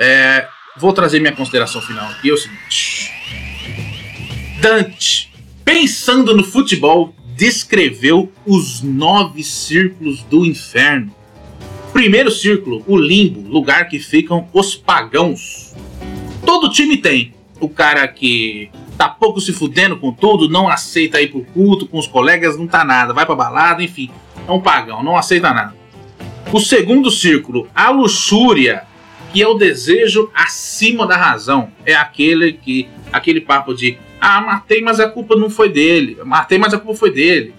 É, 0.00 0.46
vou 0.78 0.92
trazer 0.92 1.20
minha 1.20 1.32
consideração 1.32 1.80
final 1.80 2.08
aqui. 2.10 2.30
É 2.30 2.32
o 2.32 2.36
seguinte: 2.36 3.12
Dante, 4.60 5.32
pensando 5.64 6.36
no 6.36 6.44
futebol, 6.44 7.14
descreveu 7.36 8.32
os 8.44 8.82
nove 8.82 9.44
círculos 9.44 10.22
do 10.24 10.44
inferno. 10.44 11.14
Primeiro 11.92 12.30
círculo, 12.30 12.82
o 12.86 12.96
limbo, 12.96 13.48
lugar 13.48 13.88
que 13.88 13.98
ficam 13.98 14.48
os 14.52 14.74
pagãos. 14.74 15.74
Todo 16.44 16.70
time 16.70 16.96
tem. 16.96 17.34
O 17.60 17.68
cara 17.68 18.06
que 18.06 18.70
tá 18.96 19.08
pouco 19.08 19.40
se 19.40 19.52
fudendo 19.52 19.96
com 19.96 20.12
tudo, 20.12 20.48
não 20.48 20.68
aceita 20.68 21.20
ir 21.20 21.28
pro 21.28 21.44
culto 21.44 21.86
com 21.86 21.98
os 21.98 22.06
colegas, 22.06 22.56
não 22.56 22.66
tá 22.66 22.84
nada, 22.84 23.12
vai 23.12 23.24
pra 23.24 23.34
balada, 23.34 23.82
enfim. 23.82 24.10
É 24.46 24.50
um 24.50 24.60
pagão, 24.60 25.02
não 25.02 25.16
aceita 25.16 25.52
nada. 25.52 25.76
O 26.52 26.58
segundo 26.58 27.10
círculo, 27.10 27.68
a 27.74 27.90
luxúria, 27.90 28.87
que 29.32 29.42
é 29.42 29.46
o 29.48 29.54
desejo 29.54 30.30
acima 30.34 31.06
da 31.06 31.16
razão. 31.16 31.70
É 31.84 31.94
aquele 31.94 32.52
que 32.52 32.88
aquele 33.12 33.40
papo 33.40 33.74
de 33.74 33.98
ah, 34.20 34.40
matei, 34.40 34.80
mas 34.82 34.98
a 35.00 35.08
culpa 35.08 35.36
não 35.36 35.48
foi 35.48 35.68
dele. 35.68 36.18
Matei, 36.24 36.58
mas 36.58 36.74
a 36.74 36.78
culpa 36.78 36.98
foi 36.98 37.12
dele. 37.12 37.54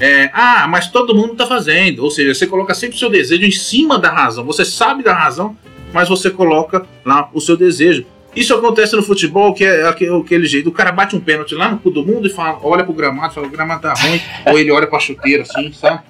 É, 0.00 0.30
ah, 0.32 0.66
mas 0.68 0.88
todo 0.90 1.14
mundo 1.14 1.34
tá 1.36 1.46
fazendo. 1.46 2.02
Ou 2.02 2.10
seja, 2.10 2.34
você 2.34 2.46
coloca 2.46 2.74
sempre 2.74 2.96
o 2.96 2.98
seu 2.98 3.10
desejo 3.10 3.44
em 3.44 3.50
cima 3.50 3.98
da 3.98 4.10
razão. 4.10 4.44
Você 4.44 4.64
sabe 4.64 5.02
da 5.02 5.12
razão, 5.12 5.56
mas 5.92 6.08
você 6.08 6.30
coloca 6.30 6.84
lá 7.04 7.28
o 7.32 7.40
seu 7.40 7.56
desejo. 7.56 8.04
Isso 8.34 8.54
acontece 8.54 8.94
no 8.96 9.02
futebol, 9.02 9.52
que 9.52 9.64
é 9.64 9.86
aque- 9.88 10.08
aquele 10.08 10.46
jeito. 10.46 10.68
O 10.68 10.72
cara 10.72 10.92
bate 10.92 11.16
um 11.16 11.20
pênalti 11.20 11.54
lá 11.54 11.68
no 11.70 11.78
cu 11.78 11.90
do 11.90 12.04
mundo 12.06 12.28
e 12.28 12.30
fala, 12.30 12.58
olha 12.62 12.84
pro 12.84 12.92
gramado, 12.92 13.34
fala, 13.34 13.46
o 13.46 13.50
gramado 13.50 13.82
tá 13.82 13.92
ruim. 13.94 14.20
ou 14.46 14.58
ele 14.58 14.70
olha 14.70 14.86
pra 14.86 14.98
chuteira 15.00 15.42
assim, 15.42 15.72
sabe? 15.72 16.00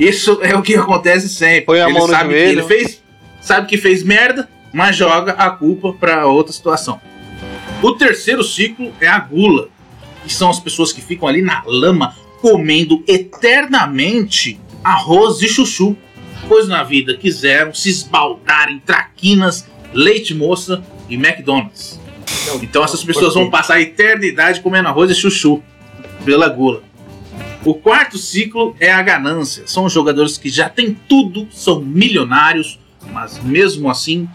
Isso 0.00 0.38
é 0.42 0.56
o 0.56 0.62
que 0.62 0.74
acontece 0.74 1.28
sempre. 1.28 1.66
Põe 1.66 1.80
a 1.80 1.84
ele 1.84 1.92
mão 1.92 2.06
no 2.06 2.12
sabe 2.12 2.30
que 2.30 2.38
joelho. 2.38 2.58
ele 2.60 2.62
fez, 2.66 3.02
sabe 3.42 3.66
que 3.66 3.76
fez 3.76 4.02
merda, 4.02 4.48
mas 4.72 4.96
joga 4.96 5.32
a 5.32 5.50
culpa 5.50 5.92
pra 5.92 6.26
outra 6.26 6.52
situação. 6.52 7.00
O 7.82 7.92
terceiro 7.92 8.42
ciclo 8.42 8.92
é 9.00 9.08
a 9.08 9.18
gula, 9.18 9.68
que 10.24 10.32
são 10.32 10.48
as 10.48 10.60
pessoas 10.60 10.92
que 10.92 11.00
ficam 11.02 11.28
ali 11.28 11.42
na 11.42 11.62
lama 11.66 12.14
comendo 12.40 13.04
eternamente 13.06 14.58
arroz 14.82 15.42
e 15.42 15.48
chuchu, 15.48 15.96
pois 16.48 16.66
na 16.68 16.82
vida 16.82 17.16
quiseram 17.16 17.74
se 17.74 17.88
esbaldar 17.90 18.70
em 18.70 18.78
traquinas, 18.78 19.66
leite 19.92 20.34
moça 20.34 20.82
e 21.08 21.14
McDonald's. 21.14 22.00
Então 22.62 22.82
essas 22.82 23.04
pessoas 23.04 23.34
vão 23.34 23.50
passar 23.50 23.74
a 23.74 23.80
eternidade 23.80 24.60
comendo 24.60 24.88
arroz 24.88 25.10
e 25.10 25.14
chuchu 25.14 25.62
pela 26.24 26.48
gula. 26.48 26.82
O 27.64 27.74
quarto 27.74 28.18
ciclo 28.18 28.74
é 28.80 28.90
a 28.90 29.00
ganância. 29.02 29.64
São 29.66 29.84
os 29.84 29.92
jogadores 29.92 30.36
que 30.36 30.48
já 30.48 30.68
têm 30.68 30.96
tudo, 31.08 31.46
são 31.52 31.80
milionários, 31.80 32.80
mas 33.12 33.38
mesmo 33.42 33.90
assim 33.90 34.28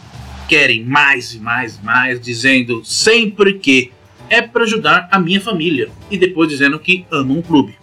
querem 0.47 0.85
mais 0.85 1.33
e 1.33 1.39
mais 1.39 1.75
e 1.75 1.85
mais, 1.85 2.21
dizendo 2.21 2.83
sempre 2.85 3.55
que 3.55 3.91
é 4.29 4.41
para 4.41 4.63
ajudar 4.63 5.07
a 5.11 5.19
minha 5.19 5.41
família 5.41 5.89
e 6.09 6.17
depois 6.17 6.49
dizendo 6.49 6.79
que 6.79 7.05
amam 7.11 7.37
um 7.37 7.41
clube. 7.41 7.75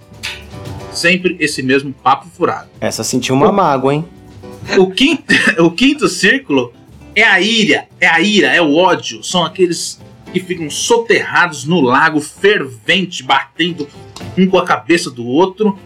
Sempre 0.93 1.37
esse 1.41 1.63
mesmo 1.63 1.93
papo 1.93 2.27
furado. 2.29 2.69
Essa 2.81 3.03
sentiu 3.03 3.35
uma 3.35 3.51
mágoa, 3.51 3.95
hein? 3.95 4.05
O 4.79 4.91
quinto, 4.91 5.35
o 5.59 5.71
quinto 5.71 6.09
círculo 6.09 6.73
é 7.15 7.23
a 7.23 7.41
ira, 7.41 7.87
é 8.01 8.07
a 8.07 8.21
ira, 8.21 8.49
é 8.49 8.63
o 8.63 8.75
ódio. 8.75 9.23
São 9.23 9.45
aqueles 9.45 10.01
que 10.33 10.41
ficam 10.41 10.69
soterrados 10.71 11.65
no 11.65 11.81
lago 11.81 12.21
fervente, 12.21 13.23
batendo 13.23 13.89
um 14.37 14.47
com 14.47 14.59
a 14.59 14.65
cabeça 14.65 15.11
do 15.11 15.25
outro, 15.25 15.79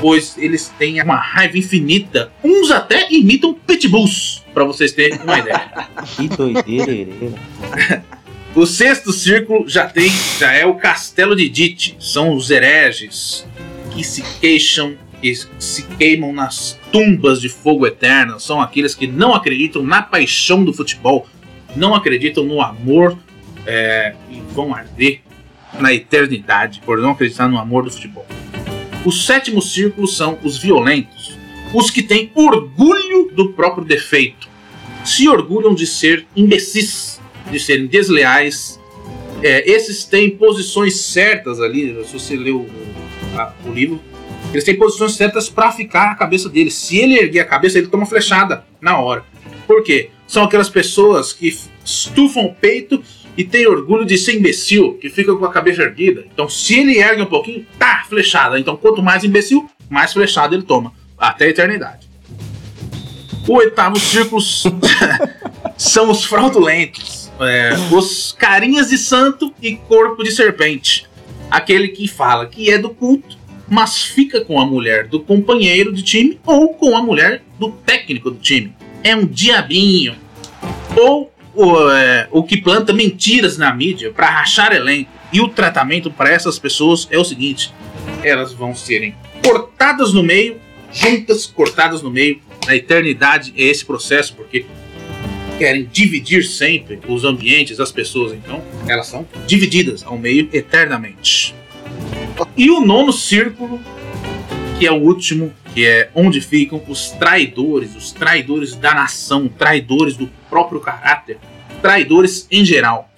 pois 0.00 0.36
eles 0.38 0.72
têm 0.78 1.02
uma 1.02 1.16
raiva 1.16 1.58
infinita. 1.58 2.32
Uns 2.42 2.70
até 2.70 3.10
imitam 3.10 3.54
pitbulls, 3.54 4.44
para 4.52 4.64
vocês 4.64 4.92
terem 4.92 5.18
uma 5.18 5.38
ideia. 5.38 5.88
Que 6.16 6.28
doideira. 6.28 7.12
O 8.52 8.66
sexto 8.66 9.12
círculo 9.12 9.68
já 9.68 9.86
tem, 9.86 10.10
já 10.36 10.52
é 10.52 10.66
o 10.66 10.74
Castelo 10.74 11.36
de 11.36 11.48
Dite. 11.48 11.96
São 12.00 12.34
os 12.34 12.50
hereges 12.50 13.46
que 13.92 14.02
se 14.02 14.24
queixam 14.40 14.96
e 15.22 15.32
se 15.58 15.84
queimam 15.96 16.32
nas 16.32 16.76
tumbas 16.90 17.40
de 17.40 17.48
fogo 17.48 17.86
eterno. 17.86 18.40
São 18.40 18.60
aqueles 18.60 18.92
que 18.92 19.06
não 19.06 19.34
acreditam 19.34 19.84
na 19.84 20.02
paixão 20.02 20.64
do 20.64 20.72
futebol, 20.72 21.28
não 21.76 21.94
acreditam 21.94 22.42
no 22.42 22.60
amor 22.60 23.16
é, 23.64 24.14
e 24.28 24.40
vão 24.52 24.74
arder 24.74 25.20
na 25.78 25.92
eternidade 25.92 26.80
por 26.84 26.98
não 26.98 27.12
acreditar 27.12 27.46
no 27.46 27.56
amor 27.56 27.84
do 27.84 27.90
futebol. 27.92 28.26
O 29.04 29.10
sétimo 29.10 29.62
círculo 29.62 30.06
são 30.06 30.38
os 30.42 30.58
violentos, 30.58 31.32
os 31.72 31.90
que 31.90 32.02
têm 32.02 32.30
orgulho 32.34 33.30
do 33.32 33.50
próprio 33.52 33.84
defeito, 33.84 34.48
se 35.04 35.28
orgulham 35.28 35.74
de 35.74 35.86
ser 35.86 36.26
imbecis, 36.36 37.20
de 37.50 37.58
serem 37.58 37.86
desleais. 37.86 38.78
É, 39.42 39.68
esses 39.70 40.04
têm 40.04 40.30
posições 40.30 40.96
certas 40.96 41.60
ali, 41.60 41.96
se 42.04 42.12
você 42.12 42.36
leu 42.36 42.58
o, 42.60 42.70
a- 43.38 43.54
o 43.64 43.72
livro, 43.72 43.98
eles 44.52 44.64
têm 44.64 44.76
posições 44.76 45.12
certas 45.12 45.48
para 45.48 45.72
ficar 45.72 46.10
a 46.10 46.14
cabeça 46.14 46.48
dele. 46.48 46.70
Se 46.70 46.98
ele 46.98 47.14
erguer 47.18 47.40
a 47.40 47.44
cabeça, 47.44 47.78
ele 47.78 47.86
toma 47.86 48.04
flechada 48.04 48.64
na 48.80 48.98
hora. 48.98 49.24
Por 49.66 49.82
quê? 49.82 50.10
São 50.26 50.44
aquelas 50.44 50.68
pessoas 50.68 51.32
que 51.32 51.56
estufam 51.84 52.44
o 52.46 52.54
peito 52.54 53.02
e 53.40 53.44
têm 53.44 53.66
orgulho 53.66 54.04
de 54.04 54.18
ser 54.18 54.36
imbecil, 54.36 54.98
que 55.00 55.08
ficam 55.08 55.38
com 55.38 55.46
a 55.46 55.50
cabeça 55.50 55.80
erguida. 55.80 56.26
Então, 56.30 56.46
se 56.46 56.78
ele 56.78 56.98
ergue 56.98 57.22
um 57.22 57.26
pouquinho, 57.26 57.66
tá, 57.78 58.04
flechada. 58.06 58.60
Então, 58.60 58.76
quanto 58.76 59.02
mais 59.02 59.24
imbecil, 59.24 59.66
mais 59.88 60.12
flechada 60.12 60.54
ele 60.54 60.62
toma. 60.62 60.92
Até 61.16 61.46
a 61.46 61.48
eternidade. 61.48 62.06
O 63.48 63.54
oitavo 63.54 63.98
círculo 63.98 64.42
são 65.78 66.10
os 66.10 66.22
fraudulentos. 66.22 67.32
É, 67.40 67.72
os 67.90 68.36
carinhas 68.38 68.90
de 68.90 68.98
santo 68.98 69.54
e 69.62 69.76
corpo 69.76 70.22
de 70.22 70.32
serpente. 70.32 71.08
Aquele 71.50 71.88
que 71.88 72.06
fala 72.06 72.44
que 72.44 72.70
é 72.70 72.76
do 72.76 72.90
culto, 72.90 73.38
mas 73.66 74.02
fica 74.02 74.44
com 74.44 74.60
a 74.60 74.66
mulher 74.66 75.08
do 75.08 75.18
companheiro 75.18 75.94
de 75.94 76.02
time 76.02 76.38
ou 76.44 76.74
com 76.74 76.94
a 76.94 77.02
mulher 77.02 77.42
do 77.58 77.70
técnico 77.70 78.30
do 78.30 78.38
time. 78.38 78.74
É 79.02 79.16
um 79.16 79.24
diabinho. 79.24 80.14
Ou 80.94 81.32
o, 81.54 81.90
é, 81.90 82.28
o 82.30 82.42
que 82.42 82.60
planta 82.60 82.92
mentiras 82.92 83.56
na 83.56 83.72
mídia 83.74 84.10
para 84.10 84.28
rachar 84.30 84.72
elenco. 84.72 85.10
E 85.32 85.40
o 85.40 85.48
tratamento 85.48 86.10
para 86.10 86.30
essas 86.30 86.58
pessoas 86.58 87.06
é 87.10 87.18
o 87.18 87.24
seguinte: 87.24 87.72
elas 88.22 88.52
vão 88.52 88.74
serem 88.74 89.14
cortadas 89.44 90.12
no 90.12 90.22
meio, 90.22 90.60
juntas, 90.92 91.46
cortadas 91.46 92.02
no 92.02 92.10
meio. 92.10 92.40
Na 92.66 92.76
eternidade 92.76 93.52
é 93.56 93.62
esse 93.64 93.84
processo, 93.84 94.34
porque 94.34 94.66
querem 95.58 95.88
dividir 95.92 96.44
sempre 96.44 96.98
os 97.06 97.24
ambientes, 97.24 97.80
as 97.80 97.92
pessoas, 97.92 98.32
então 98.32 98.62
elas 98.86 99.06
são 99.06 99.26
divididas 99.46 100.02
ao 100.02 100.16
meio 100.16 100.48
eternamente. 100.52 101.54
E 102.56 102.70
o 102.70 102.80
nono 102.80 103.12
círculo, 103.12 103.78
que 104.78 104.86
é 104.86 104.90
o 104.90 104.96
último, 104.96 105.52
que 105.74 105.86
é 105.86 106.10
onde 106.14 106.40
ficam 106.40 106.82
os 106.88 107.10
traidores, 107.10 107.94
os 107.94 108.12
traidores 108.12 108.74
da 108.74 108.94
nação, 108.94 109.48
traidores 109.48 110.16
do 110.16 110.28
próprio 110.48 110.80
caráter, 110.80 111.38
traidores 111.80 112.46
em 112.50 112.64
geral. 112.64 113.10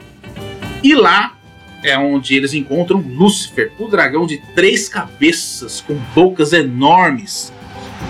E 0.82 0.94
lá 0.94 1.36
é 1.82 1.96
onde 1.98 2.34
eles 2.34 2.54
encontram 2.54 3.00
Lúcifer, 3.00 3.72
o 3.78 3.88
dragão 3.88 4.26
de 4.26 4.38
três 4.54 4.88
cabeças, 4.88 5.80
com 5.80 5.94
bocas 6.14 6.52
enormes. 6.52 7.52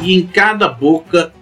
E 0.02 0.14
em 0.14 0.26
cada 0.26 0.68
boca 0.68 1.32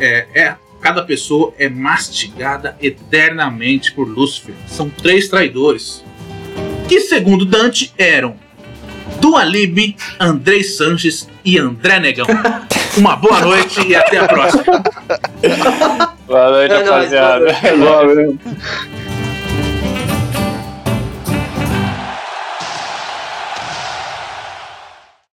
é, 0.00 0.26
é 0.34 0.56
cada 0.80 1.02
pessoa 1.02 1.54
é 1.58 1.68
mastigada 1.68 2.76
eternamente 2.80 3.92
por 3.92 4.08
Lúcifer. 4.08 4.54
São 4.66 4.88
três 4.88 5.28
traidores. 5.28 6.04
Que, 6.88 7.00
segundo 7.00 7.44
Dante, 7.44 7.92
eram 7.98 8.36
Dualib, 9.20 9.96
Andrei 10.18 10.62
Sanches 10.62 11.28
e 11.44 11.58
André 11.58 11.98
Negão. 12.00 12.26
Uma 12.96 13.16
boa 13.16 13.40
noite 13.40 13.86
e 13.86 13.94
até 13.94 14.18
a 14.18 14.26
próxima. 14.28 14.82
Boa 16.26 16.50
noite, 16.50 16.72
É 16.74 16.84
nóis, 16.84 17.12
rapaziada. 17.12 17.56
boa 17.78 18.06
Valeu. 18.06 18.38